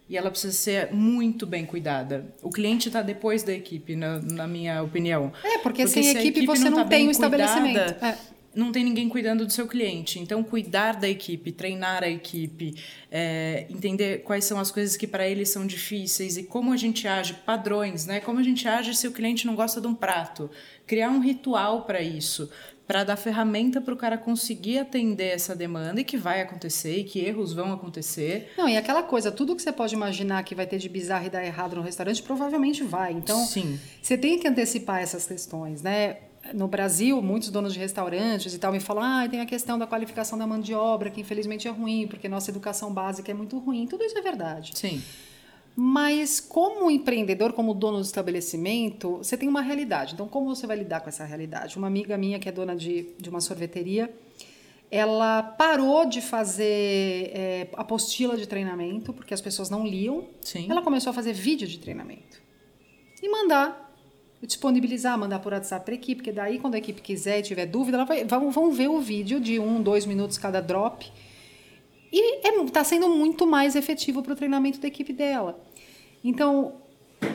E 0.09 0.17
ela 0.17 0.29
precisa 0.31 0.53
ser 0.53 0.91
muito 0.91 1.45
bem 1.45 1.65
cuidada. 1.65 2.33
O 2.41 2.49
cliente 2.49 2.89
está 2.89 3.01
depois 3.01 3.43
da 3.43 3.53
equipe, 3.53 3.95
na, 3.95 4.19
na, 4.19 4.47
minha 4.47 4.81
opinião. 4.83 5.31
É, 5.43 5.57
porque, 5.59 5.83
porque 5.83 5.87
sem 5.87 6.09
equipe, 6.09 6.39
equipe, 6.39 6.45
você 6.47 6.69
não, 6.69 6.83
tá 6.83 6.85
tem 6.85 7.07
o 7.07 7.11
estabelecimento. 7.11 8.03
É. 8.03 8.17
não 8.53 8.71
tem 8.71 8.83
ninguém 8.83 9.07
cuidando 9.07 9.45
do 9.45 9.51
seu 9.51 9.67
cliente. 9.67 10.19
Então, 10.19 10.43
cuidar 10.43 10.93
da 10.93 11.07
equipe, 11.07 11.51
treinar 11.51 12.03
a 12.03 12.09
equipe, 12.09 12.75
é, 13.09 13.65
entender 13.69 14.23
quais 14.23 14.45
são 14.45 14.59
as 14.59 14.69
coisas 14.71 14.97
que 14.97 15.07
para 15.07 15.27
eles 15.27 15.49
são 15.49 15.65
difíceis 15.65 16.37
e 16.37 16.43
como 16.43 16.73
a 16.73 16.77
gente 16.77 17.07
age, 17.07 17.33
padrões, 17.45 18.05
né? 18.05 18.19
Como 18.19 18.39
a 18.39 18.43
gente 18.43 18.67
age 18.67 18.95
se 18.95 19.07
o 19.07 19.11
cliente 19.11 19.47
não 19.47 19.55
gosta 19.55 19.79
de 19.79 19.87
um 19.87 19.95
prato. 19.95 20.49
Criar 20.85 21.09
um 21.09 21.19
ritual 21.19 21.83
para 21.83 22.01
isso, 22.01 22.49
para 22.85 23.05
dar 23.05 23.15
ferramenta 23.15 23.79
para 23.79 23.93
o 23.93 23.97
cara 23.97 24.17
conseguir 24.17 24.79
atender 24.79 25.33
essa 25.33 25.55
demanda 25.55 26.01
e 26.01 26.03
que 26.03 26.17
vai 26.17 26.41
acontecer 26.41 26.97
e 26.97 27.03
que 27.05 27.19
erros 27.19 27.53
vão 27.53 27.71
acontecer. 27.71 28.51
Não, 28.57 28.67
e 28.67 28.75
aquela 28.75 29.01
coisa, 29.01 29.31
tudo 29.31 29.55
que 29.55 29.61
você 29.61 29.71
pode 29.71 29.95
imaginar 29.95 30.43
que 30.43 30.53
vai 30.53 30.67
ter 30.67 30.77
de 30.77 30.89
bizarro 30.89 31.25
e 31.25 31.29
dar 31.29 31.45
errado 31.45 31.77
no 31.77 31.81
restaurante, 31.81 32.21
provavelmente 32.21 32.83
vai. 32.83 33.13
Então, 33.13 33.45
Sim. 33.45 33.79
você 34.01 34.17
tem 34.17 34.37
que 34.37 34.45
antecipar 34.45 34.99
essas 34.99 35.25
questões, 35.25 35.81
né? 35.81 36.17
No 36.53 36.67
Brasil, 36.67 37.21
muitos 37.21 37.49
donos 37.49 37.73
de 37.73 37.79
restaurantes 37.79 38.53
e 38.53 38.59
tal 38.59 38.71
me 38.71 38.79
falam: 38.79 39.03
ah, 39.03 39.27
tem 39.29 39.39
a 39.39 39.45
questão 39.45 39.77
da 39.77 39.87
qualificação 39.87 40.37
da 40.37 40.47
mão 40.47 40.59
de 40.59 40.73
obra, 40.73 41.09
que 41.09 41.21
infelizmente 41.21 41.67
é 41.67 41.71
ruim, 41.71 42.07
porque 42.07 42.27
nossa 42.27 42.51
educação 42.51 42.93
básica 42.93 43.31
é 43.31 43.33
muito 43.33 43.57
ruim. 43.59 43.87
Tudo 43.87 44.03
isso 44.03 44.17
é 44.17 44.21
verdade. 44.21 44.71
Sim. 44.75 45.01
Mas, 45.75 46.39
como 46.39 46.91
empreendedor, 46.91 47.53
como 47.53 47.73
dono 47.73 47.97
do 47.97 48.03
estabelecimento, 48.03 49.17
você 49.17 49.37
tem 49.37 49.47
uma 49.47 49.61
realidade. 49.61 50.13
Então, 50.13 50.27
como 50.27 50.53
você 50.53 50.67
vai 50.67 50.77
lidar 50.77 50.99
com 50.99 51.07
essa 51.07 51.23
realidade? 51.23 51.77
Uma 51.77 51.87
amiga 51.87 52.17
minha, 52.17 52.39
que 52.39 52.49
é 52.49 52.51
dona 52.51 52.75
de, 52.75 53.07
de 53.17 53.29
uma 53.29 53.39
sorveteria, 53.39 54.13
ela 54.91 55.41
parou 55.41 56.05
de 56.05 56.19
fazer 56.19 57.31
é, 57.33 57.67
apostila 57.73 58.35
de 58.35 58.45
treinamento, 58.45 59.13
porque 59.13 59.33
as 59.33 59.39
pessoas 59.39 59.69
não 59.69 59.87
liam. 59.87 60.25
Sim. 60.41 60.69
Ela 60.69 60.81
começou 60.81 61.11
a 61.11 61.13
fazer 61.13 61.31
vídeo 61.31 61.65
de 61.67 61.79
treinamento 61.79 62.41
e 63.23 63.29
mandar 63.29 63.90
disponibilizar, 64.47 65.17
mandar 65.17 65.39
por 65.39 65.53
WhatsApp 65.53 65.85
para 65.85 65.93
a 65.93 65.95
equipe, 65.95 66.15
porque 66.15 66.31
daí 66.31 66.59
quando 66.59 66.75
a 66.75 66.77
equipe 66.77 67.01
quiser 67.01 67.39
e 67.39 67.43
tiver 67.43 67.65
dúvida, 67.65 67.97
ela 67.97 68.05
vai, 68.05 68.23
vão, 68.25 68.51
vão 68.51 68.71
ver 68.71 68.89
o 68.89 68.99
vídeo 68.99 69.39
de 69.39 69.59
um, 69.59 69.81
dois 69.81 70.05
minutos 70.05 70.37
cada 70.37 70.61
drop. 70.61 71.11
E 72.11 72.37
está 72.37 72.49
é, 72.49 72.65
tá 72.65 72.83
sendo 72.83 73.07
muito 73.09 73.47
mais 73.47 73.75
efetivo 73.75 74.21
para 74.21 74.33
o 74.33 74.35
treinamento 74.35 74.79
da 74.79 74.87
equipe 74.87 75.13
dela. 75.13 75.61
Então, 76.23 76.75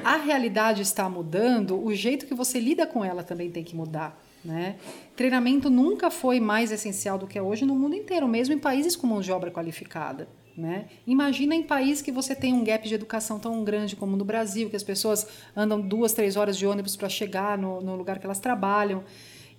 a 0.05 0.17
realidade 0.17 0.83
está 0.83 1.09
mudando, 1.09 1.83
o 1.83 1.95
jeito 1.95 2.27
que 2.27 2.35
você 2.35 2.59
lida 2.59 2.87
com 2.87 3.05
ela 3.05 3.23
também 3.23 3.51
tem 3.51 3.65
que 3.65 3.75
mudar. 3.75 4.21
Né? 4.45 4.77
Treinamento 5.17 5.71
nunca 5.71 6.11
foi 6.11 6.39
mais 6.39 6.71
essencial 6.71 7.19
do 7.19 7.27
que 7.27 7.39
é 7.39 7.43
hoje 7.43 7.65
no 7.65 7.75
mundo 7.75 7.97
inteiro, 7.97 8.29
mesmo 8.29 8.55
em 8.55 8.59
países 8.59 8.95
com 8.95 9.07
mão 9.07 9.21
de 9.21 9.33
obra 9.33 9.51
qualificada. 9.51 10.29
Né? 10.57 10.87
Imagina 11.07 11.55
em 11.55 11.63
país 11.63 12.01
que 12.01 12.11
você 12.11 12.35
tem 12.35 12.55
um 12.55 12.65
gap 12.65 12.89
de 12.89 12.95
educação 12.95 13.39
tão 13.39 13.63
grande 13.63 13.95
como 13.95 14.17
no 14.17 14.25
Brasil, 14.25 14.71
que 14.71 14.77
as 14.77 14.83
pessoas 14.83 15.27
andam 15.55 15.81
duas, 15.81 16.15
três 16.15 16.35
horas 16.35 16.57
de 16.57 16.67
ônibus 16.67 16.97
para 16.97 17.11
chegar 17.11 17.59
no, 17.59 17.83
no, 17.83 17.95
lugar 17.95 18.19
que 18.19 18.25
elas 18.25 18.41
trabalham. 18.41 19.05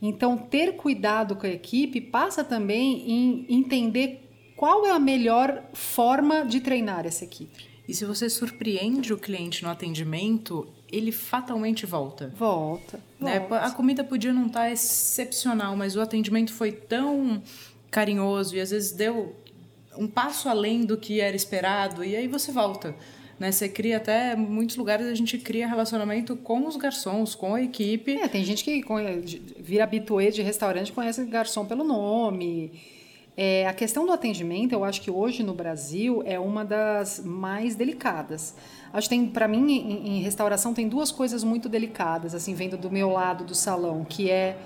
Então, 0.01 0.37
ter 0.37 0.75
cuidado 0.75 1.35
com 1.35 1.45
a 1.45 1.49
equipe 1.49 2.01
passa 2.01 2.43
também 2.43 3.11
em 3.11 3.45
entender 3.47 4.27
qual 4.55 4.87
é 4.87 4.91
a 4.91 4.99
melhor 4.99 5.63
forma 5.71 6.43
de 6.43 6.61
treinar 6.61 7.05
essa 7.05 7.23
equipe. 7.23 7.67
E 7.87 7.93
se 7.93 8.03
você 8.03 8.29
surpreende 8.29 9.13
o 9.13 9.17
cliente 9.17 9.63
no 9.63 9.69
atendimento, 9.69 10.67
ele 10.91 11.11
fatalmente 11.11 11.85
volta. 11.85 12.33
Volta. 12.35 12.99
Né? 13.19 13.39
volta. 13.39 13.65
A 13.65 13.71
comida 13.71 14.03
podia 14.03 14.33
não 14.33 14.47
estar 14.47 14.61
tá 14.61 14.71
excepcional, 14.71 15.75
mas 15.75 15.95
o 15.95 16.01
atendimento 16.01 16.51
foi 16.51 16.71
tão 16.71 17.41
carinhoso 17.89 18.55
e 18.55 18.59
às 18.59 18.71
vezes 18.71 18.91
deu 18.91 19.35
um 19.97 20.07
passo 20.07 20.49
além 20.49 20.85
do 20.85 20.97
que 20.97 21.19
era 21.19 21.35
esperado 21.35 22.03
e 22.03 22.15
aí 22.15 22.27
você 22.27 22.51
volta. 22.51 22.95
Né, 23.39 23.51
você 23.51 23.69
cria 23.69 23.97
até, 23.97 24.35
muitos 24.35 24.75
lugares 24.77 25.05
a 25.05 25.13
gente 25.13 25.37
cria 25.37 25.67
relacionamento 25.67 26.35
com 26.35 26.67
os 26.67 26.75
garçons, 26.75 27.35
com 27.35 27.53
a 27.53 27.61
equipe. 27.61 28.17
É, 28.17 28.27
tem 28.27 28.43
gente 28.43 28.63
que 28.63 28.83
vira 29.59 29.83
habituê 29.83 30.31
de 30.31 30.41
restaurante 30.41 30.91
conhece 30.91 31.23
garçom 31.25 31.63
pelo 31.63 31.83
nome. 31.83 32.71
É, 33.39 33.67
a 33.67 33.73
questão 33.73 34.07
do 34.07 34.11
atendimento, 34.11 34.73
eu 34.73 34.83
acho 34.83 34.99
que 34.99 35.11
hoje 35.11 35.43
no 35.43 35.53
Brasil 35.53 36.23
é 36.25 36.39
uma 36.39 36.65
das 36.65 37.21
mais 37.23 37.75
delicadas. 37.75 38.55
Acho 38.91 39.07
que 39.07 39.15
tem, 39.15 39.27
para 39.27 39.47
mim, 39.47 39.71
em, 39.71 40.17
em 40.17 40.21
restauração 40.23 40.73
tem 40.73 40.89
duas 40.89 41.11
coisas 41.11 41.43
muito 41.43 41.69
delicadas, 41.69 42.33
assim, 42.33 42.55
vendo 42.55 42.75
do 42.75 42.89
meu 42.89 43.11
lado 43.11 43.43
do 43.43 43.53
salão, 43.53 44.03
que 44.03 44.31
é 44.31 44.57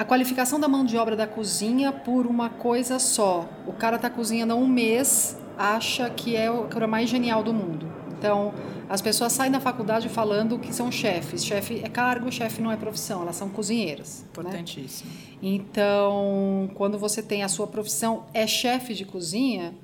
a 0.00 0.04
qualificação 0.06 0.58
da 0.58 0.66
mão 0.66 0.82
de 0.82 0.96
obra 0.96 1.14
da 1.14 1.26
cozinha 1.26 1.92
por 1.92 2.26
uma 2.26 2.48
coisa 2.48 2.98
só. 2.98 3.46
O 3.66 3.72
cara 3.74 3.96
está 3.96 4.08
cozinhando 4.08 4.54
há 4.54 4.56
um 4.56 4.66
mês, 4.66 5.36
acha 5.58 6.08
que 6.08 6.34
é 6.34 6.46
a 6.46 6.52
coisa 6.52 6.86
mais 6.86 7.10
genial 7.10 7.42
do 7.42 7.52
mundo. 7.52 7.86
Então, 8.18 8.54
as 8.88 9.02
pessoas 9.02 9.30
saem 9.34 9.52
da 9.52 9.60
faculdade 9.60 10.08
falando 10.08 10.58
que 10.58 10.74
são 10.74 10.90
chefes. 10.90 11.44
Chefe 11.44 11.82
é 11.84 11.88
cargo, 11.90 12.32
chefe 12.32 12.62
não 12.62 12.72
é 12.72 12.78
profissão, 12.78 13.20
elas 13.20 13.36
são 13.36 13.50
cozinheiras. 13.50 14.22
Né? 14.22 14.28
Importantíssimo. 14.30 15.10
Né? 15.10 15.18
Então, 15.42 16.70
quando 16.76 16.98
você 16.98 17.22
tem 17.22 17.42
a 17.42 17.48
sua 17.48 17.66
profissão 17.66 18.24
é 18.32 18.46
chefe 18.46 18.94
de 18.94 19.04
cozinha, 19.04 19.74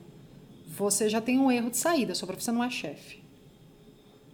você 0.67 1.11
já 1.11 1.21
tem 1.21 1.39
um 1.39 1.53
erro 1.53 1.71
de 1.71 1.77
saída. 1.77 2.15
Sua 2.15 2.27
profissão 2.27 2.55
não 2.55 2.65
é 2.65 2.71
chefe. 2.71 3.23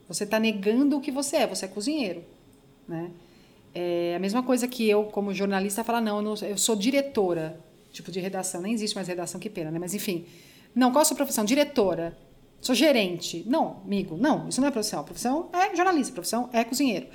Você 0.07 0.22
está 0.22 0.39
negando 0.39 0.97
o 0.97 1.01
que 1.01 1.11
você 1.11 1.39
é. 1.39 1.47
Você 1.49 1.64
é 1.64 1.68
cozinheiro, 1.68 2.22
né? 2.87 3.11
É 3.75 4.14
a 4.16 4.18
mesma 4.18 4.43
coisa 4.43 4.68
que 4.68 4.89
eu, 4.89 5.05
como 5.05 5.33
jornalista, 5.33 5.83
falar, 5.83 6.01
não, 6.01 6.16
eu, 6.18 6.23
não, 6.23 6.35
eu 6.47 6.59
sou 6.59 6.77
diretora, 6.77 7.59
tipo 7.91 8.11
de 8.11 8.20
redação, 8.20 8.61
nem 8.61 8.73
existe 8.73 8.95
mais 8.95 9.09
redação, 9.09 9.41
que 9.41 9.49
pena, 9.49 9.70
né? 9.70 9.79
Mas 9.79 9.95
enfim. 9.95 10.27
Não, 10.75 10.91
qual 10.91 11.03
a 11.03 11.05
sua 11.05 11.16
profissão? 11.16 11.45
Diretora. 11.45 12.16
Sou 12.61 12.75
gerente. 12.75 13.45
Não, 13.47 13.83
amigo, 13.85 14.16
não, 14.16 14.49
isso 14.49 14.61
não 14.61 14.68
é 14.68 14.70
profissão. 14.70 15.01
A 15.01 15.05
profissão 15.05 15.51
é 15.53 15.75
jornalista, 15.75 16.12
profissão 16.12 16.49
é 16.53 16.62
cozinheiro. 16.64 17.07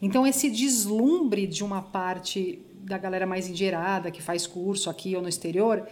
Então, 0.00 0.26
esse 0.26 0.50
deslumbre 0.50 1.46
de 1.46 1.62
uma 1.64 1.82
parte 1.82 2.62
da 2.82 2.98
galera 2.98 3.26
mais 3.26 3.48
engerada, 3.48 4.10
que 4.10 4.22
faz 4.22 4.46
curso 4.46 4.88
aqui 4.88 5.16
ou 5.16 5.22
no 5.22 5.28
exterior, 5.28 5.86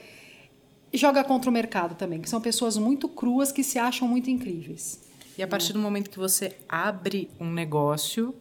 joga 0.93 1.25
contra 1.25 1.51
o 1.51 1.53
mercado 1.53 1.97
também, 1.97 2.21
que 2.21 2.31
são 2.31 2.41
pessoas 2.41 2.77
muito 2.77 3.09
cruas 3.09 3.51
que 3.51 3.65
se 3.65 3.79
acham 3.79 4.07
muito 4.07 4.31
incríveis. 4.31 5.01
E 5.37 5.43
a 5.43 5.49
partir 5.49 5.73
do 5.73 5.79
momento 5.79 6.11
que 6.11 6.19
você 6.19 6.57
abre 6.69 7.29
um 7.41 7.51
negócio, 7.51 8.35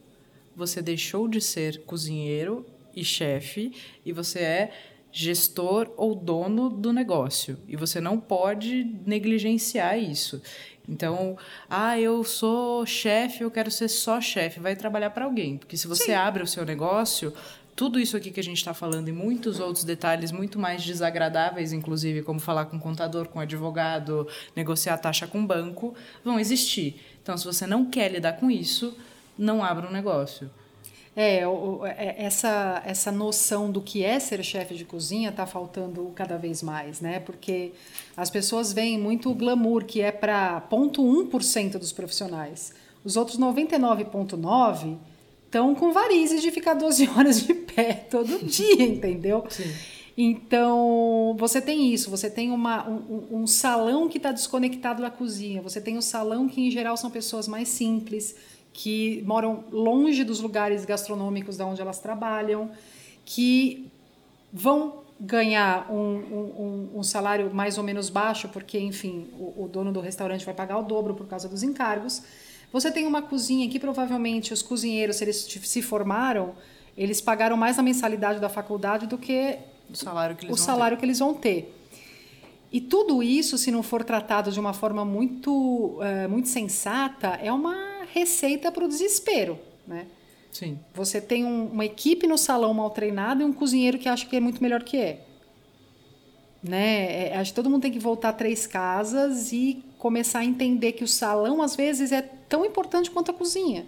você 0.56 0.80
deixou 0.80 1.28
de 1.28 1.40
ser 1.40 1.82
cozinheiro 1.84 2.66
e 2.94 3.04
chefe 3.04 3.72
e 4.04 4.12
você 4.12 4.38
é 4.38 4.70
gestor 5.10 5.92
ou 5.96 6.14
dono 6.14 6.68
do 6.68 6.92
negócio. 6.92 7.56
E 7.68 7.76
você 7.76 8.00
não 8.00 8.18
pode 8.18 8.84
negligenciar 9.06 9.98
isso. 9.98 10.42
Então, 10.88 11.38
ah, 11.70 11.98
eu 11.98 12.24
sou 12.24 12.84
chefe, 12.84 13.42
eu 13.42 13.50
quero 13.50 13.70
ser 13.70 13.88
só 13.88 14.20
chefe. 14.20 14.60
Vai 14.60 14.74
trabalhar 14.76 15.10
para 15.10 15.24
alguém. 15.24 15.56
Porque 15.56 15.76
se 15.76 15.86
você 15.86 16.06
Sim. 16.06 16.12
abre 16.14 16.42
o 16.42 16.46
seu 16.46 16.64
negócio, 16.64 17.32
tudo 17.76 17.98
isso 17.98 18.16
aqui 18.16 18.30
que 18.30 18.40
a 18.40 18.42
gente 18.44 18.58
está 18.58 18.74
falando 18.74 19.08
e 19.08 19.12
muitos 19.12 19.60
outros 19.60 19.84
detalhes 19.84 20.30
muito 20.30 20.58
mais 20.58 20.84
desagradáveis, 20.84 21.72
inclusive, 21.72 22.22
como 22.22 22.38
falar 22.38 22.66
com 22.66 22.78
contador, 22.78 23.28
com 23.28 23.40
advogado, 23.40 24.28
negociar 24.54 24.98
taxa 24.98 25.26
com 25.26 25.46
banco, 25.46 25.94
vão 26.24 26.38
existir. 26.38 27.00
Então, 27.22 27.36
se 27.36 27.44
você 27.44 27.66
não 27.66 27.86
quer 27.86 28.12
lidar 28.12 28.34
com 28.34 28.50
isso, 28.50 28.96
não 29.36 29.62
abra 29.62 29.88
um 29.88 29.92
negócio. 29.92 30.50
É, 31.16 31.42
é, 31.96 32.14
essa, 32.18 32.82
essa 32.84 33.12
noção 33.12 33.70
do 33.70 33.80
que 33.80 34.04
é 34.04 34.18
ser 34.18 34.42
chefe 34.42 34.74
de 34.74 34.84
cozinha 34.84 35.30
está 35.30 35.46
faltando 35.46 36.10
cada 36.14 36.36
vez 36.36 36.60
mais, 36.60 37.00
né? 37.00 37.20
Porque 37.20 37.72
as 38.16 38.30
pessoas 38.30 38.72
veem 38.72 38.98
muito 38.98 39.30
o 39.30 39.34
glamour, 39.34 39.84
que 39.84 40.00
é 40.00 40.10
para 40.10 40.60
0,1% 40.68 41.78
dos 41.78 41.92
profissionais. 41.92 42.72
Os 43.04 43.16
outros 43.16 43.38
99,9% 43.38 44.98
estão 45.44 45.72
com 45.72 45.92
varizes 45.92 46.42
de 46.42 46.50
ficar 46.50 46.74
12 46.74 47.08
horas 47.10 47.46
de 47.46 47.54
pé 47.54 48.06
todo 48.10 48.44
dia, 48.44 48.82
entendeu? 48.82 49.44
Sim. 49.50 49.72
Então, 50.16 51.34
você 51.38 51.60
tem 51.60 51.92
isso, 51.92 52.08
você 52.08 52.30
tem 52.30 52.50
uma, 52.50 52.88
um, 52.88 53.42
um 53.42 53.46
salão 53.46 54.08
que 54.08 54.16
está 54.16 54.30
desconectado 54.30 55.02
da 55.02 55.10
cozinha, 55.10 55.60
você 55.60 55.80
tem 55.80 55.98
um 55.98 56.02
salão 56.02 56.48
que, 56.48 56.60
em 56.60 56.70
geral, 56.70 56.96
são 56.96 57.10
pessoas 57.10 57.48
mais 57.48 57.68
simples, 57.68 58.34
que 58.74 59.22
moram 59.24 59.64
longe 59.70 60.24
dos 60.24 60.40
lugares 60.40 60.84
gastronômicos 60.84 61.56
da 61.56 61.64
onde 61.64 61.80
elas 61.80 62.00
trabalham, 62.00 62.72
que 63.24 63.88
vão 64.52 65.04
ganhar 65.18 65.90
um, 65.90 65.96
um, 65.96 66.90
um, 66.96 67.02
salário 67.04 67.54
mais 67.54 67.78
ou 67.78 67.84
menos 67.84 68.10
baixo, 68.10 68.48
porque, 68.48 68.78
enfim, 68.78 69.28
o, 69.38 69.64
o, 69.64 69.68
dono 69.68 69.92
do 69.92 70.00
restaurante 70.00 70.44
vai 70.44 70.52
pagar 70.52 70.76
o 70.78 70.82
dobro 70.82 71.14
por 71.14 71.26
causa 71.28 71.48
dos 71.48 71.62
encargos. 71.62 72.20
Você 72.72 72.90
tem 72.90 73.06
uma 73.06 73.22
cozinha 73.22 73.68
que 73.70 73.78
provavelmente 73.78 74.52
os 74.52 74.60
cozinheiros, 74.60 75.16
se 75.16 75.24
eles 75.24 75.36
se 75.36 75.80
formaram, 75.80 76.54
eles 76.96 77.20
pagaram 77.20 77.56
mais 77.56 77.76
na 77.76 77.82
mensalidade 77.82 78.40
da 78.40 78.48
faculdade 78.48 79.06
do 79.06 79.16
que 79.16 79.56
o 79.88 79.94
salário 79.94 80.34
que 80.34 80.46
eles, 80.46 80.60
o 80.60 80.60
salário 80.60 80.96
que 80.96 81.04
eles 81.04 81.20
vão 81.20 81.32
ter. 81.32 81.72
E 82.72 82.80
tudo 82.80 83.22
isso, 83.22 83.56
se 83.56 83.70
não 83.70 83.84
for 83.84 84.02
tratado 84.02 84.50
de 84.50 84.58
uma 84.58 84.72
forma 84.72 85.04
muito, 85.04 85.52
uh, 85.52 86.28
muito 86.28 86.48
sensata, 86.48 87.38
é 87.40 87.52
uma 87.52 87.93
receita 88.14 88.70
para 88.70 88.84
o 88.84 88.88
desespero, 88.88 89.58
né? 89.86 90.06
Sim. 90.52 90.78
Você 90.94 91.20
tem 91.20 91.44
um, 91.44 91.66
uma 91.66 91.84
equipe 91.84 92.28
no 92.28 92.38
salão 92.38 92.72
mal 92.72 92.88
treinada 92.90 93.42
e 93.42 93.44
um 93.44 93.52
cozinheiro 93.52 93.98
que 93.98 94.08
acha 94.08 94.24
que 94.24 94.36
é 94.36 94.40
muito 94.40 94.62
melhor 94.62 94.84
que 94.84 94.96
é. 94.96 95.20
Né? 96.62 97.28
É, 97.28 97.36
acho 97.36 97.50
que 97.50 97.56
todo 97.56 97.68
mundo 97.68 97.82
tem 97.82 97.90
que 97.90 97.98
voltar 97.98 98.32
três 98.34 98.64
casas 98.66 99.52
e 99.52 99.84
começar 99.98 100.38
a 100.38 100.44
entender 100.44 100.92
que 100.92 101.02
o 101.02 101.08
salão, 101.08 101.60
às 101.60 101.74
vezes, 101.74 102.12
é 102.12 102.22
tão 102.22 102.64
importante 102.64 103.10
quanto 103.10 103.32
a 103.32 103.34
cozinha. 103.34 103.84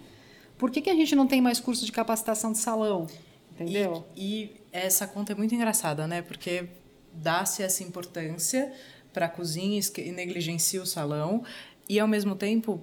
Por 0.59 0.73
que, 0.73 0.81
que 0.81 0.91
a 0.91 0.95
gente 0.95 1.15
não 1.15 1.27
tem 1.27 1.41
mais 1.41 1.61
curso 1.61 1.85
de 1.87 1.93
capacitação 1.93 2.51
de 2.51 2.59
salão? 2.59 3.07
Entendeu? 3.53 4.05
E, 4.17 4.43
e 4.43 4.51
Essa 4.73 5.07
conta 5.07 5.33
é 5.33 5.37
muito 5.37 5.55
engraçada, 5.55 6.07
né? 6.09 6.21
Porque 6.21 6.69
dá-se 7.13 7.63
essa 7.63 7.85
importância 7.85 8.73
para 9.13 9.27
a 9.27 9.29
cozinha 9.29 9.81
e 9.99 10.11
negligencia 10.11 10.83
o 10.83 10.87
salão, 10.87 11.45
e 11.89 11.99
ao 12.01 12.09
mesmo 12.09 12.35
tempo, 12.35 12.83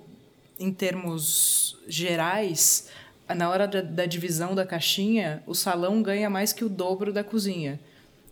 em 0.59 0.71
termos 0.71 1.77
gerais, 1.87 2.89
na 3.27 3.49
hora 3.49 3.67
da, 3.67 3.81
da, 3.81 4.05
divisão 4.05 4.53
da 4.53 4.65
caixinha, 4.65 5.43
o 5.45 5.53
salão 5.53 6.01
ganha 6.01 6.29
mais 6.29 6.53
que 6.53 6.63
o 6.63 6.69
dobro 6.69 7.11
da 7.11 7.23
cozinha. 7.23 7.79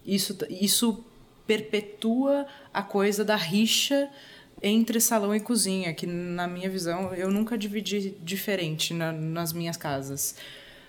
Isso, 0.06 0.38
isso 0.50 1.04
perpetua 1.46 2.46
a 2.74 2.82
coisa 2.82 3.26
da 3.26 3.36
rixa 3.36 4.10
entre 4.62 5.00
salão 5.00 5.36
e 5.36 5.40
cozinha, 5.40 5.94
que 5.94 6.06
na 6.06 6.48
minha 6.48 6.70
visão 6.70 7.14
eu 7.14 7.32
nunca 7.32 7.58
dividi 7.58 8.16
diferente 8.22 8.94
na, 8.94 9.12
nas 9.12 9.52
minhas 9.54 9.76
casas. 9.76 10.36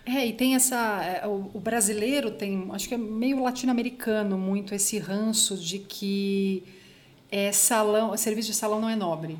É, 0.05 0.27
e 0.27 0.33
tem 0.33 0.55
essa. 0.55 1.03
É, 1.05 1.27
o, 1.27 1.61
brasileiro 1.61 2.33
tem, 2.33 2.69
acho 2.73 2.89
que 2.89 2.95
é 2.95 2.99
meio 2.99 3.43
latino-americano, 3.43 4.37
muito 4.37 4.75
esse 4.75 4.99
ranço 4.99 5.57
de 5.57 5.79
que 5.79 6.65
é, 7.31 7.53
salão, 7.53 8.17
serviço 8.17 8.51
de 8.51 8.57
salão 8.57 8.81
não 8.81 8.91
é 8.91 8.97
nobre. 8.97 9.39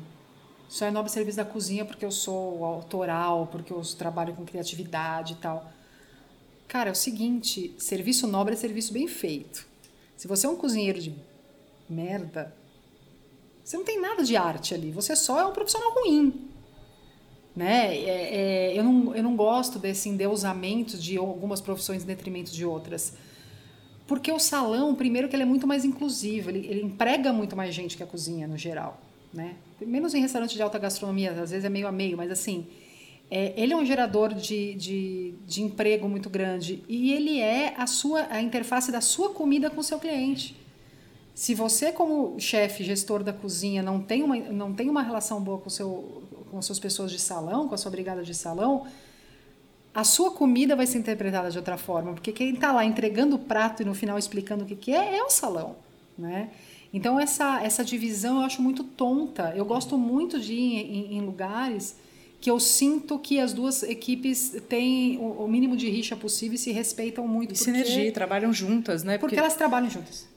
Só 0.73 0.87
é 0.87 0.91
nobre 0.91 1.11
serviço 1.11 1.37
da 1.37 1.45
cozinha 1.45 1.85
porque 1.85 2.03
eu 2.03 2.09
sou 2.09 2.65
autoral, 2.65 3.45
porque 3.51 3.71
eu 3.71 3.79
trabalho 3.95 4.33
com 4.33 4.43
criatividade 4.43 5.33
e 5.33 5.35
tal. 5.35 5.71
Cara, 6.67 6.89
é 6.89 6.91
o 6.91 6.95
seguinte: 6.95 7.75
serviço 7.77 8.25
nobre 8.25 8.55
é 8.55 8.57
serviço 8.57 8.91
bem 8.91 9.07
feito. 9.07 9.67
Se 10.17 10.27
você 10.27 10.47
é 10.47 10.49
um 10.49 10.55
cozinheiro 10.55 10.99
de 10.99 11.13
merda, 11.87 12.51
você 13.63 13.77
não 13.77 13.83
tem 13.83 14.01
nada 14.01 14.23
de 14.23 14.35
arte 14.35 14.73
ali. 14.73 14.89
Você 14.89 15.15
só 15.15 15.39
é 15.39 15.45
um 15.45 15.53
profissional 15.53 15.93
ruim. 15.93 16.49
Né? 17.55 17.95
É, 17.95 18.35
é, 18.71 18.79
eu, 18.79 18.83
não, 18.83 19.15
eu 19.15 19.21
não 19.21 19.35
gosto 19.35 19.77
desse 19.77 20.09
endeusamento 20.09 20.97
de 20.97 21.17
algumas 21.17 21.61
profissões 21.61 22.01
em 22.01 22.07
detrimento 22.07 22.51
de 22.51 22.65
outras. 22.65 23.13
Porque 24.07 24.31
o 24.31 24.39
salão, 24.39 24.95
primeiro 24.95 25.29
que 25.29 25.35
ele 25.35 25.43
é 25.43 25.45
muito 25.45 25.67
mais 25.67 25.85
inclusivo, 25.85 26.49
ele, 26.49 26.65
ele 26.65 26.81
emprega 26.81 27.31
muito 27.31 27.55
mais 27.55 27.75
gente 27.75 27.95
que 27.95 28.01
a 28.01 28.07
cozinha 28.07 28.47
no 28.47 28.57
geral. 28.57 28.99
Né? 29.31 29.55
Menos 29.85 30.13
em 30.13 30.21
restaurante 30.21 30.55
de 30.55 30.61
alta 30.61 30.79
gastronomia, 30.79 31.31
às 31.31 31.51
vezes 31.51 31.65
é 31.65 31.69
meio 31.69 31.87
a 31.87 31.91
meio, 31.91 32.17
mas 32.17 32.31
assim, 32.31 32.67
é, 33.29 33.53
ele 33.55 33.73
é 33.73 33.75
um 33.75 33.85
gerador 33.85 34.33
de, 34.33 34.73
de, 34.75 35.33
de 35.45 35.61
emprego 35.61 36.07
muito 36.07 36.29
grande 36.29 36.83
e 36.87 37.13
ele 37.13 37.39
é 37.39 37.73
a 37.77 37.87
sua 37.87 38.27
a 38.29 38.41
interface 38.41 38.91
da 38.91 39.01
sua 39.01 39.29
comida 39.29 39.69
com 39.69 39.79
o 39.79 39.83
seu 39.83 39.99
cliente. 39.99 40.55
Se 41.33 41.55
você, 41.55 41.91
como 41.91 42.39
chefe, 42.39 42.83
gestor 42.83 43.23
da 43.23 43.33
cozinha, 43.33 43.81
não 43.81 43.99
tem 43.99 44.21
uma, 44.21 44.35
não 44.35 44.71
tem 44.71 44.87
uma 44.87 45.01
relação 45.01 45.41
boa 45.41 45.57
com, 45.57 45.69
seu, 45.69 46.23
com 46.51 46.59
as 46.59 46.65
suas 46.65 46.77
pessoas 46.77 47.11
de 47.11 47.17
salão, 47.17 47.67
com 47.67 47.73
a 47.73 47.77
sua 47.77 47.89
brigada 47.89 48.21
de 48.23 48.35
salão, 48.35 48.85
a 49.93 50.03
sua 50.03 50.31
comida 50.31 50.75
vai 50.75 50.85
ser 50.85 50.99
interpretada 50.99 51.49
de 51.49 51.57
outra 51.57 51.77
forma, 51.77 52.13
porque 52.13 52.31
quem 52.31 52.53
está 52.53 52.71
lá 52.71 52.85
entregando 52.85 53.35
o 53.35 53.39
prato 53.39 53.81
e 53.81 53.85
no 53.85 53.95
final 53.95 54.17
explicando 54.17 54.63
o 54.63 54.67
que, 54.67 54.75
que 54.75 54.91
é, 54.91 55.17
é 55.17 55.23
o 55.23 55.29
salão, 55.29 55.75
né? 56.15 56.51
Então 56.93 57.19
essa, 57.19 57.61
essa 57.63 57.83
divisão 57.83 58.37
eu 58.37 58.45
acho 58.45 58.61
muito 58.61 58.83
tonta. 58.83 59.53
Eu 59.55 59.65
gosto 59.65 59.97
muito 59.97 60.39
de 60.39 60.53
ir 60.53 60.75
em, 60.75 61.17
em 61.17 61.21
lugares 61.21 61.97
que 62.39 62.51
eu 62.51 62.59
sinto 62.59 63.17
que 63.17 63.39
as 63.39 63.53
duas 63.53 63.83
equipes 63.83 64.55
têm 64.67 65.17
o, 65.17 65.43
o, 65.43 65.47
mínimo 65.47 65.77
de 65.77 65.89
rixa 65.89 66.15
possível 66.15 66.55
e 66.55 66.57
se 66.57 66.71
respeitam 66.71 67.25
muito. 67.25 67.53
E 67.53 67.57
porque... 67.57 67.63
sinergia, 67.63 68.11
trabalham 68.11 68.53
juntas, 68.53 69.03
né? 69.03 69.13
Porque, 69.13 69.35
porque 69.35 69.39
elas 69.39 69.55
trabalham 69.55 69.89
juntas 69.89 70.27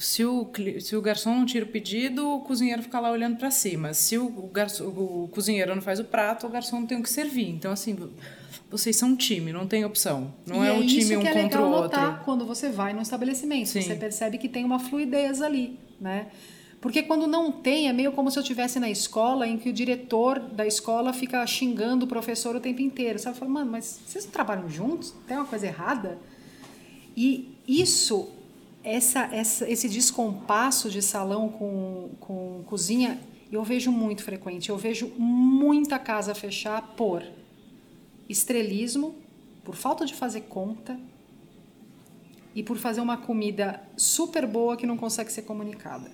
se 0.00 0.24
o, 0.24 0.50
se 0.80 0.96
o 0.96 1.02
garçom 1.02 1.34
não 1.34 1.44
tira 1.44 1.64
o 1.64 1.68
pedido, 1.68 2.26
o 2.26 2.40
cozinheiro 2.40 2.82
fica 2.82 2.98
lá 2.98 3.10
olhando 3.10 3.36
para 3.36 3.50
cima. 3.50 3.92
Se 3.92 4.16
o, 4.16 4.30
garçom, 4.52 4.86
o 4.86 5.28
cozinheiro 5.30 5.74
não 5.74 5.82
faz 5.82 6.00
o 6.00 6.04
prato, 6.04 6.46
o 6.46 6.50
garçom 6.50 6.80
não 6.80 6.86
tem 6.86 6.98
o 6.98 7.02
que 7.02 7.10
servir. 7.10 7.50
Então, 7.50 7.70
assim, 7.70 7.96
vocês 8.70 8.96
são 8.96 9.10
um 9.10 9.16
time, 9.16 9.52
não 9.52 9.66
tem 9.66 9.84
opção. 9.84 10.32
Não 10.46 10.64
e 10.64 10.68
é 10.68 10.72
um 10.72 10.86
time 10.86 11.18
um 11.18 11.20
é 11.26 11.42
contra 11.42 11.62
o 11.62 11.70
outro. 11.70 12.18
quando 12.24 12.46
você 12.46 12.70
vai 12.70 12.94
no 12.94 13.02
estabelecimento. 13.02 13.68
Sim. 13.68 13.82
Você 13.82 13.94
percebe 13.94 14.38
que 14.38 14.48
tem 14.48 14.64
uma 14.64 14.78
fluidez 14.78 15.42
ali, 15.42 15.78
né? 16.00 16.28
Porque 16.80 17.02
quando 17.02 17.26
não 17.26 17.52
tem, 17.52 17.88
é 17.88 17.92
meio 17.92 18.12
como 18.12 18.30
se 18.30 18.38
eu 18.38 18.42
estivesse 18.42 18.80
na 18.80 18.88
escola 18.88 19.46
em 19.46 19.58
que 19.58 19.68
o 19.68 19.72
diretor 19.72 20.38
da 20.38 20.66
escola 20.66 21.12
fica 21.12 21.46
xingando 21.46 22.06
o 22.06 22.08
professor 22.08 22.56
o 22.56 22.60
tempo 22.60 22.80
inteiro. 22.80 23.18
Sabe? 23.18 23.36
Fala, 23.36 23.50
mano, 23.50 23.70
mas 23.70 24.00
vocês 24.06 24.24
não 24.24 24.32
trabalham 24.32 24.68
juntos? 24.68 25.14
Tem 25.28 25.36
uma 25.36 25.44
coisa 25.44 25.66
errada? 25.66 26.18
E 27.14 27.54
isso 27.68 28.30
essa, 28.82 29.28
essa, 29.32 29.68
esse 29.68 29.88
descompasso 29.88 30.88
de 30.88 31.02
salão 31.02 31.50
com, 31.50 32.10
com 32.18 32.62
cozinha 32.64 33.20
eu 33.52 33.64
vejo 33.64 33.90
muito 33.90 34.22
frequente. 34.22 34.70
Eu 34.70 34.78
vejo 34.78 35.12
muita 35.18 35.98
casa 35.98 36.34
fechar 36.34 36.94
por 36.96 37.22
estrelismo, 38.28 39.16
por 39.64 39.74
falta 39.74 40.06
de 40.06 40.14
fazer 40.14 40.42
conta 40.42 40.98
e 42.54 42.62
por 42.62 42.76
fazer 42.76 43.00
uma 43.00 43.16
comida 43.16 43.80
super 43.96 44.46
boa 44.46 44.76
que 44.76 44.86
não 44.86 44.96
consegue 44.96 45.32
ser 45.32 45.42
comunicada. 45.42 46.10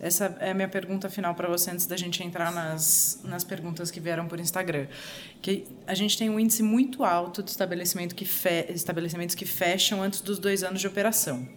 Essa 0.00 0.36
é 0.40 0.50
a 0.50 0.54
minha 0.54 0.68
pergunta 0.68 1.08
final 1.08 1.34
para 1.34 1.48
você 1.48 1.70
antes 1.70 1.86
da 1.86 1.96
gente 1.96 2.22
entrar 2.22 2.52
nas, 2.52 3.20
nas 3.24 3.42
perguntas 3.44 3.90
que 3.90 4.00
vieram 4.00 4.26
por 4.26 4.38
Instagram. 4.38 4.86
Que 5.40 5.64
a 5.86 5.94
gente 5.94 6.18
tem 6.18 6.28
um 6.28 6.38
índice 6.38 6.62
muito 6.62 7.04
alto 7.04 7.42
de 7.42 7.50
estabelecimento 7.50 8.14
que 8.14 8.24
fe, 8.24 8.66
estabelecimentos 8.68 9.34
que 9.34 9.46
fecham 9.46 10.02
antes 10.02 10.20
dos 10.20 10.38
dois 10.38 10.62
anos 10.62 10.80
de 10.80 10.86
operação. 10.86 11.48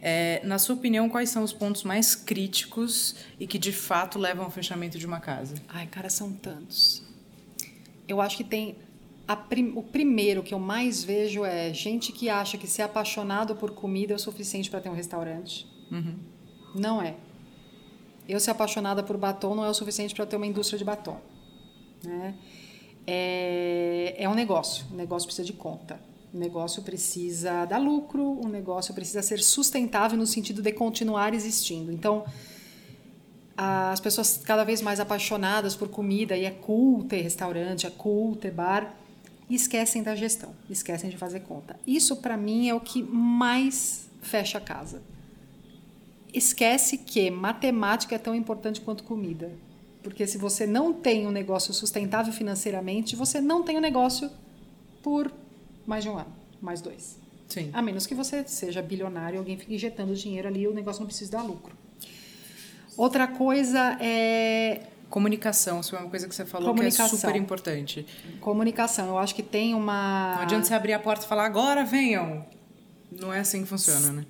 É, 0.00 0.40
na 0.44 0.58
sua 0.58 0.74
opinião, 0.74 1.08
quais 1.08 1.30
são 1.30 1.42
os 1.42 1.52
pontos 1.52 1.82
mais 1.82 2.14
críticos 2.14 3.16
e 3.38 3.46
que 3.46 3.58
de 3.58 3.72
fato 3.72 4.18
levam 4.18 4.44
ao 4.44 4.50
fechamento 4.50 4.98
de 4.98 5.06
uma 5.06 5.20
casa? 5.20 5.54
Ai, 5.68 5.86
cara, 5.86 6.10
são 6.10 6.32
tantos. 6.32 7.02
Eu 8.06 8.20
acho 8.20 8.36
que 8.36 8.44
tem. 8.44 8.76
Prim, 9.36 9.72
o 9.76 9.82
primeiro 9.82 10.42
que 10.42 10.54
eu 10.54 10.58
mais 10.58 11.04
vejo 11.04 11.44
é 11.44 11.72
gente 11.72 12.12
que 12.12 12.28
acha 12.28 12.56
que 12.56 12.66
ser 12.66 12.82
apaixonado 12.82 13.54
por 13.54 13.72
comida 13.72 14.12
é 14.12 14.16
o 14.16 14.18
suficiente 14.18 14.70
para 14.70 14.80
ter 14.80 14.88
um 14.88 14.94
restaurante. 14.94 15.66
Uhum. 15.90 16.16
Não 16.74 17.02
é 17.02 17.14
eu 18.28 18.38
ser 18.38 18.50
apaixonada 18.50 19.02
por 19.02 19.16
batom 19.16 19.54
não 19.54 19.64
é 19.64 19.70
o 19.70 19.74
suficiente 19.74 20.14
para 20.14 20.26
ter 20.26 20.36
uma 20.36 20.46
indústria 20.46 20.78
de 20.78 20.84
batom. 20.84 21.16
Né? 22.04 22.34
É, 23.06 24.14
é 24.18 24.28
um 24.28 24.34
negócio, 24.34 24.84
o 24.92 24.94
negócio 24.94 25.26
precisa 25.26 25.46
de 25.46 25.54
conta. 25.54 25.98
O 26.32 26.36
negócio 26.38 26.82
precisa 26.82 27.64
dar 27.64 27.78
lucro, 27.78 28.22
o 28.22 28.46
negócio 28.46 28.92
precisa 28.92 29.22
ser 29.22 29.40
sustentável 29.40 30.18
no 30.18 30.26
sentido 30.26 30.60
de 30.60 30.72
continuar 30.72 31.32
existindo. 31.32 31.90
Então, 31.90 32.26
as 33.56 33.98
pessoas 33.98 34.36
cada 34.36 34.62
vez 34.62 34.82
mais 34.82 35.00
apaixonadas 35.00 35.74
por 35.74 35.88
comida, 35.88 36.36
e 36.36 36.44
é 36.44 36.50
cool 36.50 37.02
ter 37.04 37.22
restaurante, 37.22 37.86
é 37.86 37.90
cool 37.90 38.36
ter 38.36 38.50
bar, 38.50 38.94
esquecem 39.54 40.02
da 40.02 40.14
gestão, 40.14 40.54
esquecem 40.68 41.10
de 41.10 41.16
fazer 41.16 41.40
conta. 41.40 41.78
Isso, 41.86 42.16
para 42.16 42.36
mim, 42.36 42.68
é 42.68 42.74
o 42.74 42.80
que 42.80 43.02
mais 43.02 44.08
fecha 44.22 44.58
a 44.58 44.60
casa 44.60 45.02
esquece 46.32 46.98
que 46.98 47.30
matemática 47.30 48.14
é 48.14 48.18
tão 48.18 48.34
importante 48.34 48.80
quanto 48.80 49.04
comida. 49.04 49.50
Porque 50.02 50.26
se 50.26 50.38
você 50.38 50.66
não 50.66 50.92
tem 50.92 51.26
um 51.26 51.30
negócio 51.30 51.72
sustentável 51.74 52.32
financeiramente, 52.32 53.16
você 53.16 53.40
não 53.40 53.62
tem 53.62 53.76
um 53.76 53.80
negócio 53.80 54.30
por 55.02 55.30
mais 55.86 56.04
de 56.04 56.10
um 56.10 56.16
ano, 56.16 56.32
mais 56.60 56.80
dois. 56.80 57.18
Sim. 57.48 57.70
A 57.72 57.82
menos 57.82 58.06
que 58.06 58.14
você 58.14 58.46
seja 58.46 58.82
bilionário 58.82 59.36
e 59.36 59.38
alguém 59.38 59.56
fique 59.56 59.74
injetando 59.74 60.14
dinheiro 60.14 60.48
ali 60.48 60.62
e 60.62 60.68
o 60.68 60.74
negócio 60.74 61.00
não 61.00 61.06
precisa 61.06 61.32
dar 61.32 61.42
lucro. 61.42 61.74
Outra 62.96 63.26
coisa 63.26 63.96
é. 64.00 64.82
Comunicação, 65.10 65.80
isso 65.80 65.96
é 65.96 65.98
uma 65.98 66.10
coisa 66.10 66.28
que 66.28 66.34
você 66.34 66.44
falou 66.44 66.74
que 66.74 66.84
é 66.84 66.90
super 66.90 67.36
importante. 67.36 68.06
Comunicação, 68.40 69.08
eu 69.08 69.18
acho 69.18 69.34
que 69.34 69.42
tem 69.42 69.74
uma. 69.74 70.34
Não 70.36 70.42
adianta 70.42 70.66
você 70.66 70.74
abrir 70.74 70.92
a 70.92 70.98
porta 70.98 71.24
e 71.24 71.28
falar, 71.28 71.46
agora 71.46 71.84
venham. 71.84 72.44
Não 73.10 73.32
é 73.32 73.40
assim 73.40 73.62
que 73.62 73.68
funciona, 73.68 74.12
né? 74.12 74.26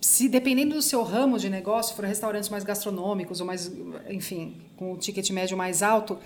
se 0.00 0.28
dependendo 0.28 0.74
do 0.74 0.82
seu 0.82 1.02
ramo 1.02 1.38
de 1.38 1.50
negócio, 1.50 1.94
for 1.94 2.04
restaurantes 2.04 2.48
mais 2.48 2.64
gastronômicos 2.64 3.40
ou 3.40 3.46
mais, 3.46 3.70
enfim, 4.08 4.56
com 4.76 4.92
o 4.92 4.96
ticket 4.96 5.28
médio 5.30 5.56
mais 5.56 5.82
alto, 5.82 6.18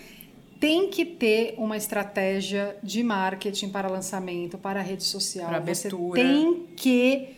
tem 0.60 0.88
que 0.88 1.04
ter 1.04 1.54
uma 1.58 1.76
estratégia 1.76 2.76
de 2.82 3.02
marketing 3.02 3.70
para 3.70 3.88
lançamento, 3.88 4.56
para 4.56 4.80
rede 4.80 5.02
social. 5.02 5.48
Para 5.48 5.56
abertura. 5.56 6.20
Você 6.20 6.28
tem 6.28 6.66
que. 6.76 7.28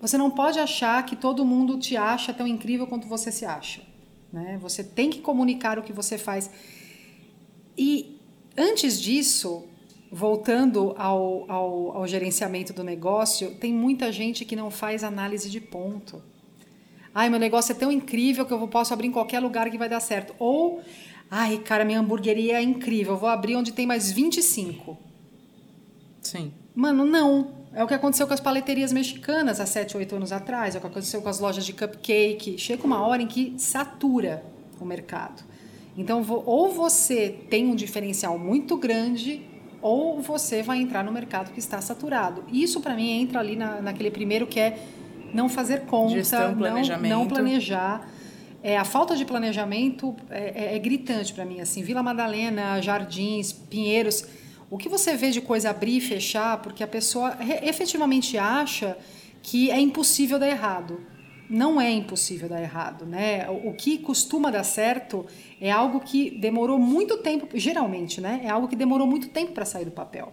Você 0.00 0.16
não 0.16 0.30
pode 0.30 0.58
achar 0.58 1.04
que 1.04 1.14
todo 1.14 1.44
mundo 1.44 1.78
te 1.78 1.96
acha 1.96 2.32
tão 2.32 2.46
incrível 2.46 2.86
quanto 2.86 3.06
você 3.06 3.30
se 3.30 3.44
acha. 3.44 3.82
Né? 4.32 4.58
Você 4.62 4.82
tem 4.82 5.10
que 5.10 5.20
comunicar 5.20 5.78
o 5.78 5.82
que 5.82 5.92
você 5.92 6.16
faz. 6.16 6.50
E 7.76 8.18
antes 8.56 9.00
disso, 9.00 9.64
voltando 10.10 10.94
ao, 10.96 11.50
ao, 11.50 11.96
ao, 11.98 12.06
gerenciamento 12.06 12.72
do 12.72 12.82
negócio, 12.82 13.54
tem 13.56 13.72
muita 13.72 14.10
gente 14.10 14.44
que 14.44 14.56
não 14.56 14.70
faz 14.70 15.04
análise 15.04 15.50
de 15.50 15.60
ponto. 15.60 16.22
Ai, 17.14 17.28
meu 17.28 17.38
negócio 17.38 17.72
é 17.72 17.74
tão 17.74 17.92
incrível 17.92 18.46
que 18.46 18.52
eu 18.52 18.68
posso 18.68 18.94
abrir 18.94 19.08
em 19.08 19.12
qualquer 19.12 19.40
lugar 19.40 19.70
que 19.70 19.76
vai 19.76 19.88
dar 19.88 20.00
certo. 20.00 20.34
Ou, 20.38 20.80
ai, 21.30 21.58
cara, 21.58 21.84
minha 21.84 22.00
hamburgueria 22.00 22.58
é 22.58 22.62
incrível, 22.62 23.14
eu 23.14 23.18
vou 23.18 23.28
abrir 23.28 23.56
onde 23.56 23.72
tem 23.72 23.86
mais 23.86 24.10
25. 24.10 24.96
Sim. 26.22 26.52
Mano, 26.74 27.04
não. 27.04 27.61
É 27.74 27.82
o 27.82 27.86
que 27.86 27.94
aconteceu 27.94 28.26
com 28.26 28.34
as 28.34 28.40
paleterias 28.40 28.92
mexicanas 28.92 29.58
há 29.58 29.66
7, 29.66 29.96
8 29.96 30.16
anos 30.16 30.32
atrás, 30.32 30.74
é 30.74 30.78
o 30.78 30.80
que 30.80 30.86
aconteceu 30.86 31.22
com 31.22 31.28
as 31.28 31.40
lojas 31.40 31.64
de 31.64 31.72
cupcake. 31.72 32.58
Chega 32.58 32.84
uma 32.84 33.06
hora 33.06 33.22
em 33.22 33.26
que 33.26 33.54
satura 33.56 34.42
o 34.78 34.84
mercado. 34.84 35.42
Então, 35.96 36.24
ou 36.46 36.70
você 36.70 37.34
tem 37.50 37.66
um 37.66 37.74
diferencial 37.74 38.38
muito 38.38 38.76
grande 38.76 39.42
ou 39.80 40.20
você 40.20 40.62
vai 40.62 40.80
entrar 40.80 41.02
no 41.02 41.10
mercado 41.10 41.52
que 41.52 41.58
está 41.58 41.80
saturado. 41.80 42.44
Isso, 42.52 42.80
para 42.80 42.94
mim, 42.94 43.10
entra 43.20 43.40
ali 43.40 43.56
na, 43.56 43.82
naquele 43.82 44.10
primeiro 44.10 44.46
que 44.46 44.60
é 44.60 44.78
não 45.34 45.48
fazer 45.48 45.82
conta, 45.82 46.14
Gestão. 46.14 46.54
Não, 46.54 46.82
não 47.00 47.26
planejar. 47.26 48.08
É, 48.62 48.78
a 48.78 48.84
falta 48.84 49.16
de 49.16 49.24
planejamento 49.24 50.14
é, 50.30 50.72
é, 50.72 50.76
é 50.76 50.78
gritante 50.78 51.32
para 51.32 51.44
mim. 51.44 51.60
Assim, 51.60 51.82
Vila 51.82 52.02
Madalena, 52.02 52.80
Jardins, 52.80 53.52
Pinheiros, 53.52 54.24
o 54.72 54.78
que 54.78 54.88
você 54.88 55.14
vê 55.14 55.30
de 55.30 55.42
coisa 55.42 55.68
abrir 55.68 55.98
e 55.98 56.00
fechar, 56.00 56.56
porque 56.62 56.82
a 56.82 56.86
pessoa 56.86 57.36
efetivamente 57.62 58.38
acha 58.38 58.96
que 59.42 59.70
é 59.70 59.78
impossível 59.78 60.38
dar 60.38 60.48
errado. 60.48 60.98
Não 61.46 61.78
é 61.78 61.90
impossível 61.90 62.48
dar 62.48 62.62
errado, 62.62 63.04
né? 63.04 63.46
O 63.50 63.74
que 63.74 63.98
costuma 63.98 64.50
dar 64.50 64.64
certo 64.64 65.26
é 65.60 65.70
algo 65.70 66.00
que 66.00 66.30
demorou 66.30 66.78
muito 66.78 67.18
tempo, 67.18 67.46
geralmente, 67.52 68.18
né? 68.18 68.40
É 68.44 68.48
algo 68.48 68.66
que 68.66 68.74
demorou 68.74 69.06
muito 69.06 69.28
tempo 69.28 69.52
para 69.52 69.66
sair 69.66 69.84
do 69.84 69.90
papel. 69.90 70.32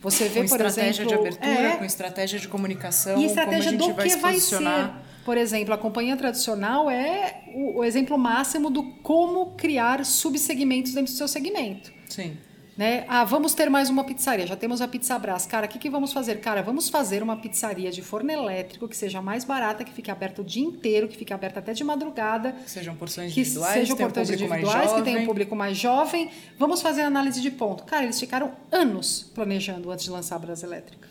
Você 0.00 0.24
vê, 0.24 0.42
com 0.42 0.48
por 0.48 0.60
estratégia 0.60 1.04
exemplo, 1.04 1.08
de 1.08 1.14
abertura, 1.14 1.68
é, 1.68 1.76
com 1.76 1.84
estratégia 1.84 2.40
de 2.40 2.48
comunicação, 2.48 3.22
e 3.22 3.26
estratégia 3.26 3.70
como 3.70 3.84
a 3.84 3.86
gente 3.86 3.88
do 3.88 3.94
vai 3.94 4.08
que 4.08 4.16
vai 4.16 4.40
ser. 4.40 4.90
Por 5.24 5.36
exemplo, 5.36 5.72
a 5.72 5.78
companhia 5.78 6.16
tradicional 6.16 6.90
é 6.90 7.44
o, 7.54 7.78
o 7.78 7.84
exemplo 7.84 8.18
máximo 8.18 8.68
do 8.68 8.82
como 8.94 9.54
criar 9.54 10.04
subsegmentos 10.04 10.92
dentro 10.92 11.12
do 11.12 11.16
seu 11.16 11.28
segmento. 11.28 11.92
Sim. 12.08 12.36
Né? 12.76 13.04
Ah, 13.08 13.24
vamos 13.24 13.52
ter 13.52 13.68
mais 13.68 13.90
uma 13.90 14.04
pizzaria. 14.04 14.46
Já 14.46 14.56
temos 14.56 14.80
a 14.80 14.88
Pizza 14.88 15.18
Brás. 15.18 15.44
Cara, 15.44 15.66
o 15.66 15.68
que, 15.68 15.78
que 15.78 15.90
vamos 15.90 16.12
fazer? 16.12 16.40
Cara, 16.40 16.62
vamos 16.62 16.88
fazer 16.88 17.22
uma 17.22 17.36
pizzaria 17.36 17.90
de 17.90 18.00
forno 18.00 18.30
elétrico 18.30 18.88
que 18.88 18.96
seja 18.96 19.20
mais 19.20 19.44
barata, 19.44 19.84
que 19.84 19.92
fique 19.92 20.10
aberta 20.10 20.40
o 20.40 20.44
dia 20.44 20.64
inteiro, 20.64 21.06
que 21.06 21.16
fique 21.16 21.32
aberta 21.32 21.58
até 21.58 21.72
de 21.72 21.84
madrugada. 21.84 22.52
Que 22.52 22.70
sejam 22.70 22.94
porções 22.96 23.34
que 23.34 23.40
individuais, 23.40 23.74
sejam 23.74 23.96
porções 23.96 24.30
individuais, 24.30 24.92
que 24.92 25.02
tenham 25.02 25.22
um 25.22 25.26
público 25.26 25.54
mais 25.54 25.76
jovem. 25.76 26.30
Vamos 26.58 26.80
fazer 26.80 27.02
análise 27.02 27.40
de 27.42 27.50
ponto. 27.50 27.84
Cara, 27.84 28.04
eles 28.04 28.18
ficaram 28.18 28.52
anos 28.72 29.30
planejando 29.34 29.90
antes 29.90 30.04
de 30.04 30.10
lançar 30.10 30.36
a 30.36 30.38
Brás 30.38 30.62
Elétrica. 30.62 31.08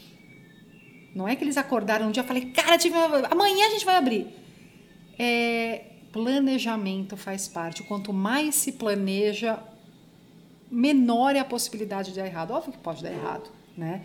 Não 1.13 1.27
é 1.27 1.35
que 1.35 1.43
eles 1.43 1.57
acordaram 1.57 2.07
um 2.07 2.11
dia 2.11 2.23
e 2.23 2.25
falei, 2.25 2.45
cara, 2.51 2.77
tive 2.77 2.95
uma... 2.95 3.27
amanhã 3.29 3.67
a 3.67 3.69
gente 3.71 3.85
vai 3.85 3.95
abrir. 3.95 4.27
É, 5.17 5.81
planejamento 6.11 7.17
faz 7.17 7.47
parte. 7.47 7.83
Quanto 7.83 8.13
mais 8.13 8.55
se 8.55 8.73
planeja, 8.73 9.59
menor 10.71 11.35
é 11.35 11.39
a 11.39 11.45
possibilidade 11.45 12.11
de 12.11 12.19
dar 12.19 12.25
errado. 12.25 12.51
Óbvio 12.51 12.73
que 12.73 12.79
pode 12.79 13.03
dar 13.03 13.11
errado, 13.11 13.49
né? 13.77 14.01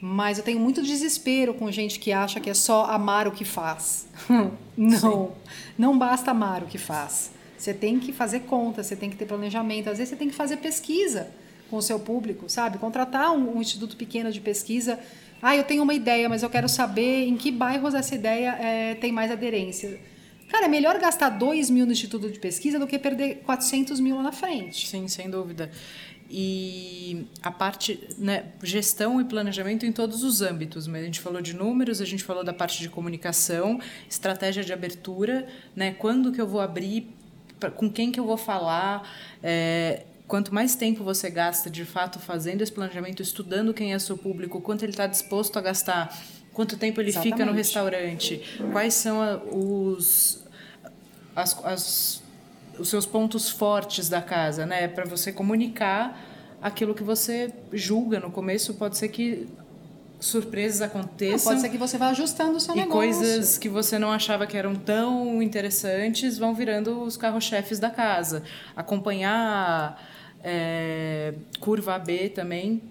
Mas 0.00 0.38
eu 0.38 0.44
tenho 0.44 0.58
muito 0.58 0.82
desespero 0.82 1.52
com 1.52 1.70
gente 1.70 1.98
que 1.98 2.10
acha 2.10 2.40
que 2.40 2.48
é 2.48 2.54
só 2.54 2.86
amar 2.86 3.28
o 3.28 3.32
que 3.32 3.44
faz. 3.44 4.08
não, 4.76 4.98
Sim. 4.98 5.28
não 5.76 5.98
basta 5.98 6.30
amar 6.30 6.62
o 6.62 6.66
que 6.66 6.78
faz. 6.78 7.30
Você 7.58 7.74
tem 7.74 8.00
que 8.00 8.10
fazer 8.10 8.40
conta, 8.40 8.82
você 8.82 8.96
tem 8.96 9.10
que 9.10 9.16
ter 9.16 9.26
planejamento. 9.26 9.90
Às 9.90 9.98
vezes 9.98 10.08
você 10.08 10.16
tem 10.16 10.30
que 10.30 10.34
fazer 10.34 10.56
pesquisa 10.56 11.30
com 11.68 11.76
o 11.76 11.82
seu 11.82 12.00
público, 12.00 12.48
sabe? 12.48 12.78
Contratar 12.78 13.30
um, 13.32 13.58
um 13.58 13.60
instituto 13.60 13.96
pequeno 13.96 14.32
de 14.32 14.40
pesquisa. 14.40 14.98
Ah, 15.42 15.54
eu 15.54 15.64
tenho 15.64 15.82
uma 15.82 15.92
ideia, 15.92 16.28
mas 16.28 16.42
eu 16.42 16.48
quero 16.48 16.68
saber 16.68 17.26
em 17.26 17.36
que 17.36 17.50
bairros 17.50 17.94
essa 17.94 18.14
ideia 18.14 18.56
é, 18.58 18.94
tem 18.94 19.12
mais 19.12 19.30
aderência. 19.30 20.00
Cara, 20.50 20.66
é 20.66 20.68
melhor 20.68 20.98
gastar 20.98 21.30
2 21.30 21.70
mil 21.70 21.86
no 21.86 21.92
instituto 21.92 22.30
de 22.30 22.38
pesquisa 22.38 22.78
do 22.78 22.86
que 22.86 22.98
perder 22.98 23.42
400 23.44 24.00
mil 24.00 24.16
lá 24.16 24.22
na 24.22 24.32
frente. 24.32 24.88
Sim, 24.88 25.06
sem 25.06 25.30
dúvida. 25.30 25.70
E 26.32 27.26
a 27.42 27.50
parte, 27.50 28.00
né, 28.16 28.44
gestão 28.62 29.20
e 29.20 29.24
planejamento 29.24 29.84
em 29.84 29.90
todos 29.90 30.22
os 30.22 30.40
âmbitos, 30.40 30.86
mas 30.86 31.02
a 31.02 31.04
gente 31.04 31.20
falou 31.20 31.42
de 31.42 31.54
números, 31.54 32.00
a 32.00 32.04
gente 32.04 32.22
falou 32.22 32.44
da 32.44 32.52
parte 32.52 32.80
de 32.80 32.88
comunicação, 32.88 33.80
estratégia 34.08 34.62
de 34.62 34.72
abertura, 34.72 35.48
né, 35.74 35.92
quando 35.92 36.30
que 36.30 36.40
eu 36.40 36.46
vou 36.46 36.60
abrir, 36.60 37.08
com 37.76 37.90
quem 37.90 38.12
que 38.12 38.20
eu 38.20 38.24
vou 38.24 38.36
falar, 38.36 39.08
é, 39.42 40.04
quanto 40.28 40.54
mais 40.54 40.76
tempo 40.76 41.02
você 41.02 41.28
gasta 41.28 41.68
de 41.68 41.84
fato 41.84 42.20
fazendo 42.20 42.62
esse 42.62 42.70
planejamento, 42.70 43.20
estudando 43.20 43.74
quem 43.74 43.92
é 43.92 43.98
seu 43.98 44.16
público, 44.16 44.60
quanto 44.60 44.84
ele 44.84 44.92
está 44.92 45.08
disposto 45.08 45.58
a 45.58 45.60
gastar 45.60 46.16
quanto 46.52 46.76
tempo 46.76 47.00
ele 47.00 47.10
Exatamente. 47.10 47.34
fica 47.34 47.46
no 47.46 47.52
restaurante, 47.52 48.42
quais 48.72 48.94
são 48.94 49.42
os, 49.52 50.39
as, 51.34 51.64
as, 51.64 52.22
os 52.78 52.88
seus 52.88 53.06
pontos 53.06 53.50
fortes 53.50 54.08
da 54.08 54.20
casa, 54.20 54.66
né? 54.66 54.88
Para 54.88 55.04
você 55.04 55.32
comunicar 55.32 56.20
aquilo 56.60 56.94
que 56.94 57.02
você 57.02 57.52
julga 57.72 58.20
no 58.20 58.30
começo, 58.30 58.74
pode 58.74 58.96
ser 58.96 59.08
que 59.08 59.48
surpresas 60.20 60.82
aconteçam. 60.82 61.38
Não, 61.38 61.44
pode 61.44 61.60
ser 61.60 61.68
que 61.70 61.78
você 61.78 61.96
vá 61.96 62.08
ajustando 62.08 62.56
o 62.56 62.60
seu 62.60 62.74
e 62.74 62.78
negócio. 62.78 62.98
E 63.02 63.14
coisas 63.14 63.58
que 63.58 63.68
você 63.68 63.98
não 63.98 64.12
achava 64.12 64.46
que 64.46 64.56
eram 64.56 64.74
tão 64.74 65.42
interessantes 65.42 66.36
vão 66.36 66.54
virando 66.54 67.02
os 67.02 67.16
carro-chefes 67.16 67.78
da 67.78 67.90
casa. 67.90 68.42
Acompanhar 68.76 70.00
é, 70.44 71.34
curva 71.58 71.94
AB 71.94 72.30
também 72.30 72.82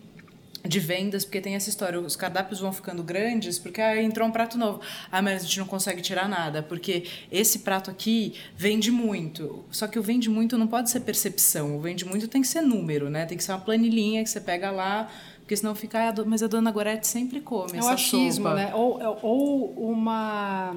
de 0.65 0.79
vendas, 0.79 1.23
porque 1.23 1.39
tem 1.39 1.55
essa 1.55 1.69
história, 1.69 1.99
os 1.99 2.15
cardápios 2.15 2.59
vão 2.59 2.71
ficando 2.71 3.01
grandes, 3.03 3.57
porque 3.57 3.81
ah, 3.81 4.01
entrou 4.01 4.27
um 4.27 4.31
prato 4.31 4.57
novo. 4.57 4.81
Ah, 5.11 5.21
mas 5.21 5.41
a 5.41 5.45
gente 5.45 5.59
não 5.59 5.65
consegue 5.65 6.01
tirar 6.01 6.27
nada, 6.27 6.61
porque 6.61 7.05
esse 7.31 7.59
prato 7.59 7.89
aqui 7.89 8.33
vende 8.55 8.91
muito. 8.91 9.63
Só 9.71 9.87
que 9.87 9.97
o 9.97 10.01
vende 10.03 10.29
muito 10.29 10.57
não 10.57 10.67
pode 10.67 10.89
ser 10.89 11.01
percepção, 11.01 11.77
o 11.77 11.79
vende 11.79 12.05
muito 12.05 12.27
tem 12.27 12.41
que 12.41 12.47
ser 12.47 12.61
número, 12.61 13.09
né? 13.09 13.25
Tem 13.25 13.37
que 13.37 13.43
ser 13.43 13.51
uma 13.53 13.61
planilhinha 13.61 14.23
que 14.23 14.29
você 14.29 14.41
pega 14.41 14.69
lá, 14.71 15.09
porque 15.39 15.55
senão 15.55 15.73
fica, 15.73 16.09
ah, 16.09 16.13
mas 16.25 16.43
a 16.43 16.47
dona 16.47 16.71
Gorete 16.71 17.07
sempre 17.07 17.39
come 17.39 17.73
é 17.75 17.79
essa 17.79 17.93
achismo, 17.93 18.49
sopa. 18.49 18.55
né? 18.55 18.75
Ou, 18.75 18.99
ou 19.21 19.91
uma 19.91 20.75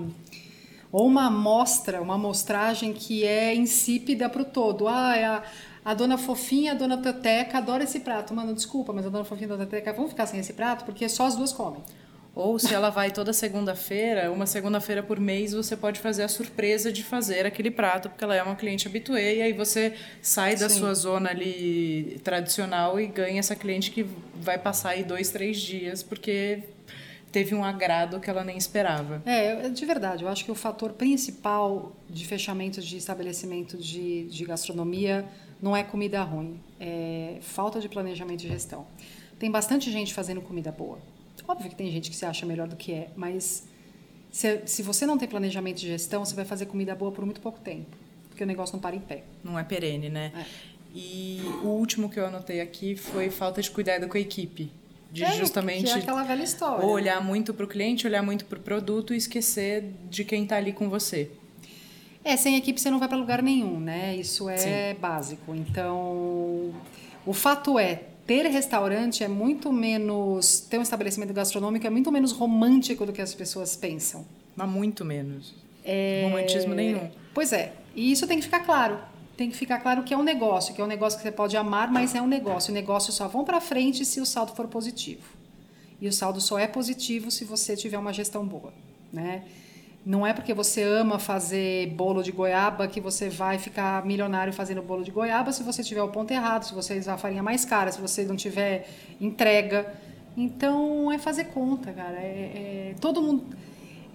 ou 0.92 1.06
uma 1.06 1.26
amostra, 1.26 2.02
uma 2.02 2.14
amostragem 2.14 2.92
que 2.92 3.24
é 3.24 3.54
insípida 3.54 4.28
para 4.28 4.42
o 4.42 4.44
todo. 4.44 4.86
Ah, 4.86 5.16
é 5.16 5.24
a 5.24 5.42
a 5.84 5.94
dona 5.94 6.16
Fofinha, 6.16 6.72
a 6.72 6.74
dona 6.74 6.98
Teteca 6.98 7.58
adora 7.58 7.84
esse 7.84 8.00
prato. 8.00 8.32
Mano, 8.32 8.54
desculpa, 8.54 8.92
mas 8.92 9.06
a 9.06 9.08
dona 9.08 9.24
Fofinha 9.24 9.48
e 9.48 9.52
a 9.52 9.56
dona 9.56 9.66
Teteca 9.66 9.92
vão 9.92 10.08
ficar 10.08 10.26
sem 10.26 10.38
esse 10.40 10.52
prato 10.52 10.84
porque 10.84 11.08
só 11.08 11.26
as 11.26 11.36
duas 11.36 11.52
comem. 11.52 11.82
Ou 12.34 12.58
se 12.58 12.72
ela 12.72 12.88
vai 12.88 13.10
toda 13.10 13.30
segunda-feira, 13.32 14.32
uma 14.32 14.46
segunda-feira 14.46 15.02
por 15.02 15.20
mês, 15.20 15.52
você 15.52 15.76
pode 15.76 16.00
fazer 16.00 16.22
a 16.22 16.28
surpresa 16.28 16.90
de 16.90 17.04
fazer 17.04 17.44
aquele 17.44 17.70
prato, 17.70 18.08
porque 18.08 18.24
ela 18.24 18.34
é 18.34 18.42
uma 18.42 18.56
cliente 18.56 18.88
habituê, 18.88 19.36
e 19.36 19.42
aí 19.42 19.52
você 19.52 19.92
sai 20.22 20.56
da 20.56 20.68
Sim. 20.70 20.78
sua 20.78 20.94
zona 20.94 21.28
ali 21.28 22.18
tradicional 22.24 22.98
e 22.98 23.06
ganha 23.06 23.38
essa 23.38 23.54
cliente 23.54 23.90
que 23.90 24.06
vai 24.34 24.56
passar 24.56 24.90
aí 24.90 25.04
dois, 25.04 25.28
três 25.28 25.60
dias, 25.60 26.02
porque 26.02 26.62
teve 27.30 27.54
um 27.54 27.62
agrado 27.62 28.18
que 28.18 28.30
ela 28.30 28.42
nem 28.42 28.56
esperava. 28.56 29.22
É, 29.26 29.68
de 29.68 29.84
verdade, 29.84 30.24
eu 30.24 30.28
acho 30.30 30.42
que 30.42 30.50
o 30.50 30.54
fator 30.54 30.92
principal 30.92 31.94
de 32.08 32.26
fechamento 32.26 32.80
de 32.80 32.96
estabelecimento 32.96 33.76
de, 33.76 34.24
de 34.24 34.44
gastronomia 34.46 35.26
não 35.62 35.76
é 35.76 35.84
comida 35.84 36.20
ruim, 36.24 36.60
é 36.80 37.38
falta 37.40 37.80
de 37.80 37.88
planejamento 37.88 38.44
e 38.44 38.48
gestão. 38.48 38.84
Tem 39.38 39.48
bastante 39.48 39.90
gente 39.92 40.12
fazendo 40.12 40.40
comida 40.40 40.72
boa. 40.72 40.98
Óbvio 41.46 41.70
que 41.70 41.76
tem 41.76 41.90
gente 41.90 42.10
que 42.10 42.16
se 42.16 42.26
acha 42.26 42.44
melhor 42.44 42.66
do 42.66 42.74
que 42.74 42.92
é, 42.92 43.10
mas 43.16 43.64
se, 44.30 44.62
se 44.66 44.82
você 44.82 45.06
não 45.06 45.16
tem 45.16 45.28
planejamento 45.28 45.78
e 45.78 45.86
gestão, 45.86 46.24
você 46.24 46.34
vai 46.34 46.44
fazer 46.44 46.66
comida 46.66 46.94
boa 46.94 47.12
por 47.12 47.24
muito 47.24 47.40
pouco 47.40 47.60
tempo, 47.60 47.96
porque 48.28 48.42
o 48.42 48.46
negócio 48.46 48.74
não 48.74 48.80
para 48.80 48.96
em 48.96 49.00
pé. 49.00 49.22
Não 49.44 49.56
é 49.58 49.62
perene, 49.62 50.08
né? 50.08 50.32
É. 50.34 50.44
E 50.94 51.40
o 51.62 51.68
último 51.68 52.10
que 52.10 52.18
eu 52.18 52.26
anotei 52.26 52.60
aqui 52.60 52.96
foi 52.96 53.30
falta 53.30 53.62
de 53.62 53.70
cuidado 53.70 54.08
com 54.08 54.16
a 54.16 54.20
equipe. 54.20 54.70
De 55.10 55.24
é, 55.24 55.32
justamente 55.32 55.90
é 55.90 55.94
aquela 55.94 56.22
velha 56.22 56.42
história. 56.42 56.84
olhar 56.84 57.22
muito 57.22 57.52
para 57.52 57.64
o 57.64 57.68
cliente, 57.68 58.06
olhar 58.06 58.22
muito 58.22 58.46
para 58.46 58.58
o 58.58 58.62
produto 58.62 59.12
e 59.12 59.16
esquecer 59.16 59.92
de 60.08 60.24
quem 60.24 60.44
está 60.44 60.56
ali 60.56 60.72
com 60.72 60.88
você. 60.88 61.30
É, 62.24 62.36
sem 62.36 62.56
equipe 62.56 62.80
você 62.80 62.90
não 62.90 62.98
vai 62.98 63.08
para 63.08 63.16
lugar 63.16 63.42
nenhum, 63.42 63.80
né? 63.80 64.14
Isso 64.16 64.48
é 64.48 64.56
Sim. 64.56 65.00
básico. 65.00 65.54
Então, 65.54 66.72
o 67.26 67.32
fato 67.32 67.78
é, 67.78 68.04
ter 68.26 68.46
restaurante 68.46 69.24
é 69.24 69.28
muito 69.28 69.72
menos. 69.72 70.60
Ter 70.60 70.78
um 70.78 70.82
estabelecimento 70.82 71.32
gastronômico 71.32 71.86
é 71.86 71.90
muito 71.90 72.12
menos 72.12 72.32
romântico 72.32 73.04
do 73.04 73.12
que 73.12 73.20
as 73.20 73.34
pessoas 73.34 73.74
pensam. 73.76 74.24
Mas 74.54 74.68
muito 74.68 75.04
menos. 75.04 75.54
É... 75.84 76.22
Romantismo 76.24 76.74
nenhum. 76.74 77.10
Pois 77.34 77.52
é. 77.52 77.72
E 77.94 78.12
isso 78.12 78.26
tem 78.26 78.38
que 78.38 78.44
ficar 78.44 78.60
claro. 78.60 78.98
Tem 79.36 79.50
que 79.50 79.56
ficar 79.56 79.78
claro 79.78 80.02
que 80.04 80.14
é 80.14 80.16
um 80.16 80.22
negócio, 80.22 80.74
que 80.74 80.80
é 80.80 80.84
um 80.84 80.88
negócio 80.88 81.18
que 81.18 81.22
você 81.22 81.32
pode 81.32 81.56
amar, 81.56 81.90
mas 81.90 82.14
é 82.14 82.22
um 82.22 82.26
negócio. 82.26 82.70
O 82.70 82.74
negócio 82.74 83.12
só 83.12 83.26
vão 83.26 83.44
para 83.44 83.60
frente 83.60 84.04
se 84.04 84.20
o 84.20 84.26
saldo 84.26 84.52
for 84.52 84.68
positivo. 84.68 85.22
E 86.00 86.06
o 86.06 86.12
saldo 86.12 86.40
só 86.40 86.58
é 86.58 86.66
positivo 86.66 87.30
se 87.30 87.44
você 87.44 87.76
tiver 87.76 87.98
uma 87.98 88.12
gestão 88.12 88.46
boa, 88.46 88.72
né? 89.12 89.44
Não 90.04 90.26
é 90.26 90.32
porque 90.32 90.52
você 90.52 90.82
ama 90.82 91.16
fazer 91.18 91.88
bolo 91.94 92.22
de 92.22 92.32
goiaba 92.32 92.88
que 92.88 93.00
você 93.00 93.28
vai 93.28 93.56
ficar 93.56 94.04
milionário 94.04 94.52
fazendo 94.52 94.82
bolo 94.82 95.04
de 95.04 95.12
goiaba 95.12 95.52
se 95.52 95.62
você 95.62 95.82
tiver 95.84 96.02
o 96.02 96.08
ponto 96.08 96.32
errado, 96.32 96.64
se 96.64 96.74
você 96.74 96.98
usar 96.98 97.14
a 97.14 97.18
farinha 97.18 97.42
mais 97.42 97.64
cara, 97.64 97.92
se 97.92 98.00
você 98.00 98.24
não 98.24 98.34
tiver 98.34 98.88
entrega. 99.20 99.94
Então 100.36 101.12
é 101.12 101.18
fazer 101.18 101.44
conta, 101.44 101.92
cara. 101.92 102.16
É, 102.18 102.92
é, 102.92 102.94
todo 103.00 103.22
mundo. 103.22 103.44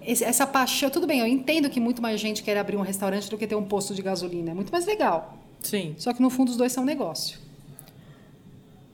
Essa 0.04 0.46
paixão. 0.46 0.90
Tudo 0.90 1.06
bem, 1.06 1.20
eu 1.20 1.26
entendo 1.26 1.70
que 1.70 1.80
muito 1.80 2.02
mais 2.02 2.20
gente 2.20 2.42
quer 2.42 2.58
abrir 2.58 2.76
um 2.76 2.82
restaurante 2.82 3.30
do 3.30 3.38
que 3.38 3.46
ter 3.46 3.54
um 3.54 3.64
posto 3.64 3.94
de 3.94 4.02
gasolina. 4.02 4.50
É 4.50 4.54
muito 4.54 4.70
mais 4.70 4.84
legal. 4.84 5.38
Sim. 5.62 5.94
Só 5.96 6.12
que 6.12 6.20
no 6.20 6.28
fundo 6.28 6.50
os 6.50 6.56
dois 6.56 6.70
são 6.70 6.84
negócio. 6.84 7.38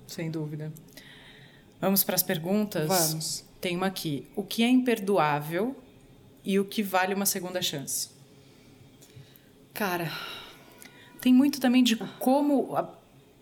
Sem 0.06 0.30
dúvida. 0.30 0.72
Vamos 1.80 2.04
para 2.04 2.14
as 2.14 2.22
perguntas? 2.22 2.86
Vamos. 2.86 3.44
Tem 3.60 3.76
uma 3.76 3.86
aqui. 3.86 4.26
O 4.36 4.44
que 4.44 4.62
é 4.62 4.68
imperdoável 4.68 5.74
e 6.44 6.58
o 6.58 6.64
que 6.64 6.82
vale 6.82 7.14
uma 7.14 7.26
segunda 7.26 7.62
chance? 7.62 8.10
Cara, 9.72 10.12
tem 11.20 11.32
muito 11.32 11.60
também 11.60 11.82
de 11.82 11.96
como 12.18 12.76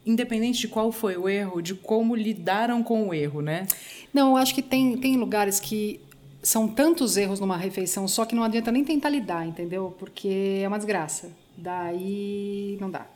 independente 0.05 0.61
de 0.61 0.69
qual 0.69 0.91
foi 0.91 1.17
o 1.17 1.29
erro, 1.29 1.61
de 1.61 1.75
como 1.75 2.15
lidaram 2.15 2.83
com 2.83 3.09
o 3.09 3.15
erro, 3.15 3.41
né? 3.41 3.67
Não, 4.13 4.31
eu 4.31 4.37
acho 4.37 4.55
que 4.55 4.63
tem, 4.63 4.97
tem 4.99 5.17
lugares 5.17 5.61
que 5.61 6.01
são 6.43 6.67
tantos 6.67 7.17
erros 7.17 7.39
numa 7.39 7.57
refeição, 7.57 8.09
só 8.09 8.25
que 8.25 8.35
não 8.35 8.43
adianta 8.43 8.73
nem 8.73 8.85
tentar 8.85 9.09
lidar, 9.09 9.47
entendeu? 9.47 9.95
Porque 9.99 10.61
é 10.63 10.69
uma 10.69 10.79
desgraça. 10.79 11.31
Daí 11.57 12.77
não 12.81 12.91
dá. 12.91 13.07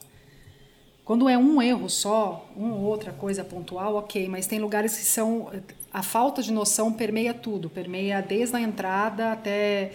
Quando 1.05 1.29
é 1.29 1.39
um 1.39 1.63
erro 1.63 1.89
só, 1.89 2.49
uma 2.57 2.75
ou 2.75 2.83
outra 2.83 3.13
coisa 3.13 3.45
pontual, 3.45 3.95
ok, 3.97 4.29
mas 4.29 4.47
tem 4.47 4.59
lugares 4.59 4.97
que 4.97 5.05
são. 5.05 5.51
A 5.97 6.03
falta 6.03 6.43
de 6.43 6.53
noção 6.53 6.93
permeia 6.93 7.33
tudo, 7.33 7.71
permeia 7.71 8.21
desde 8.21 8.55
a 8.55 8.61
entrada 8.61 9.33
até. 9.33 9.93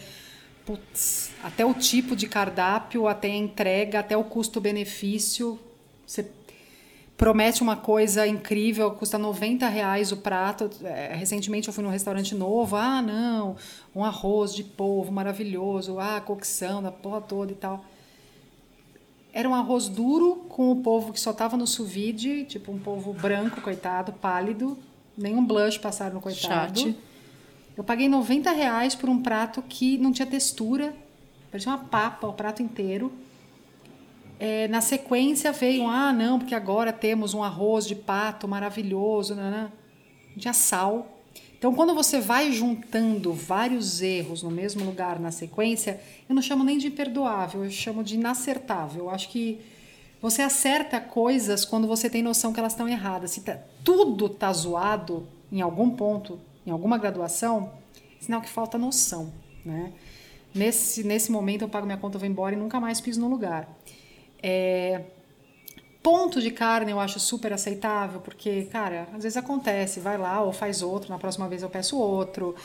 Putz, 0.66 1.30
até 1.44 1.64
o 1.64 1.76
tipo 1.76 2.16
de 2.16 2.28
cardápio, 2.28 3.08
até 3.08 3.28
a 3.28 3.36
entrega, 3.36 4.00
até 4.00 4.18
o 4.18 4.24
custo-benefício. 4.24 5.60
Você 6.04 6.26
promete 7.16 7.62
uma 7.62 7.76
coisa 7.76 8.26
incrível, 8.26 8.90
custa 8.90 9.20
90 9.20 9.68
reais 9.68 10.12
o 10.12 10.18
prato. 10.18 10.72
É, 10.84 11.14
recentemente 11.14 11.68
eu 11.68 11.74
fui 11.74 11.84
num 11.84 11.92
restaurante 11.92 12.34
novo, 12.34 12.76
ah, 12.76 13.00
não, 13.00 13.56
um 13.96 14.04
arroz 14.04 14.56
de 14.56 14.64
polvo 14.64 15.12
maravilhoso, 15.12 16.00
ah, 16.00 16.20
cocção 16.20 16.82
da 16.82 16.92
porra 16.92 17.22
toda 17.22 17.52
e 17.52 17.56
tal. 17.56 17.86
Era 19.32 19.48
um 19.48 19.54
arroz 19.54 19.88
duro 19.88 20.48
com 20.50 20.72
o 20.72 20.78
polvo 20.78 21.14
que 21.14 21.20
só 21.20 21.32
tava 21.32 21.56
no 21.56 21.68
sous 21.68 21.92
vide, 21.92 22.44
tipo 22.46 22.72
um 22.72 22.80
polvo 22.80 23.14
branco, 23.14 23.62
coitado, 23.62 24.14
pálido, 24.14 24.80
nenhum 25.22 25.46
blush 25.46 25.78
passaram 25.78 26.16
no 26.16 26.22
coitado. 26.22 26.96
Eu 27.78 27.84
paguei 27.84 28.10
90 28.10 28.52
reais 28.52 28.96
por 28.96 29.10
um 29.10 29.22
prato 29.22 29.62
que 29.62 29.98
não 29.98 30.12
tinha 30.12 30.26
textura, 30.26 30.94
parecia 31.50 31.72
uma 31.72 31.78
papa 31.78 32.28
o 32.28 32.34
prato 32.34 32.62
inteiro. 32.62 33.12
É, 34.40 34.68
na 34.68 34.82
sequência 34.82 35.52
veio, 35.52 35.88
ah, 35.88 36.12
não, 36.12 36.40
porque 36.40 36.56
agora 36.56 36.92
temos 36.92 37.34
um 37.34 37.44
arroz 37.44 37.86
de 37.86 37.96
pato 37.96 38.48
maravilhoso, 38.48 39.36
né? 39.36 39.50
né. 39.50 39.72
Não 40.34 40.38
tinha 40.38 40.54
sal, 40.54 41.22
então, 41.62 41.76
quando 41.76 41.94
você 41.94 42.20
vai 42.20 42.52
juntando 42.52 43.32
vários 43.34 44.02
erros 44.02 44.42
no 44.42 44.50
mesmo 44.50 44.84
lugar 44.84 45.20
na 45.20 45.30
sequência, 45.30 46.02
eu 46.28 46.34
não 46.34 46.42
chamo 46.42 46.64
nem 46.64 46.80
de 46.80 46.88
imperdoável, 46.88 47.64
eu 47.64 47.70
chamo 47.70 48.04
de 48.04 48.16
inacertável. 48.16 49.04
Eu 49.04 49.10
acho 49.12 49.30
que 49.30 49.62
você 50.22 50.42
acerta 50.42 51.00
coisas 51.00 51.66
quando 51.66 51.88
você 51.88 52.10
tem 52.10 52.22
noção 52.22 52.54
que 52.54 52.60
elas 52.60 52.74
estão 52.74 52.88
erradas. 52.88 53.32
Se 53.32 53.42
tá, 53.42 53.58
tudo 53.84 54.30
tá 54.30 54.52
zoado 54.54 55.28
em 55.52 55.62
algum 55.62 55.90
ponto, 55.90 56.40
em 56.66 56.72
alguma 56.72 56.98
graduação, 56.98 57.72
sinal 58.20 58.42
que 58.42 58.50
falta 58.50 58.78
noção, 58.78 59.34
né? 59.66 59.92
Nesse, 60.54 61.04
nesse 61.04 61.32
momento 61.32 61.64
eu 61.64 61.70
pago 61.70 61.86
minha 61.86 61.98
conta, 61.98 62.18
vou 62.18 62.28
embora 62.28 62.54
e 62.54 62.58
nunca 62.58 62.80
mais 62.80 63.00
piso 63.00 63.22
no 63.22 63.30
lugar. 63.30 63.70
É, 64.44 65.02
Ponto 66.04 66.42
de 66.42 66.50
carne 66.50 66.92
eu 66.92 67.00
acho 67.00 67.20
super 67.20 67.54
aceitável, 67.54 68.20
porque, 68.22 68.64
cara, 68.64 69.08
às 69.14 69.22
vezes 69.22 69.38
acontece, 69.38 70.00
vai 70.00 70.18
lá 70.18 70.42
ou 70.42 70.52
faz 70.52 70.82
outro, 70.82 71.12
na 71.12 71.20
próxima 71.20 71.48
vez 71.48 71.62
eu 71.62 71.70
peço 71.70 71.96
outro. 71.96 72.56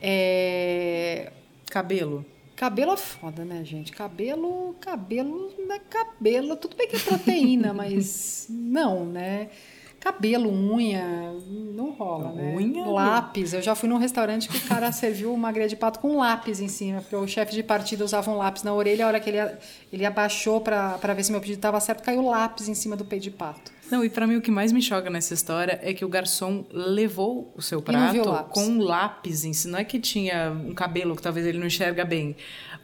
É... 0.00 1.32
Cabelo. 1.68 2.24
Cabelo 2.56 2.92
é 2.92 2.96
foda, 2.96 3.44
né, 3.44 3.64
gente? 3.64 3.92
Cabelo, 3.92 4.74
cabelo 4.80 5.52
não 5.58 5.74
é 5.74 5.78
cabelo. 5.80 6.56
Tudo 6.56 6.76
bem 6.76 6.88
que 6.88 6.96
é 6.96 7.00
proteína, 7.00 7.72
mas 7.74 8.46
não, 8.48 9.04
né? 9.04 9.50
Cabelo, 10.04 10.52
unha, 10.52 11.32
não 11.48 11.92
rola, 11.92 12.30
né? 12.32 12.54
Unha? 12.54 12.84
Lápis. 12.84 13.54
Eu 13.54 13.62
já 13.62 13.74
fui 13.74 13.88
num 13.88 13.96
restaurante 13.96 14.50
que 14.50 14.58
o 14.58 14.60
cara 14.68 14.92
serviu 14.92 15.32
uma 15.32 15.50
grelha 15.50 15.70
de 15.70 15.76
pato 15.76 15.98
com 15.98 16.18
lápis 16.18 16.60
em 16.60 16.68
cima, 16.68 17.00
porque 17.00 17.16
o 17.16 17.26
chefe 17.26 17.54
de 17.54 17.62
partida 17.62 18.04
usava 18.04 18.30
um 18.30 18.36
lápis 18.36 18.62
na 18.64 18.74
orelha, 18.74 19.06
a 19.06 19.08
hora 19.08 19.18
que 19.18 19.30
ele, 19.30 19.56
ele 19.90 20.04
abaixou 20.04 20.60
para 20.60 21.14
ver 21.14 21.24
se 21.24 21.32
meu 21.32 21.40
pedido 21.40 21.56
estava 21.56 21.80
certo, 21.80 22.02
caiu 22.02 22.20
lápis 22.20 22.68
em 22.68 22.74
cima 22.74 22.96
do 22.96 23.04
peito 23.06 23.22
de 23.22 23.30
pato. 23.30 23.72
Não, 23.90 24.04
e 24.04 24.10
para 24.10 24.26
mim 24.26 24.36
o 24.36 24.42
que 24.42 24.50
mais 24.50 24.72
me 24.72 24.82
choca 24.82 25.08
nessa 25.08 25.32
história 25.32 25.80
é 25.82 25.94
que 25.94 26.04
o 26.04 26.08
garçom 26.08 26.66
levou 26.70 27.50
o 27.56 27.62
seu 27.62 27.80
prato 27.80 28.44
com 28.50 28.62
um 28.62 28.82
lápis 28.82 29.42
em 29.42 29.54
cima. 29.54 29.72
Não 29.72 29.78
é 29.78 29.84
que 29.84 29.98
tinha 29.98 30.50
um 30.50 30.74
cabelo 30.74 31.16
que 31.16 31.22
talvez 31.22 31.46
ele 31.46 31.56
não 31.56 31.66
enxerga 31.66 32.04
bem. 32.04 32.36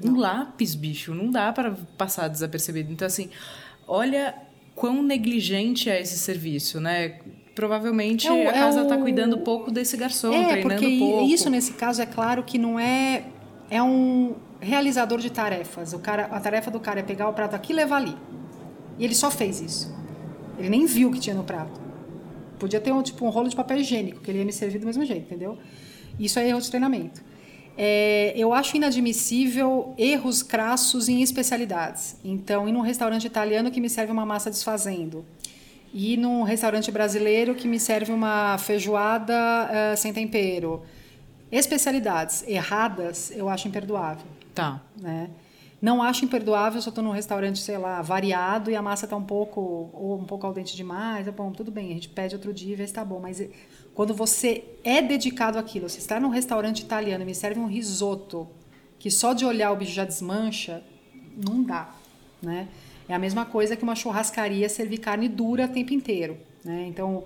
Um 0.02 0.12
não. 0.12 0.20
lápis, 0.20 0.74
bicho, 0.74 1.14
não 1.14 1.30
dá 1.30 1.52
para 1.52 1.76
passar 1.98 2.28
desapercebido. 2.28 2.90
Então, 2.90 3.06
assim, 3.06 3.28
olha 3.86 4.34
quão 4.80 5.02
negligente 5.02 5.90
é 5.90 6.00
esse 6.00 6.18
serviço, 6.18 6.80
né? 6.80 7.18
Provavelmente 7.54 8.26
é 8.26 8.32
o, 8.32 8.48
a 8.48 8.52
casa 8.52 8.80
está 8.80 8.94
é 8.94 8.98
o... 8.98 9.02
cuidando 9.02 9.36
pouco 9.40 9.70
desse 9.70 9.94
garçom, 9.94 10.32
é, 10.32 10.52
treinando 10.52 10.80
porque 10.80 10.98
pouco. 10.98 11.28
Isso, 11.28 11.50
nesse 11.50 11.74
caso, 11.74 12.00
é 12.00 12.06
claro 12.06 12.42
que 12.42 12.56
não 12.56 12.80
é. 12.80 13.24
É 13.70 13.82
um 13.82 14.36
realizador 14.58 15.18
de 15.18 15.30
tarefas. 15.30 15.92
O 15.92 15.98
cara, 15.98 16.24
a 16.24 16.40
tarefa 16.40 16.70
do 16.70 16.80
cara 16.80 17.00
é 17.00 17.02
pegar 17.02 17.28
o 17.28 17.34
prato 17.34 17.54
aqui 17.54 17.74
e 17.74 17.76
levar 17.76 17.96
ali. 17.96 18.16
E 18.98 19.04
ele 19.04 19.14
só 19.14 19.30
fez 19.30 19.60
isso. 19.60 19.94
Ele 20.58 20.70
nem 20.70 20.86
viu 20.86 21.10
o 21.10 21.12
que 21.12 21.20
tinha 21.20 21.36
no 21.36 21.44
prato. 21.44 21.78
Podia 22.58 22.80
ter 22.80 22.90
um, 22.90 23.02
tipo, 23.02 23.26
um 23.26 23.28
rolo 23.28 23.50
de 23.50 23.56
papel 23.56 23.76
higiênico, 23.76 24.20
que 24.22 24.30
ele 24.30 24.38
ia 24.38 24.44
me 24.46 24.52
servir 24.52 24.78
do 24.78 24.86
mesmo 24.86 25.04
jeito, 25.04 25.26
entendeu? 25.26 25.58
Isso 26.18 26.38
é 26.38 26.48
erro 26.48 26.60
de 26.60 26.70
treinamento. 26.70 27.22
É, 27.82 28.34
eu 28.36 28.52
acho 28.52 28.76
inadmissível 28.76 29.94
erros 29.96 30.42
crassos 30.42 31.08
em 31.08 31.22
especialidades. 31.22 32.14
Então, 32.22 32.68
ir 32.68 32.72
num 32.72 32.82
restaurante 32.82 33.26
italiano 33.26 33.70
que 33.70 33.80
me 33.80 33.88
serve 33.88 34.12
uma 34.12 34.26
massa 34.26 34.50
desfazendo, 34.50 35.24
ir 35.94 36.18
num 36.18 36.42
restaurante 36.42 36.92
brasileiro 36.92 37.54
que 37.54 37.66
me 37.66 37.80
serve 37.80 38.12
uma 38.12 38.58
feijoada 38.58 39.34
uh, 39.34 39.96
sem 39.96 40.12
tempero. 40.12 40.82
Especialidades 41.50 42.44
erradas, 42.46 43.32
eu 43.34 43.48
acho 43.48 43.66
imperdoável. 43.66 44.26
Tá. 44.54 44.82
Né? 45.00 45.30
Não 45.80 46.02
acho 46.02 46.26
imperdoável 46.26 46.82
se 46.82 46.86
eu 46.86 46.90
estou 46.90 47.02
num 47.02 47.12
restaurante, 47.12 47.60
sei 47.60 47.78
lá, 47.78 48.02
variado 48.02 48.70
e 48.70 48.76
a 48.76 48.82
massa 48.82 49.06
está 49.06 49.16
um 49.16 49.24
pouco 49.24 49.88
ou 49.94 50.18
um 50.18 50.24
pouco 50.24 50.46
al 50.46 50.52
dente 50.52 50.76
demais. 50.76 51.26
É 51.26 51.30
bom, 51.30 51.50
tudo 51.50 51.70
bem, 51.70 51.92
a 51.92 51.94
gente 51.94 52.10
pede 52.10 52.34
outro 52.34 52.52
dia 52.52 52.74
e 52.74 52.76
vê 52.76 52.84
se 52.86 52.90
está 52.90 53.02
bom. 53.02 53.18
Mas 53.18 53.40
quando 53.94 54.14
você 54.14 54.64
é 54.82 55.02
dedicado 55.02 55.58
àquilo, 55.58 55.88
você 55.88 55.98
está 55.98 56.18
num 56.18 56.28
restaurante 56.28 56.80
italiano 56.80 57.22
e 57.22 57.26
me 57.26 57.34
serve 57.34 57.60
um 57.60 57.66
risoto 57.66 58.48
que 58.98 59.10
só 59.10 59.32
de 59.32 59.44
olhar 59.44 59.72
o 59.72 59.76
bicho 59.76 59.92
já 59.92 60.04
desmancha, 60.04 60.82
não 61.36 61.62
dá, 61.62 61.94
né? 62.42 62.68
É 63.08 63.14
a 63.14 63.18
mesma 63.18 63.44
coisa 63.44 63.74
que 63.74 63.82
uma 63.82 63.96
churrascaria 63.96 64.68
servir 64.68 64.98
carne 64.98 65.28
dura 65.28 65.64
o 65.64 65.68
tempo 65.68 65.92
inteiro, 65.92 66.38
né? 66.64 66.86
Então, 66.86 67.24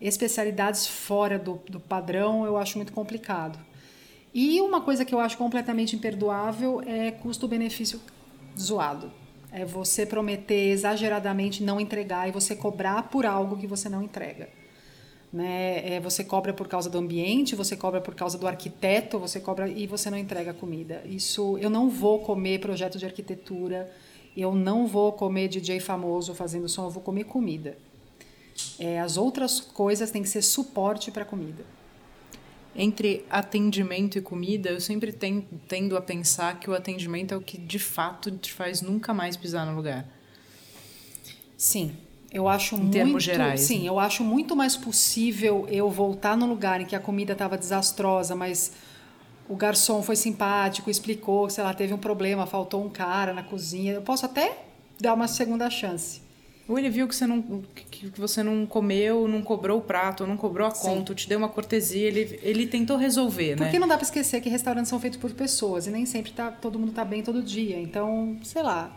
especialidades 0.00 0.86
fora 0.86 1.38
do, 1.38 1.60
do 1.68 1.80
padrão 1.80 2.44
eu 2.44 2.56
acho 2.56 2.78
muito 2.78 2.92
complicado. 2.92 3.58
E 4.32 4.60
uma 4.60 4.80
coisa 4.80 5.04
que 5.04 5.14
eu 5.14 5.20
acho 5.20 5.36
completamente 5.38 5.96
imperdoável 5.96 6.82
é 6.86 7.10
custo-benefício 7.10 8.00
zoado. 8.58 9.10
É 9.52 9.64
você 9.64 10.04
prometer 10.04 10.70
exageradamente 10.70 11.62
não 11.62 11.80
entregar 11.80 12.28
e 12.28 12.32
você 12.32 12.56
cobrar 12.56 13.04
por 13.04 13.24
algo 13.24 13.56
que 13.56 13.66
você 13.66 13.88
não 13.88 14.02
entrega. 14.02 14.48
Né? 15.34 15.96
É, 15.96 16.00
você 16.00 16.22
cobra 16.22 16.54
por 16.54 16.68
causa 16.68 16.88
do 16.88 16.96
ambiente, 16.96 17.56
você 17.56 17.76
cobra 17.76 18.00
por 18.00 18.14
causa 18.14 18.38
do 18.38 18.46
arquiteto, 18.46 19.18
você 19.18 19.40
cobra 19.40 19.68
e 19.68 19.84
você 19.84 20.08
não 20.08 20.16
entrega 20.16 20.54
comida. 20.54 21.02
Isso, 21.04 21.58
eu 21.58 21.68
não 21.68 21.90
vou 21.90 22.20
comer 22.20 22.60
projeto 22.60 22.98
de 22.98 23.04
arquitetura, 23.04 23.92
eu 24.36 24.54
não 24.54 24.86
vou 24.86 25.10
comer 25.10 25.48
DJ 25.48 25.80
famoso 25.80 26.36
fazendo 26.36 26.68
som, 26.68 26.84
eu 26.84 26.90
vou 26.90 27.02
comer 27.02 27.24
comida. 27.24 27.76
É, 28.78 29.00
as 29.00 29.16
outras 29.16 29.58
coisas 29.58 30.08
têm 30.12 30.22
que 30.22 30.28
ser 30.28 30.40
suporte 30.40 31.10
para 31.10 31.24
comida. 31.24 31.64
Entre 32.76 33.24
atendimento 33.28 34.16
e 34.16 34.20
comida, 34.20 34.70
eu 34.70 34.80
sempre 34.80 35.12
tendo 35.66 35.96
a 35.96 36.00
pensar 36.00 36.60
que 36.60 36.70
o 36.70 36.74
atendimento 36.74 37.34
é 37.34 37.36
o 37.36 37.40
que 37.40 37.58
de 37.58 37.80
fato 37.80 38.30
te 38.30 38.52
faz 38.52 38.80
nunca 38.80 39.12
mais 39.12 39.36
pisar 39.36 39.66
no 39.66 39.74
lugar. 39.74 40.06
Sim, 41.56 41.96
eu 42.34 42.48
acho 42.48 42.74
em 42.74 42.78
muito, 42.80 42.92
termos 42.92 43.22
gerais. 43.22 43.60
Sim, 43.60 43.82
né? 43.82 43.88
eu 43.88 44.00
acho 44.00 44.24
muito 44.24 44.56
mais 44.56 44.76
possível 44.76 45.68
eu 45.70 45.88
voltar 45.88 46.36
no 46.36 46.46
lugar 46.46 46.80
em 46.80 46.84
que 46.84 46.96
a 46.96 47.00
comida 47.00 47.32
estava 47.32 47.56
desastrosa, 47.56 48.34
mas 48.34 48.72
o 49.48 49.54
garçom 49.54 50.02
foi 50.02 50.16
simpático, 50.16 50.90
explicou, 50.90 51.48
sei 51.48 51.62
lá, 51.62 51.72
teve 51.72 51.94
um 51.94 51.98
problema, 51.98 52.44
faltou 52.44 52.84
um 52.84 52.90
cara 52.90 53.32
na 53.32 53.44
cozinha. 53.44 53.92
Eu 53.92 54.02
posso 54.02 54.26
até 54.26 54.58
dar 55.00 55.14
uma 55.14 55.28
segunda 55.28 55.70
chance. 55.70 56.22
Ou 56.66 56.76
ele 56.78 56.88
viu 56.88 57.06
que 57.06 57.14
você 57.14 57.26
não, 57.26 57.62
que 57.90 58.10
você 58.16 58.42
não 58.42 58.66
comeu, 58.66 59.28
não 59.28 59.42
cobrou 59.42 59.78
o 59.78 59.82
prato, 59.82 60.26
não 60.26 60.36
cobrou 60.36 60.66
a 60.66 60.72
conta, 60.72 61.12
Sim. 61.12 61.14
te 61.14 61.28
deu 61.28 61.38
uma 61.38 61.48
cortesia, 61.48 62.08
ele, 62.08 62.40
ele 62.42 62.66
tentou 62.66 62.96
resolver, 62.96 63.50
Porque 63.50 63.60
né? 63.60 63.66
Porque 63.66 63.78
não 63.78 63.86
dá 63.86 63.96
para 63.96 64.04
esquecer 64.04 64.40
que 64.40 64.48
restaurantes 64.48 64.88
são 64.88 64.98
feitos 64.98 65.20
por 65.20 65.30
pessoas 65.32 65.86
e 65.86 65.90
nem 65.90 66.06
sempre 66.06 66.32
tá, 66.32 66.50
todo 66.50 66.78
mundo 66.78 66.92
tá 66.92 67.04
bem 67.04 67.22
todo 67.22 67.42
dia. 67.42 67.78
Então, 67.78 68.38
sei 68.42 68.62
lá, 68.62 68.90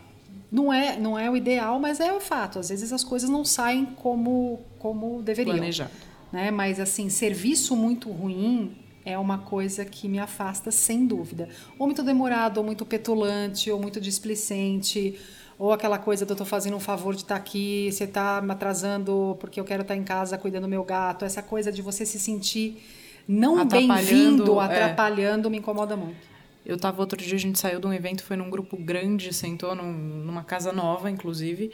não 0.50 0.72
é, 0.72 0.98
não 0.98 1.18
é 1.18 1.30
o 1.30 1.36
ideal, 1.36 1.78
mas 1.78 2.00
é 2.00 2.12
o 2.12 2.20
fato. 2.20 2.58
Às 2.58 2.70
vezes 2.70 2.92
as 2.92 3.04
coisas 3.04 3.28
não 3.28 3.44
saem 3.44 3.84
como, 3.84 4.60
como 4.78 5.22
deveriam. 5.22 5.56
Planejado. 5.56 5.90
Né? 6.32 6.50
Mas, 6.50 6.80
assim, 6.80 7.08
serviço 7.08 7.76
muito 7.76 8.10
ruim 8.10 8.76
é 9.04 9.18
uma 9.18 9.38
coisa 9.38 9.84
que 9.84 10.08
me 10.08 10.18
afasta 10.18 10.70
sem 10.70 11.06
dúvida. 11.06 11.48
Ou 11.78 11.86
muito 11.86 12.02
demorado, 12.02 12.58
ou 12.58 12.64
muito 12.64 12.84
petulante, 12.84 13.70
ou 13.70 13.80
muito 13.80 14.00
displicente, 14.00 15.18
ou 15.58 15.72
aquela 15.72 15.98
coisa 15.98 16.24
de 16.24 16.30
eu 16.30 16.34
estou 16.34 16.46
fazendo 16.46 16.76
um 16.76 16.80
favor 16.80 17.14
de 17.14 17.22
estar 17.22 17.34
tá 17.34 17.40
aqui, 17.40 17.90
você 17.90 18.04
está 18.04 18.40
me 18.40 18.52
atrasando 18.52 19.36
porque 19.40 19.58
eu 19.58 19.64
quero 19.64 19.82
estar 19.82 19.94
tá 19.94 20.00
em 20.00 20.04
casa 20.04 20.36
cuidando 20.38 20.62
do 20.62 20.68
meu 20.68 20.84
gato. 20.84 21.24
Essa 21.24 21.42
coisa 21.42 21.72
de 21.72 21.82
você 21.82 22.06
se 22.06 22.18
sentir 22.18 22.82
não 23.26 23.66
bem-vindo, 23.66 24.60
atrapalhando, 24.60 25.48
é. 25.48 25.50
me 25.50 25.58
incomoda 25.58 25.96
muito. 25.96 26.27
Eu 26.68 26.76
tava 26.76 27.00
outro 27.00 27.18
dia, 27.18 27.34
a 27.34 27.38
gente 27.38 27.58
saiu 27.58 27.80
de 27.80 27.86
um 27.86 27.92
evento, 27.94 28.22
foi 28.22 28.36
num 28.36 28.50
grupo 28.50 28.76
grande, 28.76 29.32
sentou 29.32 29.74
num, 29.74 29.90
numa 29.90 30.44
casa 30.44 30.70
nova, 30.70 31.10
inclusive. 31.10 31.72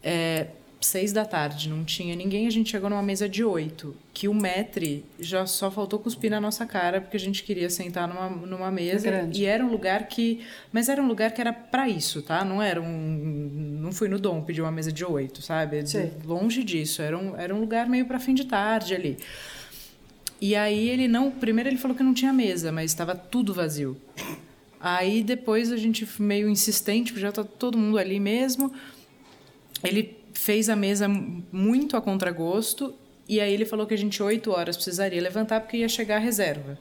É, 0.00 0.46
seis 0.80 1.12
da 1.12 1.24
tarde, 1.24 1.68
não 1.68 1.84
tinha 1.84 2.16
ninguém, 2.16 2.46
a 2.46 2.50
gente 2.50 2.70
chegou 2.70 2.88
numa 2.88 3.02
mesa 3.02 3.28
de 3.28 3.44
oito. 3.44 3.94
Que 4.14 4.28
o 4.28 4.34
metre 4.34 5.04
já 5.18 5.44
só 5.46 5.70
faltou 5.70 5.98
cuspir 5.98 6.30
na 6.30 6.40
nossa 6.40 6.64
cara, 6.64 7.00
porque 7.00 7.16
a 7.16 7.20
gente 7.20 7.42
queria 7.42 7.68
sentar 7.68 8.06
numa, 8.06 8.28
numa 8.28 8.70
mesa. 8.70 9.10
Grande. 9.10 9.42
E 9.42 9.46
era 9.46 9.64
um 9.64 9.70
lugar 9.70 10.06
que. 10.06 10.40
Mas 10.72 10.88
era 10.88 11.02
um 11.02 11.08
lugar 11.08 11.32
que 11.32 11.40
era 11.40 11.52
para 11.52 11.88
isso, 11.88 12.22
tá? 12.22 12.44
Não 12.44 12.62
era 12.62 12.80
um. 12.80 13.78
Não 13.80 13.92
fui 13.92 14.08
no 14.08 14.18
Dom 14.18 14.42
pedir 14.42 14.62
uma 14.62 14.70
mesa 14.70 14.92
de 14.92 15.04
oito, 15.04 15.42
sabe? 15.42 15.84
Sim. 15.86 16.10
Longe 16.24 16.62
disso. 16.62 17.02
Era 17.02 17.18
um, 17.18 17.36
era 17.36 17.54
um 17.54 17.58
lugar 17.58 17.88
meio 17.88 18.06
para 18.06 18.20
fim 18.20 18.32
de 18.32 18.44
tarde 18.44 18.94
ali. 18.94 19.16
E 20.40 20.56
aí 20.56 20.88
ele 20.88 21.06
não. 21.06 21.30
Primeiro 21.30 21.68
ele 21.68 21.76
falou 21.76 21.96
que 21.96 22.02
não 22.02 22.14
tinha 22.14 22.32
mesa, 22.32 22.72
mas 22.72 22.90
estava 22.90 23.14
tudo 23.14 23.52
vazio. 23.52 23.96
Aí 24.80 25.22
depois 25.22 25.70
a 25.70 25.76
gente 25.76 26.08
meio 26.20 26.48
insistente, 26.48 27.12
porque 27.12 27.20
já 27.20 27.30
tá 27.30 27.44
todo 27.44 27.76
mundo 27.76 27.98
ali 27.98 28.18
mesmo. 28.18 28.72
Ele 29.84 30.16
fez 30.32 30.70
a 30.70 30.76
mesa 30.76 31.06
muito 31.52 31.96
a 31.96 32.00
contragosto 32.00 32.94
e 33.28 33.40
aí 33.40 33.52
ele 33.52 33.66
falou 33.66 33.86
que 33.86 33.92
a 33.92 33.98
gente 33.98 34.22
oito 34.22 34.50
horas 34.50 34.76
precisaria 34.76 35.20
levantar 35.20 35.60
porque 35.60 35.76
ia 35.76 35.88
chegar 35.88 36.16
a 36.16 36.18
reserva. 36.18 36.78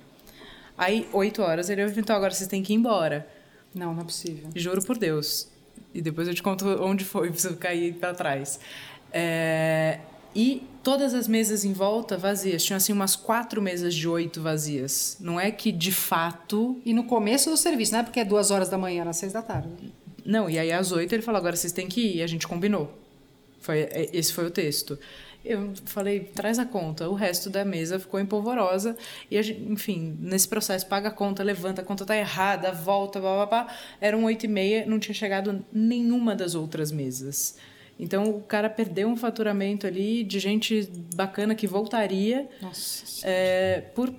Aí 0.77 1.07
oito 1.11 1.41
horas 1.41 1.69
ele 1.69 1.85
falou, 1.87 1.99
então 1.99 2.15
agora 2.15 2.31
vocês 2.31 2.47
têm 2.47 2.63
que 2.63 2.71
ir 2.71 2.77
embora. 2.77 3.27
Não, 3.75 3.93
não 3.93 4.01
é 4.01 4.05
possível. 4.05 4.49
Juro 4.55 4.81
por 4.81 4.97
Deus. 4.97 5.49
E 5.93 6.01
depois 6.01 6.27
eu 6.27 6.33
te 6.33 6.41
conto 6.41 6.65
onde 6.81 7.03
foi 7.03 7.29
pra 7.31 7.39
você 7.39 7.53
cair 7.55 7.93
para 7.95 8.13
trás. 8.13 8.59
É, 9.11 9.99
e 10.35 10.63
todas 10.83 11.13
as 11.13 11.27
mesas 11.27 11.65
em 11.65 11.73
volta 11.73 12.17
vazias. 12.17 12.63
Tinham 12.63 12.77
assim 12.77 12.93
umas 12.93 13.15
quatro 13.15 13.61
mesas 13.61 13.93
de 13.93 14.07
oito 14.07 14.41
vazias. 14.41 15.17
Não 15.19 15.39
é 15.39 15.51
que 15.51 15.71
de 15.71 15.91
fato. 15.91 16.79
E 16.85 16.93
no 16.93 17.03
começo 17.03 17.49
do 17.49 17.57
serviço, 17.57 17.93
não 17.93 17.99
é 17.99 18.03
porque 18.03 18.19
é 18.19 18.25
duas 18.25 18.51
horas 18.51 18.69
da 18.69 18.77
manhã, 18.77 19.07
às 19.07 19.17
seis 19.17 19.33
da 19.33 19.41
tarde. 19.41 19.93
Não, 20.25 20.49
e 20.49 20.59
aí 20.59 20.71
às 20.71 20.91
oito 20.91 21.13
ele 21.13 21.21
falou: 21.21 21.39
agora 21.39 21.55
vocês 21.55 21.73
têm 21.73 21.87
que 21.87 22.01
ir. 22.01 22.15
E 22.17 22.23
a 22.23 22.27
gente 22.27 22.47
combinou. 22.47 22.93
Foi, 23.59 23.81
é, 23.81 24.09
esse 24.13 24.31
foi 24.33 24.45
o 24.45 24.51
texto. 24.51 24.97
Eu 25.43 25.73
falei, 25.85 26.19
traz 26.19 26.59
a 26.59 26.65
conta. 26.65 27.09
O 27.09 27.13
resto 27.13 27.49
da 27.49 27.63
mesa 27.63 27.97
ficou 27.97 28.19
empolvorosa. 28.19 28.97
E, 29.31 29.41
gente, 29.41 29.61
enfim, 29.71 30.17
nesse 30.19 30.47
processo, 30.47 30.85
paga 30.85 31.07
a 31.07 31.11
conta, 31.11 31.41
levanta, 31.43 31.81
a 31.81 31.85
conta 31.85 32.05
tá 32.05 32.15
errada, 32.15 32.71
volta, 32.71 33.19
blá, 33.19 33.35
blá, 33.35 33.45
blá. 33.45 33.75
Eram 34.01 34.25
oito 34.25 34.45
e 34.45 34.49
meia, 34.49 34.85
não 34.85 34.99
tinha 34.99 35.15
chegado 35.15 35.65
nenhuma 35.71 36.35
das 36.35 36.55
outras 36.55 36.91
mesas. 36.91 37.55
Então, 37.99 38.29
o 38.29 38.41
cara 38.41 38.69
perdeu 38.69 39.09
um 39.09 39.15
faturamento 39.17 39.85
ali 39.85 40.23
de 40.23 40.39
gente 40.39 40.89
bacana 41.13 41.53
que 41.53 41.67
voltaria 41.67 42.47
Nossa. 42.61 43.27
é, 43.27 43.81
por 43.93 44.13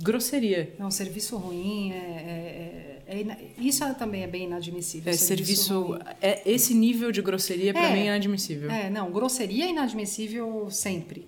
grosseria. 0.00 0.72
Não, 0.78 0.90
serviço 0.90 1.36
ruim 1.36 1.92
é, 1.92 1.96
é, 1.96 3.02
é, 3.08 3.20
é 3.20 3.36
isso 3.58 3.82
também 3.94 4.22
é 4.22 4.26
bem 4.26 4.44
inadmissível. 4.44 5.12
É, 5.12 5.16
serviço, 5.16 5.98
é, 6.22 6.42
esse 6.46 6.74
nível 6.74 7.10
de 7.10 7.20
grosseria, 7.20 7.72
para 7.72 7.88
É. 7.88 7.92
mim, 7.92 8.00
é 8.02 8.06
inadmissível. 8.06 8.70
É, 8.70 8.88
não, 8.88 9.10
grosseria 9.10 9.64
é 9.64 9.70
inadmissível 9.70 10.68
sempre. 10.70 11.26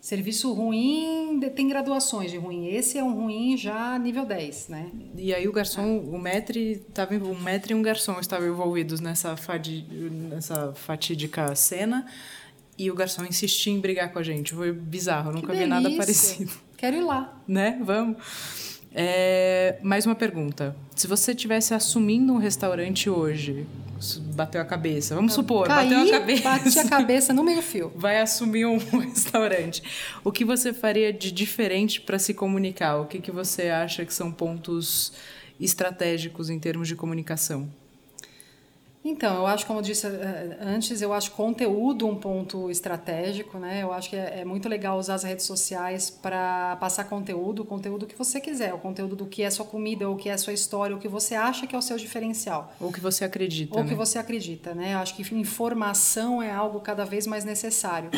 Serviço 0.00 0.52
ruim 0.52 1.40
tem 1.54 1.68
graduações 1.68 2.30
de 2.30 2.38
ruim. 2.38 2.68
Esse 2.68 2.98
é 2.98 3.02
um 3.02 3.14
ruim 3.14 3.56
já 3.56 3.98
nível 3.98 4.24
10, 4.24 4.68
né? 4.68 4.90
E 5.16 5.34
aí 5.34 5.48
o 5.48 5.52
garçom, 5.52 5.98
o 5.98 6.18
metre, 6.18 6.76
tava, 6.94 7.14
um 7.14 7.38
metre 7.38 7.72
e 7.72 7.76
um 7.76 7.82
garçom 7.82 8.18
estavam 8.20 8.46
envolvidos 8.48 9.00
nessa, 9.00 9.36
fadi, 9.36 9.84
nessa 10.30 10.72
fatídica 10.72 11.54
cena. 11.54 12.06
E 12.78 12.90
o 12.92 12.94
garçom 12.94 13.24
insistia 13.24 13.72
em 13.72 13.80
brigar 13.80 14.12
com 14.12 14.20
a 14.20 14.22
gente. 14.22 14.54
Foi 14.54 14.72
bizarro, 14.72 15.32
nunca 15.32 15.52
vi 15.52 15.66
nada 15.66 15.90
parecido. 15.90 16.52
Quero 16.76 16.96
ir 16.96 17.02
lá. 17.02 17.42
Né? 17.46 17.80
Vamos. 17.82 18.77
É, 19.00 19.76
mais 19.80 20.04
uma 20.06 20.16
pergunta. 20.16 20.74
Se 20.96 21.06
você 21.06 21.30
estivesse 21.30 21.72
assumindo 21.72 22.32
um 22.32 22.36
restaurante 22.36 23.08
hoje, 23.08 23.64
bateu 24.34 24.60
a 24.60 24.64
cabeça, 24.64 25.14
vamos 25.14 25.34
supor, 25.34 25.68
Caí, 25.68 25.88
bateu 25.88 26.16
a 26.16 26.18
cabeça. 26.18 26.42
bati 26.42 26.78
a 26.80 26.88
cabeça 26.88 27.32
no 27.32 27.44
meio 27.44 27.62
fio. 27.62 27.92
vai 27.94 28.18
assumir 28.20 28.66
um 28.66 28.76
restaurante. 28.98 29.84
O 30.24 30.32
que 30.32 30.44
você 30.44 30.72
faria 30.72 31.12
de 31.12 31.30
diferente 31.30 32.00
para 32.00 32.18
se 32.18 32.34
comunicar? 32.34 32.96
O 32.96 33.06
que, 33.06 33.20
que 33.20 33.30
você 33.30 33.68
acha 33.68 34.04
que 34.04 34.12
são 34.12 34.32
pontos 34.32 35.12
estratégicos 35.60 36.50
em 36.50 36.58
termos 36.58 36.88
de 36.88 36.96
comunicação? 36.96 37.70
Então, 39.08 39.36
eu 39.36 39.46
acho, 39.46 39.66
como 39.66 39.78
eu 39.78 39.82
disse 39.82 40.06
eh, 40.06 40.58
antes, 40.60 41.00
eu 41.00 41.14
acho 41.14 41.30
conteúdo 41.30 42.06
um 42.06 42.14
ponto 42.14 42.70
estratégico, 42.70 43.58
né? 43.58 43.82
Eu 43.82 43.90
acho 43.90 44.10
que 44.10 44.16
é, 44.16 44.40
é 44.40 44.44
muito 44.44 44.68
legal 44.68 44.98
usar 44.98 45.14
as 45.14 45.22
redes 45.22 45.46
sociais 45.46 46.10
para 46.10 46.76
passar 46.76 47.04
conteúdo, 47.04 47.62
o 47.62 47.64
conteúdo 47.64 48.06
que 48.06 48.14
você 48.14 48.38
quiser, 48.38 48.74
o 48.74 48.78
conteúdo 48.78 49.16
do 49.16 49.24
que 49.24 49.42
é 49.42 49.50
sua 49.50 49.64
comida, 49.64 50.10
o 50.10 50.14
que 50.14 50.28
é 50.28 50.36
sua 50.36 50.52
história, 50.52 50.94
o 50.94 50.98
que 50.98 51.08
você 51.08 51.34
acha 51.34 51.66
que 51.66 51.74
é 51.74 51.78
o 51.78 51.80
seu 51.80 51.96
diferencial. 51.96 52.74
Ou 52.78 52.92
que 52.92 53.00
você 53.00 53.24
acredita, 53.24 53.78
Ou 53.78 53.82
né? 53.82 53.88
que 53.88 53.94
você 53.94 54.18
acredita, 54.18 54.74
né? 54.74 54.92
Eu 54.92 54.98
acho 54.98 55.16
que 55.16 55.34
informação 55.34 56.42
é 56.42 56.50
algo 56.50 56.78
cada 56.80 57.06
vez 57.06 57.26
mais 57.26 57.46
necessário. 57.46 58.10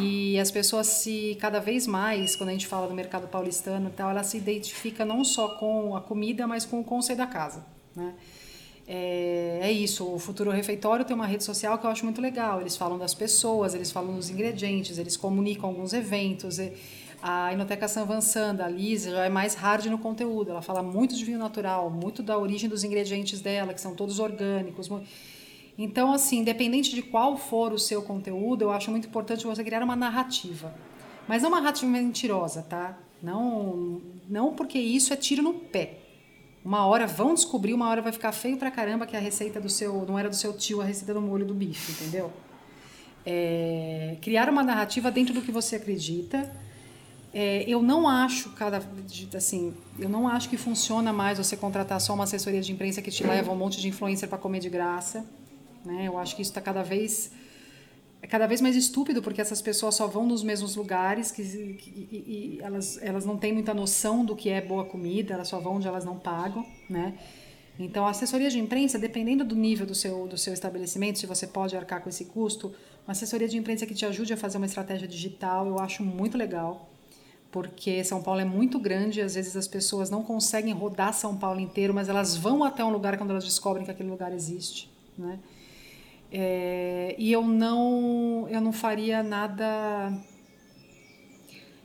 E 0.00 0.36
as 0.40 0.50
pessoas 0.50 0.88
se, 0.88 1.38
cada 1.40 1.60
vez 1.60 1.86
mais, 1.86 2.34
quando 2.34 2.48
a 2.48 2.52
gente 2.52 2.66
fala 2.66 2.88
do 2.88 2.94
mercado 2.94 3.28
paulistano 3.28 3.88
e 3.88 3.92
tal, 3.92 4.10
ela 4.10 4.24
se 4.24 4.36
identifica 4.36 5.04
não 5.04 5.22
só 5.22 5.46
com 5.60 5.94
a 5.94 6.00
comida, 6.00 6.44
mas 6.44 6.64
com 6.64 6.80
o 6.80 6.84
conceito 6.84 7.18
da 7.18 7.26
casa, 7.26 7.64
né? 7.94 8.14
É, 8.90 9.58
é 9.64 9.70
isso, 9.70 10.10
o 10.10 10.18
Futuro 10.18 10.50
Refeitório 10.50 11.04
tem 11.04 11.14
uma 11.14 11.26
rede 11.26 11.44
social 11.44 11.76
que 11.78 11.84
eu 11.84 11.90
acho 11.90 12.04
muito 12.04 12.22
legal. 12.22 12.62
Eles 12.62 12.74
falam 12.74 12.96
das 12.96 13.12
pessoas, 13.12 13.74
eles 13.74 13.90
falam 13.90 14.14
dos 14.14 14.30
ingredientes, 14.30 14.96
eles 14.96 15.14
comunicam 15.14 15.68
alguns 15.68 15.92
eventos. 15.92 16.58
E 16.58 16.72
A 17.20 17.52
Inoteca 17.52 17.86
San 17.86 18.06
a 18.64 18.68
Liz, 18.68 19.04
já 19.04 19.26
é 19.26 19.28
mais 19.28 19.54
hard 19.54 19.84
no 19.86 19.98
conteúdo. 19.98 20.50
Ela 20.50 20.62
fala 20.62 20.82
muito 20.82 21.14
de 21.14 21.22
vinho 21.22 21.38
natural, 21.38 21.90
muito 21.90 22.22
da 22.22 22.38
origem 22.38 22.66
dos 22.66 22.82
ingredientes 22.82 23.42
dela, 23.42 23.74
que 23.74 23.80
são 23.80 23.94
todos 23.94 24.18
orgânicos. 24.18 24.88
Então, 25.76 26.12
assim, 26.12 26.38
independente 26.38 26.94
de 26.94 27.02
qual 27.02 27.36
for 27.36 27.74
o 27.74 27.78
seu 27.78 28.00
conteúdo, 28.00 28.62
eu 28.62 28.70
acho 28.70 28.90
muito 28.90 29.06
importante 29.06 29.46
você 29.46 29.62
criar 29.62 29.82
uma 29.82 29.94
narrativa. 29.94 30.74
Mas 31.28 31.42
não 31.42 31.50
uma 31.50 31.60
narrativa 31.60 31.92
mentirosa, 31.92 32.62
tá? 32.62 32.98
Não, 33.22 34.00
não 34.26 34.54
porque 34.54 34.78
isso 34.78 35.12
é 35.12 35.16
tiro 35.16 35.42
no 35.42 35.52
pé. 35.52 36.07
Uma 36.68 36.84
hora 36.84 37.06
vão 37.06 37.32
descobrir, 37.32 37.72
uma 37.72 37.88
hora 37.88 38.02
vai 38.02 38.12
ficar 38.12 38.30
feio 38.30 38.58
pra 38.58 38.70
caramba 38.70 39.06
que 39.06 39.16
a 39.16 39.18
receita 39.18 39.58
do 39.58 39.70
seu. 39.70 40.04
não 40.06 40.18
era 40.18 40.28
do 40.28 40.36
seu 40.36 40.52
tio, 40.52 40.82
a 40.82 40.84
receita 40.84 41.14
do 41.14 41.20
molho 41.22 41.46
do 41.46 41.54
bife, 41.54 41.92
entendeu? 41.92 42.30
É, 43.24 44.18
criar 44.20 44.50
uma 44.50 44.62
narrativa 44.62 45.10
dentro 45.10 45.32
do 45.32 45.40
que 45.40 45.50
você 45.50 45.76
acredita. 45.76 46.54
É, 47.32 47.64
eu 47.66 47.80
não 47.80 48.06
acho 48.06 48.50
cada 48.50 48.82
assim, 49.34 49.72
eu 49.98 50.10
não 50.10 50.28
acho 50.28 50.50
que 50.50 50.58
funciona 50.58 51.10
mais 51.10 51.38
você 51.38 51.56
contratar 51.56 51.98
só 52.02 52.12
uma 52.12 52.24
assessoria 52.24 52.60
de 52.60 52.70
imprensa 52.70 53.00
que 53.00 53.10
te 53.10 53.24
leva 53.24 53.50
um 53.50 53.56
monte 53.56 53.80
de 53.80 53.88
influencer 53.88 54.28
para 54.28 54.36
comer 54.36 54.60
de 54.60 54.68
graça, 54.68 55.24
né? 55.86 56.04
Eu 56.06 56.18
acho 56.18 56.36
que 56.36 56.42
isso 56.42 56.50
está 56.50 56.60
cada 56.60 56.82
vez 56.82 57.30
é 58.20 58.26
cada 58.26 58.46
vez 58.46 58.60
mais 58.60 58.74
estúpido 58.76 59.22
porque 59.22 59.40
essas 59.40 59.62
pessoas 59.62 59.94
só 59.94 60.06
vão 60.06 60.26
nos 60.26 60.42
mesmos 60.42 60.74
lugares 60.76 61.30
que, 61.30 61.42
que- 61.74 61.90
e, 62.10 62.16
e 62.16 62.60
elas, 62.62 62.98
elas 63.00 63.24
não 63.24 63.36
têm 63.36 63.52
muita 63.52 63.72
noção 63.72 64.24
do 64.24 64.34
que 64.34 64.48
é 64.50 64.60
boa 64.60 64.84
comida, 64.84 65.34
elas 65.34 65.48
só 65.48 65.60
vão 65.60 65.76
onde 65.76 65.86
elas 65.86 66.04
não 66.04 66.18
pagam, 66.18 66.64
né? 66.90 67.14
Então, 67.80 68.04
a 68.06 68.10
assessoria 68.10 68.50
de 68.50 68.58
imprensa, 68.58 68.98
dependendo 68.98 69.44
do 69.44 69.54
nível 69.54 69.86
do 69.86 69.94
seu, 69.94 70.26
do 70.26 70.36
seu 70.36 70.52
estabelecimento, 70.52 71.16
se 71.20 71.26
você 71.26 71.46
pode 71.46 71.76
arcar 71.76 72.02
com 72.02 72.08
esse 72.08 72.24
custo, 72.24 72.74
uma 73.06 73.12
assessoria 73.12 73.46
de 73.46 73.56
imprensa 73.56 73.86
que 73.86 73.94
te 73.94 74.04
ajude 74.04 74.32
a 74.32 74.36
fazer 74.36 74.56
uma 74.56 74.66
estratégia 74.66 75.06
digital, 75.06 75.64
eu 75.68 75.78
acho 75.78 76.02
muito 76.02 76.36
legal, 76.36 76.90
porque 77.52 78.02
São 78.02 78.20
Paulo 78.20 78.40
é 78.40 78.44
muito 78.44 78.80
grande, 78.80 79.20
às 79.20 79.36
vezes 79.36 79.56
as 79.56 79.68
pessoas 79.68 80.10
não 80.10 80.24
conseguem 80.24 80.74
rodar 80.74 81.14
São 81.14 81.36
Paulo 81.36 81.60
inteiro, 81.60 81.94
mas 81.94 82.08
elas 82.08 82.36
vão 82.36 82.64
até 82.64 82.84
um 82.84 82.90
lugar 82.90 83.16
quando 83.16 83.30
elas 83.30 83.44
descobrem 83.44 83.84
que 83.84 83.92
aquele 83.92 84.10
lugar 84.10 84.34
existe, 84.34 84.90
né? 85.16 85.38
É, 86.30 87.14
e 87.18 87.32
eu 87.32 87.42
não, 87.42 88.46
eu 88.50 88.60
não 88.60 88.72
faria 88.72 89.22
nada. 89.22 90.12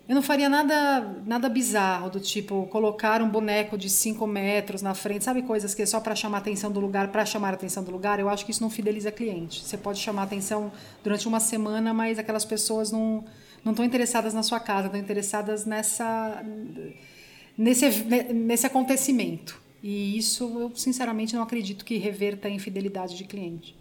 Eu 0.08 0.16
não 0.16 0.22
faria 0.22 0.50
nada, 0.50 1.22
nada 1.26 1.48
bizarro, 1.48 2.10
do 2.10 2.20
tipo 2.20 2.68
colocar 2.68 3.22
um 3.22 3.30
boneco 3.30 3.78
de 3.78 3.90
5 3.90 4.28
metros 4.28 4.82
na 4.82 4.94
frente, 4.94 5.24
sabe? 5.24 5.42
Coisas 5.44 5.74
que 5.74 5.82
é 5.82 5.86
só 5.86 6.02
para 6.02 6.14
chamar 6.14 6.40
a 6.40 6.42
atenção 6.42 6.70
do 6.70 6.80
lugar, 6.82 7.08
para 7.08 7.26
chamar 7.26 7.52
a 7.52 7.54
atenção 7.54 7.84
do 7.84 7.92
lugar. 7.92 8.20
Eu 8.20 8.28
acho 8.28 8.44
que 8.46 8.52
isso 8.52 8.62
não 8.62 8.70
fideliza 8.70 9.12
cliente. 9.12 9.64
Você 9.64 9.78
pode 9.78 10.00
chamar 10.00 10.24
a 10.24 10.26
atenção 10.26 10.74
durante 11.02 11.26
uma 11.26 11.40
semana, 11.40 11.94
mas 11.94 12.20
aquelas 12.20 12.44
pessoas 12.44 12.92
não 12.92 13.24
estão 13.66 13.86
interessadas 13.86 14.34
na 14.34 14.44
sua 14.44 14.60
casa, 14.60 14.88
estão 14.88 15.00
interessadas 15.00 15.66
nessa 15.66 16.44
nesse, 17.58 18.04
nesse 18.34 18.68
acontecimento. 18.68 19.62
E 19.82 20.18
isso 20.18 20.60
eu 20.60 20.72
sinceramente 20.76 21.34
não 21.34 21.44
acredito 21.44 21.86
que 21.86 21.98
reverta 21.98 22.50
em 22.50 22.60
fidelidade 22.60 23.16
de 23.16 23.24
cliente. 23.24 23.76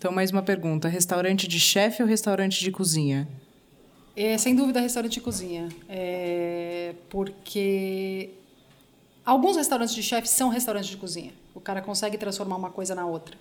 Então, 0.00 0.10
mais 0.10 0.30
uma 0.30 0.42
pergunta: 0.42 0.88
restaurante 0.88 1.46
de 1.46 1.60
chefe 1.60 2.02
ou 2.02 2.08
restaurante 2.08 2.58
de 2.58 2.72
cozinha? 2.72 3.28
É, 4.16 4.38
sem 4.38 4.56
dúvida, 4.56 4.80
restaurante 4.80 5.12
de 5.12 5.20
cozinha. 5.20 5.68
É, 5.90 6.94
porque 7.10 8.30
alguns 9.26 9.58
restaurantes 9.58 9.94
de 9.94 10.02
chefe 10.02 10.26
são 10.26 10.48
restaurantes 10.48 10.88
de 10.88 10.96
cozinha. 10.96 11.34
O 11.54 11.60
cara 11.60 11.82
consegue 11.82 12.16
transformar 12.16 12.56
uma 12.56 12.70
coisa 12.70 12.94
na 12.94 13.04
outra. 13.04 13.36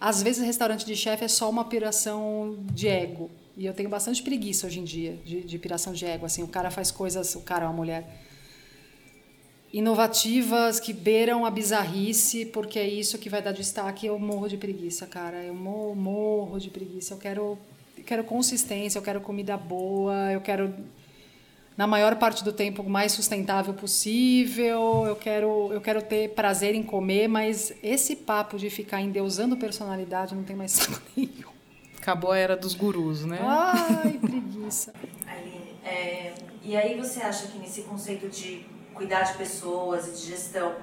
Às 0.00 0.22
vezes, 0.22 0.42
restaurante 0.46 0.86
de 0.86 0.96
chefe 0.96 1.26
é 1.26 1.28
só 1.28 1.50
uma 1.50 1.66
piração 1.66 2.56
de 2.72 2.88
ego. 2.88 3.30
E 3.54 3.66
eu 3.66 3.74
tenho 3.74 3.90
bastante 3.90 4.22
preguiça 4.22 4.66
hoje 4.66 4.80
em 4.80 4.84
dia 4.84 5.18
de, 5.26 5.42
de 5.42 5.58
piração 5.58 5.92
de 5.92 6.06
ego. 6.06 6.24
Assim, 6.24 6.42
o 6.42 6.48
cara 6.48 6.70
faz 6.70 6.90
coisas, 6.90 7.34
o 7.34 7.42
cara 7.42 7.66
ou 7.66 7.70
a 7.70 7.74
mulher. 7.74 8.24
Inovativas 9.76 10.80
que 10.80 10.90
beiram 10.90 11.44
a 11.44 11.50
bizarrice, 11.50 12.46
porque 12.46 12.78
é 12.78 12.88
isso 12.88 13.18
que 13.18 13.28
vai 13.28 13.42
dar 13.42 13.52
destaque. 13.52 14.06
Eu 14.06 14.18
morro 14.18 14.48
de 14.48 14.56
preguiça, 14.56 15.06
cara. 15.06 15.44
Eu 15.44 15.54
morro, 15.54 15.94
morro 15.94 16.58
de 16.58 16.70
preguiça. 16.70 17.12
Eu 17.12 17.18
quero, 17.18 17.58
eu 17.98 18.04
quero 18.04 18.24
consistência, 18.24 18.98
eu 18.98 19.02
quero 19.02 19.20
comida 19.20 19.54
boa, 19.54 20.32
eu 20.32 20.40
quero 20.40 20.74
na 21.76 21.86
maior 21.86 22.16
parte 22.16 22.42
do 22.42 22.54
tempo 22.54 22.80
o 22.80 22.88
mais 22.88 23.12
sustentável 23.12 23.74
possível. 23.74 25.04
Eu 25.06 25.14
quero, 25.14 25.70
eu 25.70 25.80
quero 25.82 26.00
ter 26.00 26.30
prazer 26.30 26.74
em 26.74 26.82
comer, 26.82 27.28
mas 27.28 27.74
esse 27.82 28.16
papo 28.16 28.56
de 28.56 28.70
ficar 28.70 29.02
endeusando 29.02 29.58
personalidade 29.58 30.34
não 30.34 30.42
tem 30.42 30.56
mais 30.56 30.72
saco 30.72 31.02
nenhum. 31.14 31.54
Acabou 31.98 32.32
a 32.32 32.38
era 32.38 32.56
dos 32.56 32.72
gurus, 32.72 33.26
né? 33.26 33.40
Ai, 33.42 34.18
preguiça. 34.22 34.94
Aline, 35.26 35.74
é, 35.84 36.32
e 36.64 36.74
aí 36.74 36.96
você 36.96 37.20
acha 37.20 37.48
que 37.48 37.58
nesse 37.58 37.82
conceito 37.82 38.26
de 38.30 38.64
cuidar 38.96 39.22
de 39.22 39.34
pessoas 39.34 40.08
e 40.08 40.10
de 40.12 40.30
gestão, 40.30 40.74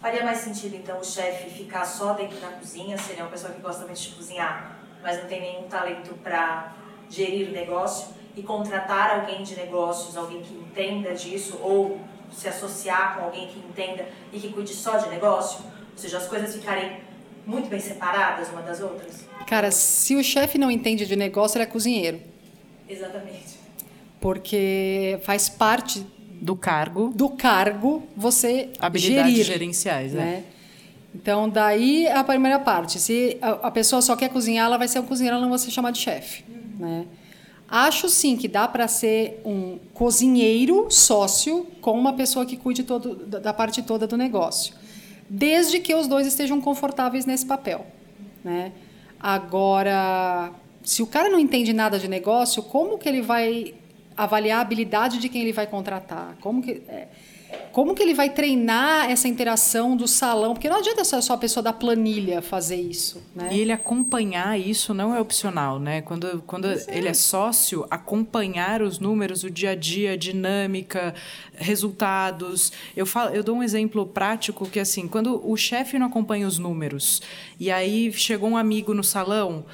faria 0.00 0.24
mais 0.24 0.38
sentido 0.38 0.76
então 0.76 0.98
o 0.98 1.04
chefe 1.04 1.50
ficar 1.50 1.84
só 1.84 2.12
dentro 2.12 2.38
da 2.38 2.48
cozinha, 2.48 2.96
seria 2.98 3.24
uma 3.24 3.30
pessoa 3.30 3.52
que 3.52 3.60
gosta 3.60 3.84
muito 3.86 4.00
de 4.00 4.10
cozinhar, 4.10 4.78
mas 5.02 5.20
não 5.20 5.28
tem 5.28 5.40
nenhum 5.40 5.62
talento 5.68 6.14
para 6.22 6.74
gerir 7.08 7.48
o 7.48 7.52
negócio 7.52 8.08
e 8.36 8.42
contratar 8.42 9.20
alguém 9.20 9.42
de 9.42 9.56
negócios, 9.56 10.16
alguém 10.16 10.42
que 10.42 10.54
entenda 10.54 11.14
disso 11.14 11.58
ou 11.62 12.00
se 12.30 12.48
associar 12.48 13.16
com 13.16 13.24
alguém 13.24 13.48
que 13.48 13.58
entenda 13.58 14.06
e 14.32 14.40
que 14.40 14.52
cuide 14.52 14.72
só 14.72 14.96
de 14.96 15.08
negócio, 15.10 15.60
ou 15.64 15.98
seja, 15.98 16.18
as 16.18 16.26
coisas 16.26 16.54
ficarem 16.54 17.00
muito 17.44 17.68
bem 17.68 17.80
separadas 17.80 18.48
uma 18.48 18.62
das 18.62 18.80
outras? 18.80 19.26
Cara, 19.46 19.70
se 19.70 20.16
o 20.16 20.22
chefe 20.22 20.56
não 20.56 20.70
entende 20.70 21.04
de 21.06 21.16
negócio, 21.16 21.58
ele 21.58 21.64
é 21.64 21.66
cozinheiro. 21.66 22.20
Exatamente. 22.88 23.60
Porque 24.20 25.18
faz 25.24 25.48
parte 25.48 26.06
do 26.42 26.56
cargo. 26.56 27.12
Do 27.14 27.30
cargo 27.30 28.02
você 28.16 28.70
Habilidades 28.80 29.32
gerir, 29.32 29.44
gerenciais, 29.44 30.12
né? 30.12 30.20
né? 30.20 30.44
Então, 31.14 31.48
daí 31.48 32.08
a 32.08 32.24
primeira 32.24 32.58
parte. 32.58 32.98
Se 32.98 33.38
a 33.40 33.70
pessoa 33.70 34.02
só 34.02 34.16
quer 34.16 34.28
cozinhar, 34.28 34.66
ela 34.66 34.76
vai 34.76 34.88
ser 34.88 34.98
um 34.98 35.04
cozinheiro, 35.04 35.36
ela 35.36 35.42
não 35.42 35.50
vai 35.50 35.58
ser 35.58 35.70
chamada 35.70 35.92
de 35.92 36.00
chefe. 36.00 36.44
Né? 36.78 37.06
Acho 37.68 38.08
sim 38.08 38.36
que 38.36 38.48
dá 38.48 38.66
para 38.66 38.88
ser 38.88 39.40
um 39.44 39.78
cozinheiro 39.94 40.88
sócio 40.90 41.66
com 41.80 41.92
uma 41.92 42.14
pessoa 42.14 42.44
que 42.44 42.56
cuide 42.56 42.82
todo, 42.82 43.14
da 43.14 43.52
parte 43.52 43.82
toda 43.82 44.06
do 44.06 44.16
negócio. 44.16 44.74
Desde 45.28 45.78
que 45.78 45.94
os 45.94 46.08
dois 46.08 46.26
estejam 46.26 46.60
confortáveis 46.60 47.24
nesse 47.24 47.46
papel. 47.46 47.86
Né? 48.42 48.72
Agora, 49.20 50.50
se 50.82 51.02
o 51.02 51.06
cara 51.06 51.28
não 51.28 51.38
entende 51.38 51.72
nada 51.72 51.98
de 51.98 52.08
negócio, 52.08 52.62
como 52.62 52.98
que 52.98 53.08
ele 53.08 53.22
vai 53.22 53.74
avaliar 54.24 54.58
a 54.58 54.62
habilidade 54.62 55.18
de 55.18 55.28
quem 55.28 55.42
ele 55.42 55.52
vai 55.52 55.66
contratar. 55.66 56.36
Como 56.40 56.62
que, 56.62 56.82
é, 56.88 57.08
como 57.72 57.94
que 57.94 58.02
ele 58.02 58.12
vai 58.12 58.28
treinar 58.28 59.10
essa 59.10 59.26
interação 59.26 59.96
do 59.96 60.06
salão? 60.06 60.52
Porque 60.52 60.68
não 60.68 60.76
adianta 60.76 61.04
só, 61.04 61.20
só 61.20 61.34
a 61.34 61.38
pessoa 61.38 61.62
da 61.62 61.72
planilha 61.72 62.42
fazer 62.42 62.76
isso. 62.76 63.22
Né? 63.34 63.48
E 63.52 63.60
ele 63.60 63.72
acompanhar 63.72 64.58
isso 64.60 64.92
não 64.92 65.14
é 65.14 65.20
opcional, 65.20 65.78
né? 65.78 66.02
Quando, 66.02 66.42
quando 66.46 66.68
ele 66.88 67.08
é 67.08 67.14
sócio, 67.14 67.86
acompanhar 67.90 68.82
os 68.82 68.98
números, 68.98 69.42
o 69.42 69.50
dia 69.50 69.70
a 69.70 69.74
dia, 69.74 70.18
dinâmica, 70.18 71.14
resultados. 71.54 72.72
Eu, 72.94 73.06
falo, 73.06 73.34
eu 73.34 73.42
dou 73.42 73.56
um 73.56 73.62
exemplo 73.62 74.06
prático 74.06 74.68
que, 74.68 74.78
assim, 74.78 75.08
quando 75.08 75.40
o 75.48 75.56
chefe 75.56 75.98
não 75.98 76.08
acompanha 76.08 76.46
os 76.46 76.58
números 76.58 77.22
e 77.58 77.70
aí 77.70 78.12
chegou 78.12 78.50
um 78.50 78.56
amigo 78.56 78.92
no 78.92 79.02
salão 79.02 79.64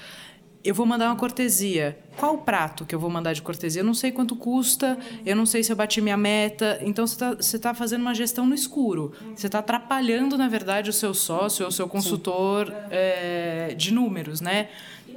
eu 0.68 0.74
vou 0.74 0.84
mandar 0.84 1.06
uma 1.06 1.16
cortesia. 1.16 1.98
Qual 2.18 2.34
o 2.34 2.38
prato 2.38 2.84
que 2.84 2.94
eu 2.94 3.00
vou 3.00 3.08
mandar 3.08 3.32
de 3.32 3.40
cortesia? 3.40 3.80
Eu 3.80 3.86
não 3.86 3.94
sei 3.94 4.12
quanto 4.12 4.36
custa, 4.36 4.98
eu 5.24 5.34
não 5.34 5.46
sei 5.46 5.64
se 5.64 5.72
eu 5.72 5.76
bati 5.76 5.98
minha 6.02 6.16
meta. 6.16 6.78
Então 6.82 7.06
você 7.06 7.38
está 7.38 7.70
tá 7.70 7.74
fazendo 7.74 8.02
uma 8.02 8.14
gestão 8.14 8.44
no 8.44 8.54
escuro. 8.54 9.14
Você 9.34 9.46
está 9.46 9.60
atrapalhando, 9.60 10.36
na 10.36 10.46
verdade, 10.46 10.90
o 10.90 10.92
seu 10.92 11.14
sócio 11.14 11.64
ou 11.64 11.70
o 11.70 11.72
seu 11.72 11.88
consultor 11.88 12.70
é, 12.90 13.74
de 13.78 13.94
números, 13.94 14.42
né? 14.42 14.68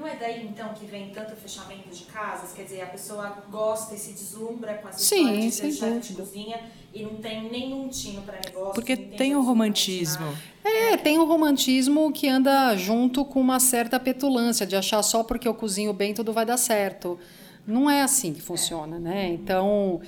Não 0.02 0.08
é 0.08 0.16
daí, 0.16 0.48
então, 0.48 0.74
que 0.74 0.84
vem 0.88 1.12
tanto 1.12 1.36
fechamento 1.36 1.88
de 1.88 2.06
casas? 2.06 2.54
Quer 2.54 2.64
dizer, 2.64 2.82
a 2.82 2.88
pessoa 2.88 3.38
gosta 3.52 3.94
e 3.94 4.00
se 4.00 4.14
deslumbra 4.14 4.74
com 4.80 4.90
essa 4.90 4.98
Sim, 4.98 5.18
história 5.18 5.40
de 5.42 5.52
ser 5.52 5.72
chefe 5.72 6.14
de 6.14 6.14
cozinha 6.16 6.60
e 6.92 7.04
não 7.04 7.18
tem 7.18 7.48
nenhum 7.52 7.88
tino 7.88 8.24
para 8.24 8.40
negócio. 8.44 8.74
Porque 8.74 8.98
tem 8.98 9.36
o 9.36 9.44
romantismo. 9.44 10.26
É, 10.64 10.98
tem 10.98 11.20
o 11.20 11.26
romantismo 11.26 12.12
que 12.12 12.28
anda 12.28 12.76
junto 12.76 13.24
com 13.24 13.40
uma 13.40 13.60
certa 13.60 14.00
petulância, 14.00 14.66
de 14.66 14.76
achar 14.76 15.04
só 15.04 15.24
porque 15.24 15.48
eu 15.48 15.54
cozinho 15.54 15.94
bem 15.94 16.16
tudo 16.16 16.34
vai 16.34 16.48
dar 16.48 16.58
certo. 16.58 17.20
Não 17.68 17.88
é 17.88 18.02
assim 18.02 18.34
que 18.34 18.42
funciona, 18.42 18.98
né? 18.98 19.28
Então, 19.28 20.02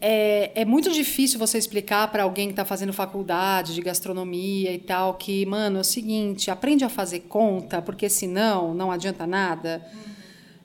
é, 0.00 0.52
é 0.54 0.64
muito 0.64 0.92
difícil 0.92 1.38
você 1.38 1.58
explicar 1.58 2.08
para 2.08 2.22
alguém 2.22 2.46
que 2.46 2.52
está 2.52 2.64
fazendo 2.64 2.92
faculdade 2.92 3.74
de 3.74 3.80
gastronomia 3.80 4.72
e 4.72 4.78
tal 4.78 5.14
que, 5.14 5.44
mano, 5.46 5.78
é 5.78 5.80
o 5.80 5.84
seguinte, 5.84 6.50
aprende 6.50 6.84
a 6.84 6.88
fazer 6.88 7.20
conta, 7.20 7.82
porque 7.82 8.08
senão 8.08 8.74
não 8.74 8.92
adianta 8.92 9.26
nada. 9.26 9.84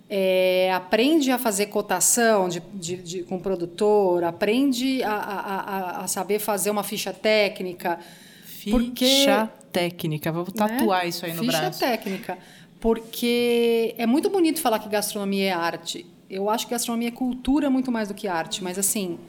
É, 0.07 0.71
aprende 0.71 1.31
a 1.31 1.39
fazer 1.39 1.67
cotação 1.67 2.47
de, 2.47 2.61
de, 2.73 2.97
de, 2.97 3.23
com 3.23 3.37
o 3.37 3.39
produtor, 3.39 4.23
aprende 4.23 5.01
a, 5.01 5.15
a, 5.15 6.03
a, 6.03 6.07
saber 6.07 6.37
fazer 6.37 6.69
uma 6.69 6.83
ficha 6.83 7.11
técnica. 7.11 7.97
Ficha 8.45 8.77
porque, 8.77 9.25
técnica, 9.71 10.31
vou 10.31 10.45
tatuar 10.45 11.03
né? 11.03 11.09
isso 11.09 11.25
aí 11.25 11.33
no 11.33 11.39
ficha 11.43 11.57
braço. 11.57 11.79
Ficha 11.79 11.91
técnica. 11.91 12.37
Porque 12.79 13.95
é 13.97 14.05
muito 14.05 14.29
bonito 14.29 14.61
falar 14.61 14.77
que 14.77 14.89
gastronomia 14.89 15.49
é 15.49 15.51
arte. 15.51 16.05
Eu 16.33 16.49
acho 16.49 16.65
que 16.65 16.71
gastronomia 16.71 17.09
é 17.09 17.11
cultura 17.11 17.69
muito 17.69 17.91
mais 17.91 18.07
do 18.07 18.15
que 18.15 18.27
arte, 18.27 18.63
mas 18.63 18.79
assim, 18.79 19.19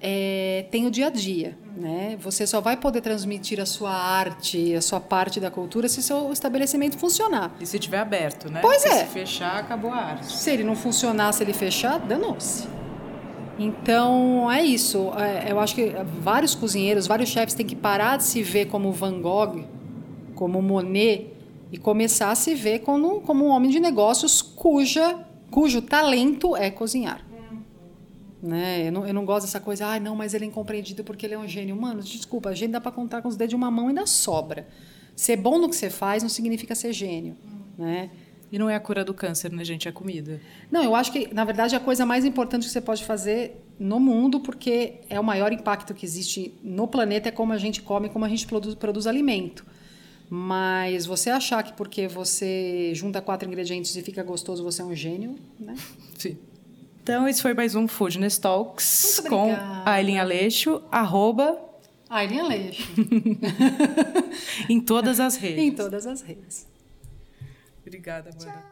é, 0.00 0.64
tem 0.70 0.86
o 0.86 0.90
dia 0.90 1.08
a 1.08 1.10
dia. 1.10 1.56
Né? 1.76 2.16
Você 2.20 2.46
só 2.46 2.62
vai 2.62 2.78
poder 2.78 3.02
transmitir 3.02 3.60
a 3.60 3.66
sua 3.66 3.92
arte, 3.92 4.74
a 4.74 4.80
sua 4.80 5.00
parte 5.00 5.38
da 5.38 5.50
cultura, 5.50 5.86
se 5.88 6.00
o 6.00 6.02
seu 6.02 6.32
estabelecimento 6.32 6.96
funcionar. 6.96 7.54
E 7.60 7.66
se 7.66 7.76
estiver 7.76 7.98
aberto, 7.98 8.50
né? 8.50 8.60
Pois 8.62 8.82
Porque 8.82 8.96
é. 8.96 9.04
Se 9.04 9.12
fechar, 9.12 9.58
acabou 9.58 9.92
a 9.92 9.96
arte. 9.96 10.32
Se 10.32 10.50
ele 10.50 10.64
não 10.64 10.74
funcionar, 10.74 11.30
se 11.32 11.44
ele 11.44 11.52
fechar, 11.52 11.98
danou-se. 11.98 12.66
Então, 13.58 14.50
é 14.50 14.64
isso. 14.64 15.12
É, 15.18 15.52
eu 15.52 15.60
acho 15.60 15.74
que 15.74 15.92
vários 16.20 16.54
cozinheiros, 16.54 17.06
vários 17.06 17.28
chefes 17.28 17.54
têm 17.54 17.66
que 17.66 17.76
parar 17.76 18.16
de 18.16 18.24
se 18.24 18.42
ver 18.42 18.66
como 18.66 18.90
Van 18.92 19.20
Gogh, 19.20 19.64
como 20.34 20.62
Monet, 20.62 21.30
e 21.70 21.78
começar 21.78 22.30
a 22.30 22.34
se 22.34 22.54
ver 22.54 22.80
como, 22.80 23.20
como 23.20 23.44
um 23.44 23.48
homem 23.48 23.70
de 23.70 23.78
negócios 23.78 24.42
cuja, 24.42 25.18
cujo 25.52 25.82
talento 25.82 26.56
é 26.56 26.70
cozinhar. 26.70 27.24
Né? 28.42 28.88
Eu, 28.88 28.92
não, 28.92 29.06
eu 29.06 29.14
não 29.14 29.24
gosto 29.24 29.46
dessa 29.46 29.60
coisa, 29.60 29.86
ah, 29.86 30.00
não, 30.00 30.16
mas 30.16 30.34
ele 30.34 30.46
é 30.46 30.48
incompreendido 30.48 31.04
porque 31.04 31.26
ele 31.26 31.34
é 31.34 31.38
um 31.38 31.46
gênio. 31.46 31.76
Mano, 31.76 32.02
desculpa, 32.02 32.48
a 32.48 32.54
gente 32.54 32.72
dá 32.72 32.80
para 32.80 32.90
contar 32.90 33.22
com 33.22 33.28
os 33.28 33.36
dedos 33.36 33.50
de 33.50 33.56
uma 33.56 33.70
mão 33.70 33.84
e 33.84 33.88
ainda 33.90 34.06
sobra. 34.06 34.66
Ser 35.14 35.36
bom 35.36 35.58
no 35.58 35.68
que 35.68 35.76
você 35.76 35.88
faz 35.88 36.22
não 36.22 36.30
significa 36.30 36.74
ser 36.74 36.92
gênio. 36.92 37.36
Né? 37.78 38.10
E 38.50 38.58
não 38.58 38.68
é 38.68 38.74
a 38.74 38.80
cura 38.80 39.04
do 39.04 39.14
câncer, 39.14 39.52
né, 39.52 39.64
gente? 39.64 39.86
É 39.86 39.92
comida. 39.92 40.40
Não, 40.70 40.82
eu 40.82 40.94
acho 40.94 41.12
que, 41.12 41.32
na 41.32 41.44
verdade, 41.44 41.76
a 41.76 41.80
coisa 41.80 42.04
mais 42.04 42.24
importante 42.24 42.66
que 42.66 42.72
você 42.72 42.80
pode 42.80 43.04
fazer 43.04 43.64
no 43.78 44.00
mundo, 44.00 44.40
porque 44.40 45.00
é 45.08 45.20
o 45.20 45.24
maior 45.24 45.52
impacto 45.52 45.94
que 45.94 46.04
existe 46.04 46.54
no 46.62 46.88
planeta, 46.88 47.28
é 47.28 47.32
como 47.32 47.52
a 47.52 47.58
gente 47.58 47.80
come, 47.80 48.08
como 48.08 48.24
a 48.24 48.28
gente 48.28 48.46
produz, 48.46 48.74
produz 48.74 49.06
alimento. 49.06 49.64
Mas 50.34 51.04
você 51.04 51.28
achar 51.28 51.62
que 51.62 51.74
porque 51.74 52.08
você 52.08 52.94
junta 52.94 53.20
quatro 53.20 53.46
ingredientes 53.46 53.94
e 53.94 54.00
fica 54.00 54.22
gostoso, 54.22 54.64
você 54.64 54.80
é 54.80 54.84
um 54.86 54.96
gênio, 54.96 55.38
né? 55.60 55.76
Sim. 56.16 56.38
Então, 57.02 57.28
esse 57.28 57.42
foi 57.42 57.52
mais 57.52 57.74
um 57.74 57.86
Foodness 57.86 58.38
Talks 58.38 59.22
com 59.28 59.54
Aileen 59.84 60.20
Aleixo, 60.20 60.82
arroba... 60.90 61.60
Aileen 62.08 62.40
Aleixo. 62.40 62.88
em 64.70 64.80
todas 64.80 65.20
as 65.20 65.36
redes. 65.36 65.58
Em 65.58 65.70
todas 65.70 66.06
as 66.06 66.22
redes. 66.22 66.66
Obrigada, 67.84 68.30
Amanda. 68.30 68.52
Tchau. 68.52 68.71